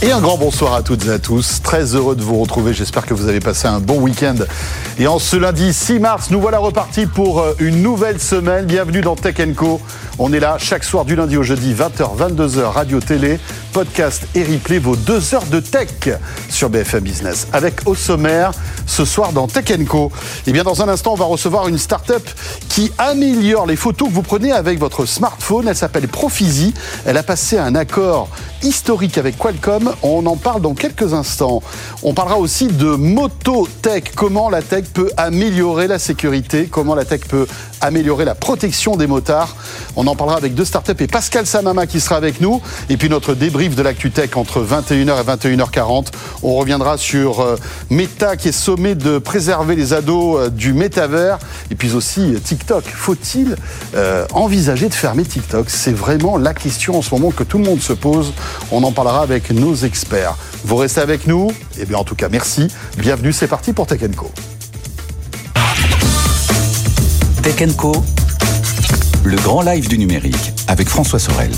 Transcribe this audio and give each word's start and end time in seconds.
Et 0.00 0.12
un 0.12 0.20
grand 0.20 0.36
bonsoir 0.36 0.74
à 0.74 0.82
toutes 0.82 1.06
et 1.06 1.10
à 1.10 1.18
tous. 1.18 1.60
Très 1.60 1.96
heureux 1.96 2.14
de 2.14 2.22
vous 2.22 2.38
retrouver. 2.38 2.72
J'espère 2.72 3.04
que 3.04 3.14
vous 3.14 3.28
avez 3.28 3.40
passé 3.40 3.66
un 3.66 3.80
bon 3.80 4.00
week-end. 4.00 4.36
Et 4.96 5.08
en 5.08 5.18
ce 5.18 5.36
lundi 5.36 5.72
6 5.72 5.98
mars, 5.98 6.30
nous 6.30 6.40
voilà 6.40 6.58
repartis 6.58 7.06
pour 7.06 7.40
euh, 7.40 7.54
une 7.58 7.82
nouvelle 7.82 8.20
semaine. 8.20 8.66
Bienvenue 8.66 9.00
dans 9.00 9.16
Tech 9.16 9.36
Co. 9.56 9.80
On 10.20 10.32
est 10.32 10.40
là 10.40 10.56
chaque 10.58 10.84
soir 10.84 11.04
du 11.04 11.16
lundi 11.16 11.36
au 11.36 11.42
jeudi, 11.42 11.74
20h, 11.74 12.16
22h, 12.16 12.62
radio, 12.62 13.00
télé, 13.00 13.40
podcast 13.72 14.26
et 14.34 14.42
replay, 14.42 14.78
vos 14.78 14.96
deux 14.96 15.34
heures 15.34 15.46
de 15.46 15.60
tech 15.60 15.88
sur 16.48 16.70
BFM 16.70 17.04
Business. 17.04 17.46
Avec 17.52 17.86
au 17.86 17.94
sommaire, 17.94 18.52
ce 18.86 19.04
soir 19.04 19.32
dans 19.32 19.46
Tech 19.46 19.66
Co. 19.88 20.10
Et 20.46 20.52
bien 20.52 20.64
dans 20.64 20.82
un 20.82 20.88
instant, 20.88 21.12
on 21.12 21.16
va 21.16 21.24
recevoir 21.24 21.68
une 21.68 21.78
start-up 21.78 22.28
qui 22.68 22.92
améliore 22.98 23.66
les 23.66 23.76
photos 23.76 24.08
que 24.08 24.14
vous 24.14 24.22
prenez 24.22 24.52
avec 24.52 24.78
votre 24.78 25.06
smartphone. 25.06 25.68
Elle 25.68 25.76
s'appelle 25.76 26.08
Profisi. 26.08 26.74
Elle 27.04 27.16
a 27.16 27.22
passé 27.22 27.58
un 27.58 27.74
accord 27.74 28.28
historique 28.62 29.18
avec 29.18 29.38
Qualcomm. 29.38 29.92
On 30.02 30.26
en 30.26 30.36
parle 30.36 30.62
dans 30.62 30.74
quelques 30.74 31.14
instants. 31.14 31.62
On 32.02 32.14
parlera 32.14 32.38
aussi 32.38 32.66
de 32.66 32.86
Mototech. 32.86 34.14
Comment 34.14 34.50
la 34.50 34.62
tech 34.62 34.84
peut 34.92 35.10
améliorer 35.16 35.86
la 35.86 35.98
sécurité, 35.98 36.68
comment 36.70 36.94
la 36.94 37.04
tech 37.04 37.20
peut 37.28 37.46
améliorer 37.80 38.24
la 38.24 38.34
protection 38.34 38.96
des 38.96 39.06
motards? 39.06 39.56
On 39.96 40.06
en 40.06 40.16
parlera 40.16 40.36
avec 40.36 40.54
deux 40.54 40.64
startups 40.64 40.92
et 40.98 41.06
Pascal 41.06 41.46
Samama 41.46 41.86
qui 41.86 42.00
sera 42.00 42.16
avec 42.16 42.40
nous. 42.40 42.60
Et 42.88 42.96
puis 42.96 43.08
notre 43.08 43.34
débrief 43.34 43.74
de 43.74 43.82
l'ActuTech 43.82 44.36
entre 44.36 44.60
21h 44.62 45.20
et 45.20 45.54
21h40. 45.56 46.06
On 46.42 46.54
reviendra 46.54 46.98
sur 46.98 47.40
euh, 47.40 47.56
Meta 47.90 48.36
qui 48.36 48.48
est 48.48 48.52
sommé 48.52 48.94
de 48.94 49.18
préserver 49.18 49.76
les 49.76 49.92
ados 49.92 50.38
euh, 50.38 50.50
du 50.50 50.72
métavers. 50.72 51.38
Et 51.70 51.74
puis 51.74 51.94
aussi 51.94 52.34
euh, 52.34 52.38
TikTok. 52.38 52.84
Faut-il 52.84 53.56
envisager 54.32 54.88
de 54.88 54.94
fermer 54.94 55.24
TikTok? 55.24 55.68
C'est 55.68 55.92
vraiment 55.92 56.36
la 56.36 56.54
question 56.54 56.98
en 56.98 57.02
ce 57.02 57.14
moment 57.14 57.30
que 57.30 57.42
tout 57.42 57.58
le 57.58 57.64
monde 57.64 57.80
se 57.80 57.92
pose. 57.92 58.32
On 58.70 58.82
en 58.82 58.92
parlera 58.92 59.22
avec 59.22 59.50
nos 59.50 59.74
experts. 59.74 60.36
Vous 60.64 60.76
restez 60.76 61.00
avec 61.00 61.26
nous 61.26 61.50
Eh 61.78 61.86
bien 61.86 61.98
en 61.98 62.04
tout 62.04 62.14
cas 62.14 62.28
merci. 62.28 62.68
Bienvenue, 62.96 63.32
c'est 63.32 63.48
parti 63.48 63.72
pour 63.72 63.86
Tech 63.86 64.00
Co. 64.16 64.30
Tech 67.42 67.76
Co, 67.76 68.04
le 69.24 69.36
grand 69.36 69.62
live 69.62 69.88
du 69.88 69.98
numérique 69.98 70.52
avec 70.66 70.88
François 70.88 71.18
Sorel. 71.18 71.52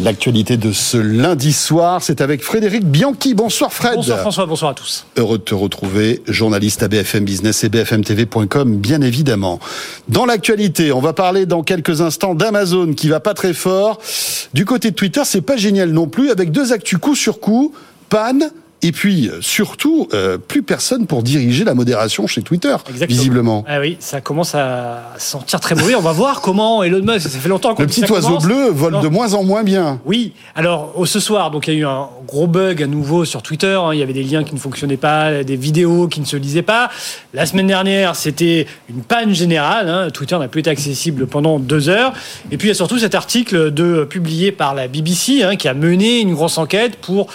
L'actualité 0.00 0.56
de 0.56 0.70
ce 0.70 0.96
lundi 0.96 1.52
soir, 1.52 2.02
c'est 2.04 2.20
avec 2.20 2.44
Frédéric 2.44 2.84
Bianchi. 2.84 3.34
Bonsoir 3.34 3.72
Fred. 3.72 3.96
Bonsoir 3.96 4.20
François, 4.20 4.46
bonsoir 4.46 4.70
à 4.70 4.74
tous. 4.74 5.04
Heureux 5.16 5.38
de 5.38 5.42
te 5.42 5.56
retrouver, 5.56 6.22
journaliste 6.28 6.84
à 6.84 6.88
BFM 6.88 7.24
Business 7.24 7.64
et 7.64 7.68
BFMTV.com, 7.68 8.76
bien 8.76 9.00
évidemment. 9.00 9.58
Dans 10.08 10.24
l'actualité, 10.24 10.92
on 10.92 11.00
va 11.00 11.14
parler 11.14 11.46
dans 11.46 11.64
quelques 11.64 12.00
instants 12.00 12.36
d'Amazon 12.36 12.92
qui 12.92 13.08
va 13.08 13.18
pas 13.18 13.34
très 13.34 13.52
fort. 13.52 13.98
Du 14.54 14.64
côté 14.64 14.92
de 14.92 14.94
Twitter, 14.94 15.22
c'est 15.24 15.40
pas 15.40 15.56
génial 15.56 15.90
non 15.90 16.06
plus, 16.06 16.30
avec 16.30 16.52
deux 16.52 16.72
actus 16.72 17.00
coup 17.00 17.16
sur 17.16 17.40
coup, 17.40 17.74
panne 18.08 18.52
et 18.80 18.92
puis, 18.92 19.28
euh, 19.28 19.40
surtout, 19.40 20.08
euh, 20.12 20.38
plus 20.38 20.62
personne 20.62 21.06
pour 21.06 21.24
diriger 21.24 21.64
la 21.64 21.74
modération 21.74 22.28
chez 22.28 22.42
Twitter, 22.42 22.76
visiblement. 23.08 23.64
Ah 23.66 23.80
oui, 23.80 23.96
ça 23.98 24.20
commence 24.20 24.54
à 24.54 25.14
sentir 25.18 25.58
très 25.58 25.74
mauvais. 25.74 25.96
On 25.96 26.00
va 26.00 26.12
voir 26.12 26.40
comment 26.40 26.84
Elon 26.84 27.02
Musk, 27.02 27.28
ça 27.28 27.38
fait 27.38 27.48
longtemps 27.48 27.74
qu'on 27.74 27.82
Le 27.82 27.88
petit 27.88 28.08
oiseau 28.10 28.38
bleu 28.38 28.70
vole 28.70 29.00
de 29.00 29.08
moins 29.08 29.34
en 29.34 29.42
moins 29.42 29.64
bien. 29.64 30.00
Oui, 30.04 30.32
alors 30.54 30.94
ce 31.06 31.18
soir, 31.18 31.50
donc 31.50 31.66
il 31.66 31.74
y 31.74 31.76
a 31.76 31.80
eu 31.80 31.86
un 31.86 32.08
gros 32.26 32.46
bug 32.46 32.80
à 32.80 32.86
nouveau 32.86 33.24
sur 33.24 33.42
Twitter. 33.42 33.78
Hein. 33.82 33.90
Il 33.94 33.98
y 33.98 34.02
avait 34.02 34.12
des 34.12 34.22
liens 34.22 34.44
qui 34.44 34.54
ne 34.54 34.60
fonctionnaient 34.60 34.96
pas, 34.96 35.42
des 35.42 35.56
vidéos 35.56 36.06
qui 36.06 36.20
ne 36.20 36.26
se 36.26 36.36
lisaient 36.36 36.62
pas. 36.62 36.88
La 37.34 37.46
semaine 37.46 37.66
dernière, 37.66 38.14
c'était 38.14 38.66
une 38.88 39.02
panne 39.02 39.34
générale. 39.34 39.88
Hein. 39.88 40.10
Twitter 40.10 40.38
n'a 40.38 40.46
plus 40.46 40.60
été 40.60 40.70
accessible 40.70 41.26
pendant 41.26 41.58
deux 41.58 41.88
heures. 41.88 42.12
Et 42.52 42.58
puis 42.58 42.68
il 42.68 42.70
y 42.70 42.72
a 42.72 42.76
surtout 42.76 42.98
cet 42.98 43.16
article 43.16 43.72
de, 43.72 44.04
publié 44.04 44.52
par 44.52 44.74
la 44.74 44.86
BBC 44.86 45.42
hein, 45.42 45.56
qui 45.56 45.66
a 45.66 45.74
mené 45.74 46.20
une 46.20 46.34
grosse 46.34 46.58
enquête 46.58 46.96
pour 46.96 47.28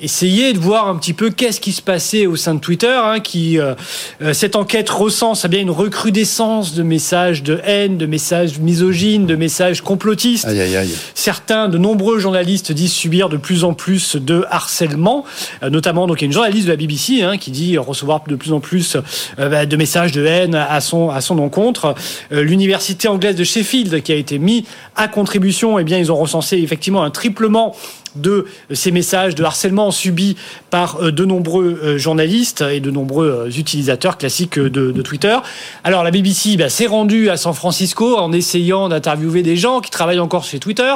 essayer 0.00 0.52
de 0.52 0.58
voir 0.58 0.88
un 0.88 0.96
petit 0.96 1.12
peu 1.12 1.30
qu'est-ce 1.30 1.60
qui 1.60 1.72
se 1.72 1.80
passait 1.80 2.26
au 2.26 2.36
sein 2.36 2.54
de 2.54 2.60
Twitter, 2.60 2.94
hein, 3.02 3.20
qui 3.20 3.58
euh, 3.58 3.74
euh, 4.20 4.32
cette 4.32 4.56
enquête 4.56 4.90
recense 4.90 5.44
eh 5.44 5.48
bien 5.48 5.60
une 5.60 5.70
recrudescence 5.70 6.74
de 6.74 6.82
messages 6.82 7.42
de 7.42 7.60
haine, 7.64 7.96
de 7.96 8.06
messages 8.06 8.58
misogynes, 8.58 9.26
de 9.26 9.36
messages 9.36 9.80
complotistes. 9.80 10.46
Aïe, 10.46 10.60
aïe, 10.60 10.76
aïe. 10.76 10.94
Certains, 11.14 11.68
de 11.68 11.78
nombreux 11.78 12.18
journalistes 12.18 12.72
disent 12.72 12.92
subir 12.92 13.28
de 13.28 13.36
plus 13.36 13.64
en 13.64 13.72
plus 13.72 14.16
de 14.16 14.44
harcèlement, 14.50 15.24
euh, 15.62 15.70
notamment 15.70 16.06
donc 16.06 16.20
il 16.20 16.24
y 16.24 16.26
a 16.26 16.28
une 16.28 16.32
journaliste 16.32 16.66
de 16.66 16.72
la 16.72 16.76
BBC 16.76 17.22
hein, 17.22 17.38
qui 17.38 17.50
dit 17.50 17.78
recevoir 17.78 18.22
de 18.26 18.36
plus 18.36 18.52
en 18.52 18.60
plus 18.60 18.96
bah, 19.38 19.66
de 19.66 19.76
messages 19.76 20.12
de 20.12 20.24
haine 20.24 20.54
à 20.54 20.80
son 20.80 21.10
à 21.10 21.20
son 21.20 21.38
encontre. 21.38 21.94
L'université 22.30 23.08
anglaise 23.08 23.36
de 23.36 23.44
Sheffield 23.44 24.02
qui 24.02 24.12
a 24.12 24.16
été 24.16 24.38
mis 24.38 24.64
à 24.94 25.08
contribution, 25.08 25.78
eh 25.78 25.84
bien 25.84 25.98
ils 25.98 26.10
ont 26.10 26.16
recensé 26.16 26.58
effectivement 26.58 27.02
un 27.02 27.10
triplement 27.10 27.74
de 28.16 28.46
ces 28.72 28.90
messages 28.90 29.34
de 29.34 29.44
harcèlement 29.44 29.90
subis 29.90 30.36
par 30.70 31.02
euh, 31.02 31.12
de 31.12 31.24
nombreux 31.24 31.80
euh, 31.82 31.98
journalistes 31.98 32.62
et 32.62 32.80
de 32.80 32.90
nombreux 32.90 33.46
euh, 33.46 33.58
utilisateurs 33.58 34.18
classiques 34.18 34.58
de, 34.58 35.02
Twitter. 35.02 35.36
Alors 35.84 36.02
la 36.02 36.10
BBC 36.10 36.56
bah, 36.56 36.68
s'est 36.68 36.86
rendue 36.86 37.30
à 37.30 37.36
San 37.36 37.54
Francisco 37.54 38.16
en 38.16 38.32
essayant 38.32 38.88
d'interviewer 38.88 39.42
des 39.42 39.56
gens 39.56 39.80
qui 39.80 39.90
travaillent 39.90 40.20
encore 40.20 40.44
chez 40.44 40.58
Twitter. 40.58 40.94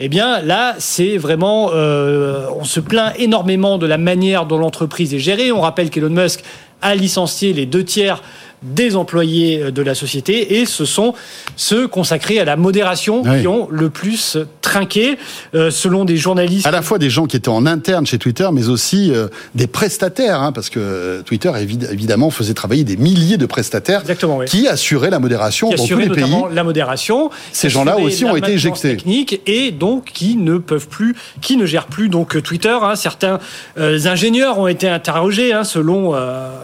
Eh 0.00 0.08
bien 0.08 0.40
là, 0.40 0.74
c'est 0.78 1.16
vraiment, 1.18 1.70
on 1.72 2.64
se 2.64 2.80
plaint 2.80 3.12
énormément 3.18 3.78
de 3.78 3.86
la 3.86 3.98
manière 3.98 4.46
dont 4.46 4.58
l'entreprise 4.58 5.14
est 5.14 5.18
gérée. 5.18 5.52
On 5.52 5.60
rappelle 5.60 5.90
qu'Elon 5.90 6.10
Musk 6.10 6.42
a 6.82 6.94
licencié 6.94 7.52
les 7.52 7.66
deux 7.66 7.84
tiers 7.84 8.22
des 8.64 8.96
employés 8.96 9.62
euh, 9.62 9.70
de 9.70 9.82
la 9.82 9.94
société 9.94 10.58
et 10.58 10.66
ce 10.66 10.84
sont 10.84 11.14
ceux 11.56 11.86
consacrés 11.86 12.40
à 12.40 12.44
la 12.44 12.56
modération 12.56 13.22
qui 13.22 13.46
ont 13.46 13.68
le 13.70 13.90
plus 13.90 14.38
trinqué, 14.60 15.18
euh, 15.54 15.70
selon 15.70 16.04
des 16.04 16.16
journalistes. 16.16 16.66
À 16.66 16.70
la 16.70 16.82
fois 16.82 16.98
des 16.98 17.10
gens 17.10 17.26
qui 17.26 17.36
étaient 17.36 17.48
en 17.48 17.66
interne 17.66 18.06
chez 18.06 18.18
Twitter, 18.18 18.48
mais 18.52 18.68
aussi 18.68 19.12
euh, 19.12 19.28
des 19.54 19.66
prestataires, 19.66 20.40
hein, 20.40 20.52
parce 20.52 20.70
que 20.70 21.22
Twitter 21.22 21.52
évidemment 21.90 22.30
faisait 22.30 22.54
travailler 22.54 22.84
des 22.84 22.96
milliers 22.96 23.36
de 23.36 23.46
prestataires 23.46 24.02
qui 24.46 24.66
assuraient 24.66 25.10
la 25.10 25.18
modération 25.18 25.70
dans 25.70 25.86
tous 25.86 25.98
les 25.98 26.08
pays. 26.08 26.34
La 26.52 26.64
modération. 26.64 27.30
Ces 27.52 27.68
gens-là 27.68 27.98
aussi 27.98 28.24
ont 28.24 28.36
été 28.36 28.52
éjectés. 28.52 28.96
Technique 28.96 29.40
et 29.46 29.70
donc 29.70 30.06
qui 30.06 30.36
ne 30.36 30.58
peuvent 30.58 30.88
plus, 30.88 31.14
qui 31.40 31.56
ne 31.56 31.66
gèrent 31.66 31.86
plus 31.86 32.08
donc 32.08 32.40
Twitter. 32.42 32.76
Hein. 32.80 32.96
Certains 32.96 33.38
ingénieurs 33.76 34.58
ont 34.58 34.66
été 34.66 34.88
interrogés, 34.88 35.52
hein, 35.52 35.64
selon 35.64 36.14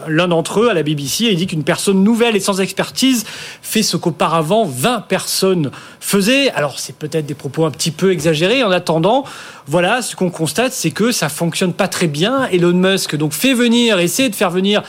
l'un 0.07 0.27
d'entre 0.27 0.61
eux 0.61 0.69
à 0.69 0.73
la 0.73 0.83
BBC, 0.83 1.25
et 1.25 1.31
il 1.31 1.37
dit 1.37 1.47
qu'une 1.47 1.63
personne 1.63 1.90
nouvelle 1.93 2.35
et 2.35 2.39
sans 2.39 2.61
expertise 2.61 3.25
fait 3.61 3.83
ce 3.83 3.97
qu'auparavant 3.97 4.65
20 4.65 5.01
personnes 5.01 5.71
faisaient. 5.99 6.49
Alors 6.51 6.79
c'est 6.79 6.95
peut-être 6.95 7.25
des 7.25 7.33
propos 7.33 7.65
un 7.65 7.71
petit 7.71 7.91
peu 7.91 8.11
exagérés. 8.11 8.63
En 8.63 8.71
attendant, 8.71 9.23
voilà, 9.67 10.01
ce 10.01 10.15
qu'on 10.15 10.29
constate, 10.29 10.73
c'est 10.73 10.91
que 10.91 11.11
ça 11.11 11.29
fonctionne 11.29 11.73
pas 11.73 11.87
très 11.87 12.07
bien. 12.07 12.45
Elon 12.51 12.73
Musk 12.73 13.15
donc 13.15 13.33
fait 13.33 13.53
venir, 13.53 13.99
essaie 13.99 14.29
de 14.29 14.35
faire 14.35 14.51
venir 14.51 14.83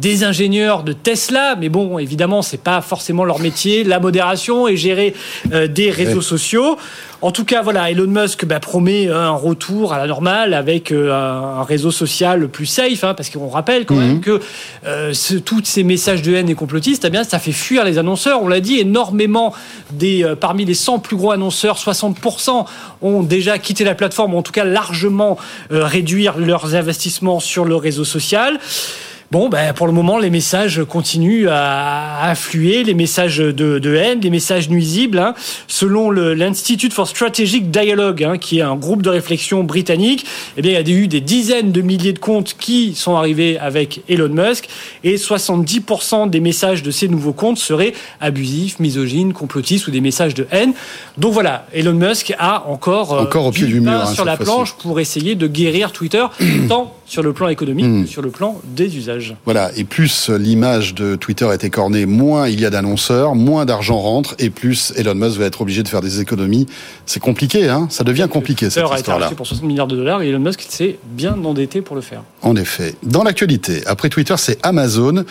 des 0.00 0.24
ingénieurs 0.24 0.84
de 0.84 0.92
Tesla, 0.92 1.56
mais 1.58 1.68
bon, 1.68 1.98
évidemment, 1.98 2.42
c'est 2.42 2.62
pas 2.62 2.80
forcément 2.80 3.24
leur 3.24 3.40
métier, 3.40 3.84
la 3.84 3.98
modération 3.98 4.68
et 4.68 4.76
gérer 4.76 5.14
euh, 5.52 5.66
des 5.66 5.90
réseaux 5.90 6.20
sociaux. 6.20 6.76
En 7.20 7.32
tout 7.32 7.44
cas, 7.44 7.62
voilà, 7.62 7.90
Elon 7.90 8.06
Musk 8.06 8.44
bah, 8.44 8.60
promet 8.60 9.08
un 9.08 9.30
retour 9.30 9.92
à 9.92 9.98
la 9.98 10.06
normale 10.06 10.54
avec 10.54 10.92
euh, 10.92 11.12
un 11.12 11.64
réseau 11.64 11.90
social 11.90 12.46
plus 12.46 12.66
safe, 12.66 13.02
hein, 13.02 13.14
parce 13.14 13.28
qu'on 13.28 13.48
rappelle 13.48 13.86
quand 13.86 13.96
même 13.96 14.14
mhm. 14.14 14.20
que 14.20 14.40
euh, 14.86 15.12
tous 15.44 15.64
ces 15.64 15.82
messages 15.82 16.22
de 16.22 16.32
haine 16.32 16.48
et 16.48 16.54
complotistes, 16.54 17.04
eh 17.04 17.10
bien, 17.10 17.24
ça 17.24 17.40
fait 17.40 17.52
fuir 17.52 17.84
les 17.84 17.98
annonceurs. 17.98 18.40
On 18.42 18.48
l'a 18.48 18.60
dit, 18.60 18.78
énormément 18.78 19.52
des 19.90 20.24
parmi 20.40 20.64
les 20.64 20.74
100 20.74 21.00
plus 21.00 21.16
gros 21.16 21.32
annonceurs, 21.32 21.76
60% 21.76 22.66
ont 23.02 23.22
déjà 23.24 23.58
quitté 23.58 23.82
la 23.82 23.96
plateforme, 23.96 24.34
ou 24.34 24.38
en 24.38 24.42
tout 24.42 24.52
cas 24.52 24.64
largement 24.64 25.38
réduire 25.70 26.38
leurs 26.38 26.76
investissements 26.76 27.40
sur 27.40 27.64
le 27.64 27.74
réseau 27.74 28.04
social. 28.04 28.58
Bon, 29.30 29.50
ben, 29.50 29.74
pour 29.74 29.86
le 29.86 29.92
moment, 29.92 30.18
les 30.18 30.30
messages 30.30 30.82
continuent 30.88 31.48
à 31.50 32.30
affluer, 32.30 32.82
les 32.82 32.94
messages 32.94 33.36
de, 33.36 33.52
de 33.52 33.94
haine, 33.94 34.20
des 34.20 34.30
messages 34.30 34.70
nuisibles. 34.70 35.18
Hein. 35.18 35.34
Selon 35.66 36.10
l'Institute 36.10 36.94
for 36.94 37.06
Strategic 37.06 37.70
Dialogue, 37.70 38.24
hein, 38.24 38.38
qui 38.38 38.60
est 38.60 38.62
un 38.62 38.76
groupe 38.76 39.02
de 39.02 39.10
réflexion 39.10 39.64
britannique, 39.64 40.24
eh 40.56 40.62
bien, 40.62 40.80
il 40.80 40.88
y 40.88 40.94
a 40.94 40.96
eu 40.96 41.08
des 41.08 41.20
dizaines 41.20 41.72
de 41.72 41.82
milliers 41.82 42.14
de 42.14 42.18
comptes 42.18 42.56
qui 42.58 42.94
sont 42.94 43.16
arrivés 43.16 43.58
avec 43.58 44.00
Elon 44.08 44.30
Musk 44.30 44.66
et 45.04 45.16
70% 45.16 46.30
des 46.30 46.40
messages 46.40 46.82
de 46.82 46.90
ces 46.90 47.08
nouveaux 47.08 47.34
comptes 47.34 47.58
seraient 47.58 47.92
abusifs, 48.22 48.78
misogynes, 48.78 49.34
complotistes 49.34 49.88
ou 49.88 49.90
des 49.90 50.00
messages 50.00 50.32
de 50.32 50.46
haine. 50.52 50.72
Donc 51.18 51.34
voilà, 51.34 51.66
Elon 51.74 51.92
Musk 51.92 52.34
a 52.38 52.66
encore, 52.66 53.12
euh, 53.12 53.22
encore 53.24 53.44
au 53.44 53.50
pied 53.50 53.66
du, 53.66 53.82
mur 53.82 53.92
hein, 53.92 54.06
sur 54.06 54.24
la 54.24 54.38
planche 54.38 54.72
pour 54.78 55.00
essayer 55.00 55.34
de 55.34 55.46
guérir 55.46 55.92
Twitter, 55.92 56.24
tant 56.68 56.94
sur 57.08 57.22
le 57.22 57.32
plan 57.32 57.48
économique 57.48 57.86
que 57.86 57.90
hmm. 58.02 58.06
sur 58.06 58.22
le 58.22 58.30
plan 58.30 58.60
des 58.64 58.96
usages. 58.96 59.34
Voilà, 59.44 59.70
et 59.76 59.84
plus 59.84 60.28
l'image 60.28 60.94
de 60.94 61.16
Twitter 61.16 61.48
est 61.52 61.64
écornée, 61.64 62.06
moins 62.06 62.48
il 62.48 62.60
y 62.60 62.66
a 62.66 62.70
d'annonceurs, 62.70 63.34
moins 63.34 63.64
d'argent 63.64 63.98
rentre, 63.98 64.34
et 64.38 64.50
plus 64.50 64.92
Elon 64.96 65.14
Musk 65.14 65.38
va 65.38 65.46
être 65.46 65.62
obligé 65.62 65.82
de 65.82 65.88
faire 65.88 66.02
des 66.02 66.20
économies. 66.20 66.66
C'est 67.06 67.20
compliqué, 67.20 67.68
hein 67.68 67.88
ça 67.90 68.04
devient 68.04 68.28
compliqué 68.30 68.68
cette 68.68 68.84
histoire-là. 68.94 69.26
A 69.26 69.28
été 69.28 69.36
pour 69.36 69.46
60 69.46 69.64
milliards 69.64 69.86
de 69.86 69.96
dollars 69.96 70.22
et 70.22 70.28
Elon 70.28 70.38
Musk 70.38 70.66
s'est 70.68 70.98
bien 71.04 71.32
endetté 71.44 71.80
pour 71.80 71.96
le 71.96 72.02
faire. 72.02 72.22
En 72.42 72.56
effet. 72.56 72.94
Dans 73.02 73.24
l'actualité, 73.24 73.82
après 73.86 74.10
Twitter, 74.10 74.34
c'est 74.36 74.58
Amazon. 74.62 75.24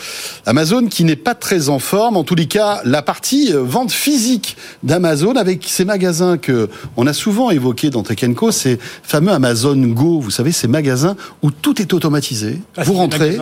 Amazon 0.45 0.87
qui 0.87 1.03
n'est 1.03 1.15
pas 1.15 1.35
très 1.35 1.69
en 1.69 1.79
forme, 1.79 2.17
en 2.17 2.23
tous 2.23 2.35
les 2.35 2.47
cas, 2.47 2.81
la 2.85 3.01
partie 3.01 3.53
euh, 3.53 3.61
vente 3.61 3.91
physique 3.91 4.57
d'Amazon 4.83 5.35
avec 5.35 5.63
ces 5.67 5.85
magasins 5.85 6.37
que 6.37 6.69
on 6.95 7.05
a 7.05 7.13
souvent 7.13 7.51
évoqués 7.51 7.89
dans 7.89 8.03
Tech 8.03 8.23
Co, 8.35 8.51
ces 8.51 8.79
fameux 9.03 9.31
Amazon 9.31 9.77
Go, 9.77 10.19
vous 10.19 10.31
savez, 10.31 10.51
ces 10.51 10.67
magasins 10.67 11.15
où 11.43 11.51
tout 11.51 11.66
est 11.73 11.93
automatisé. 11.93 12.59
Ah, 12.75 12.83
vous 12.83 12.93
rentrez. 12.93 13.37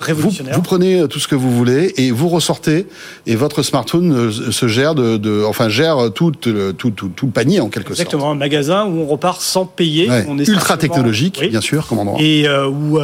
Vous, 0.00 0.28
vous, 0.28 0.62
prenez 0.62 1.00
euh, 1.00 1.06
tout 1.06 1.18
ce 1.18 1.28
que 1.28 1.34
vous 1.34 1.50
voulez 1.50 1.94
et 1.96 2.10
vous 2.10 2.28
ressortez 2.28 2.86
et 3.26 3.36
votre 3.36 3.62
smartphone 3.62 4.12
euh, 4.12 4.30
se 4.30 4.66
gère 4.68 4.94
de, 4.94 5.44
enfin 5.44 5.68
gère 5.68 6.12
tout, 6.12 6.32
tout, 6.32 6.72
tout, 6.72 6.90
tout, 6.90 7.26
le 7.26 7.32
panier 7.32 7.60
en 7.60 7.68
quelque 7.68 7.94
sorte. 7.94 8.00
Exactement, 8.00 8.30
un 8.32 8.34
magasin 8.34 8.84
où 8.84 9.00
on 9.00 9.06
repart 9.06 9.40
sans 9.40 9.64
payer. 9.64 10.10
On 10.28 10.38
est 10.38 10.46
Ultra 10.48 10.76
technologique, 10.76 11.40
bien 11.48 11.60
sûr, 11.60 11.86
comme 11.86 12.00
endroit. 12.00 12.20
Et 12.20 12.46
euh, 12.46 12.68
où 12.68 12.98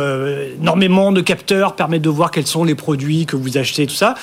énormément 0.61 1.13
de 1.13 1.21
capteurs 1.21 1.75
permettent 1.75 2.03
de 2.03 2.11
voir 2.11 2.31
quels 2.31 2.47
sont 2.47 2.65
les 2.65 2.75
produits 2.75 3.25
que 3.25 3.37
vous 3.37 3.57
achetez, 3.57 3.87
tout 3.87 3.95
ça. 3.95 4.15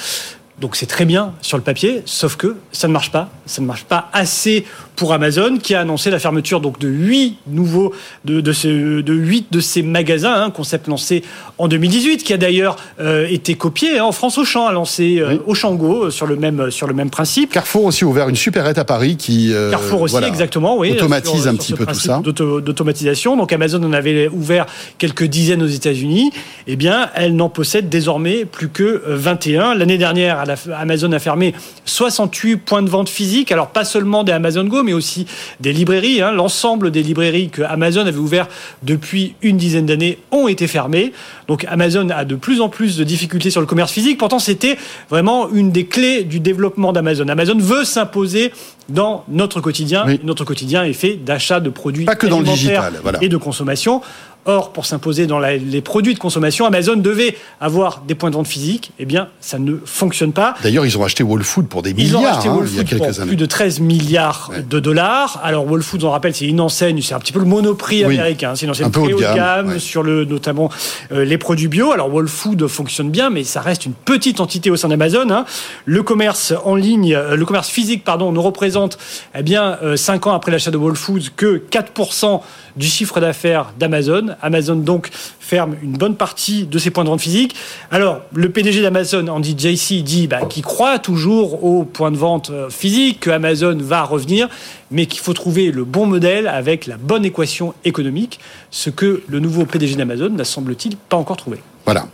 Donc 0.60 0.76
c'est 0.76 0.88
très 0.88 1.06
bien 1.06 1.34
sur 1.42 1.56
le 1.58 1.64
papier, 1.64 2.02
sauf 2.06 2.36
que 2.36 2.56
ça 2.72 2.88
ne 2.88 2.94
marche 2.94 3.12
pas. 3.12 3.30
Ça 3.46 3.62
ne 3.62 3.68
marche 3.68 3.84
pas 3.84 4.10
assez 4.12 4.66
pour 4.96 5.14
Amazon, 5.14 5.60
qui 5.60 5.76
a 5.76 5.82
annoncé 5.82 6.10
la 6.10 6.18
fermeture 6.18 6.60
donc 6.60 6.80
de 6.80 6.88
huit 6.88 7.38
nouveaux, 7.46 7.94
de, 8.26 8.42
de, 8.42 8.52
ce, 8.52 9.02
de 9.02 9.14
8 9.14 9.48
de 9.52 9.60
ces 9.60 9.84
magasins, 9.84 10.34
un 10.34 10.46
hein, 10.46 10.50
concept 10.50 10.88
lancé 10.88 11.24
en 11.60 11.68
2018, 11.68 12.24
qui 12.24 12.34
a 12.34 12.38
d'ailleurs 12.38 12.78
euh, 13.00 13.28
été 13.30 13.54
copié 13.54 14.00
hein, 14.00 14.06
en 14.06 14.12
France. 14.12 14.40
Auchan 14.40 14.66
a 14.66 14.72
lancé 14.72 15.20
euh, 15.20 15.38
Auchango 15.46 16.06
euh, 16.06 16.10
sur 16.10 16.26
le 16.26 16.36
même 16.36 16.72
sur 16.72 16.88
le 16.88 16.96
même 16.96 17.12
principe. 17.12 17.52
Carrefour 17.52 17.86
aussi 17.86 18.04
ouvert 18.04 18.28
une 18.28 18.36
supérette 18.36 18.80
à 18.80 18.86
Paris 18.86 19.16
qui 19.16 19.54
Carrefour 19.70 20.02
aussi 20.02 20.18
exactement, 20.24 20.76
oui, 20.78 20.94
automatise 20.94 21.48
un 21.48 21.56
petit 21.56 21.74
peu 21.74 21.86
tout 21.86 21.94
ça. 21.94 22.20
D'automatisation. 22.24 23.38
Donc 23.38 23.54
Amazon 23.54 23.84
en 23.84 23.94
avait 23.94 24.28
ouvert 24.28 24.66
quelques 24.98 25.26
dizaines 25.26 25.62
aux 25.62 25.68
États-Unis. 25.68 26.32
Eh 26.66 26.76
bien, 26.76 27.12
elle 27.14 27.36
n'en 27.36 27.50
possède 27.50 27.88
désormais 27.90 28.46
plus 28.46 28.70
que 28.70 29.04
21. 29.06 29.76
L'année 29.76 30.00
dernière, 30.00 30.47
Amazon 30.76 31.12
a 31.12 31.20
fermé 31.20 31.54
68 31.86 32.58
points 32.58 32.82
de 32.82 32.90
vente 32.90 33.10
physiques. 33.10 33.52
Alors 33.52 33.68
pas 33.68 33.86
seulement 33.86 34.24
des 34.24 34.32
Amazon 34.32 34.66
Go, 34.66 34.84
mais 34.84 34.94
aussi 34.94 35.26
des 35.60 35.74
librairies. 35.74 36.22
Hein. 36.22 36.32
L'ensemble 36.32 36.92
des 36.92 37.04
librairies 37.04 37.50
que 37.50 37.62
Amazon 37.62 38.06
avait 38.06 38.18
ouvert 38.18 38.48
depuis 38.84 39.36
une 39.42 39.58
dizaine 39.58 39.86
d'années 39.86 40.20
ont 40.32 40.48
été 40.48 40.68
fermées. 40.68 41.14
Donc 41.48 41.66
Amazon 41.70 42.10
a 42.10 42.26
de 42.26 42.36
plus 42.36 42.62
en 42.62 42.70
plus 42.70 42.98
de 42.98 43.04
difficultés 43.04 43.50
sur 43.50 43.62
le 43.62 43.68
commerce 43.68 43.92
physique. 43.92 44.18
Pourtant, 44.18 44.40
c'était 44.40 44.78
vraiment 45.10 45.50
une 45.50 45.72
des 45.72 45.86
clés 45.86 46.24
du 46.24 46.40
développement 46.40 46.94
d'Amazon. 46.94 47.28
Amazon 47.28 47.58
veut 47.58 47.84
s'imposer 47.84 48.52
dans 48.90 49.24
notre 49.28 49.62
quotidien. 49.62 50.06
Notre 50.24 50.46
quotidien 50.46 50.84
est 50.84 50.94
fait 50.94 51.16
d'achats 51.16 51.60
de 51.60 51.70
produits 51.70 52.06
Pas 52.06 52.16
que 52.16 52.28
dans 52.28 52.40
le 52.40 52.46
digital, 52.46 52.94
et 53.22 53.30
de 53.30 53.38
consommation. 53.38 54.02
Or, 54.50 54.72
pour 54.72 54.86
s'imposer 54.86 55.28
dans 55.28 55.40
les 55.40 55.82
produits 55.82 56.14
de 56.14 56.20
consommation, 56.20 56.66
Amazon 56.66 56.96
devait 56.96 57.36
avoir 57.60 58.02
des 58.08 58.16
points 58.16 58.30
de 58.30 58.36
vente 58.36 58.48
physiques. 58.48 58.92
Eh 58.98 59.06
bien, 59.06 59.28
ça 59.42 59.60
ne 59.60 59.76
fonctionne 59.84 60.32
pas. 60.32 60.56
D'ailleurs, 60.64 60.86
ils 60.86 60.98
ont 60.98 61.04
acheté 61.04 61.22
Whole 61.22 61.44
Foods 61.44 61.64
pour 61.64 61.82
des 61.82 61.94
milliards. 61.94 62.22
Ils 62.22 62.26
ont 62.26 62.30
acheté 62.30 62.48
hein, 62.48 62.56
Whole 62.56 62.68
Foods 62.68 62.98
pour 62.98 63.26
plus 63.26 63.36
de 63.36 63.46
13 63.46 63.82
milliards 63.82 64.52
de 64.70 64.80
dollars. 64.80 65.42
Alors, 65.44 65.70
Whole 65.70 65.84
Foods, 65.84 66.06
on 66.06 66.12
rappelle, 66.12 66.34
c'est 66.34 66.46
une 66.46 66.62
enseigne, 66.62 67.02
c'est 67.02 67.14
un 67.14 67.20
petit 67.20 67.34
peu 67.34 67.40
le 67.40 67.46
monoprix 67.46 68.06
américain. 68.06 68.56
C'est 68.56 68.66
une 68.66 68.72
enseigne 68.72 68.90
très 68.90 69.02
haut 69.02 69.20
de 69.20 69.22
gamme, 69.22 69.80
sur 69.80 70.02
le, 70.02 70.24
notamment 70.24 70.70
euh, 71.12 71.26
les 71.26 71.38
produits 71.38 71.68
bio. 71.68 71.92
Alors, 71.92 72.14
Whole 72.14 72.30
Foods 72.30 72.70
fonctionne 72.70 73.12
bien, 73.12 73.30
mais 73.30 73.44
ça 73.44 73.60
reste 73.60 73.86
une 73.86 73.94
petite 73.94 74.40
entité 74.40 74.70
au 74.70 74.78
sein 74.78 74.88
d'Amazon. 74.88 75.30
Hein. 75.30 75.44
Le 75.86 76.04
commerce 76.04 76.54
en 76.64 76.76
ligne, 76.76 77.14
euh, 77.14 77.36
le 77.36 77.46
commerce 77.46 77.70
physique, 77.70 78.06
pardon, 78.06 78.32
ne 78.32 78.40
représente, 78.40 78.98
eh 79.38 79.44
bien, 79.44 79.78
5 79.96 80.26
euh, 80.26 80.30
ans 80.30 80.34
après 80.34 80.54
l'achat 80.54 80.72
de 80.72 80.78
Whole 80.78 80.96
Foods, 80.96 81.32
que 81.36 81.62
4% 81.70 82.42
du 82.78 82.88
chiffre 82.88 83.20
d'affaires 83.20 83.74
d'Amazon. 83.78 84.36
Amazon 84.42 84.76
donc 84.76 85.10
ferme 85.40 85.76
une 85.82 85.94
bonne 85.94 86.16
partie 86.16 86.66
de 86.66 86.78
ses 86.80 86.92
points 86.92 87.04
de 87.04 87.10
vente 87.10 87.22
physiques. 87.22 87.56
Alors, 87.92 88.22
le 88.34 88.50
PDG 88.50 88.82
d'Amazon, 88.82 89.28
Andy 89.28 89.56
Jassy, 89.58 90.04
dit 90.04 90.28
bah, 90.28 90.42
qu'il 90.48 90.64
croit 90.64 91.00
toujours 91.00 91.64
aux 91.64 91.84
points 91.84 92.12
de 92.12 92.18
vente 92.18 92.50
euh, 92.50 92.70
physiques, 92.70 93.22
que 93.22 93.30
Amazon 93.30 93.78
va 93.80 94.04
revenir, 94.04 94.50
mais 94.92 95.06
qu'il 95.06 95.20
faut 95.20 95.34
trouver 95.34 95.72
le 95.72 95.84
bon 95.84 96.06
modèle 96.06 96.48
avec 96.48 96.86
la 96.86 96.98
bonne 96.98 97.26
équation 97.26 97.74
économique, 97.86 98.40
ce 98.72 98.90
que 98.90 99.24
le 99.28 99.40
nouveau 99.40 99.66
PDG 99.66 99.96
d'Amazon 99.96 100.30
n'a 100.30 100.44
semble-t-il 100.44 100.98
pas 100.98 101.18
encore 101.18 101.38
trouvé. 101.38 101.58
Voilà, 101.88 102.06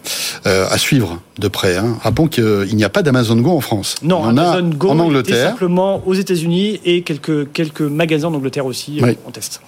euh, 0.46 0.68
à 0.70 0.78
suivre 0.78 1.20
de 1.40 1.48
près. 1.48 1.78
Hein. 1.78 1.98
Rappelons 2.04 2.28
qu'il 2.28 2.76
n'y 2.76 2.84
a 2.84 2.90
pas 2.90 3.02
d'Amazon 3.02 3.38
Go 3.38 3.50
en 3.50 3.60
France. 3.60 3.96
Non, 4.04 4.24
Amazon 4.24 4.70
Go 4.70 4.92
en 4.92 5.00
Angleterre. 5.00 5.50
simplement 5.50 6.04
aux 6.06 6.14
États-Unis 6.14 6.80
et 6.86 7.02
quelques, 7.02 7.52
quelques 7.54 7.82
magasins 7.82 8.28
en 8.28 8.36
Angleterre 8.36 8.68
aussi 8.68 9.02
euh, 9.02 9.16
en 9.26 9.32
test. 9.32 9.62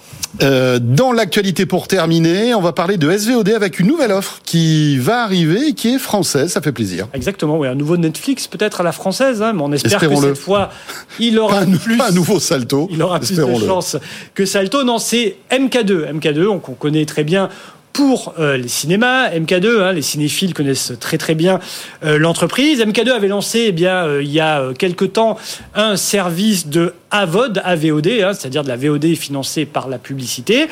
Euh, 0.44 0.78
dans 0.80 1.10
l'actualité 1.10 1.66
pour 1.66 1.88
terminer, 1.88 2.54
on 2.54 2.60
va 2.60 2.72
parler 2.72 2.98
de 2.98 3.10
SVOD 3.10 3.48
avec 3.48 3.80
une 3.80 3.88
nouvelle 3.88 4.12
offre 4.12 4.38
qui 4.44 4.96
va 4.96 5.24
arriver 5.24 5.70
et 5.70 5.72
qui 5.72 5.96
est 5.96 5.98
française. 5.98 6.52
Ça 6.52 6.60
fait 6.60 6.70
plaisir. 6.70 7.08
Exactement, 7.12 7.58
oui, 7.58 7.66
un 7.66 7.74
nouveau 7.74 7.96
Netflix 7.96 8.46
peut-être 8.46 8.82
à 8.82 8.84
la 8.84 8.92
française, 8.92 9.42
hein, 9.42 9.54
mais 9.54 9.62
on 9.62 9.72
espère 9.72 9.98
que 9.98 10.14
cette 10.14 10.38
fois 10.38 10.70
il 11.18 11.36
aura 11.40 11.58
un, 11.58 11.66
plus. 11.66 11.96
Pas 11.96 12.10
un 12.10 12.12
nouveau 12.12 12.38
Salto. 12.38 12.86
Il 12.92 13.02
aura 13.02 13.18
plus 13.18 13.36
de 13.36 13.66
chance 13.66 13.96
que 14.34 14.46
Salto. 14.46 14.84
Non, 14.84 14.98
c'est 14.98 15.34
MK2. 15.50 16.12
MK2, 16.12 16.46
on 16.46 16.58
connaît 16.58 17.06
très 17.06 17.24
bien 17.24 17.48
pour 17.96 18.34
euh, 18.38 18.58
les 18.58 18.68
cinémas. 18.68 19.30
MK2, 19.30 19.80
hein, 19.80 19.92
les 19.92 20.02
cinéphiles 20.02 20.52
connaissent 20.52 20.92
très 21.00 21.16
très 21.16 21.34
bien 21.34 21.60
euh, 22.04 22.18
l'entreprise. 22.18 22.84
MK2 22.84 23.10
avait 23.10 23.28
lancé 23.28 23.64
eh 23.68 23.72
bien, 23.72 24.04
euh, 24.04 24.22
il 24.22 24.30
y 24.30 24.38
a 24.38 24.74
quelque 24.78 25.06
temps 25.06 25.38
un 25.74 25.96
service 25.96 26.66
de 26.66 26.92
AVOD, 27.10 27.62
AVOD, 27.64 28.06
hein, 28.06 28.34
c'est-à-dire 28.34 28.64
de 28.64 28.68
la 28.68 28.76
VOD 28.76 29.14
financée 29.14 29.64
par 29.64 29.88
la 29.88 29.96
publicité 29.96 30.68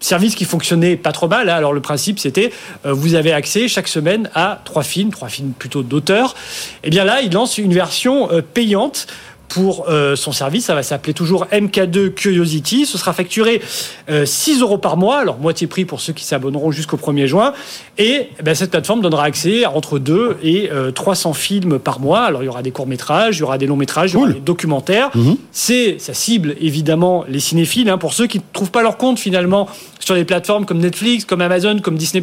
service 0.00 0.34
qui 0.34 0.44
fonctionnait 0.44 0.96
pas 0.96 1.12
trop 1.12 1.28
mal. 1.28 1.48
Hein. 1.48 1.54
Alors 1.54 1.72
le 1.72 1.80
principe 1.80 2.18
c'était 2.18 2.52
vous 2.84 3.14
avez 3.14 3.32
accès 3.32 3.68
chaque 3.68 3.88
semaine 3.88 4.28
à 4.34 4.60
trois 4.66 4.82
films, 4.82 5.10
trois 5.10 5.28
films 5.28 5.52
plutôt 5.58 5.82
d'auteur. 5.82 6.34
Et 6.82 6.88
eh 6.88 6.90
bien 6.90 7.04
là, 7.04 7.22
il 7.22 7.32
lance 7.32 7.56
une 7.56 7.72
version 7.72 8.28
payante 8.52 9.06
pour 9.48 9.86
euh, 9.88 10.16
son 10.16 10.32
service. 10.32 10.66
Ça 10.66 10.74
va 10.74 10.82
s'appeler 10.82 11.14
toujours 11.14 11.46
MK2 11.52 12.10
Curiosity. 12.10 12.86
Ce 12.86 12.98
sera 12.98 13.12
facturé 13.12 13.60
6 14.08 14.08
euh, 14.08 14.60
euros 14.62 14.78
par 14.78 14.96
mois, 14.96 15.18
alors 15.18 15.38
moitié 15.38 15.66
prix 15.66 15.84
pour 15.84 16.00
ceux 16.00 16.12
qui 16.12 16.24
s'abonneront 16.24 16.70
jusqu'au 16.70 16.96
1er 16.96 17.26
juin. 17.26 17.52
Et 17.98 18.28
eh 18.38 18.42
ben, 18.42 18.54
cette 18.54 18.70
plateforme 18.70 19.00
donnera 19.00 19.24
accès 19.24 19.64
à 19.64 19.70
entre 19.70 19.98
2 19.98 20.38
et 20.42 20.70
300 20.94 21.30
euh, 21.30 21.32
films 21.34 21.78
par 21.78 22.00
mois. 22.00 22.22
Alors 22.22 22.42
il 22.42 22.46
y 22.46 22.48
aura 22.48 22.62
des 22.62 22.70
courts-métrages, 22.70 23.36
il 23.36 23.40
y 23.40 23.42
aura 23.42 23.58
des 23.58 23.66
longs-métrages, 23.66 24.12
il 24.12 24.14
y 24.14 24.16
aura 24.16 24.32
des 24.32 24.40
documentaires. 24.40 25.10
Mhm. 25.14 25.36
C'est, 25.52 25.96
ça 25.98 26.14
cible 26.14 26.56
évidemment 26.60 27.24
les 27.28 27.40
cinéphiles, 27.40 27.88
hein, 27.88 27.98
pour 27.98 28.12
ceux 28.12 28.26
qui 28.26 28.38
ne 28.38 28.44
trouvent 28.52 28.70
pas 28.70 28.82
leur 28.82 28.96
compte 28.96 29.18
finalement 29.18 29.68
sur 30.00 30.14
des 30.14 30.24
plateformes 30.24 30.66
comme 30.66 30.78
Netflix, 30.78 31.24
comme 31.24 31.40
Amazon, 31.40 31.78
comme 31.80 31.96
Disney+, 31.96 32.22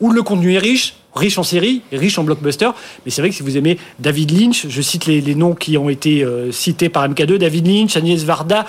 où 0.00 0.10
le 0.10 0.22
contenu 0.22 0.54
est 0.54 0.58
riche, 0.58 0.94
riche 1.16 1.38
en 1.38 1.42
séries, 1.42 1.82
riche 1.92 2.18
en 2.18 2.24
blockbusters. 2.24 2.74
Mais 3.04 3.10
c'est 3.10 3.22
vrai 3.22 3.30
que 3.30 3.36
si 3.36 3.42
vous 3.42 3.56
aimez 3.56 3.78
David 3.98 4.38
Lynch, 4.38 4.66
je 4.68 4.82
cite 4.82 5.06
les, 5.06 5.34
noms 5.34 5.54
qui 5.54 5.76
ont 5.78 5.88
été 5.88 6.22
euh, 6.22 6.52
cités 6.52 6.88
par 6.88 7.08
MK2, 7.08 7.36
David 7.36 7.66
Lynch, 7.66 7.96
Agnès 7.96 8.22
Varda, 8.24 8.66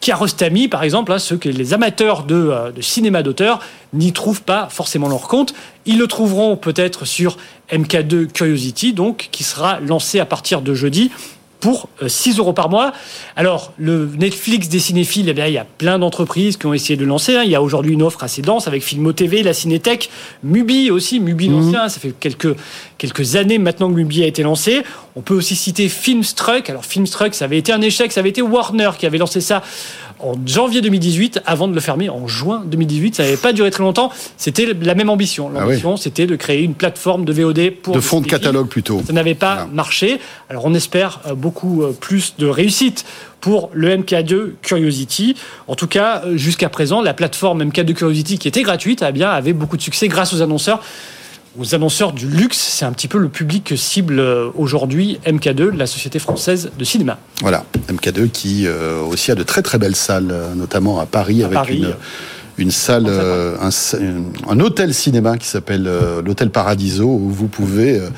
Kiarostami, 0.00 0.68
par 0.68 0.82
exemple, 0.82 1.12
hein, 1.12 1.18
ceux 1.18 1.36
que 1.36 1.48
les 1.48 1.74
amateurs 1.74 2.24
de, 2.24 2.34
euh, 2.34 2.70
de 2.72 2.80
cinéma 2.80 3.22
d'auteur 3.22 3.60
n'y 3.92 4.12
trouvent 4.12 4.42
pas 4.42 4.68
forcément 4.70 5.08
leur 5.08 5.28
compte. 5.28 5.54
Ils 5.86 5.98
le 5.98 6.06
trouveront 6.06 6.56
peut-être 6.56 7.04
sur 7.04 7.36
MK2 7.72 8.28
Curiosity, 8.28 8.92
donc, 8.92 9.28
qui 9.30 9.44
sera 9.44 9.80
lancé 9.80 10.20
à 10.20 10.26
partir 10.26 10.62
de 10.62 10.74
jeudi 10.74 11.10
pour 11.60 11.88
6 12.06 12.30
euh, 12.36 12.42
euros 12.42 12.52
par 12.52 12.68
mois. 12.68 12.92
Alors, 13.36 13.72
le 13.78 14.08
Netflix 14.18 14.68
des 14.68 14.78
cinéphiles, 14.78 15.32
eh 15.36 15.48
il 15.48 15.52
y 15.52 15.58
a 15.58 15.64
plein 15.64 15.98
d'entreprises 15.98 16.56
qui 16.56 16.66
ont 16.66 16.74
essayé 16.74 16.96
de 16.96 17.02
le 17.02 17.08
lancer. 17.08 17.36
Hein. 17.36 17.42
Il 17.44 17.50
y 17.50 17.54
a 17.54 17.62
aujourd'hui 17.62 17.92
une 17.92 18.02
offre 18.02 18.22
assez 18.22 18.42
dense 18.42 18.68
avec 18.68 18.82
Filmo 18.82 19.12
TV, 19.12 19.42
la 19.42 19.52
Cinétech, 19.52 20.10
Mubi 20.42 20.90
aussi, 20.90 21.20
Mubi 21.20 21.48
l'ancien, 21.48 21.84
mhm. 21.84 21.88
ça 21.88 22.00
fait 22.00 22.14
quelques, 22.18 22.54
quelques 22.96 23.36
années 23.36 23.58
maintenant 23.58 23.88
que 23.88 23.94
Mubi 23.94 24.22
a 24.22 24.26
été 24.26 24.42
lancé. 24.42 24.82
On 25.18 25.20
peut 25.20 25.34
aussi 25.34 25.56
citer 25.56 25.88
Filmstruck. 25.88 26.70
Alors 26.70 26.84
Filmstruck, 26.84 27.34
ça 27.34 27.46
avait 27.46 27.58
été 27.58 27.72
un 27.72 27.80
échec, 27.80 28.12
ça 28.12 28.20
avait 28.20 28.28
été 28.28 28.40
Warner 28.40 28.90
qui 28.96 29.04
avait 29.04 29.18
lancé 29.18 29.40
ça 29.40 29.64
en 30.20 30.34
janvier 30.46 30.80
2018 30.80 31.40
avant 31.44 31.66
de 31.66 31.74
le 31.74 31.80
fermer 31.80 32.08
en 32.08 32.28
juin 32.28 32.62
2018. 32.64 33.16
Ça 33.16 33.24
n'avait 33.24 33.36
pas 33.36 33.52
duré 33.52 33.72
très 33.72 33.82
longtemps. 33.82 34.12
C'était 34.36 34.72
la 34.80 34.94
même 34.94 35.10
ambition. 35.10 35.50
Ah 35.56 35.62
L'ambition, 35.62 35.96
c'était 35.96 36.26
de 36.26 36.36
créer 36.36 36.62
une 36.62 36.74
plateforme 36.74 37.24
de 37.24 37.32
VOD 37.32 37.70
pour 37.82 37.96
de 37.96 38.00
fond 38.00 38.20
de 38.20 38.28
catalogue 38.28 38.68
plutôt. 38.68 39.02
Ça 39.04 39.12
n'avait 39.12 39.34
pas 39.34 39.66
marché. 39.72 40.20
Alors 40.50 40.66
on 40.66 40.74
espère 40.74 41.18
euh, 41.26 41.34
beaucoup 41.34 41.82
euh, 41.82 41.90
plus 41.98 42.34
de 42.38 42.46
réussite 42.46 43.04
pour 43.40 43.70
le 43.72 43.96
MK2 43.96 44.52
Curiosity. 44.62 45.34
En 45.66 45.74
tout 45.74 45.88
cas, 45.88 46.22
euh, 46.26 46.36
jusqu'à 46.36 46.68
présent, 46.68 47.02
la 47.02 47.12
plateforme 47.12 47.64
MK2 47.64 47.92
Curiosity, 47.92 48.38
qui 48.38 48.46
était 48.46 48.62
gratuite, 48.62 49.04
eh 49.06 49.10
bien, 49.10 49.30
avait 49.30 49.52
beaucoup 49.52 49.76
de 49.76 49.82
succès 49.82 50.06
grâce 50.06 50.32
aux 50.32 50.42
annonceurs. 50.42 50.80
Aux 51.58 51.74
annonceurs 51.74 52.12
du 52.12 52.28
luxe, 52.28 52.56
c'est 52.56 52.84
un 52.84 52.92
petit 52.92 53.08
peu 53.08 53.18
le 53.18 53.28
public 53.28 53.64
que 53.64 53.76
cible 53.76 54.20
aujourd'hui 54.54 55.18
MK2, 55.26 55.76
la 55.76 55.86
société 55.86 56.18
française 56.20 56.70
de 56.78 56.84
cinéma. 56.84 57.18
Voilà, 57.40 57.64
MK2 57.88 58.30
qui 58.30 58.66
euh, 58.66 59.00
aussi 59.02 59.32
a 59.32 59.34
de 59.34 59.42
très 59.42 59.62
très 59.62 59.78
belles 59.78 59.96
salles, 59.96 60.32
notamment 60.54 61.00
à 61.00 61.06
Paris, 61.06 61.42
À 61.42 61.46
avec 61.46 61.58
Paris. 61.58 61.78
une 61.78 61.94
une 62.58 62.70
salle, 62.72 63.06
euh, 63.06 63.56
un, 63.60 63.70
un 64.50 64.60
hôtel 64.60 64.92
cinéma 64.92 65.38
qui 65.38 65.46
s'appelle 65.46 65.86
euh, 65.86 66.20
l'hôtel 66.22 66.50
Paradiso 66.50 67.06
où 67.06 67.30
vous 67.30 67.46
pouvez 67.46 67.98
euh, 67.98 68.06
euh, 68.06 68.08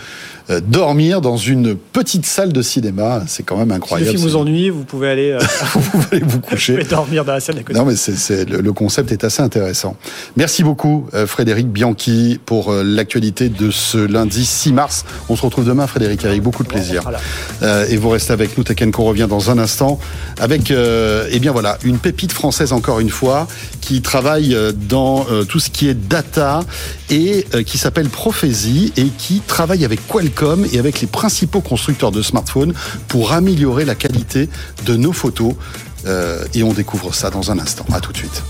dormir 0.59 1.21
dans 1.21 1.37
une 1.37 1.77
petite 1.77 2.27
salle 2.27 2.53
de 2.53 2.63
cinéma. 2.63 3.23
C'est 3.29 3.45
quand 3.45 3.57
même 3.57 3.67
Si 3.69 3.71
le 3.71 3.77
incroyable. 3.77 4.11
film 4.11 4.23
vous 4.23 4.31
C'est- 4.31 4.35
ennuie, 4.37 4.71
vous 4.71 4.83
pouvez 4.83 5.09
aller 5.11 5.31
euh, 5.31 5.39
vous 5.75 6.03
allez 6.11 6.21
vous 6.23 6.31
vous 6.31 6.41
coucher. 6.41 6.73
pouvez 6.79 6.85
dormir 6.89 7.25
dans 7.25 7.35
la 7.35 7.41
salle 7.41 7.57
d'à. 7.63 7.73
Non, 7.75 7.85
mais 7.85 7.95
c'est- 7.95 8.49
le, 8.49 8.61
le 8.61 8.73
concept 8.73 9.13
est 9.13 9.23
assez 9.23 9.43
intéressant. 9.43 9.97
Merci 10.37 10.65
beaucoup, 10.65 11.07
euh, 11.15 11.27
Frédéric 11.27 11.69
Bianchi, 11.69 12.41
pour 12.45 12.73
euh, 12.73 12.83
l'actualité 12.83 13.49
de 13.51 13.71
ce 13.71 13.99
lundi 13.99 14.45
6 14.45 14.73
mars. 14.73 15.05
On 15.29 15.37
se 15.37 15.43
retrouve 15.43 15.67
demain, 15.67 15.87
Frédéric, 15.87 16.25
avec 16.25 16.43
beaucoup 16.43 16.63
de 16.65 16.69
plaisir. 16.69 17.03
Voilà. 17.03 17.21
Euh, 17.63 17.87
et 17.89 17.97
vous 17.97 18.09
restez 18.09 18.33
avec 18.33 18.57
nous, 18.59 18.65
Co 18.93 19.05
revient 19.05 19.27
dans 19.29 19.51
un 19.51 19.59
instant 19.59 19.99
avec, 20.41 20.71
euh, 20.71 21.29
eh 21.31 21.39
bien 21.39 21.53
voilà, 21.53 21.77
une 21.85 21.99
pépite 21.99 22.33
française 22.33 22.73
encore 22.73 22.99
une 23.01 23.11
fois 23.11 23.47
qui 23.83 24.01
travaille 24.01 24.55
euh, 24.55 24.73
dans 24.73 25.27
euh, 25.31 25.45
tout 25.45 25.61
ce 25.61 25.69
qui 25.71 25.89
est 25.89 25.95
data 25.95 26.61
et 27.11 27.47
euh, 27.55 27.63
qui 27.63 27.77
s'appelle 27.79 28.09
Prophésie 28.09 28.93
et 28.97 29.07
qui 29.19 29.41
travaille 29.47 29.85
avec 29.85 30.07
Qualcomm 30.09 30.40
et 30.73 30.79
avec 30.79 31.01
les 31.01 31.07
principaux 31.07 31.61
constructeurs 31.61 32.11
de 32.11 32.23
smartphones 32.23 32.73
pour 33.09 33.33
améliorer 33.33 33.85
la 33.85 33.95
qualité 33.95 34.49
de 34.87 34.97
nos 34.97 35.13
photos. 35.13 35.55
Euh, 36.07 36.45
et 36.55 36.63
on 36.63 36.73
découvre 36.73 37.15
ça 37.15 37.31
dans 37.31 37.51
un 37.51 37.59
instant. 37.59 37.85
À 37.93 38.01
tout 38.01 38.13
de 38.13 38.17
suite. 38.17 38.43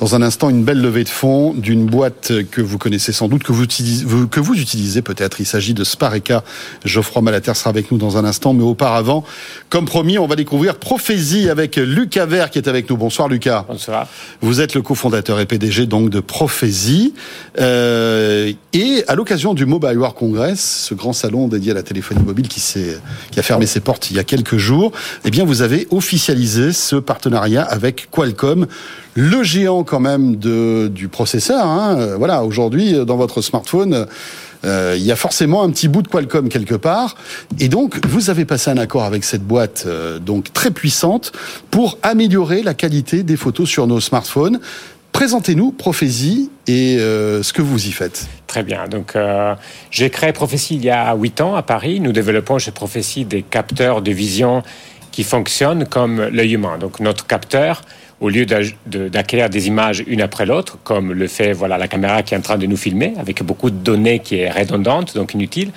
Dans 0.00 0.14
un 0.14 0.22
instant, 0.22 0.48
une 0.48 0.64
belle 0.64 0.80
levée 0.80 1.04
de 1.04 1.10
fonds 1.10 1.52
d'une 1.52 1.84
boîte 1.84 2.32
que 2.50 2.62
vous 2.62 2.78
connaissez 2.78 3.12
sans 3.12 3.28
doute, 3.28 3.42
que 3.42 3.52
vous 3.52 3.64
utilisez, 3.64 4.06
que 4.30 4.40
vous 4.40 4.58
utilisez 4.58 5.02
peut-être. 5.02 5.40
Il 5.40 5.44
s'agit 5.44 5.74
de 5.74 5.84
Spareka. 5.84 6.42
Geoffroy 6.86 7.20
Malater 7.20 7.52
sera 7.54 7.68
avec 7.68 7.92
nous 7.92 7.98
dans 7.98 8.16
un 8.16 8.24
instant. 8.24 8.54
Mais 8.54 8.62
auparavant, 8.62 9.24
comme 9.68 9.84
promis, 9.84 10.16
on 10.16 10.26
va 10.26 10.36
découvrir 10.36 10.76
Prophésie 10.76 11.50
avec 11.50 11.76
Lucas 11.76 12.24
Vert 12.24 12.48
qui 12.48 12.56
est 12.56 12.66
avec 12.66 12.88
nous. 12.88 12.96
Bonsoir 12.96 13.28
Lucas. 13.28 13.66
Bonsoir. 13.68 14.08
Vous 14.40 14.62
êtes 14.62 14.72
le 14.72 14.80
cofondateur 14.80 15.38
et 15.38 15.44
PDG 15.44 15.84
donc 15.84 16.08
de 16.08 16.20
Prophésie. 16.20 17.12
Euh, 17.58 18.50
et 18.72 19.04
à 19.06 19.14
l'occasion 19.14 19.52
du 19.52 19.66
Mobile 19.66 19.98
World 19.98 20.16
Congress, 20.16 20.86
ce 20.88 20.94
grand 20.94 21.12
salon 21.12 21.46
dédié 21.46 21.72
à 21.72 21.74
la 21.74 21.82
téléphonie 21.82 22.22
mobile 22.22 22.48
qui, 22.48 22.60
s'est, 22.60 22.98
qui 23.32 23.38
a 23.38 23.42
fermé 23.42 23.66
ses 23.66 23.80
portes 23.80 24.10
il 24.10 24.16
y 24.16 24.20
a 24.20 24.24
quelques 24.24 24.56
jours, 24.56 24.92
eh 25.26 25.30
bien 25.30 25.44
vous 25.44 25.60
avez 25.60 25.86
officialisé 25.90 26.72
ce 26.72 26.96
partenariat 26.96 27.64
avec 27.64 28.08
Qualcomm, 28.10 28.66
le 29.14 29.42
géant 29.42 29.84
quand 29.90 30.00
même 30.00 30.36
du 30.36 31.08
processeur. 31.08 31.66
Hein. 31.66 31.96
Euh, 31.98 32.16
Voilà, 32.16 32.44
aujourd'hui 32.44 33.04
dans 33.04 33.16
votre 33.16 33.42
smartphone. 33.42 34.06
euh, 34.64 34.94
il 34.96 35.02
y 35.02 35.10
a 35.10 35.16
forcément 35.16 35.62
un 35.62 35.70
petit 35.70 35.88
bout 35.88 36.02
de 36.02 36.08
Qualcomm 36.08 36.48
quelque 36.48 36.74
part, 36.74 37.16
et 37.58 37.68
donc 37.68 37.98
vous 38.06 38.28
avez 38.28 38.44
passé 38.44 38.70
un 38.70 38.76
accord 38.76 39.04
avec 39.04 39.24
cette 39.24 39.42
boîte 39.42 39.84
euh, 39.86 40.18
donc 40.18 40.52
très 40.52 40.70
puissante 40.70 41.32
pour 41.70 41.98
améliorer 42.02 42.62
la 42.62 42.74
qualité 42.74 43.22
des 43.22 43.36
photos 43.36 43.68
sur 43.68 43.86
nos 43.86 44.00
smartphones. 44.00 44.60
Présentez-nous 45.12 45.72
Prophésie 45.72 46.50
et 46.66 46.98
euh, 46.98 47.42
ce 47.42 47.52
que 47.52 47.62
vous 47.62 47.88
y 47.88 47.92
faites. 47.92 48.28
Très 48.46 48.62
bien. 48.62 48.86
Donc, 48.86 49.16
euh, 49.16 49.54
j'ai 49.90 50.08
créé 50.08 50.32
Prophétie 50.32 50.76
il 50.76 50.84
y 50.84 50.90
a 50.90 51.14
huit 51.16 51.40
ans 51.40 51.56
à 51.56 51.62
Paris. 51.62 51.98
Nous 51.98 52.12
développons 52.12 52.58
chez 52.58 52.70
Prophétie 52.70 53.24
des 53.24 53.42
capteurs 53.42 54.02
de 54.02 54.12
vision 54.12 54.62
qui 55.10 55.24
fonctionnent 55.24 55.84
comme 55.84 56.22
l'œil 56.32 56.52
humain. 56.54 56.78
Donc, 56.78 57.00
notre 57.00 57.26
capteur, 57.26 57.82
au 58.20 58.28
lieu 58.28 58.44
d'acquérir 58.44 59.48
des 59.48 59.66
images 59.66 60.04
une 60.06 60.20
après 60.20 60.46
l'autre, 60.46 60.78
comme 60.84 61.12
le 61.12 61.26
fait 61.26 61.52
voilà 61.52 61.78
la 61.78 61.88
caméra 61.88 62.22
qui 62.22 62.34
est 62.34 62.36
en 62.36 62.42
train 62.42 62.58
de 62.58 62.66
nous 62.66 62.76
filmer, 62.76 63.14
avec 63.18 63.42
beaucoup 63.42 63.70
de 63.70 63.76
données 63.76 64.18
qui 64.18 64.36
est 64.36 64.50
redondante, 64.50 65.14
donc 65.14 65.34
inutile, 65.34 65.72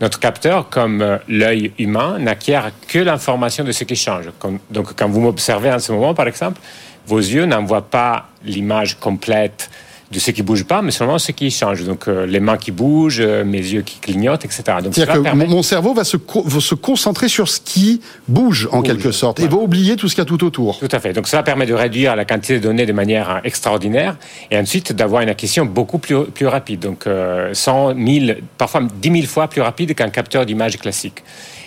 notre 0.00 0.18
capteur, 0.18 0.68
comme 0.68 1.00
euh, 1.00 1.18
l'œil 1.28 1.72
humain, 1.78 2.18
n'acquiert 2.18 2.72
que 2.88 2.98
l'information 2.98 3.62
de 3.62 3.70
ce 3.70 3.84
qui 3.84 3.94
change. 3.94 4.24
Donc, 4.70 4.94
quand 4.96 5.08
vous 5.08 5.20
m'observez 5.20 5.72
en 5.72 5.78
ce 5.78 5.92
moment, 5.92 6.12
par 6.12 6.26
exemple, 6.26 6.60
vos 7.06 7.18
yeux 7.18 7.44
n'envoient 7.46 7.88
pas 7.88 8.28
l'image 8.44 8.98
complète 8.98 9.70
de 10.12 10.18
ce 10.20 10.30
qui 10.30 10.42
bouge 10.42 10.64
pas, 10.64 10.82
mais 10.82 10.90
seulement 10.90 11.18
ce 11.18 11.32
qui 11.32 11.50
change. 11.50 11.84
Donc 11.84 12.06
euh, 12.06 12.26
les 12.26 12.38
mains 12.40 12.56
qui 12.58 12.70
bougent, 12.70 13.20
euh, 13.20 13.44
mes 13.44 13.58
yeux 13.58 13.82
qui 13.82 13.98
clignotent, 13.98 14.44
etc. 14.44 14.62
Donc 14.82 14.94
C'est-à-dire 14.94 15.06
cela 15.06 15.16
que 15.16 15.22
permet- 15.22 15.46
mon, 15.46 15.62
cerveau 15.62 15.94
va 15.94 16.04
se, 16.04 16.16
co- 16.16 16.42
va 16.44 16.60
se 16.60 16.74
concentrer 16.74 17.28
sur 17.28 17.48
ce 17.48 17.60
qui 17.60 18.00
bouge 18.28 18.68
en 18.70 18.78
Bouge, 18.78 18.86
quelque 18.86 19.10
sorte 19.10 19.40
et 19.40 19.48
va 19.48 19.56
oublier 19.56 19.96
tout 19.96 20.08
ce 20.08 20.14
qu'il 20.14 20.22
y 20.22 20.26
a 20.26 20.28
tout 20.28 20.44
autour. 20.44 20.78
Tout 20.78 20.88
à 20.92 21.00
fait. 21.00 21.12
Donc 21.12 21.26
cela 21.28 21.42
permet 21.42 21.66
de 21.66 21.74
réduire 21.74 22.14
la 22.14 22.24
quantité 22.24 22.54
de 22.58 22.62
données 22.62 22.86
de 22.86 22.92
manière 22.92 23.30
euh, 23.30 23.38
extraordinaire 23.44 24.16
et 24.50 24.58
ensuite 24.58 24.92
d'avoir 24.92 25.22
une 25.22 25.28
acquisition 25.30 25.64
beaucoup 25.64 25.98
plus, 25.98 26.24
plus 26.26 26.46
rapide. 26.46 26.80
Donc 26.80 27.06
euh, 27.06 27.54
100, 27.54 27.94
1000, 27.94 28.38
parfois 28.58 28.82
10 29.00 29.10
000 29.12 29.26
fois 29.26 29.48
plus 29.48 29.60
rapide 29.62 29.94
qu'un 29.94 30.10
capteur 30.10 30.44
d'image 30.46 30.76
classique. 30.78 31.22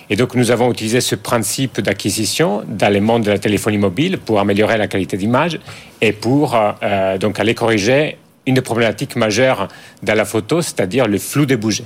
Et 0.10 0.16
donc 0.16 0.36
nous 0.36 0.52
avons 0.52 0.72
utilisé 0.72 1.02
ce 1.02 1.16
principe 1.16 1.82
d'acquisition 1.82 2.62
dans 2.68 2.94
le 2.94 3.02
monde 3.02 3.24
de 3.24 3.32
la 3.32 3.40
téléphonie 3.40 3.80
mobile 3.80 4.20
pour 4.20 4.40
améliorer 4.40 4.78
la 4.78 4.86
qualité 4.88 5.18
d'image 5.18 5.60
et 6.00 6.12
pour 6.12 6.54
euh, 6.56 6.72
euh, 6.84 7.18
donc 7.18 7.40
aller 7.40 7.56
corriger 7.56 8.18
une 8.48 8.56
des 8.56 8.62
problématiques 8.62 9.16
majeures 9.16 9.68
dans 10.04 10.14
la 10.16 10.26
photo, 10.26 10.62
c'est-à-dire 10.62 11.08
le 11.08 11.18
flou 11.18 11.46
des 11.46 11.58
bougets. 11.58 11.86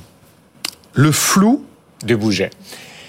Le 0.94 1.12
flou. 1.12 1.66
De 2.06 2.16
bouger, 2.16 2.50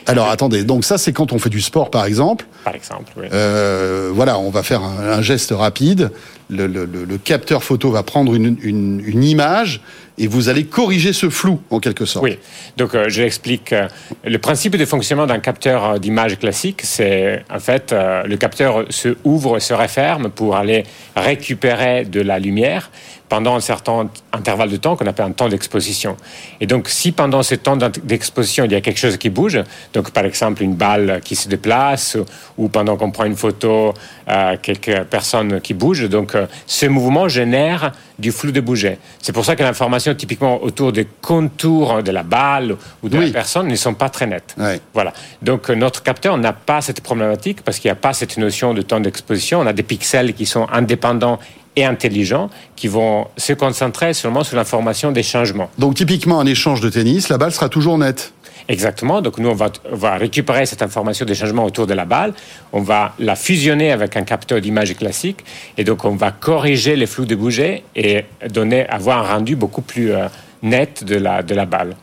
Alors 0.07 0.31
attendez, 0.31 0.65
donc 0.65 0.85
ça 0.85 0.99
c'est 0.99 1.13
quand 1.13 1.33
on 1.33 1.39
fait 1.39 1.49
du 1.49 1.61
sport 1.61 1.93
par 1.93 2.07
exemple. 2.07 2.45
par 2.65 2.75
exemple. 2.75 3.13
oui. 3.17 3.27
Euh, 3.33 4.11
voilà, 4.13 4.37
on 4.37 4.51
va 4.51 4.65
faire 4.65 4.83
un, 4.83 4.99
un 5.19 5.23
geste 5.23 5.53
rapide. 5.53 6.11
Le, 6.49 6.67
le- 6.67 6.87
le- 6.87 7.05
le 7.05 7.19
capteur 7.19 7.63
photo 7.63 7.93
va 7.93 8.03
prendre 8.03 8.35
une, 8.35 8.57
une- 8.63 9.01
une 9.07 9.23
image 9.23 9.81
et 10.19 10.27
vous 10.27 10.49
allez 10.49 10.65
corriger 10.65 11.13
ce 11.13 11.31
flou 11.31 11.61
en 11.71 11.79
quelque 11.79 12.05
sorte. 12.05 12.25
Oui, 12.25 12.37
donc 12.77 12.97
euh, 12.97 13.05
je 13.09 13.23
l'explique. 13.23 13.73
euh, 13.73 13.87
le 14.25 14.39
principe 14.39 14.75
de 14.77 14.85
fonctionnement 14.85 15.27
d'un 15.29 15.39
capteur 15.39 16.01
d'image 16.01 16.37
classique, 16.41 16.81
c'est 16.83 17.45
en 17.49 17.61
fait 17.61 17.93
euh, 17.93 18.25
le 18.25 18.37
capteur 18.37 18.87
se 18.91 19.17
ouvre 19.23 19.59
et 19.59 19.61
se 19.61 19.73
referme 19.73 20.31
pour 20.31 20.57
aller 20.57 20.83
récupérer 21.15 22.05
de 22.07 22.21
la 22.21 22.41
lumière 22.41 22.91
pendant 23.31 23.55
un 23.55 23.61
certain 23.61 24.11
intervalle 24.33 24.69
de 24.69 24.77
temps 24.77 24.97
qu'on 24.97 25.07
appelle 25.07 25.25
un 25.27 25.31
temps 25.31 25.49
d'exposition. 25.49 26.17
Et 26.61 26.67
donc 26.67 26.89
si 26.89 27.13
pendant 27.13 27.43
ce 27.43 27.55
temps 27.55 27.77
d'exposition 27.77 28.65
il 28.65 28.73
y 28.73 28.75
a 28.75 28.83
quelque 28.83 28.99
chose 28.99 29.17
qui 29.17 29.31
bouge, 29.31 29.59
donc 29.95 30.11
par 30.11 30.27
exemple 30.27 30.63
une 30.63 30.75
balle 30.75 31.21
qui 31.25 31.37
se 31.37 31.49
déplace 31.49 32.19
ou 32.59 32.69
pendant 32.69 32.97
qu'on 32.99 33.13
prend 33.13 33.25
une 33.25 33.37
photo 33.37 33.95
euh, 34.29 34.57
quelques 34.61 35.05
personnes 35.05 35.61
qui 35.61 35.73
bougent, 35.75 36.09
donc 36.11 36.35
euh, 36.35 36.47
ce 36.67 36.87
mouvement 36.87 37.29
génère 37.29 37.93
du 38.19 38.33
flou 38.33 38.51
de 38.51 38.61
bouger. 38.61 38.99
C'est 39.23 39.33
pour 39.33 39.45
ça 39.45 39.57
que 39.57 39.63
l'information 39.63 40.13
typiquement 40.15 40.63
autour 40.63 40.93
des 40.93 41.07
contours 41.23 42.03
de 42.03 42.11
la 42.11 42.23
balle 42.25 42.77
ou 43.03 43.09
de 43.09 43.17
Oui. 43.17 43.27
la 43.27 43.33
personne 43.33 43.69
ne 43.69 43.77
sont 43.77 43.95
pas 43.95 44.11
très 44.11 44.27
nettes. 44.27 44.57
Voilà. 44.93 45.13
Donc 45.41 45.71
euh, 45.71 45.75
notre 45.75 46.03
capteur 46.03 46.37
n'a 46.37 46.53
pas 46.53 46.81
cette 46.81 47.01
problématique 47.01 47.63
parce 47.63 47.79
qu'il 47.79 47.89
n'y 47.89 47.93
a 47.93 48.03
pas 48.09 48.13
cette 48.13 48.37
notion 48.39 48.75
de 48.75 48.83
temps 48.83 49.01
d'exposition. 49.01 49.61
On 49.61 49.67
a 49.67 49.73
des 49.73 49.85
pixels 49.85 50.35
qui 50.35 50.47
sont 50.47 50.67
indépendants 50.73 51.39
et 51.77 51.85
intelligents 51.85 52.51
qui 52.77 52.89
vont 52.89 53.29
se 53.37 53.53
concentrer 53.53 54.13
seulement 54.15 54.45
sur 54.45 54.57
l'information 54.57 55.13
des 55.13 55.23
changements. 55.23 55.71
Donc 55.79 55.95
typiquement 55.95 56.41
un 56.41 56.47
échange 56.47 56.81
de 56.81 56.89
tennis, 56.89 57.29
la 57.29 57.39
balle 57.39 57.53
sera 57.53 57.69
toujours 57.69 57.99
nette. 57.99 58.33
Exactement. 58.69 59.21
Donc 59.21 59.39
nous, 59.39 59.49
on 59.49 59.55
va, 59.55 59.71
on 59.91 59.97
va 59.97 60.17
récupérer 60.17 60.65
cette 60.65 60.83
information 60.83 61.27
des 61.27 61.35
changements 61.35 61.65
autour 61.65 61.87
de 61.87 61.95
la 61.95 62.05
balle, 62.05 62.35
on 62.73 62.83
va 62.83 63.15
la 63.19 63.35
fusionner 63.35 63.91
avec 63.91 64.17
un 64.17 64.23
capteur 64.23 64.61
d'image 64.61 64.95
classique, 64.97 65.45
et 65.77 65.83
donc 65.83 66.05
on 66.05 66.15
va 66.15 66.31
corriger 66.31 66.95
les 66.95 67.07
flous 67.07 67.25
de 67.25 67.35
bouger 67.35 67.83
et 67.97 68.25
donner, 68.49 68.87
avoir 68.89 69.19
un 69.19 69.35
rendu 69.35 69.57
beaucoup 69.57 69.83
plus 69.83 70.13
euh, 70.13 70.27
net 70.63 71.03
de 71.03 71.17
la, 71.17 71.43
de 71.43 71.55
la 71.55 71.67
balle. 71.67 71.97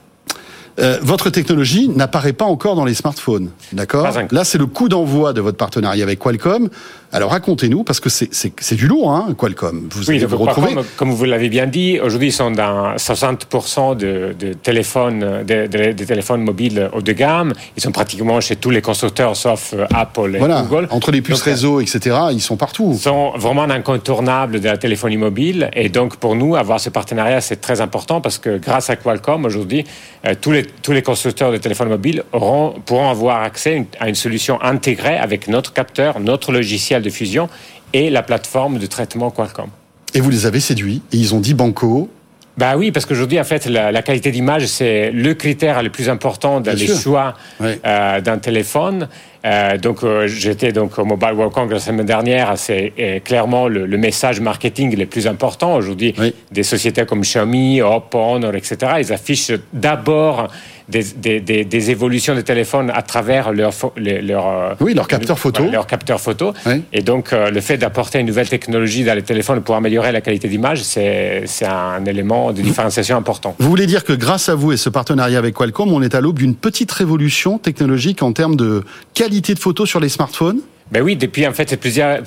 Euh, 0.79 0.99
votre 1.01 1.31
technologie 1.31 1.89
n'apparaît 1.89 2.33
pas 2.33 2.45
encore 2.45 2.75
dans 2.75 2.85
les 2.85 2.93
smartphones, 2.93 3.49
d'accord? 3.73 4.07
Là, 4.29 4.43
c'est 4.43 4.59
le 4.59 4.67
coup 4.67 4.89
d'envoi 4.89 5.33
de 5.33 5.41
votre 5.41 5.57
partenariat 5.57 6.03
avec 6.03 6.19
Qualcomm. 6.19 6.69
Alors 7.13 7.31
racontez-nous, 7.31 7.83
parce 7.83 7.99
que 8.01 8.09
c'est 8.09 8.75
du 8.75 8.87
lourd, 8.87 9.11
hein, 9.11 9.33
Qualcomm. 9.37 9.87
Vous 9.91 10.09
oui, 10.09 10.19
vous 10.19 10.37
retrouver. 10.37 10.75
comme 10.97 11.11
vous 11.11 11.23
l'avez 11.23 11.47
bien 11.47 11.65
dit, 11.65 11.99
aujourd'hui, 12.01 12.29
ils 12.29 12.33
sont 12.33 12.51
dans 12.51 12.95
60% 12.95 13.95
de, 13.95 14.35
de, 14.37 14.53
téléphones, 14.53 15.43
de, 15.47 15.67
de, 15.67 16.03
téléphones 16.03 16.41
mobiles 16.41 16.89
haut 16.93 17.01
de 17.01 17.13
gamme. 17.13 17.53
Ils 17.77 17.83
sont 17.83 17.91
pratiquement 17.91 18.41
chez 18.41 18.57
tous 18.57 18.71
les 18.71 18.81
constructeurs, 18.81 19.37
sauf 19.37 19.73
euh, 19.73 19.85
Apple 19.93 20.35
et 20.35 20.39
voilà. 20.39 20.63
Google. 20.63 20.87
Entre 20.91 21.11
les 21.11 21.21
puces 21.21 21.41
réseau, 21.41 21.79
etc., 21.79 22.15
ils 22.31 22.41
sont 22.41 22.57
partout. 22.57 22.91
Ils 22.93 22.99
sont 22.99 23.31
vraiment 23.37 23.63
incontournables 23.63 24.59
de 24.59 24.67
la 24.67 24.77
téléphonie 24.77 25.17
mobile. 25.17 25.69
Et 25.73 25.87
donc, 25.87 26.17
pour 26.17 26.35
nous, 26.35 26.55
avoir 26.55 26.79
ce 26.81 26.89
partenariat, 26.89 27.39
c'est 27.39 27.61
très 27.61 27.79
important 27.79 28.19
parce 28.19 28.37
que 28.37 28.57
grâce 28.57 28.89
à 28.89 28.97
Qualcomm, 28.97 29.45
aujourd'hui, 29.45 29.85
euh, 30.25 30.35
tous, 30.39 30.51
les, 30.51 30.65
tous 30.65 30.91
les 30.91 31.01
constructeurs 31.01 31.53
de 31.53 31.57
téléphones 31.57 31.89
mobiles 31.89 32.23
auront, 32.33 32.75
pourront 32.85 33.09
avoir 33.09 33.43
accès 33.43 33.85
à 33.99 34.09
une 34.09 34.15
solution 34.15 34.61
intégrée 34.61 35.17
avec 35.17 35.47
notre 35.47 35.71
capteur, 35.71 36.19
notre 36.19 36.51
logiciel 36.51 36.96
de 37.03 37.09
fusion 37.09 37.49
et 37.93 38.09
la 38.09 38.23
plateforme 38.23 38.79
de 38.79 38.85
traitement 38.85 39.31
Qualcomm. 39.31 39.69
Et 40.13 40.21
vous 40.21 40.29
les 40.29 40.45
avez 40.45 40.59
séduits 40.59 41.01
et 41.11 41.17
ils 41.17 41.35
ont 41.35 41.39
dit 41.39 41.53
banco, 41.53 42.09
bah 42.57 42.75
oui, 42.75 42.91
parce 42.91 43.05
qu'aujourd'hui, 43.05 43.39
en 43.39 43.43
fait, 43.43 43.67
la, 43.67 44.01
qualité 44.01 44.31
d'image, 44.31 44.65
c'est 44.65 45.11
le 45.11 45.35
critère 45.35 45.83
le 45.83 45.91
plus 45.91 46.09
important 46.09 46.59
dans 46.59 46.75
les 46.75 46.87
choix 46.87 47.35
euh, 47.61 48.19
d'un 48.19 48.39
téléphone. 48.39 49.07
Euh, 49.45 49.77
donc, 49.77 50.03
euh, 50.03 50.27
j'étais 50.27 50.71
donc 50.71 50.97
au 50.97 51.05
Mobile 51.05 51.33
World 51.33 51.53
Congress 51.53 51.85
la 51.85 51.93
semaine 51.93 52.07
dernière. 52.07 52.57
C'est 52.57 53.21
clairement 53.23 53.67
le, 53.67 53.85
message 53.97 54.39
marketing 54.39 54.97
le 54.97 55.05
plus 55.05 55.27
important. 55.27 55.75
Aujourd'hui, 55.75 56.15
des 56.51 56.63
sociétés 56.63 57.05
comme 57.05 57.21
Xiaomi, 57.21 57.81
Oppo, 57.83 58.17
Honor, 58.17 58.55
etc., 58.55 58.93
ils 59.01 59.13
affichent 59.13 59.51
d'abord 59.71 60.47
des, 60.89 61.39
des, 61.39 61.65
des, 61.65 61.91
évolutions 61.91 62.35
de 62.35 62.41
téléphone 62.41 62.91
à 62.93 63.01
travers 63.01 63.51
leur, 63.51 63.73
leur, 63.97 64.47
euh, 64.47 64.73
oui, 64.79 64.93
leur 64.93 65.07
capteur 65.07 65.37
photo. 65.37 65.69
leur 65.69 65.85
capteur 65.85 66.21
photo. 66.21 66.53
Et 66.93 67.01
donc, 67.01 67.33
euh, 67.33 67.51
le 67.51 67.61
fait 67.61 67.77
d'apporter 67.77 68.19
une 68.19 68.27
nouvelle 68.27 68.47
technologie 68.49 69.03
dans 69.03 69.13
les 69.13 69.21
téléphones 69.23 69.61
pour 69.61 69.75
améliorer 69.75 70.11
la 70.11 70.21
qualité 70.21 70.47
d'image, 70.47 70.83
c'est 70.83 71.45
un 71.63 72.05
élément 72.05 72.53
de 72.53 72.61
différenciation 72.61 73.17
important. 73.17 73.55
Vous 73.59 73.69
voulez 73.69 73.85
dire 73.85 74.03
que 74.03 74.13
grâce 74.13 74.49
à 74.49 74.55
vous 74.55 74.71
et 74.71 74.77
ce 74.77 74.89
partenariat 74.89 75.37
avec 75.37 75.55
Qualcomm, 75.55 75.91
on 75.91 76.01
est 76.01 76.15
à 76.15 76.21
l'aube 76.21 76.39
d'une 76.39 76.55
petite 76.55 76.91
révolution 76.91 77.57
technologique 77.57 78.23
en 78.23 78.31
termes 78.31 78.55
de 78.55 78.83
qualité 79.13 79.53
de 79.53 79.59
photo 79.59 79.85
sur 79.85 79.99
les 79.99 80.09
smartphones? 80.09 80.61
Ben 80.91 81.03
oui, 81.03 81.17
depuis 81.17 81.45
en 81.45 81.51
fait 81.51 81.75
plusieurs, 81.79 82.19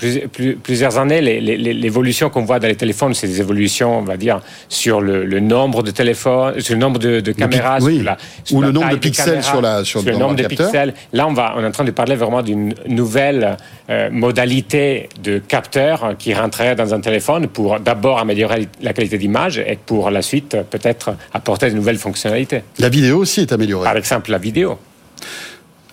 plusieurs 0.63 0.99
années, 0.99 1.21
l'évolution 1.21 2.29
qu'on 2.29 2.45
voit 2.45 2.59
dans 2.59 2.69
les 2.69 2.77
téléphones, 2.77 3.15
c'est 3.15 3.27
des 3.27 3.41
évolutions, 3.41 3.99
on 3.99 4.03
va 4.03 4.17
dire, 4.17 4.41
sur 4.69 5.01
le, 5.01 5.41
nombre 5.41 5.83
de 5.83 5.91
téléphones, 5.91 6.61
sur 6.61 6.75
le 6.75 6.81
nombre 6.81 6.99
de, 6.99 7.21
caméras, 7.33 7.79
ou 7.81 8.61
le 8.61 8.73
nombre 8.73 8.91
de 8.91 8.97
pixels 8.97 9.43
sur 9.43 9.63
la 9.63 9.85
sur, 9.85 10.03
le 10.03 10.13
nombre 10.13 10.35
de 10.37 10.47
pixels. 10.47 10.95
Là, 11.13 11.27
on 11.27 11.33
va, 11.33 11.55
on 11.57 11.63
est 11.63 11.67
en 11.67 11.71
train 11.71 11.85
de 11.85 11.91
parler 11.91 12.17
vraiment 12.17 12.43
d'une 12.43 12.75
nouvelle 12.87 13.57
euh, 13.89 14.11
modalité 14.11 15.09
de 15.23 15.39
capteur 15.39 16.15
qui 16.19 16.35
rentrerait 16.35 16.77
dans 16.77 16.93
un 16.93 17.01
téléphone 17.01 17.47
pour 17.47 17.81
d'abord 17.81 18.19
améliorer 18.19 18.69
la 18.83 18.93
qualité 18.93 19.17
d'image 19.17 19.59
et 19.59 19.79
pour 19.85 20.11
la 20.11 20.21
suite 20.23 20.57
peut-être 20.71 21.15
apporter 21.33 21.71
de 21.71 21.77
nouvelles 21.77 21.99
fonctionnalités. 21.99 22.63
La 22.79 22.91
vidéo 22.91 23.19
aussi 23.19 23.41
est 23.41 23.53
améliorée. 23.53 23.85
Par 23.85 23.97
exemple, 23.97 24.31
la 24.31 24.39
vidéo. 24.39 24.79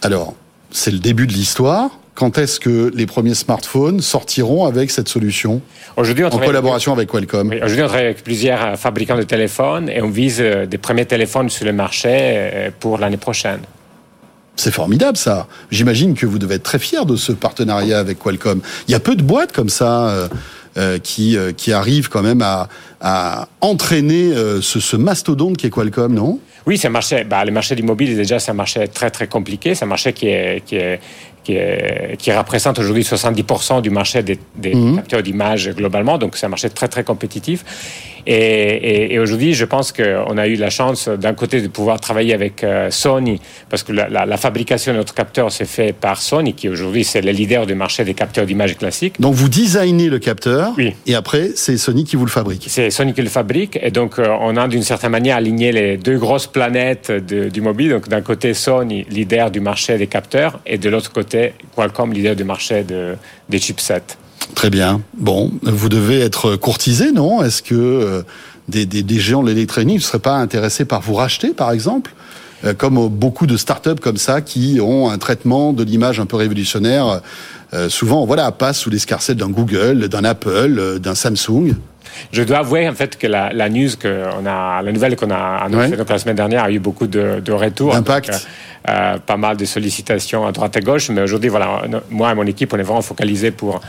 Alors, 0.02 0.36
c'est 0.70 0.92
le 0.92 1.00
début 1.00 1.28
de 1.28 1.34
l'histoire 1.34 1.92
quand 2.18 2.40
est-ce 2.40 2.60
que 2.60 2.92
les 2.96 3.06
premiers 3.06 3.36
smartphones 3.36 4.02
sortiront 4.02 4.66
avec 4.66 4.90
cette 4.90 5.08
solution 5.08 5.62
Aujourd'hui, 5.98 6.26
en 6.26 6.32
collaboration 6.32 6.92
avec, 6.92 7.10
Qualcomm 7.10 7.54
Aujourd'hui, 7.54 7.84
on 7.84 7.88
travaille 7.88 8.06
avec 8.06 8.24
plusieurs 8.24 8.66
euh, 8.66 8.76
fabricants 8.76 9.18
de 9.18 9.22
téléphones 9.22 9.88
et 9.88 10.02
on 10.02 10.10
vise 10.10 10.40
euh, 10.40 10.66
des 10.66 10.80
premiers 10.80 11.06
téléphones 11.06 11.52
sur 11.52 11.66
le 11.66 11.74
marché 11.74 12.10
euh, 12.12 12.72
pour 12.80 12.98
l'année 12.98 13.18
prochaine. 13.18 13.60
C'est 14.56 14.72
formidable 14.72 15.16
ça. 15.16 15.46
J'imagine 15.70 16.16
que 16.16 16.26
vous 16.26 16.40
devez 16.40 16.56
être 16.56 16.64
très 16.64 16.80
fier 16.80 17.06
de 17.06 17.16
ce 17.16 17.34
partenariat 17.34 18.00
avec 18.00 18.18
Qualcomm. 18.18 18.62
Il 18.88 18.94
y 18.94 18.96
a 18.96 19.00
peu 19.00 19.16
de 19.16 19.22
boîtes 19.22 19.52
comme 19.52 19.70
ça 19.70 20.28
qui, 21.04 21.38
qui 21.56 21.74
arrivent 21.74 22.10
quand 22.10 22.24
même 22.24 22.42
à, 22.42 22.68
à 23.00 23.48
entraîner 23.62 24.34
ce, 24.62 24.80
ce 24.80 24.96
mastodonte 24.96 25.58
qui 25.58 25.68
est 25.68 25.70
Qualcomm, 25.70 26.16
non? 26.16 26.40
Oui, 26.66 26.80
c'est 26.80 26.88
un 26.88 26.92
marché. 26.92 27.24
Bah, 27.24 27.46
le 27.46 27.52
marché 27.52 27.76
du 27.76 27.84
mobile, 27.84 28.16
déjà, 28.16 28.40
c'est 28.40 28.50
un 28.50 28.56
marché 28.56 28.88
très 28.88 29.12
très 29.12 29.28
compliqué. 29.28 29.76
C'est 29.76 29.86
un 29.86 29.88
marché 29.88 30.12
qui 30.12 30.28
est, 30.28 30.66
qui 30.66 30.76
est 30.76 31.00
qui, 32.18 32.32
représente 32.32 32.80
aujourd'hui 32.80 33.04
70% 33.04 33.82
du 33.82 33.90
marché 33.90 34.24
des, 34.24 34.40
des 34.56 34.76
mhm. 34.76 34.98
capteurs 34.98 35.24
d'image 35.24 35.70
globalement. 35.70 36.18
Donc, 36.18 36.36
c'est 36.38 36.46
un 36.46 36.50
marché 36.50 36.70
très, 36.70 36.88
très 36.88 37.04
compétitif. 37.04 37.64
Et, 38.30 39.18
aujourd'hui, 39.20 39.54
je 39.54 39.64
pense 39.64 39.94
qu'on 39.94 40.38
a 40.38 40.48
eu 40.48 40.56
la 40.56 40.70
chance, 40.70 41.08
d'un 41.08 41.34
côté, 41.34 41.62
de 41.62 41.70
pouvoir 41.70 42.02
travailler 42.02 42.34
avec 42.34 42.64
euh, 42.64 42.92
Sony, 42.92 43.40
parce 43.70 43.84
que 43.84 43.94
la, 43.94 44.38
fabrication 44.38 44.92
de 44.92 44.98
notre 44.98 45.14
capteur 45.14 45.52
s'est 45.52 45.66
faite 45.66 45.96
par 45.96 46.22
Sony, 46.22 46.54
qui 46.54 46.68
aujourd'hui, 46.68 47.06
c'est 47.06 47.22
le 47.22 47.32
leader 47.32 47.66
du 47.66 47.74
marché 47.74 48.04
des 48.04 48.14
capteurs 48.14 48.46
d'image 48.46 48.76
classiques. 48.78 49.20
Donc, 49.22 49.34
vous 49.34 49.48
designez 49.48 50.10
le 50.10 50.20
capteur, 50.20 50.74
et 50.78 51.16
après, 51.16 51.52
c'est 51.56 51.78
Sony 51.78 52.04
qui 52.04 52.18
vous 52.18 52.26
le 52.26 52.32
fabrique. 52.32 52.66
C'est 52.68 52.90
Sony 52.90 53.14
qui 53.14 53.22
le 53.22 53.30
fabrique, 53.30 53.80
et 53.82 53.92
donc, 53.92 54.20
euh, 54.20 54.28
on 54.42 54.58
a 54.58 54.68
d'une 54.68 54.84
certaine 54.84 55.12
manière 55.12 55.38
aligné 55.38 55.72
les 55.72 55.96
deux 55.96 56.18
grosses 56.18 56.48
planètes 56.48 57.12
du 57.12 57.62
mobile. 57.62 57.92
Donc, 57.92 58.10
d'un 58.10 58.22
côté, 58.22 58.54
Sony, 58.54 59.06
leader 59.10 59.52
du 59.52 59.62
marché 59.62 59.98
des 59.98 60.08
capteurs, 60.08 60.60
et 60.66 60.78
de 60.78 60.90
l'autre 60.90 61.14
côté, 61.14 61.37
Qualcomm, 61.76 62.14
leader 62.14 62.36
du 62.36 62.44
marché 62.44 62.84
de, 62.84 63.16
des 63.50 63.60
chipsets. 63.60 64.18
Très 64.56 64.70
bien. 64.70 65.02
Bon, 65.18 65.52
vous 65.64 65.90
devez 65.90 66.20
être 66.20 66.56
courtisé, 66.56 67.12
non? 67.12 67.44
Est-ce 67.44 67.62
que 67.62 67.76
euh, 67.76 68.22
des, 68.68 68.86
des, 68.86 69.20
géants 69.20 69.44
de 69.44 69.50
l'électronique 69.50 69.98
ne 69.98 70.04
seraient 70.04 70.20
pas 70.20 70.36
intéressés 70.36 70.86
par 70.86 71.02
vous 71.02 71.16
racheter, 71.16 71.50
par 71.50 71.72
exemple? 71.72 72.14
Euh, 72.66 72.74
comme 72.74 73.08
beaucoup 73.10 73.46
de 73.46 73.56
startups 73.56 74.02
comme 74.02 74.18
ça 74.18 74.42
qui 74.42 74.80
ont 74.82 75.10
un 75.10 75.18
traitement 75.20 75.74
de 75.74 75.84
l'image 75.84 76.20
un 76.20 76.26
peu 76.26 76.38
révolutionnaire, 76.38 77.22
euh, 77.74 77.90
souvent 77.90 78.26
voilà 78.26 78.52
passe 78.52 78.80
sous 78.80 78.90
l'escarcelle 78.90 79.36
d'un 79.36 79.50
Google, 79.50 80.08
d'un 80.08 80.24
Apple, 80.24 81.00
d'un 81.00 81.14
Samsung. 81.14 81.76
Je 82.32 82.44
dois 82.44 82.60
avouer 82.60 82.88
en 82.90 82.94
fait 82.94 83.18
que 83.18 83.28
la, 83.28 83.52
la 83.54 83.70
news 83.70 83.90
qu'on 84.02 84.46
a, 84.46 84.82
la 84.82 84.92
nouvelle 84.92 85.16
qu'on 85.16 85.32
a 85.32 85.64
annoncée 85.66 85.96
la 85.96 86.18
semaine 86.18 86.36
dernière 86.36 86.64
a 86.64 86.72
eu 86.72 86.80
beaucoup 86.80 87.08
de, 87.08 87.40
de 87.44 87.52
retours. 87.52 87.94
D'impact. 87.94 88.30
Euh, 88.30 88.38
euh, 88.90 89.18
pas 89.18 89.36
mal 89.36 89.58
de 89.58 89.66
sollicitations 89.66 90.48
à 90.48 90.54
droite 90.54 90.78
et 90.78 90.80
gauche, 90.80 91.10
mais 91.10 91.22
aujourd'hui, 91.22 91.50
voilà, 91.50 91.82
moi 92.10 92.32
et 92.32 92.36
mon 92.36 92.46
équipe, 92.46 92.72
on 92.72 92.78
est 92.78 92.84
vraiment 92.84 93.02
focalisés 93.02 93.52
pour 93.52 93.82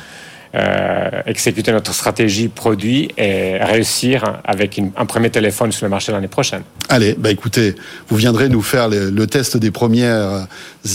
euh, 0.54 1.11
exécuter 1.26 1.72
notre 1.72 1.92
stratégie 1.92 2.48
produit 2.48 3.11
et 3.18 3.58
réussir 3.58 4.40
avec 4.44 4.80
un 4.96 5.06
premier 5.06 5.30
téléphone 5.30 5.72
sur 5.72 5.84
le 5.84 5.90
marché 5.90 6.11
l'année 6.11 6.28
prochaine. 6.28 6.62
Allez, 6.88 7.14
bah 7.18 7.30
écoutez, 7.30 7.74
vous 8.08 8.16
viendrez 8.16 8.48
nous 8.48 8.62
faire 8.62 8.88
le, 8.88 9.26
test 9.26 9.58
des 9.58 9.70
premières 9.70 10.46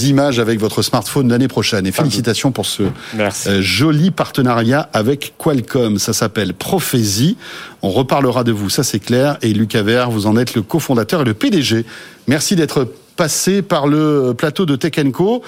images 0.02 0.40
avec 0.40 0.60
votre 0.60 0.82
smartphone 0.82 1.30
l'année 1.30 1.48
prochaine. 1.48 1.86
Et 1.86 1.92
félicitations 1.92 2.52
pour 2.52 2.66
ce 2.66 2.84
euh, 3.20 3.62
joli 3.62 4.10
partenariat 4.10 4.90
avec 4.92 5.34
Qualcomm. 5.38 6.00
Ça 6.00 6.14
s'appelle 6.14 6.54
Prophésie. 6.56 7.38
On 7.84 7.92
reparlera 7.92 8.44
de 8.44 8.52
vous, 8.52 8.70
ça 8.70 8.84
c'est 8.84 9.00
clair. 9.00 9.38
Et 9.44 9.54
Lucas 9.54 9.84
Vert, 9.84 10.10
vous 10.10 10.26
en 10.26 10.36
êtes 10.36 10.56
le 10.56 10.64
cofondateur 10.64 11.22
et 11.22 11.26
le 11.26 11.34
PDG. 11.34 11.86
Merci 12.28 12.56
d'être 12.56 12.88
passé 13.16 13.62
par 13.62 13.88
le 13.88 14.34
plateau 14.38 14.66
de 14.66 14.76
Tech 14.76 14.94
Co. 15.12 15.42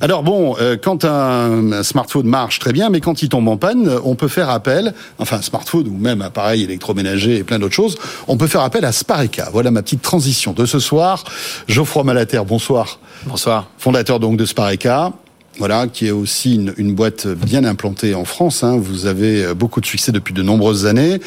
Alors 0.00 0.22
bon, 0.22 0.56
euh, 0.60 0.76
quand 0.80 1.04
un, 1.04 1.82
smartphone 1.82 2.26
marche 2.26 2.58
très 2.58 2.72
bien, 2.72 2.90
mais 2.90 3.00
quand 3.00 3.22
il 3.22 3.28
tombe 3.28 3.48
en 3.48 3.56
panne, 3.56 3.90
on 4.04 4.14
peut 4.14 4.28
faire 4.28 4.50
appel, 4.50 4.94
enfin 5.18 5.40
smartphone 5.40 5.88
ou 5.88 5.96
même 5.96 6.22
appareil 6.22 6.62
électroménager 6.64 7.36
et 7.36 7.44
plein 7.44 7.58
d'autres 7.58 7.74
choses, 7.74 7.96
on 8.28 8.36
peut 8.36 8.46
faire 8.46 8.62
appel 8.62 8.84
à 8.84 8.92
Spareka. 8.92 9.50
Voilà 9.52 9.70
ma 9.70 9.82
petite 9.82 10.02
transition 10.02 10.52
de 10.52 10.66
ce 10.66 10.78
soir. 10.78 11.24
Geoffroy 11.68 12.04
Malater, 12.04 12.42
bonsoir. 12.46 12.98
Bonsoir. 13.26 13.68
Fondateur 13.78 14.20
donc 14.20 14.36
de 14.36 14.44
Spareka 14.44 15.12
voilà, 15.58 15.86
qui 15.86 16.08
est 16.08 16.10
aussi 16.10 16.60
une, 16.76 16.94
boîte 16.94 17.26
bien 17.28 17.64
implantée 17.64 18.14
en 18.14 18.24
France. 18.24 18.64
Hein. 18.64 18.76
Vous 18.78 19.06
avez 19.06 19.44
euh, 19.44 19.54
beaucoup 19.54 19.80
de 19.80 19.86
succès 19.86 20.12
depuis 20.12 20.34
de 20.34 20.42
nombreuses 20.42 20.86
années. 20.86 21.20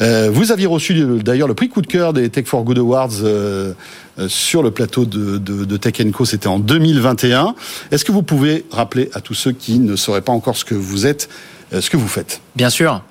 Euh, 0.00 0.30
vous 0.32 0.52
aviez 0.52 0.66
reçu 0.66 0.94
d'ailleurs 1.22 1.48
le 1.48 1.54
prix 1.54 1.68
coup 1.68 1.80
de 1.80 1.86
cœur 1.86 2.12
des 2.12 2.28
Tech 2.28 2.46
for 2.46 2.64
Good 2.64 2.78
Awards 2.78 3.22
euh, 3.22 3.72
sur 4.26 4.62
le 4.62 4.70
plateau 4.70 5.04
de, 5.04 5.38
de, 5.38 5.76
Tech 5.76 5.94
Co. 6.12 6.24
C'était 6.24 6.48
en 6.48 6.58
2021. 6.58 7.54
Est-ce 7.90 8.04
que 8.04 8.12
vous 8.12 8.22
pouvez 8.22 8.64
rappeler 8.70 9.10
à 9.14 9.20
tous 9.20 9.34
ceux 9.34 9.52
qui 9.52 9.78
ne 9.78 9.96
sauraient 9.96 10.22
pas 10.22 10.32
encore 10.32 10.56
ce 10.56 10.64
que 10.64 10.74
vous 10.74 11.06
êtes, 11.06 11.28
ce 11.72 11.88
que 11.88 11.96
vous 11.96 12.08
faites? 12.08 12.40
Bien 12.56 12.70
sûr. 12.70 13.02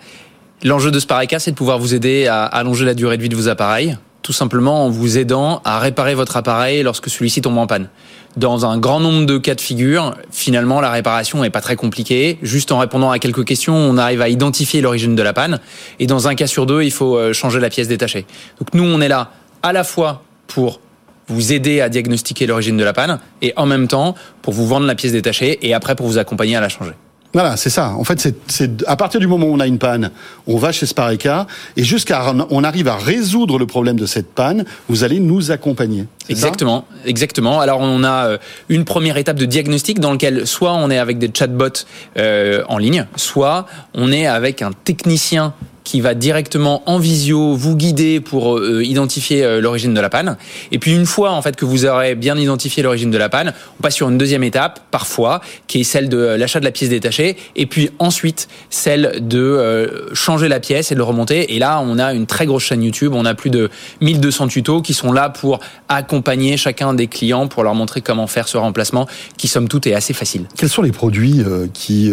L'enjeu 0.63 0.91
de 0.91 0.99
Spareka, 0.99 1.39
c'est 1.39 1.51
de 1.51 1.55
pouvoir 1.55 1.79
vous 1.79 1.93
aider 1.93 2.27
à 2.27 2.43
allonger 2.43 2.83
la 2.83 2.93
durée 2.93 3.17
de 3.17 3.21
vie 3.21 3.29
de 3.29 3.35
vos 3.35 3.47
appareils, 3.47 3.97
tout 4.21 4.33
simplement 4.33 4.85
en 4.85 4.89
vous 4.89 5.17
aidant 5.17 5.61
à 5.63 5.79
réparer 5.79 6.15
votre 6.15 6.35
appareil 6.35 6.83
lorsque 6.83 7.09
celui-ci 7.09 7.41
tombe 7.41 7.57
en 7.57 7.67
panne 7.67 7.89
dans 8.37 8.65
un 8.65 8.77
grand 8.77 8.99
nombre 8.99 9.25
de 9.25 9.37
cas 9.37 9.55
de 9.55 9.61
figure, 9.61 10.15
finalement, 10.31 10.79
la 10.79 10.91
réparation 10.91 11.41
n'est 11.41 11.49
pas 11.49 11.61
très 11.61 11.75
compliquée. 11.75 12.37
Juste 12.43 12.71
en 12.71 12.77
répondant 12.77 13.09
à 13.09 13.19
quelques 13.19 13.43
questions, 13.43 13.75
on 13.75 13.97
arrive 13.97 14.21
à 14.21 14.29
identifier 14.29 14.79
l'origine 14.79 15.15
de 15.15 15.23
la 15.23 15.33
panne. 15.33 15.59
Et 15.99 16.05
dans 16.05 16.27
un 16.27 16.35
cas 16.35 16.47
sur 16.47 16.67
deux, 16.67 16.83
il 16.83 16.91
faut 16.91 17.17
euh, 17.17 17.33
changer 17.33 17.59
la 17.59 17.69
pièce 17.69 17.87
détachée. 17.87 18.25
Donc 18.59 18.73
nous, 18.73 18.83
on 18.83 19.01
est 19.01 19.07
là 19.07 19.31
à 19.63 19.73
la 19.73 19.83
fois 19.83 20.23
pour 20.45 20.79
vous 21.27 21.53
aider 21.53 21.81
à 21.81 21.89
diagnostiquer 21.89 22.45
l'origine 22.47 22.77
de 22.77 22.83
la 22.83 22.93
panne 22.93 23.19
et 23.41 23.53
en 23.57 23.65
même 23.65 23.87
temps 23.87 24.15
pour 24.41 24.53
vous 24.53 24.67
vendre 24.67 24.85
la 24.87 24.95
pièce 24.95 25.11
détachée 25.11 25.59
et 25.61 25.73
après 25.73 25.95
pour 25.95 26.07
vous 26.07 26.17
accompagner 26.17 26.55
à 26.55 26.61
la 26.61 26.69
changer. 26.69 26.93
Voilà, 27.33 27.57
c'est 27.57 27.69
ça. 27.69 27.89
En 27.89 28.05
fait, 28.05 28.33
c'est- 28.47 28.83
à 28.87 28.95
partir 28.95 29.19
du 29.19 29.27
moment 29.27 29.47
où 29.47 29.53
on 29.53 29.59
a 29.59 29.67
une 29.67 29.77
panne, 29.77 30.11
on 30.47 30.57
va 30.57 30.71
chez 30.71 30.85
Spareka 30.85 31.45
et 31.75 31.83
jusqu'à 31.83 32.33
on 32.49 32.63
arrive 32.63 32.87
à 32.87 32.95
résoudre 32.95 33.59
le 33.59 33.67
problème 33.67 33.97
de 33.97 34.05
cette 34.05 34.33
panne, 34.33 34.63
vous 34.87 35.03
allez 35.03 35.19
nous 35.19 35.51
accompagner. 35.51 36.05
Exactement, 36.29 36.85
exactement. 37.05 37.59
Alors 37.59 37.81
on 37.81 38.03
a 38.05 38.27
euh, 38.27 38.37
une 38.69 38.85
première 38.85 39.17
étape 39.17 39.37
de 39.37 39.45
diagnostic 39.45 39.99
dans 39.99 40.13
lequel 40.13 40.47
soit 40.47 40.73
on 40.73 40.89
est 40.89 40.97
avec 40.97 41.19
des 41.19 41.29
chatbots 41.31 41.85
euh, 42.17 42.63
en 42.69 42.77
ligne, 42.77 43.05
soit 43.17 43.67
on 43.93 44.11
est 44.11 44.25
avec 44.25 44.61
un 44.61 44.71
technicien 44.71 45.53
qui 45.87 46.01
va 46.01 46.15
directement 46.15 46.83
en 46.85 46.99
visio 46.99 47.55
vous 47.55 47.77
guider 47.77 48.19
pour 48.19 48.57
euh, 48.57 48.83
identifier 48.83 49.45
euh, 49.45 49.61
l'origine 49.61 49.93
de 49.93 50.01
la 50.01 50.09
panne. 50.09 50.35
Et 50.73 50.79
puis 50.79 50.93
une 50.93 51.05
fois 51.05 51.31
en 51.31 51.41
fait 51.41 51.55
que 51.55 51.63
vous 51.63 51.85
aurez 51.85 52.13
bien 52.13 52.37
identifié 52.37 52.83
l'origine 52.83 53.09
de 53.09 53.17
la 53.17 53.29
panne, 53.29 53.53
on 53.79 53.81
passe 53.81 53.95
sur 53.95 54.09
une 54.09 54.17
deuxième 54.17 54.43
étape, 54.43 54.81
parfois, 54.91 55.39
qui 55.67 55.79
est 55.79 55.83
celle 55.85 56.09
de 56.09 56.17
euh, 56.17 56.37
l'achat 56.37 56.59
de 56.59 56.65
la 56.65 56.71
pièce 56.71 56.89
détachée, 56.89 57.37
et 57.55 57.67
puis 57.67 57.89
ensuite 57.99 58.49
celle 58.69 59.25
de 59.25 60.09
changer 60.11 60.49
la 60.49 60.59
pièce 60.59 60.91
et 60.91 60.95
de 60.95 60.99
le 60.99 61.05
remonter. 61.05 61.55
Et 61.55 61.59
là, 61.59 61.81
on 61.81 61.99
a 61.99 62.13
une 62.13 62.25
très 62.25 62.45
grosse 62.45 62.63
chaîne 62.63 62.83
YouTube, 62.83 63.13
on 63.15 63.23
a 63.23 63.33
plus 63.33 63.49
de 63.49 63.69
1200 64.01 64.49
tutos 64.49 64.81
qui 64.81 64.93
sont 64.93 65.13
là 65.13 65.29
pour 65.29 65.59
accompagner 65.87 66.57
chacun 66.57 66.93
des 66.93 67.07
clients, 67.07 67.47
pour 67.47 67.63
leur 67.63 67.75
montrer 67.75 68.01
comment 68.01 68.27
faire 68.27 68.49
ce 68.49 68.57
remplacement, 68.57 69.07
qui 69.37 69.47
somme 69.47 69.69
toute 69.69 69.87
est 69.87 69.93
assez 69.93 70.13
facile. 70.13 70.47
Quels 70.57 70.69
sont 70.69 70.81
les 70.81 70.91
produits 70.91 71.43
qui 71.73 72.11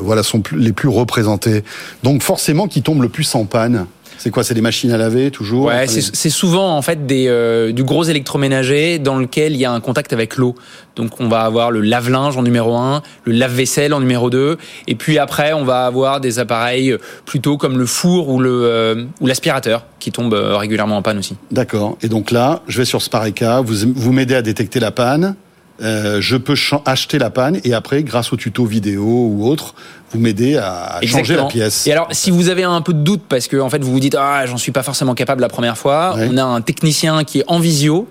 voilà 0.00 0.22
sont 0.22 0.42
plus- 0.42 0.60
les 0.60 0.72
plus 0.72 0.88
représentés? 0.88 1.64
Donc 2.04 2.22
forcément 2.22 2.68
qui 2.68 2.82
tombent 2.82 3.02
le 3.02 3.08
en 3.34 3.44
panne. 3.44 3.86
C'est 4.18 4.30
quoi 4.30 4.44
C'est 4.44 4.54
des 4.54 4.60
machines 4.60 4.90
à 4.92 4.96
laver 4.96 5.30
toujours? 5.30 5.66
Ouais, 5.66 5.86
c'est 5.86 6.30
souvent 6.30 6.76
en 6.76 6.82
fait 6.82 7.06
des, 7.06 7.26
euh, 7.28 7.72
du 7.72 7.84
gros 7.84 8.04
électroménager 8.04 8.98
dans 8.98 9.16
lequel 9.16 9.52
il 9.52 9.58
y 9.58 9.64
a 9.64 9.72
un 9.72 9.80
contact 9.80 10.12
avec 10.12 10.36
l'eau. 10.36 10.54
Donc 10.96 11.20
on 11.20 11.28
va 11.28 11.42
avoir 11.42 11.70
le 11.70 11.80
lave-linge 11.80 12.36
en 12.36 12.42
numéro 12.42 12.76
1, 12.76 13.02
le 13.24 13.32
lave-vaisselle 13.32 13.92
en 13.92 14.00
numéro 14.00 14.30
2, 14.30 14.56
et 14.88 14.94
puis 14.94 15.18
après 15.18 15.52
on 15.52 15.64
va 15.64 15.86
avoir 15.86 16.20
des 16.20 16.38
appareils 16.38 16.96
plutôt 17.26 17.58
comme 17.58 17.78
le 17.78 17.86
four 17.86 18.28
ou 18.30 18.40
le 18.40 18.62
euh, 18.64 19.04
ou 19.20 19.26
l'aspirateur 19.26 19.84
qui 20.00 20.12
tombent 20.12 20.34
euh, 20.34 20.56
régulièrement 20.56 20.96
en 20.96 21.02
panne 21.02 21.18
aussi. 21.18 21.36
D'accord. 21.50 21.98
Et 22.02 22.08
donc 22.08 22.30
là, 22.30 22.62
je 22.68 22.78
vais 22.78 22.84
sur 22.86 23.02
Spareka, 23.02 23.60
vous, 23.60 23.92
vous 23.94 24.12
m'aidez 24.12 24.34
à 24.34 24.42
détecter 24.42 24.80
la 24.80 24.90
panne. 24.90 25.36
Euh, 25.82 26.20
je 26.20 26.36
peux 26.36 26.54
acheter 26.84 27.18
la 27.18 27.30
panne 27.30 27.60
et 27.64 27.74
après, 27.74 28.02
grâce 28.02 28.32
au 28.32 28.36
tuto 28.36 28.64
vidéo 28.64 29.04
ou 29.04 29.46
autre, 29.46 29.74
vous 30.12 30.18
m'aidez 30.20 30.56
à 30.56 30.98
changer 31.04 31.36
la 31.36 31.44
pièce. 31.44 31.86
Et 31.86 31.92
alors, 31.92 32.08
si 32.12 32.30
vous 32.30 32.48
avez 32.48 32.62
un 32.64 32.80
peu 32.80 32.94
de 32.94 33.00
doute 33.02 33.22
parce 33.28 33.48
que 33.48 33.56
en 33.58 33.68
fait 33.68 33.82
vous 33.82 33.92
vous 33.92 34.00
dites 34.00 34.14
ah 34.18 34.46
j'en 34.46 34.56
suis 34.56 34.72
pas 34.72 34.82
forcément 34.82 35.14
capable 35.14 35.40
la 35.40 35.48
première 35.48 35.76
fois, 35.76 36.14
Ouais. 36.16 36.28
on 36.32 36.36
a 36.38 36.44
un 36.44 36.60
technicien 36.60 37.24
qui 37.24 37.40
est 37.40 37.44
en 37.48 37.58
visio 37.58 38.08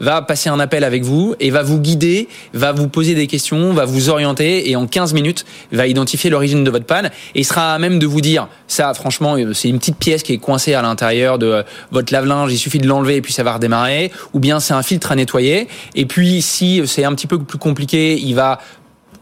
va 0.00 0.22
passer 0.22 0.48
un 0.48 0.60
appel 0.60 0.84
avec 0.84 1.02
vous 1.04 1.34
et 1.40 1.50
va 1.50 1.62
vous 1.62 1.78
guider, 1.78 2.28
va 2.54 2.72
vous 2.72 2.88
poser 2.88 3.14
des 3.14 3.26
questions, 3.26 3.72
va 3.72 3.84
vous 3.84 4.08
orienter 4.10 4.70
et 4.70 4.76
en 4.76 4.86
15 4.86 5.14
minutes 5.14 5.44
va 5.72 5.86
identifier 5.86 6.30
l'origine 6.30 6.64
de 6.64 6.70
votre 6.70 6.86
panne 6.86 7.10
et 7.34 7.42
sera 7.42 7.74
à 7.74 7.78
même 7.78 7.98
de 7.98 8.06
vous 8.06 8.20
dire 8.20 8.48
ça 8.66 8.92
franchement 8.94 9.36
euh, 9.36 9.52
c'est 9.52 9.68
une 9.68 9.78
petite 9.78 9.96
pièce 9.96 10.22
qui 10.22 10.32
est 10.32 10.38
coincée 10.38 10.74
à 10.74 10.82
l'intérieur 10.82 11.38
de 11.38 11.46
euh, 11.46 11.62
votre 11.90 12.12
lave-linge, 12.12 12.52
il 12.52 12.58
suffit 12.58 12.78
de 12.78 12.86
l'enlever 12.86 13.16
et 13.16 13.22
puis 13.22 13.32
ça 13.32 13.42
va 13.42 13.54
redémarrer 13.54 14.12
ou 14.32 14.38
bien 14.38 14.60
c'est 14.60 14.74
un 14.74 14.82
filtre 14.82 15.12
à 15.12 15.16
nettoyer. 15.16 15.68
Et 15.94 16.06
puis 16.06 16.42
si 16.42 16.82
c'est 16.86 17.04
un 17.04 17.14
petit 17.14 17.26
peu 17.26 17.38
plus 17.38 17.58
compliqué, 17.58 18.18
il 18.18 18.34
va 18.34 18.58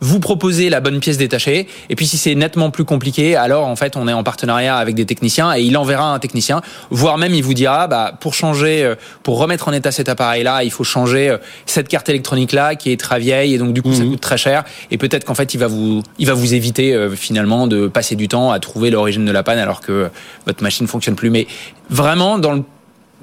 vous 0.01 0.21
proposer 0.21 0.69
la 0.71 0.81
bonne 0.81 1.01
pièce 1.01 1.19
détachée. 1.19 1.67
Et 1.89 1.97
puis 1.97 2.07
si 2.07 2.19
c'est 2.19 2.35
nettement 2.35 2.71
plus 2.71 2.85
compliqué, 2.85 3.37
alors 3.37 3.67
en 3.67 3.77
fait 3.77 3.97
on 3.97 4.09
est 4.09 4.13
en 4.13 4.23
partenariat 4.23 4.77
avec 4.77 4.95
des 4.95 5.07
techniciens 5.07 5.57
et 5.57 5.63
il 5.63 5.77
enverra 5.77 6.13
un 6.13 6.19
technicien, 6.19 6.61
voire 6.91 7.19
même 7.19 7.35
il 7.35 7.43
vous 7.43 7.55
dira 7.55 7.87
bah 7.87 8.13
pour 8.21 8.35
changer, 8.35 8.85
euh, 8.85 8.95
pour 9.23 9.39
remettre 9.39 9.69
en 9.69 9.73
état 9.73 9.93
cet 9.93 10.09
appareil-là, 10.09 10.65
il 10.65 10.71
faut 10.71 10.85
changer 10.85 11.31
euh, 11.31 11.39
cette 11.67 11.89
carte 11.89 12.09
électronique-là 12.09 12.75
qui 12.75 12.93
est 12.93 13.01
très 13.01 13.19
vieille 13.19 13.55
et 13.55 13.59
donc 13.59 13.73
du 13.73 13.83
coup 13.83 13.93
ça 13.93 14.05
coûte 14.05 14.21
très 14.21 14.39
cher. 14.39 14.65
Et 14.91 14.99
peut-être 14.99 15.25
qu'en 15.25 15.35
fait 15.35 15.55
il 15.55 15.59
va 15.59 15.67
vous, 15.67 16.03
il 16.19 16.27
va 16.27 16.35
vous 16.35 16.55
éviter 16.55 16.95
euh, 16.95 17.11
finalement 17.11 17.67
de 17.67 17.89
passer 17.89 18.17
du 18.17 18.29
temps 18.29 18.51
à 18.51 18.61
trouver 18.61 18.91
l'origine 18.91 19.25
de 19.25 19.33
la 19.33 19.43
panne 19.43 19.59
alors 19.59 19.81
que 19.81 20.11
votre 20.47 20.63
machine 20.63 20.87
fonctionne 20.87 21.15
plus. 21.15 21.31
Mais 21.31 21.47
vraiment 21.91 22.39
dans 22.39 22.53
le 22.53 22.63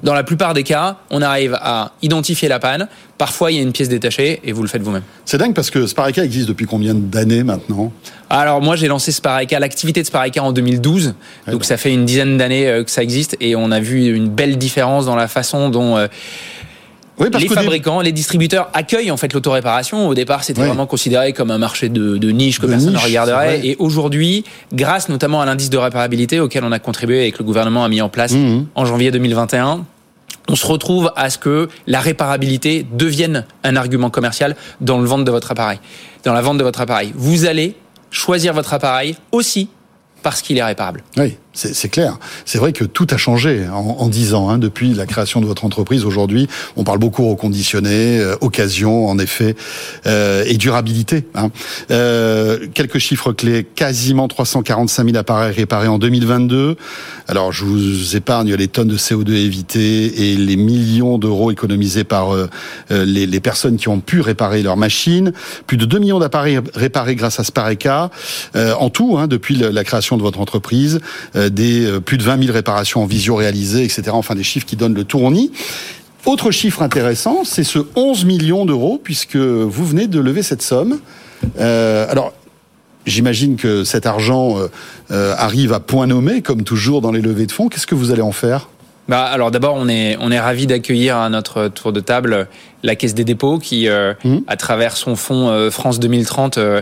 dans 0.02 0.14
la 0.14 0.22
plupart 0.22 0.54
des 0.54 0.64
cas, 0.64 0.98
on 1.10 1.22
arrive 1.22 1.56
à 1.60 1.92
identifier 2.02 2.48
la 2.48 2.58
panne. 2.58 2.88
Parfois, 3.16 3.52
il 3.52 3.56
y 3.56 3.60
a 3.60 3.62
une 3.62 3.72
pièce 3.72 3.88
détachée 3.88 4.40
et 4.44 4.52
vous 4.52 4.62
le 4.62 4.68
faites 4.68 4.82
vous-même. 4.82 5.02
C'est 5.24 5.38
dingue 5.38 5.54
parce 5.54 5.70
que 5.70 5.86
Spareka 5.86 6.24
existe 6.24 6.48
depuis 6.48 6.66
combien 6.66 6.94
d'années 6.94 7.44
maintenant? 7.44 7.92
Alors 8.28 8.60
moi 8.60 8.74
j'ai 8.74 8.88
lancé 8.88 9.12
Spareka, 9.12 9.58
l'activité 9.60 10.02
de 10.02 10.06
Spareka 10.06 10.42
en 10.42 10.52
2012, 10.52 11.14
donc 11.46 11.64
ça 11.64 11.76
fait 11.76 11.92
une 11.92 12.04
dizaine 12.04 12.36
d'années 12.36 12.66
euh, 12.66 12.82
que 12.82 12.90
ça 12.90 13.02
existe 13.02 13.36
et 13.40 13.54
on 13.54 13.70
a 13.70 13.80
vu 13.80 14.14
une 14.14 14.28
belle 14.28 14.58
différence 14.58 15.06
dans 15.06 15.14
la 15.14 15.28
façon 15.28 15.68
dont 15.68 15.96
euh, 15.96 16.08
Oui, 17.18 17.30
parce 17.30 17.42
les 17.44 17.48
fabricants, 17.48 18.00
les 18.00 18.10
distributeurs 18.12 18.70
accueillent 18.72 19.10
en 19.12 19.16
fait 19.16 19.32
l'autoréparation. 19.32 20.08
Au 20.08 20.14
départ 20.14 20.42
c'était 20.42 20.62
vraiment 20.66 20.86
considéré 20.86 21.32
comme 21.32 21.50
un 21.50 21.58
marché 21.58 21.88
de, 21.88 22.16
de 22.18 22.30
niche 22.30 22.58
que 22.58 22.66
De 22.66 22.72
personne 22.72 22.92
ne 22.92 22.98
regarderait 22.98 23.64
et 23.64 23.76
aujourd'hui, 23.78 24.44
grâce 24.72 25.08
notamment 25.08 25.40
à 25.40 25.46
l'indice 25.46 25.70
de 25.70 25.78
réparabilité 25.78 26.40
auquel 26.40 26.64
on 26.64 26.72
a 26.72 26.78
contribué 26.80 27.26
et 27.26 27.32
que 27.32 27.38
le 27.38 27.44
gouvernement 27.44 27.84
a 27.84 27.88
mis 27.88 28.00
en 28.00 28.08
place 28.08 28.32
Mhm. 28.32 28.66
en 28.74 28.84
janvier 28.84 29.10
2021, 29.12 29.84
on 30.48 30.56
se 30.56 30.66
retrouve 30.66 31.12
à 31.16 31.30
ce 31.30 31.38
que 31.38 31.68
la 31.86 32.00
réparabilité 32.00 32.84
devienne 32.92 33.44
un 33.62 33.76
argument 33.76 34.10
commercial 34.10 34.56
dans 34.80 34.98
le 34.98 35.06
vente 35.06 35.24
de 35.24 35.30
votre 35.30 35.52
appareil, 35.52 35.78
dans 36.24 36.32
la 36.34 36.42
vente 36.42 36.58
de 36.58 36.64
votre 36.64 36.80
appareil. 36.80 37.12
Vous 37.14 37.46
allez 37.46 37.74
choisir 38.10 38.52
votre 38.54 38.74
appareil 38.74 39.16
aussi 39.32 39.68
parce 40.22 40.42
qu'il 40.42 40.58
est 40.58 40.64
réparable. 40.64 41.02
Oui, 41.16 41.36
c'est 41.54 41.88
clair. 41.88 42.18
C'est 42.44 42.58
vrai 42.58 42.72
que 42.72 42.84
tout 42.84 43.06
a 43.10 43.16
changé 43.16 43.66
en, 43.68 44.08
10 44.08 44.34
ans, 44.34 44.50
hein, 44.50 44.58
depuis 44.58 44.92
la 44.92 45.06
création 45.06 45.40
de 45.40 45.46
votre 45.46 45.64
entreprise. 45.64 46.04
Aujourd'hui, 46.04 46.48
on 46.76 46.84
parle 46.84 46.98
beaucoup 46.98 47.28
reconditionné, 47.28 48.18
euh, 48.18 48.36
occasion, 48.40 49.06
en 49.06 49.18
effet, 49.18 49.54
euh, 50.06 50.44
et 50.46 50.56
durabilité. 50.56 51.24
Hein. 51.34 51.50
Euh, 51.90 52.66
quelques 52.74 52.98
chiffres 52.98 53.32
clés 53.32 53.64
quasiment 53.64 54.28
345 54.28 55.04
000 55.04 55.16
appareils 55.16 55.54
réparés 55.54 55.88
en 55.88 55.98
2022. 55.98 56.76
Alors, 57.28 57.52
je 57.52 57.64
vous 57.64 58.16
épargne 58.16 58.54
les 58.54 58.68
tonnes 58.68 58.88
de 58.88 58.98
CO2 58.98 59.32
évitées 59.32 60.32
et 60.32 60.36
les 60.36 60.56
millions 60.56 61.18
d'euros 61.18 61.50
économisés 61.50 62.04
par 62.04 62.34
euh, 62.34 62.48
les, 62.90 63.40
personnes 63.40 63.76
qui 63.76 63.88
ont 63.88 64.00
pu 64.00 64.20
réparer 64.20 64.62
leurs 64.62 64.76
machines. 64.76 65.32
Plus 65.66 65.76
de 65.76 65.84
2 65.84 65.98
millions 65.98 66.18
d'appareils 66.18 66.60
réparés 66.74 67.14
grâce 67.14 67.40
à 67.40 67.44
Spareka. 67.44 68.10
Euh, 68.56 68.74
en 68.74 68.90
tout, 68.90 69.16
hein, 69.18 69.26
depuis 69.26 69.54
la 69.56 69.84
création 69.84 70.16
de 70.16 70.22
votre 70.22 70.40
entreprise, 70.40 71.00
des 71.50 71.86
euh, 71.86 72.00
plus 72.00 72.18
de 72.18 72.22
20 72.22 72.42
000 72.44 72.52
réparations 72.52 73.02
en 73.02 73.06
visio 73.06 73.34
réalisées, 73.34 73.84
etc. 73.84 74.04
Enfin, 74.12 74.34
des 74.34 74.42
chiffres 74.42 74.66
qui 74.66 74.76
donnent 74.76 74.94
le 74.94 75.04
tournis. 75.04 75.52
Autre 76.26 76.50
chiffre 76.50 76.82
intéressant, 76.82 77.42
c'est 77.44 77.64
ce 77.64 77.80
11 77.96 78.24
millions 78.24 78.64
d'euros, 78.64 79.00
puisque 79.02 79.36
vous 79.36 79.84
venez 79.84 80.06
de 80.06 80.18
lever 80.20 80.42
cette 80.42 80.62
somme. 80.62 80.98
Euh, 81.60 82.06
alors, 82.08 82.32
j'imagine 83.06 83.56
que 83.56 83.84
cet 83.84 84.06
argent 84.06 84.58
euh, 84.58 84.68
euh, 85.10 85.34
arrive 85.36 85.72
à 85.72 85.80
point 85.80 86.06
nommé, 86.06 86.40
comme 86.40 86.62
toujours 86.64 87.02
dans 87.02 87.12
les 87.12 87.20
levées 87.20 87.46
de 87.46 87.52
fonds. 87.52 87.68
Qu'est-ce 87.68 87.86
que 87.86 87.94
vous 87.94 88.10
allez 88.10 88.22
en 88.22 88.32
faire? 88.32 88.68
Bah, 89.06 89.24
alors 89.24 89.50
d'abord, 89.50 89.74
on 89.76 89.86
est, 89.88 90.16
on 90.20 90.30
est 90.30 90.40
ravi 90.40 90.66
d'accueillir 90.66 91.18
à 91.18 91.28
notre 91.28 91.68
tour 91.68 91.92
de 91.92 92.00
table 92.00 92.48
la 92.82 92.96
Caisse 92.96 93.14
des 93.14 93.24
dépôts 93.24 93.58
qui, 93.58 93.88
euh, 93.88 94.14
Mhm. 94.24 94.44
à 94.46 94.56
travers 94.56 94.96
son 94.96 95.14
fonds 95.14 95.50
euh, 95.50 95.70
France 95.70 96.00
2030, 96.00 96.56
euh, 96.56 96.80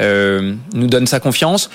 euh, 0.00 0.54
nous 0.74 0.86
donne 0.86 1.06
sa 1.06 1.18
confiance. 1.18 1.70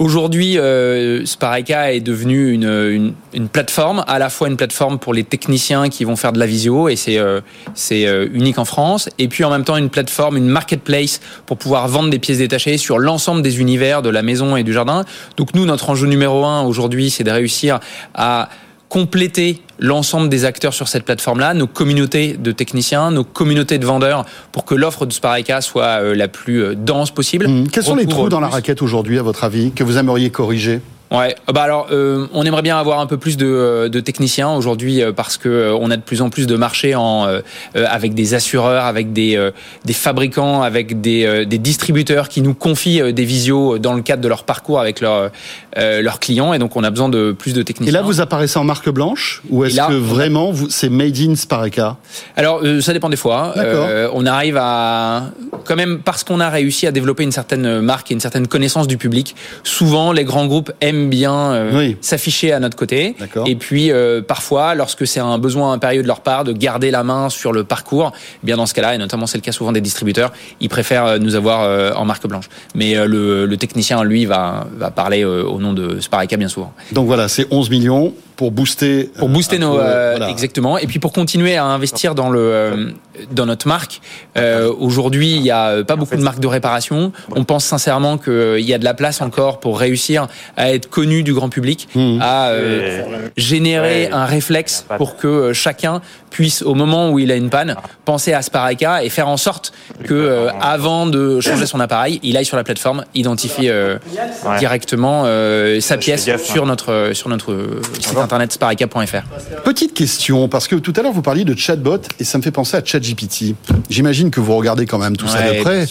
Aujourd'hui, 0.00 0.58
euh, 0.58 1.24
Spareka 1.24 1.92
est 1.92 2.00
devenu 2.00 2.50
une, 2.50 2.64
une, 2.64 3.14
une 3.32 3.48
plateforme, 3.48 4.04
à 4.08 4.18
la 4.18 4.28
fois 4.28 4.48
une 4.48 4.56
plateforme 4.56 4.98
pour 4.98 5.14
les 5.14 5.22
techniciens 5.22 5.88
qui 5.88 6.02
vont 6.02 6.16
faire 6.16 6.32
de 6.32 6.40
la 6.40 6.46
visio, 6.46 6.88
et 6.88 6.96
c'est 6.96 7.18
euh, 7.18 7.40
c'est 7.74 8.06
euh, 8.06 8.26
unique 8.34 8.58
en 8.58 8.64
France, 8.64 9.08
et 9.18 9.28
puis 9.28 9.44
en 9.44 9.50
même 9.50 9.62
temps 9.62 9.76
une 9.76 9.90
plateforme, 9.90 10.36
une 10.36 10.48
marketplace 10.48 11.20
pour 11.46 11.58
pouvoir 11.58 11.86
vendre 11.86 12.10
des 12.10 12.18
pièces 12.18 12.38
détachées 12.38 12.76
sur 12.76 12.98
l'ensemble 12.98 13.40
des 13.40 13.60
univers 13.60 14.02
de 14.02 14.10
la 14.10 14.22
maison 14.22 14.56
et 14.56 14.64
du 14.64 14.72
jardin. 14.72 15.04
Donc 15.36 15.54
nous, 15.54 15.64
notre 15.64 15.90
enjeu 15.90 16.08
numéro 16.08 16.44
un 16.44 16.62
aujourd'hui, 16.62 17.10
c'est 17.10 17.22
de 17.22 17.30
réussir 17.30 17.78
à 18.14 18.48
compléter 18.94 19.60
l'ensemble 19.80 20.28
des 20.28 20.44
acteurs 20.44 20.72
sur 20.72 20.86
cette 20.86 21.02
plateforme-là, 21.02 21.52
nos 21.52 21.66
communautés 21.66 22.34
de 22.34 22.52
techniciens, 22.52 23.10
nos 23.10 23.24
communautés 23.24 23.78
de 23.78 23.84
vendeurs, 23.84 24.24
pour 24.52 24.64
que 24.64 24.76
l'offre 24.76 25.04
de 25.04 25.12
Spareka 25.12 25.62
soit 25.62 26.00
euh, 26.00 26.14
la 26.14 26.28
plus 26.28 26.62
euh, 26.62 26.74
dense 26.76 27.10
possible. 27.10 27.46
Hum, 27.46 27.66
Quels 27.68 27.82
sont 27.82 27.96
les 27.96 28.06
trous 28.06 28.28
dans 28.28 28.38
la 28.38 28.46
raquette 28.46 28.82
aujourd'hui, 28.82 29.18
à 29.18 29.22
votre 29.24 29.42
avis, 29.42 29.72
que 29.72 29.82
vous 29.82 29.98
aimeriez 29.98 30.30
corriger? 30.30 30.80
Ouais, 31.18 31.34
bah 31.52 31.62
alors 31.62 31.88
euh, 31.92 32.26
on 32.32 32.44
aimerait 32.44 32.62
bien 32.62 32.76
avoir 32.78 33.00
un 33.00 33.06
peu 33.06 33.16
plus 33.16 33.36
de, 33.36 33.46
euh, 33.46 33.88
de 33.88 34.00
techniciens 34.00 34.50
aujourd'hui 34.52 35.02
euh, 35.02 35.12
parce 35.12 35.36
que 35.36 35.48
euh, 35.48 35.74
on 35.80 35.90
a 35.90 35.96
de 35.96 36.02
plus 36.02 36.22
en 36.22 36.30
plus 36.30 36.46
de 36.46 36.56
marchés 36.56 36.94
en 36.94 37.26
euh, 37.26 37.40
avec 37.74 38.14
des 38.14 38.34
assureurs, 38.34 38.84
avec 38.84 39.12
des 39.12 39.50
des 39.84 39.92
fabricants, 39.92 40.62
avec 40.62 41.00
des 41.00 41.46
des 41.46 41.58
distributeurs 41.58 42.28
qui 42.28 42.42
nous 42.42 42.54
confient 42.54 43.12
des 43.12 43.24
visios 43.24 43.78
dans 43.78 43.94
le 43.94 44.02
cadre 44.02 44.22
de 44.22 44.28
leur 44.28 44.44
parcours 44.44 44.80
avec 44.80 45.00
leurs 45.00 45.30
leurs 45.76 46.20
clients 46.20 46.52
et 46.54 46.58
donc 46.58 46.76
on 46.76 46.84
a 46.84 46.90
besoin 46.90 47.08
de 47.08 47.32
plus 47.32 47.52
de 47.54 47.60
Et 47.60 47.64
techniciens. 47.64 47.92
là, 47.92 48.02
vous 48.02 48.20
apparaissez 48.20 48.58
en 48.58 48.64
marque 48.64 48.88
blanche 48.90 49.42
Ou 49.50 49.64
est-ce 49.64 49.76
que 49.88 49.92
vraiment, 49.94 50.50
vous- 50.52 50.70
c'est 50.70 50.88
made 50.88 51.16
in 51.18 51.34
Spareka 51.34 51.96
Alors, 52.36 52.60
ça 52.80 52.92
dépend 52.92 53.08
des 53.08 53.16
fois. 53.16 53.52
D'accord. 53.56 53.86
Euh, 53.88 54.08
on 54.12 54.26
arrive 54.26 54.56
à, 54.60 55.24
quand 55.64 55.76
même, 55.76 55.98
parce 56.04 56.24
qu'on 56.24 56.40
a 56.40 56.48
réussi 56.48 56.86
à 56.86 56.92
développer 56.92 57.22
une 57.22 57.32
certaine 57.32 57.80
marque 57.80 58.10
et 58.10 58.14
une 58.14 58.20
certaine 58.20 58.46
connaissance 58.46 58.86
du 58.86 58.96
public. 58.98 59.34
Souvent, 59.62 60.12
les 60.12 60.24
grands 60.24 60.46
groupes 60.46 60.72
aiment 60.80 61.03
aime 61.04 61.10
bien 61.10 61.52
euh, 61.52 61.70
Oui. 61.78 61.96
s'afficher 62.00 62.52
à 62.52 62.60
notre 62.60 62.76
côté. 62.76 63.14
Et 63.46 63.56
puis 63.56 63.90
euh, 63.90 64.22
parfois, 64.22 64.74
lorsque 64.74 65.06
c'est 65.06 65.20
un 65.20 65.38
besoin 65.38 65.72
impérieux 65.72 66.02
de 66.02 66.06
leur 66.08 66.20
part 66.20 66.44
de 66.44 66.52
garder 66.52 66.90
la 66.90 67.02
main 67.04 67.28
sur 67.28 67.52
le 67.52 67.64
parcours, 67.64 68.12
eh 68.42 68.46
bien 68.46 68.56
dans 68.56 68.66
ce 68.66 68.74
cas-là, 68.74 68.94
et 68.94 68.98
notamment 68.98 69.26
c'est 69.26 69.38
le 69.38 69.42
cas 69.42 69.52
souvent 69.52 69.72
des 69.72 69.80
distributeurs, 69.80 70.32
ils 70.60 70.68
préfèrent 70.68 71.06
euh, 71.06 71.18
nous 71.18 71.34
avoir 71.34 71.94
en 71.98 72.04
marque 72.04 72.26
blanche. 72.26 72.48
Mais 72.74 72.94
le, 73.06 73.46
le 73.46 73.56
technicien, 73.56 74.02
lui, 74.04 74.24
va, 74.26 74.66
va 74.76 74.90
parler 74.90 75.24
au 75.24 75.58
nom 75.58 75.72
de 75.72 76.00
Spareka 76.00 76.36
bien 76.36 76.48
souvent. 76.48 76.72
Donc 76.92 77.06
voilà, 77.06 77.28
c'est 77.28 77.46
11 77.50 77.70
millions 77.70 78.12
pour 78.36 78.50
booster. 78.50 79.10
Pour 79.18 79.28
euh, 79.28 79.32
booster 79.32 79.56
un 79.56 79.60
nos 79.60 79.74
peu, 79.74 79.80
euh, 79.82 80.14
voilà. 80.16 80.30
exactement 80.30 80.76
et 80.78 80.86
puis 80.86 80.98
pour 80.98 81.12
continuer 81.12 81.56
à 81.56 81.64
investir 81.64 82.14
dans 82.14 82.30
le 82.30 82.40
euh, 82.40 82.90
dans 83.30 83.46
notre 83.46 83.68
marque 83.68 84.00
euh, 84.36 84.72
aujourd'hui 84.76 85.32
il 85.36 85.42
y 85.42 85.50
a 85.52 85.84
pas 85.84 85.94
beaucoup 85.96 86.16
de 86.16 86.22
marques 86.22 86.40
de 86.40 86.48
réparation 86.48 87.12
on 87.36 87.44
pense 87.44 87.64
sincèrement 87.64 88.18
qu'il 88.18 88.58
y 88.60 88.74
a 88.74 88.78
de 88.78 88.84
la 88.84 88.94
place 88.94 89.20
encore 89.20 89.60
pour 89.60 89.78
réussir 89.78 90.26
à 90.56 90.72
être 90.72 90.90
connu 90.90 91.22
du 91.22 91.32
grand 91.32 91.48
public 91.48 91.88
Mhm. 91.94 92.18
à 92.20 92.48
euh, 92.48 93.28
générer 93.36 94.06
Ouais. 94.06 94.10
un 94.12 94.24
réflexe 94.24 94.84
pour 94.98 95.16
que 95.16 95.52
chacun 95.52 96.00
puisse 96.34 96.62
au 96.62 96.74
moment 96.74 97.10
où 97.12 97.20
il 97.20 97.30
a 97.30 97.36
une 97.36 97.48
panne 97.48 97.76
penser 98.04 98.32
à 98.32 98.42
Spareka 98.42 99.04
et 99.04 99.08
faire 99.08 99.28
en 99.28 99.36
sorte 99.36 99.72
que 100.02 100.14
euh, 100.14 100.50
avant 100.60 101.06
de 101.06 101.38
changer 101.38 101.64
son 101.64 101.78
appareil 101.78 102.18
il 102.24 102.36
aille 102.36 102.44
sur 102.44 102.56
la 102.56 102.64
plateforme 102.64 103.04
identifie 103.14 103.68
euh, 103.70 103.98
Ouais. 104.44 104.58
directement 104.58 105.22
euh, 105.26 105.80
sa 105.80 105.96
pièce 105.96 106.26
gaffe, 106.26 106.42
sur 106.44 106.66
notre 106.66 107.10
sur 107.12 107.28
notre 107.28 107.80
site 108.00 108.16
internet 108.18 108.52
spareka.fr 108.52 109.22
Petite 109.64 109.94
question, 109.94 110.48
parce 110.48 110.66
que 110.66 110.74
tout 110.74 110.92
à 110.96 111.02
l'heure 111.02 111.12
vous 111.12 111.22
parliez 111.22 111.44
de 111.44 111.56
chatbot 111.56 111.98
et 112.18 112.24
ça 112.24 112.36
me 112.38 112.42
fait 112.42 112.50
penser 112.50 112.76
à 112.76 112.82
ChatGPT. 112.84 113.54
J'imagine 113.88 114.30
que 114.32 114.40
vous 114.40 114.56
regardez 114.56 114.86
quand 114.86 114.98
même 114.98 115.16
tout 115.16 115.28
ça 115.28 115.40
de 115.40 115.62
près. 115.62 115.86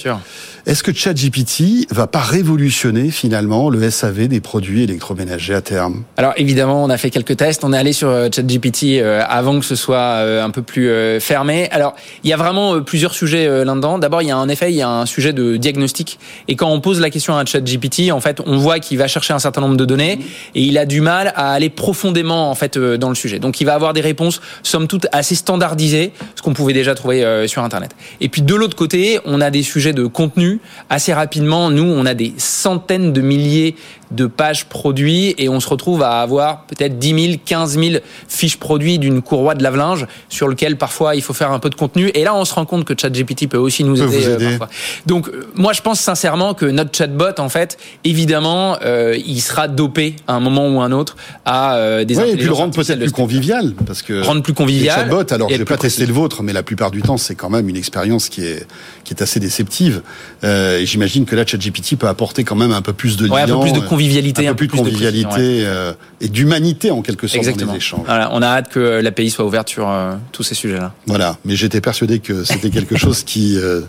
Est-ce 0.65 0.81
que 0.81 0.93
ChatGPT 0.93 1.87
va 1.91 2.07
pas 2.07 2.21
révolutionner 2.21 3.11
finalement 3.11 3.69
le 3.69 3.89
SAV 3.89 4.29
des 4.29 4.39
produits 4.39 4.83
électroménagers 4.83 5.55
à 5.55 5.61
terme? 5.61 6.03
Alors 6.15 6.33
évidemment, 6.37 6.81
on 6.83 6.89
a 6.89 6.97
fait 6.97 7.09
quelques 7.09 7.35
tests. 7.35 7.63
On 7.65 7.73
est 7.73 7.77
allé 7.77 7.91
sur 7.91 8.09
ChatGPT 8.33 9.01
avant 9.27 9.59
que 9.59 9.65
ce 9.65 9.75
soit 9.75 10.23
un 10.41 10.49
peu 10.49 10.61
plus 10.61 10.89
euh, 10.89 11.19
fermé. 11.19 11.67
Alors 11.71 11.95
il 12.23 12.29
y 12.29 12.33
a 12.33 12.37
vraiment 12.37 12.75
euh, 12.75 12.81
plusieurs 12.81 13.13
sujets 13.13 13.47
euh, 13.47 13.65
là-dedans. 13.65 13.99
D'abord, 13.99 14.21
il 14.21 14.27
y 14.27 14.31
a 14.31 14.37
en 14.37 14.49
effet 14.49 14.71
il 14.71 14.75
y 14.75 14.81
a 14.81 14.89
un 14.89 15.05
sujet 15.05 15.33
de 15.33 15.57
diagnostic. 15.57 16.19
Et 16.47 16.55
quand 16.55 16.69
on 16.69 16.79
pose 16.79 16.99
la 16.99 17.09
question 17.09 17.35
à 17.35 17.45
ChatGPT, 17.45 18.11
en 18.11 18.19
fait, 18.19 18.41
on 18.45 18.57
voit 18.57 18.79
qu'il 18.79 18.97
va 18.97 19.07
chercher 19.07 19.33
un 19.33 19.39
certain 19.39 19.61
nombre 19.61 19.77
de 19.77 19.85
données 19.85 20.19
et 20.55 20.61
il 20.61 20.77
a 20.77 20.85
du 20.85 21.01
mal 21.01 21.33
à 21.35 21.53
aller 21.53 21.69
profondément 21.69 22.49
en 22.49 22.55
fait 22.55 22.77
euh, 22.77 22.97
dans 22.97 23.09
le 23.09 23.15
sujet. 23.15 23.39
Donc 23.39 23.61
il 23.61 23.65
va 23.65 23.73
avoir 23.73 23.93
des 23.93 24.01
réponses 24.01 24.41
somme 24.63 24.87
toute 24.87 25.07
assez 25.11 25.35
standardisées, 25.35 26.11
ce 26.35 26.41
qu'on 26.41 26.53
pouvait 26.53 26.73
déjà 26.73 26.95
trouver 26.95 27.23
euh, 27.23 27.47
sur 27.47 27.63
Internet. 27.63 27.91
Et 28.21 28.29
puis 28.29 28.41
de 28.41 28.55
l'autre 28.55 28.75
côté, 28.75 29.19
on 29.25 29.41
a 29.41 29.49
des 29.49 29.63
sujets 29.63 29.93
de 29.93 30.05
contenu 30.05 30.59
assez 30.89 31.13
rapidement. 31.13 31.69
Nous, 31.69 31.83
on 31.83 32.05
a 32.05 32.13
des 32.13 32.33
centaines 32.37 33.13
de 33.13 33.21
milliers 33.21 33.75
de 34.13 34.25
pages 34.25 34.65
produits 34.65 35.35
et 35.37 35.49
on 35.49 35.59
se 35.59 35.67
retrouve 35.67 36.03
à 36.03 36.21
avoir 36.21 36.65
peut-être 36.65 36.99
10 36.99 37.25
000, 37.25 37.37
15 37.45 37.79
000 37.79 37.95
fiches 38.27 38.57
produits 38.57 38.99
d'une 38.99 39.21
courroie 39.21 39.55
de 39.55 39.63
lave-linge 39.63 40.07
sur 40.29 40.47
lequel 40.47 40.77
parfois 40.77 41.15
il 41.15 41.21
faut 41.21 41.33
faire 41.33 41.51
un 41.51 41.59
peu 41.59 41.69
de 41.69 41.75
contenu. 41.75 42.11
Et 42.13 42.23
là, 42.23 42.35
on 42.35 42.45
se 42.45 42.53
rend 42.53 42.65
compte 42.65 42.85
que 42.85 42.93
ChatGPT 42.99 43.47
peut 43.47 43.57
aussi 43.57 43.83
nous 43.83 44.01
aider, 44.01 44.25
euh, 44.25 44.35
aider. 44.35 44.57
parfois. 44.57 44.69
Donc, 45.05 45.27
euh, 45.27 45.47
moi, 45.55 45.73
je 45.73 45.81
pense 45.81 45.99
sincèrement 45.99 46.53
que 46.53 46.65
notre 46.65 46.95
chatbot, 46.97 47.39
en 47.39 47.49
fait, 47.49 47.77
évidemment, 48.03 48.77
euh, 48.83 49.17
il 49.25 49.41
sera 49.41 49.67
dopé 49.67 50.15
à 50.27 50.33
un 50.33 50.39
moment 50.39 50.67
ou 50.67 50.81
un 50.81 50.91
autre 50.91 51.15
à 51.45 51.75
euh, 51.75 52.05
des 52.05 52.17
Oui, 52.17 52.29
et 52.31 52.35
puis 52.35 52.45
le 52.45 52.53
rendre 52.53 52.73
peut-être 52.73 52.99
plus 52.99 53.11
convivial, 53.11 53.73
parce 53.85 54.01
que 54.01 54.21
Rendre 54.21 54.41
plus 54.41 54.51
les 54.51 54.55
convivial. 54.55 54.95
chatbots, 54.95 55.33
alors 55.33 55.49
je 55.49 55.57
vais 55.57 55.65
pas 55.65 55.77
tester 55.77 56.05
le 56.05 56.13
vôtre, 56.13 56.43
mais 56.43 56.53
la 56.53 56.63
plupart 56.63 56.91
du 56.91 57.01
temps, 57.01 57.17
c'est 57.17 57.35
quand 57.35 57.49
même 57.49 57.69
une 57.69 57.77
expérience 57.77 58.29
qui 58.29 58.45
est 58.45 58.67
qui 59.03 59.13
est 59.13 59.21
assez 59.21 59.39
déceptive. 59.39 60.01
Euh, 60.43 60.79
et 60.79 60.85
j'imagine 60.85 61.25
que 61.25 61.35
là, 61.35 61.45
ChatGPT 61.45 61.97
peut 61.97 62.07
apporter 62.07 62.43
quand 62.43 62.55
même 62.55 62.71
un 62.71 62.81
peu 62.81 62.93
plus 62.93 63.17
de 63.17 63.27
Ouais, 63.27 63.41
un 63.41 63.47
peu 63.47 63.59
plus 63.59 63.73
de 63.73 63.79
euh, 63.79 63.87
convivialité, 64.03 64.47
un 64.47 64.53
peu 64.53 64.67
plus 64.67 64.67
de 64.67 64.71
convivialité 64.73 65.65
euh, 65.65 65.93
et 66.21 66.27
d'humanité 66.27 66.91
en 66.91 67.01
quelque 67.01 67.27
sorte 67.27 67.45
dans 67.57 67.71
les 67.71 67.77
échanges. 67.77 68.05
Voilà, 68.05 68.29
on 68.33 68.41
a 68.41 68.47
hâte 68.47 68.69
que 68.69 69.01
l'API 69.01 69.29
soit 69.29 69.45
ouverte 69.45 69.69
sur 69.69 69.89
euh, 69.89 70.13
tous 70.31 70.43
ces 70.43 70.55
sujets-là. 70.55 70.93
Voilà, 71.07 71.37
mais 71.45 71.55
j'étais 71.55 71.81
persuadé 71.81 72.19
que 72.19 72.43
c'était 72.43 72.69
quelque 72.69 72.97
chose 72.97 73.23
qui 73.23 73.57
euh, 73.57 73.81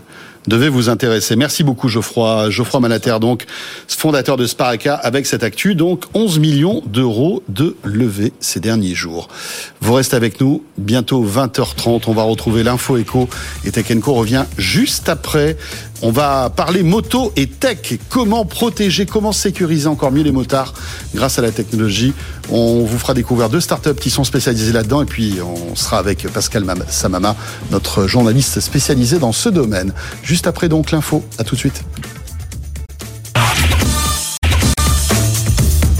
devait 0.47 0.69
vous 0.69 0.89
intéresser. 0.89 1.35
Merci 1.35 1.63
beaucoup 1.63 1.89
Geoffroy, 1.89 2.49
Geoffroy 2.49 2.79
Malater, 2.79 3.19
donc 3.19 3.45
fondateur 3.87 4.37
de 4.37 4.45
Sparaka, 4.45 4.95
avec 4.95 5.25
cette 5.25 5.43
actu, 5.43 5.75
donc 5.75 6.05
11 6.13 6.39
millions 6.39 6.83
d'euros 6.85 7.43
de 7.49 7.75
levée 7.83 8.33
ces 8.39 8.59
derniers 8.59 8.95
jours. 8.95 9.27
Vous 9.81 9.93
restez 9.93 10.15
avec 10.15 10.39
nous, 10.41 10.63
bientôt 10.77 11.25
20h30, 11.25 12.03
on 12.07 12.13
va 12.13 12.23
retrouver 12.23 12.63
l'info 12.63 12.97
éco 12.97 13.27
et 13.65 13.71
Tech 13.71 13.87
Co 13.99 14.13
revient 14.13 14.45
juste 14.57 15.09
après. 15.09 15.57
On 16.01 16.11
va 16.11 16.49
parler 16.49 16.83
moto 16.83 17.31
et 17.35 17.47
tech, 17.47 17.97
comment 18.09 18.45
protéger, 18.45 19.05
comment 19.05 19.31
sécuriser 19.31 19.87
encore 19.87 20.11
mieux 20.11 20.23
les 20.23 20.31
motards 20.31 20.73
grâce 21.15 21.39
à 21.39 21.41
la 21.41 21.51
technologie. 21.51 22.13
On 22.49 22.83
vous 22.83 22.97
fera 22.99 23.13
découvrir 23.13 23.49
deux 23.49 23.61
startups 23.61 23.95
qui 23.95 24.09
sont 24.09 24.23
spécialisées 24.23 24.73
là-dedans 24.73 25.01
et 25.01 25.05
puis 25.05 25.35
on 25.41 25.75
sera 25.75 25.97
avec 25.97 26.27
Pascal 26.31 26.63
Mam- 26.63 26.83
Samama, 26.89 27.35
notre 27.71 28.07
journaliste 28.07 28.59
spécialisé 28.59 29.19
dans 29.19 29.31
ce 29.31 29.49
domaine. 29.49 29.93
Juste 30.21 30.47
après 30.47 30.69
donc 30.69 30.91
l'info. 30.91 31.23
À 31.39 31.43
tout 31.43 31.55
de 31.55 31.59
suite. 31.59 31.81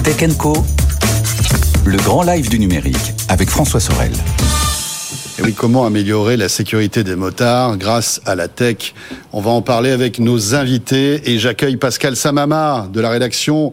Tech 0.04 0.38
Co, 0.38 0.64
le 1.86 1.98
grand 1.98 2.22
live 2.24 2.50
du 2.50 2.60
numérique 2.60 3.14
avec 3.28 3.50
François 3.50 3.80
Sorel. 3.80 4.12
Et 5.48 5.52
comment 5.52 5.86
améliorer 5.86 6.38
la 6.38 6.50
sécurité 6.50 7.04
des 7.04 7.16
motards 7.16 7.78
grâce 7.78 8.20
à 8.26 8.34
la 8.34 8.48
tech 8.48 8.96
On 9.32 9.42
va 9.42 9.52
en 9.52 9.62
parler 9.62 9.92
avec 9.92 10.18
nos 10.18 10.56
invités 10.56 11.30
et 11.30 11.38
j'accueille 11.38 11.78
Pascal 11.78 12.16
Samama 12.16 12.88
de 12.92 13.00
la 13.00 13.12
rédaction 13.12 13.72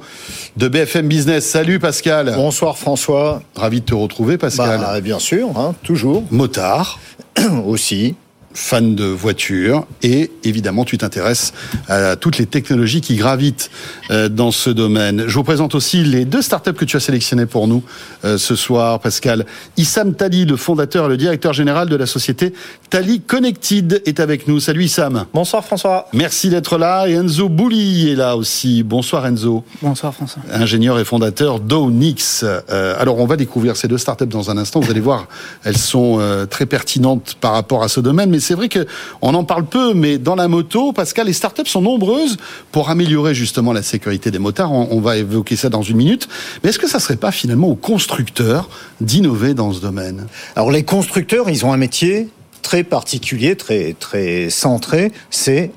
de 0.59 0.69
BFM 0.69 1.09
Business. 1.09 1.47
Salut 1.47 1.79
Pascal. 1.79 2.35
Bonsoir 2.37 2.77
François. 2.77 3.43
Ravi 3.57 3.81
de 3.81 3.87
te 3.87 3.95
retrouver 3.95 4.37
Pascal. 4.37 4.81
Bah, 4.81 5.01
bien 5.01 5.19
sûr, 5.19 5.49
hein, 5.57 5.75
toujours 5.83 6.25
Motard, 6.31 7.01
aussi. 7.67 8.17
Fan 8.55 8.95
de 8.95 9.05
voitures 9.05 9.87
et 10.03 10.31
évidemment 10.45 10.85
tu 10.85 10.99
t'intéresses 10.99 11.53
à 11.89 12.17
toutes 12.17 12.39
les 12.39 12.47
technologies 12.47 13.01
qui 13.01 13.17
gravitent 13.17 13.71
euh, 14.11 14.29
dans 14.29 14.51
ce 14.51 14.71
domaine. 14.71 15.25
Je 15.27 15.35
vous 15.35 15.43
présente 15.45 15.75
aussi 15.75 16.05
les 16.05 16.25
deux 16.25 16.43
startups 16.43 16.73
que 16.73 16.85
tu 16.85 16.97
as 16.97 17.01
sélectionnées 17.01 17.47
pour 17.47 17.69
nous 17.69 17.83
euh, 18.25 18.39
ce 18.39 18.55
soir, 18.55 19.01
Pascal. 19.01 19.47
Issam 19.77 20.15
Tali, 20.15 20.45
le 20.45 20.57
fondateur 20.57 21.07
et 21.07 21.09
le 21.09 21.17
directeur 21.17 21.53
général 21.53 21.89
de 21.89 21.97
la 21.97 22.07
société 22.07 22.53
Tali 22.91 23.21
Connected 23.21 24.03
est 24.07 24.21
avec 24.21 24.49
nous. 24.49 24.61
Salut 24.61 24.85
Issam. 24.85 25.27
Bonsoir 25.33 25.65
François. 25.65 26.09
Merci 26.13 26.51
d'être 26.51 26.79
là 26.79 27.07
et 27.07 27.13
Enzo 27.13 27.49
Bouli 27.49 28.11
est 28.11 28.17
là 28.17 28.37
aussi. 28.37 28.83
Bonsoir 28.83 29.27
Enzo 29.27 29.65
Bonsoir 29.81 30.15
François. 30.15 30.43
ingénieur 30.53 30.99
et 30.99 31.05
fondateur 31.05 31.61
d'Onix. 31.61 32.45
Euh, 32.45 32.95
alors, 32.99 33.19
on 33.19 33.27
va 33.27 33.37
découvrir 33.37 33.77
ces 33.77 33.89
deux 33.89 33.99
startups 33.99 34.27
dans 34.27 34.51
un 34.51 34.59
instant. 34.59 34.81
Vous 34.81 34.91
allez 34.91 35.01
voir, 35.01 35.27
elles 35.65 35.79
sont 35.79 36.21
très 36.51 36.67
pertinentes 36.67 37.37
par 37.41 37.53
rapport 37.53 37.83
à 37.83 37.89
ce 37.89 38.01
domaine. 38.01 38.31
Mais 38.31 38.41
c'est 38.43 38.55
vrai 38.55 38.69
que 38.69 38.87
on 39.23 39.33
en 39.35 39.45
parle 39.45 39.65
peu, 39.65 39.95
mais 39.95 40.19
dans 40.19 40.35
la 40.35 40.49
moto, 40.49 40.93
Pascal, 40.93 41.27
les 41.27 41.33
startups 41.33 41.67
sont 41.67 41.81
nombreuses 41.81 42.37
pour 42.71 42.91
améliorer 42.91 43.35
justement 43.35 43.73
la 43.73 43.83
sécurité 43.83 44.31
des 44.31 44.39
motards. 44.39 44.73
On, 44.73 45.01
va 45.01 45.17
évoquer 45.17 45.57
ça 45.57 45.69
dans 45.69 45.83
une 45.83 45.97
minute. 45.97 46.29
Mais 46.63 46.71
est-ce 46.71 46.79
que 46.79 46.89
ça 46.89 47.01
serait 47.01 47.17
pas 47.17 47.33
finalement 47.33 47.69
aux 47.69 47.75
constructeurs 47.75 48.69
d'innover 49.01 49.55
dans 49.55 49.73
ce 49.73 49.81
domaine? 49.81 50.27
Alors 50.55 50.71
les 50.71 50.85
constructeurs, 50.85 51.49
ils 51.49 51.65
ont 51.65 51.73
un 51.73 51.79
métier 51.79 52.29
très 52.61 52.85
particulier, 52.85 53.57
très 53.57 53.95
très 53.99 54.51
centré, 54.51 55.13
c'est 55.31 55.73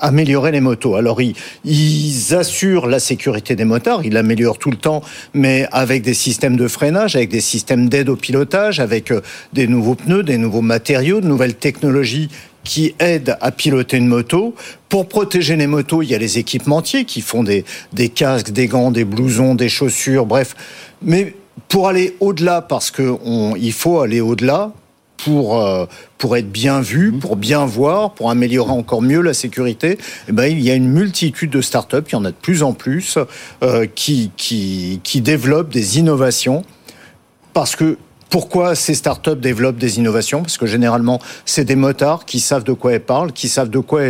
améliorer 0.00 0.52
les 0.52 0.60
motos. 0.60 0.96
Alors 0.96 1.20
ils, 1.20 1.34
assurent 2.34 2.86
la 2.86 2.98
sécurité 2.98 3.56
des 3.56 3.64
motards, 3.64 4.04
ils 4.04 4.12
l'améliorent 4.12 4.58
tout 4.58 4.70
le 4.70 4.76
temps, 4.76 5.02
mais 5.34 5.66
avec 5.72 6.02
des 6.02 6.14
systèmes 6.14 6.56
de 6.56 6.68
freinage, 6.68 7.16
avec 7.16 7.30
des 7.30 7.40
systèmes 7.40 7.88
d'aide 7.88 8.08
au 8.08 8.16
pilotage, 8.16 8.80
avec 8.80 9.10
euh, 9.10 9.20
des 9.52 9.66
nouveaux 9.66 9.94
pneus, 9.94 10.22
des 10.22 10.38
nouveaux 10.38 10.62
matériaux, 10.62 11.20
de 11.20 11.26
nouvelles 11.26 11.54
technologies 11.54 12.28
qui 12.64 12.94
aident 12.98 13.36
à 13.40 13.50
piloter 13.50 13.96
une 13.96 14.08
moto. 14.08 14.54
Pour 14.88 15.08
protéger 15.08 15.56
les 15.56 15.66
motos, 15.66 16.02
il 16.02 16.10
y 16.10 16.14
a 16.14 16.18
les 16.18 16.38
équipementiers 16.38 17.04
qui 17.04 17.22
font 17.22 17.42
des, 17.42 17.64
des 17.92 18.08
casques, 18.08 18.50
des 18.50 18.66
gants, 18.66 18.90
des 18.90 19.04
blousons, 19.04 19.54
des 19.54 19.68
chaussures, 19.68 20.26
bref. 20.26 20.54
Mais 21.02 21.34
pour 21.68 21.88
aller 21.88 22.16
au-delà, 22.20 22.60
parce 22.60 22.90
que 22.90 23.16
on, 23.24 23.54
il 23.56 23.72
faut 23.72 24.00
aller 24.00 24.20
au-delà, 24.20 24.72
pour 25.24 25.60
euh, 25.62 25.86
pour 26.16 26.36
être 26.36 26.50
bien 26.50 26.80
vu, 26.80 27.12
pour 27.12 27.36
bien 27.36 27.64
voir, 27.66 28.12
pour 28.14 28.30
améliorer 28.30 28.72
encore 28.72 29.02
mieux 29.02 29.20
la 29.20 29.34
sécurité, 29.34 29.98
eh 30.28 30.32
ben, 30.32 30.46
il 30.46 30.60
y 30.60 30.70
a 30.70 30.74
une 30.74 30.88
multitude 30.88 31.50
de 31.50 31.60
startups, 31.60 31.96
il 32.08 32.12
y 32.12 32.16
en 32.16 32.24
a 32.24 32.30
de 32.30 32.36
plus 32.36 32.62
en 32.62 32.72
plus, 32.72 33.18
euh, 33.62 33.86
qui, 33.94 34.32
qui, 34.36 35.00
qui 35.04 35.20
développent 35.20 35.70
des 35.70 35.98
innovations 35.98 36.64
parce 37.52 37.76
que 37.76 37.98
Pourquoi 38.30 38.74
ces 38.74 38.94
startups 38.94 39.36
développent 39.36 39.78
des 39.78 39.98
innovations? 39.98 40.42
Parce 40.42 40.58
que 40.58 40.66
généralement, 40.66 41.20
c'est 41.44 41.64
des 41.64 41.76
motards 41.76 42.24
qui 42.24 42.40
savent 42.40 42.64
de 42.64 42.72
quoi 42.72 42.92
ils 42.92 43.00
parlent, 43.00 43.32
qui 43.32 43.48
savent 43.48 43.70
de 43.70 43.78
quoi 43.78 44.02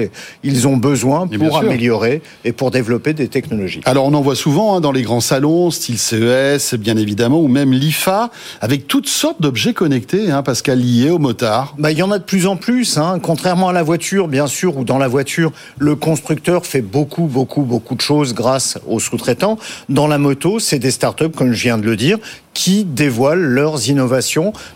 ils 0.42 0.68
ont 0.68 0.76
besoin 0.76 1.26
pour 1.26 1.59
améliorer 1.59 2.22
et 2.44 2.52
pour 2.52 2.70
développer 2.70 3.12
des 3.12 3.28
technologies. 3.28 3.81
Alors 3.85 4.07
on 4.07 4.14
en 4.14 4.20
voit 4.20 4.35
souvent 4.35 4.76
hein, 4.76 4.81
dans 4.81 4.92
les 4.92 5.02
grands 5.02 5.20
salons, 5.20 5.70
style 5.70 5.98
CES, 5.98 6.74
bien 6.74 6.96
évidemment, 6.96 7.40
ou 7.40 7.48
même 7.48 7.72
l'IFA, 7.72 8.31
avec 8.61 8.88
toutes 8.88 9.09
sortes 9.09 9.40
d'objets 9.40 9.74
connectés, 9.74 10.31
hein, 10.31 10.42
Pascal, 10.42 10.81
liés 10.81 11.11
aux 11.11 11.18
motards. 11.18 11.74
Bah, 11.78 11.92
il 11.92 11.98
y 11.98 12.02
en 12.02 12.11
a 12.11 12.18
de 12.18 12.24
plus 12.24 12.46
en 12.46 12.57
plus. 12.57 12.98
Hein. 12.98 13.18
Contrairement 13.22 13.68
à 13.68 13.72
la 13.72 13.83
voiture, 13.83 14.28
bien 14.28 14.46
sûr, 14.46 14.76
où 14.76 14.85
dans 14.85 14.98
la 14.98 15.09
voiture, 15.09 15.52
le 15.78 15.94
constructeur 15.94 16.66
fait 16.66 16.83
beaucoup, 16.83 17.24
beaucoup, 17.24 17.62
beaucoup 17.62 17.94
de 17.94 18.00
choses 18.00 18.35
grâce 18.35 18.78
aux 18.87 19.00
sous-traitants. 19.00 19.59
Dans 19.88 20.07
la 20.07 20.18
moto, 20.18 20.59
c'est 20.59 20.78
des 20.78 20.90
startups, 20.90 21.31
comme 21.31 21.52
je 21.52 21.62
viens 21.62 21.78
de 21.78 21.85
le 21.85 21.96
dire, 21.96 22.18
qui 22.54 22.85
dévoilent 22.85 23.38
leurs 23.38 23.88
innovations, 23.88 24.07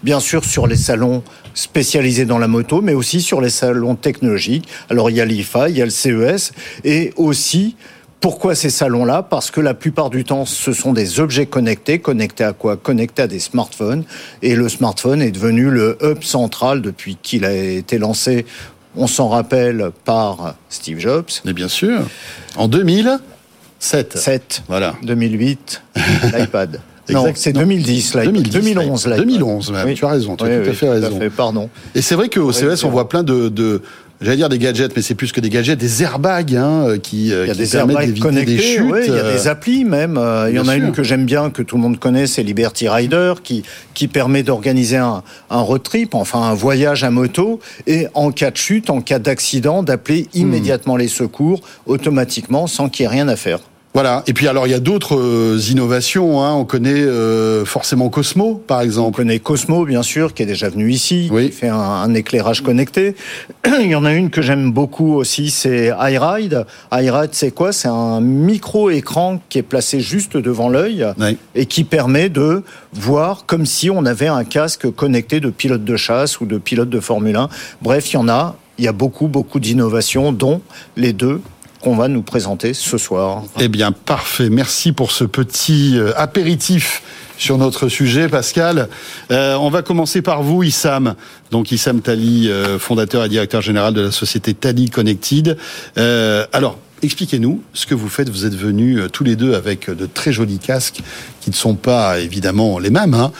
bien 0.02 0.20
sûr 0.20 0.44
sur 0.44 0.66
les 0.66 0.76
salons 0.76 1.22
spécialisés 1.54 2.24
dans 2.24 2.38
la 2.38 2.48
moto, 2.48 2.80
mais 2.80 2.94
aussi 2.94 3.20
sur 3.20 3.40
les 3.40 3.50
salons 3.50 3.94
technologiques. 3.94 4.68
Alors 4.90 5.10
il 5.10 5.16
y 5.16 5.20
a 5.20 5.24
l'IFA, 5.24 5.68
il 5.68 5.76
y 5.76 5.82
a 5.82 5.84
le 5.84 5.90
CES, 5.90 6.52
et 6.84 7.12
aussi 7.16 7.76
pourquoi 8.20 8.54
ces 8.54 8.70
salons-là? 8.70 9.24
Parce 9.24 9.50
que 9.50 9.60
la 9.60 9.74
plupart 9.74 10.08
du 10.08 10.22
temps, 10.22 10.46
ce 10.46 10.72
sont 10.72 10.92
des 10.92 11.18
objets 11.18 11.46
connectés. 11.46 11.98
Connectés 11.98 12.44
à 12.44 12.52
quoi? 12.52 12.76
Connectés 12.76 13.22
à 13.22 13.26
des 13.26 13.40
smartphones. 13.40 14.04
Et 14.42 14.54
le 14.54 14.68
smartphone 14.68 15.20
est 15.20 15.32
devenu 15.32 15.70
le 15.70 15.98
hub 16.00 16.22
central 16.22 16.82
depuis 16.82 17.18
qu'il 17.20 17.44
a 17.44 17.52
été 17.52 17.98
lancé, 17.98 18.46
on 18.94 19.08
s'en 19.08 19.28
rappelle, 19.28 19.90
par 20.04 20.54
Steve 20.68 21.00
Jobs. 21.00 21.30
Mais 21.44 21.52
bien 21.52 21.66
sûr. 21.66 22.02
En 22.56 22.68
2007. 22.68 24.16
7. 24.16 24.62
Voilà. 24.68 24.94
2008, 25.02 25.82
l'iPad. 26.32 26.80
Non, 27.10 27.26
c'est 27.34 27.52
2010, 27.52 28.14
là. 28.14 28.26
2011, 28.26 29.06
là. 29.06 29.16
2011, 29.16 29.72
tu 29.94 30.04
as 30.04 30.08
raison, 30.08 30.36
tu 30.36 30.44
as 30.44 30.60
tout 30.60 30.70
à 30.70 30.72
fait 30.72 30.88
raison. 30.88 31.18
pardon. 31.36 31.68
Et 31.94 32.02
c'est 32.02 32.14
vrai 32.14 32.28
qu'au 32.28 32.52
CES, 32.52 32.84
on 32.84 32.90
voit 32.90 33.08
plein 33.08 33.22
de, 33.22 33.48
de 33.48 33.82
j'allais 34.22 34.36
dire 34.36 34.48
des 34.48 34.58
gadgets, 34.58 34.94
mais 34.94 35.02
c'est 35.02 35.14
plus 35.14 35.32
que 35.32 35.40
des 35.40 35.50
gadgets, 35.50 35.78
des 35.78 36.02
airbags 36.02 36.54
hein, 36.54 36.84
euh, 36.86 36.98
qui, 36.98 37.32
euh, 37.32 37.44
il 37.44 37.48
y 37.48 37.50
a 37.50 37.54
des 37.54 38.20
connectés, 38.20 38.56
des 38.56 38.58
chutes. 38.58 38.94
il 39.06 39.14
y 39.14 39.18
a 39.18 39.22
des 39.22 39.46
euh, 39.46 39.50
applis 39.50 39.84
même. 39.84 40.18
il 40.48 40.54
y 40.54 40.58
en 40.58 40.68
a 40.68 40.76
une 40.76 40.92
que 40.92 41.02
j'aime 41.02 41.26
bien, 41.26 41.50
que 41.50 41.62
tout 41.62 41.76
le 41.76 41.82
monde 41.82 41.98
connaît, 41.98 42.26
c'est 42.26 42.42
Liberty 42.42 42.88
Rider, 42.88 43.34
qui, 43.42 43.62
qui 43.94 44.08
permet 44.08 44.42
d'organiser 44.42 44.96
un, 44.96 45.22
un 45.50 45.60
road 45.60 45.82
trip, 45.82 46.14
enfin 46.14 46.40
un 46.42 46.54
voyage 46.54 47.04
à 47.04 47.10
moto, 47.10 47.60
et 47.86 48.06
en 48.14 48.30
cas 48.30 48.50
de 48.50 48.56
chute, 48.56 48.90
en 48.90 49.00
cas 49.00 49.18
d'accident, 49.18 49.82
d'appeler 49.82 50.28
hmm. 50.34 50.38
immédiatement 50.38 50.96
les 50.96 51.08
secours 51.08 51.60
automatiquement 51.86 52.66
sans 52.66 52.88
qu'il 52.88 53.04
y 53.04 53.06
ait 53.06 53.10
rien 53.10 53.28
à 53.28 53.36
faire. 53.36 53.60
Voilà. 53.94 54.22
Et 54.26 54.32
puis 54.32 54.48
alors 54.48 54.66
il 54.66 54.70
y 54.70 54.74
a 54.74 54.80
d'autres 54.80 55.18
euh, 55.18 55.58
innovations. 55.70 56.42
Hein. 56.42 56.54
On 56.54 56.64
connaît 56.64 56.92
euh, 56.94 57.66
forcément 57.66 58.08
Cosmo, 58.08 58.62
par 58.66 58.80
exemple. 58.80 59.08
On 59.08 59.12
connaît 59.12 59.38
Cosmo, 59.38 59.84
bien 59.84 60.02
sûr, 60.02 60.32
qui 60.32 60.42
est 60.42 60.46
déjà 60.46 60.70
venu 60.70 60.90
ici, 60.90 61.30
qui 61.30 61.50
fait 61.50 61.68
un, 61.68 62.14
éclairage 62.14 62.62
connecté. 62.62 63.14
il 63.80 63.88
y 63.88 63.94
en 63.94 64.04
a 64.04 64.14
une 64.14 64.30
que 64.30 64.40
j'aime 64.40 64.72
beaucoup 64.72 65.14
aussi, 65.14 65.50
c'est 65.50 65.90
iRide. 65.98 66.64
iRide, 66.90 67.30
c'est 67.32 67.50
quoi? 67.50 67.72
C'est 67.72 67.88
un 67.88 68.20
micro-écran 68.20 69.40
qui 69.50 69.58
est 69.58 69.62
placé 69.62 70.00
juste 70.00 70.36
devant 70.36 70.68
l'œil 70.68 71.06
et 71.54 71.66
qui 71.66 71.84
permet 71.84 72.30
de 72.30 72.62
voir 72.94 73.44
comme 73.46 73.66
si 73.66 73.90
on 73.90 74.06
avait 74.06 74.28
un 74.28 74.44
casque 74.44 74.90
connecté 74.90 75.40
de 75.40 75.50
pilote 75.50 75.84
de 75.84 75.96
chasse 75.96 76.40
ou 76.40 76.46
de 76.46 76.56
pilote 76.56 76.88
de 76.88 77.00
Formule 77.00 77.36
1. 77.36 77.48
Bref, 77.82 78.12
il 78.12 78.14
y 78.14 78.18
en 78.18 78.28
a. 78.28 78.56
Il 78.78 78.86
y 78.86 78.88
a 78.88 78.92
beaucoup, 78.92 79.28
beaucoup 79.28 79.60
d'innovations, 79.60 80.32
dont 80.32 80.62
les 80.96 81.12
deux 81.12 81.42
qu'on 81.82 81.96
va 81.96 82.08
nous 82.08 82.22
présenter 82.22 82.74
ce 82.74 82.96
soir. 82.96 83.42
Eh 83.60 83.68
bien, 83.68 83.92
parfait. 83.92 84.48
Merci 84.48 84.92
pour 84.92 85.10
ce 85.10 85.24
petit 85.24 85.98
euh, 85.98 86.12
apéritif 86.16 87.02
sur 87.38 87.58
notre 87.58 87.88
sujet, 87.88 88.28
Pascal. 88.28 88.88
Euh, 89.30 89.56
on 89.56 89.68
va 89.68 89.82
commencer 89.82 90.22
par 90.22 90.42
vous, 90.42 90.62
Issam. 90.62 91.16
Donc 91.50 91.72
Issam 91.72 92.00
Tali, 92.00 92.48
euh, 92.48 92.78
fondateur 92.78 93.24
et 93.24 93.28
directeur 93.28 93.60
général 93.62 93.94
de 93.94 94.00
la 94.00 94.12
société 94.12 94.54
Tali 94.54 94.90
Connected. 94.90 95.58
alors, 95.96 96.78
expliquez-nous 97.02 97.62
ce 97.74 97.86
que 97.86 97.96
vous 97.96 98.08
faites. 98.08 98.28
Vous 98.28 98.46
êtes 98.46 98.54
venus 98.54 99.00
tous 99.12 99.24
les 99.24 99.34
deux 99.34 99.54
avec 99.54 99.90
de 99.90 100.06
très 100.06 100.32
jolis 100.32 100.60
casques 100.60 101.00
qui 101.40 101.50
ne 101.50 101.54
sont 101.54 101.74
pas 101.74 102.20
évidemment 102.20 102.78
les 102.78 102.90
mêmes. 102.90 103.14
Hein. 103.14 103.32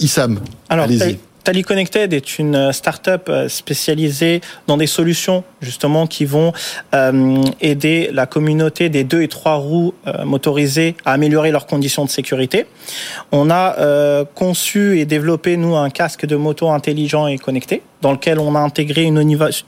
Issam, 0.00 0.40
allez-y. 0.68 1.18
Tally 1.44 1.62
Connected 1.62 2.12
est 2.12 2.38
une 2.38 2.54
euh, 2.54 2.72
start-up 2.72 3.26
euh, 3.28 3.48
spécialisée 3.48 4.40
dans 4.68 4.76
des 4.76 4.86
solutions 4.86 5.42
justement 5.60 6.06
qui 6.06 6.24
vont 6.24 6.52
euh, 6.94 7.42
aider 7.60 8.10
la 8.12 8.26
communauté 8.26 8.88
des 8.88 9.02
deux 9.02 9.22
et 9.22 9.28
trois 9.28 9.56
roues 9.56 9.94
motorisées 10.24 10.96
à 11.04 11.12
améliorer 11.12 11.50
leurs 11.50 11.66
conditions 11.66 12.04
de 12.04 12.10
sécurité. 12.10 12.66
On 13.30 13.50
a 13.50 14.24
conçu 14.34 14.98
et 14.98 15.04
développé 15.04 15.56
nous 15.56 15.76
un 15.76 15.90
casque 15.90 16.26
de 16.26 16.36
moto 16.36 16.70
intelligent 16.70 17.26
et 17.26 17.38
connecté 17.38 17.82
dans 18.00 18.12
lequel 18.12 18.40
on 18.40 18.56
a 18.56 18.58
intégré 18.58 19.02
une, 19.02 19.18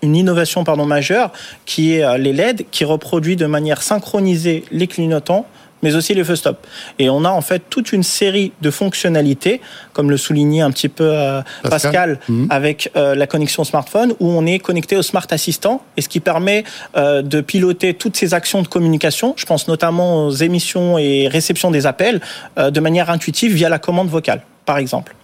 une 0.02 0.16
innovation 0.16 0.64
pardon, 0.64 0.86
majeure 0.86 1.30
qui 1.64 1.94
est 1.94 2.18
les 2.18 2.32
LED 2.32 2.66
qui 2.70 2.84
reproduit 2.84 3.36
de 3.36 3.46
manière 3.46 3.82
synchronisée 3.82 4.64
les 4.72 4.88
clignotants 4.88 5.46
mais 5.84 5.94
aussi 5.94 6.14
les 6.14 6.24
feux 6.24 6.34
stop. 6.34 6.66
Et 6.98 7.10
on 7.10 7.24
a 7.24 7.28
en 7.28 7.42
fait 7.42 7.62
toute 7.68 7.92
une 7.92 8.02
série 8.02 8.52
de 8.62 8.70
fonctionnalités, 8.70 9.60
comme 9.92 10.10
le 10.10 10.16
soulignait 10.16 10.62
un 10.62 10.70
petit 10.70 10.88
peu 10.88 11.10
euh, 11.12 11.42
Pascal, 11.62 12.18
mhm. 12.28 12.46
avec 12.48 12.90
euh, 12.96 13.14
la 13.14 13.26
connexion 13.26 13.64
smartphone, 13.64 14.14
où 14.18 14.30
on 14.30 14.46
est 14.46 14.58
connecté 14.58 14.96
au 14.96 15.02
Smart 15.02 15.26
Assistant, 15.30 15.82
et 15.98 16.00
ce 16.00 16.08
qui 16.08 16.20
permet 16.20 16.64
euh, 16.96 17.20
de 17.20 17.42
piloter 17.42 17.92
toutes 17.92 18.16
ces 18.16 18.32
actions 18.32 18.62
de 18.62 18.66
communication. 18.66 19.34
Je 19.36 19.44
pense 19.44 19.68
notamment 19.68 20.26
aux 20.26 20.30
émissions 20.30 20.96
et 20.96 21.28
réceptions 21.28 21.70
des 21.70 21.84
appels 21.86 22.20
de 22.56 22.80
manière 22.80 23.10
intuitive 23.10 23.52
via 23.52 23.68
la 23.68 23.78
commande 23.78 24.08
vocale, 24.08 24.40
par 24.64 24.78
exemple. 24.78 25.14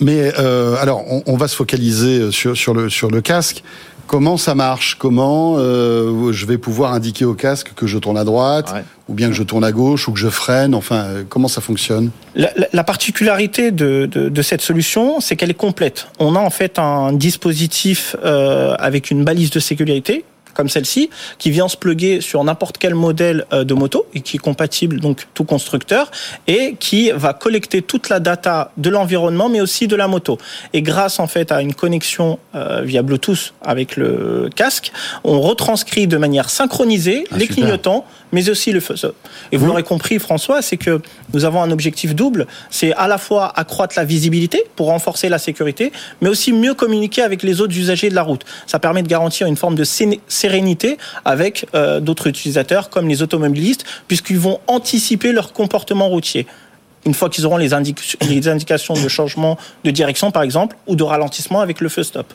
Mais 0.00 0.34
alors, 0.34 1.04
on, 1.26 1.36
va 1.36 1.46
se 1.46 1.54
focaliser 1.54 2.32
sur, 2.32 2.56
sur, 2.56 2.74
le, 2.74 2.88
sur 2.88 3.10
le 3.10 3.20
casque. 3.20 3.62
Comment 4.08 4.38
ça 4.38 4.54
marche? 4.54 4.94
Comment 4.94 5.56
euh, 5.58 6.32
je 6.32 6.46
vais 6.46 6.56
pouvoir 6.56 6.94
indiquer 6.94 7.26
au 7.26 7.34
casque 7.34 7.74
que 7.76 7.86
je 7.86 7.98
tourne 7.98 8.16
à 8.16 8.24
droite, 8.24 8.74
ou 9.06 9.12
bien 9.12 9.28
que 9.28 9.34
je 9.34 9.42
tourne 9.42 9.64
à 9.64 9.70
gauche, 9.70 10.08
ou 10.08 10.12
que 10.12 10.18
je 10.18 10.28
freine? 10.28 10.74
Enfin, 10.74 11.04
euh, 11.04 11.24
comment 11.28 11.46
ça 11.46 11.60
fonctionne? 11.60 12.10
La, 12.34 12.84
particularité 12.84 13.70
de, 13.70 14.42
cette 14.42 14.62
solution, 14.62 15.20
c'est 15.20 15.36
qu'elle 15.36 15.50
est 15.50 15.54
complète. 15.54 16.08
On 16.18 16.36
a 16.36 16.38
en 16.38 16.48
fait 16.48 16.78
un 16.78 17.12
dispositif 17.12 18.16
euh, 18.24 18.74
avec 18.78 19.10
une 19.10 19.24
balise 19.24 19.50
de 19.50 19.60
sécurité 19.60 20.24
comme 20.58 20.68
celle-ci, 20.68 21.08
qui 21.38 21.52
vient 21.52 21.68
se 21.68 21.76
plugger 21.76 22.20
sur 22.20 22.42
n'importe 22.42 22.78
quel 22.78 22.96
modèle 22.96 23.46
euh, 23.52 23.62
de 23.62 23.74
moto 23.74 24.06
et 24.12 24.22
qui 24.22 24.38
est 24.38 24.40
compatible 24.40 24.98
donc 24.98 25.28
tout 25.32 25.44
constructeur 25.44 26.10
et 26.48 26.74
qui 26.80 27.12
va 27.12 27.32
collecter 27.32 27.80
toute 27.80 28.08
la 28.08 28.18
data 28.18 28.72
de 28.76 28.90
l'environnement 28.90 29.48
mais 29.48 29.60
aussi 29.60 29.86
de 29.86 29.94
la 29.94 30.08
moto. 30.08 30.36
Et 30.72 30.82
grâce 30.82 31.20
en 31.20 31.28
fait 31.28 31.52
à 31.52 31.62
une 31.62 31.74
connexion 31.74 32.40
euh, 32.56 32.82
via 32.82 33.02
Bluetooth 33.02 33.54
avec 33.62 33.96
le 33.96 34.50
casque, 34.54 34.90
on 35.22 35.40
retranscrit 35.40 36.08
de 36.08 36.16
manière 36.16 36.50
synchronisée 36.50 37.24
ah, 37.30 37.36
les 37.38 37.46
clignotants 37.46 38.04
mais 38.32 38.48
aussi 38.50 38.72
le 38.72 38.80
feu. 38.80 38.94
Et 39.52 39.56
vous 39.56 39.66
l'aurez 39.66 39.82
compris 39.82 40.18
François, 40.18 40.62
c'est 40.62 40.76
que 40.76 41.00
nous 41.32 41.44
avons 41.44 41.62
un 41.62 41.70
objectif 41.70 42.14
double, 42.14 42.46
c'est 42.70 42.92
à 42.94 43.08
la 43.08 43.18
fois 43.18 43.52
accroître 43.58 43.94
la 43.96 44.04
visibilité 44.04 44.64
pour 44.76 44.88
renforcer 44.88 45.28
la 45.28 45.38
sécurité, 45.38 45.92
mais 46.20 46.28
aussi 46.28 46.52
mieux 46.52 46.74
communiquer 46.74 47.22
avec 47.22 47.42
les 47.42 47.60
autres 47.60 47.76
usagers 47.76 48.10
de 48.10 48.14
la 48.14 48.22
route. 48.22 48.44
Ça 48.66 48.78
permet 48.78 49.02
de 49.02 49.08
garantir 49.08 49.46
une 49.46 49.56
forme 49.56 49.74
de 49.74 49.84
sérénité 49.84 50.98
avec 51.24 51.66
euh, 51.74 52.00
d'autres 52.00 52.26
utilisateurs 52.26 52.90
comme 52.90 53.08
les 53.08 53.22
automobilistes, 53.22 53.84
puisqu'ils 54.06 54.38
vont 54.38 54.60
anticiper 54.66 55.32
leur 55.32 55.52
comportement 55.52 56.08
routier 56.08 56.46
une 57.06 57.14
fois 57.14 57.30
qu'ils 57.30 57.46
auront 57.46 57.56
les, 57.56 57.70
les, 58.28 58.48
indications 58.48 58.92
de 58.92 59.08
changement 59.08 59.56
de 59.84 59.90
direction, 59.90 60.30
par 60.30 60.42
exemple, 60.42 60.76
ou 60.86 60.96
de 60.96 61.02
ralentissement 61.04 61.60
avec 61.60 61.80
le 61.80 61.88
feu 61.88 62.02
stop. 62.02 62.34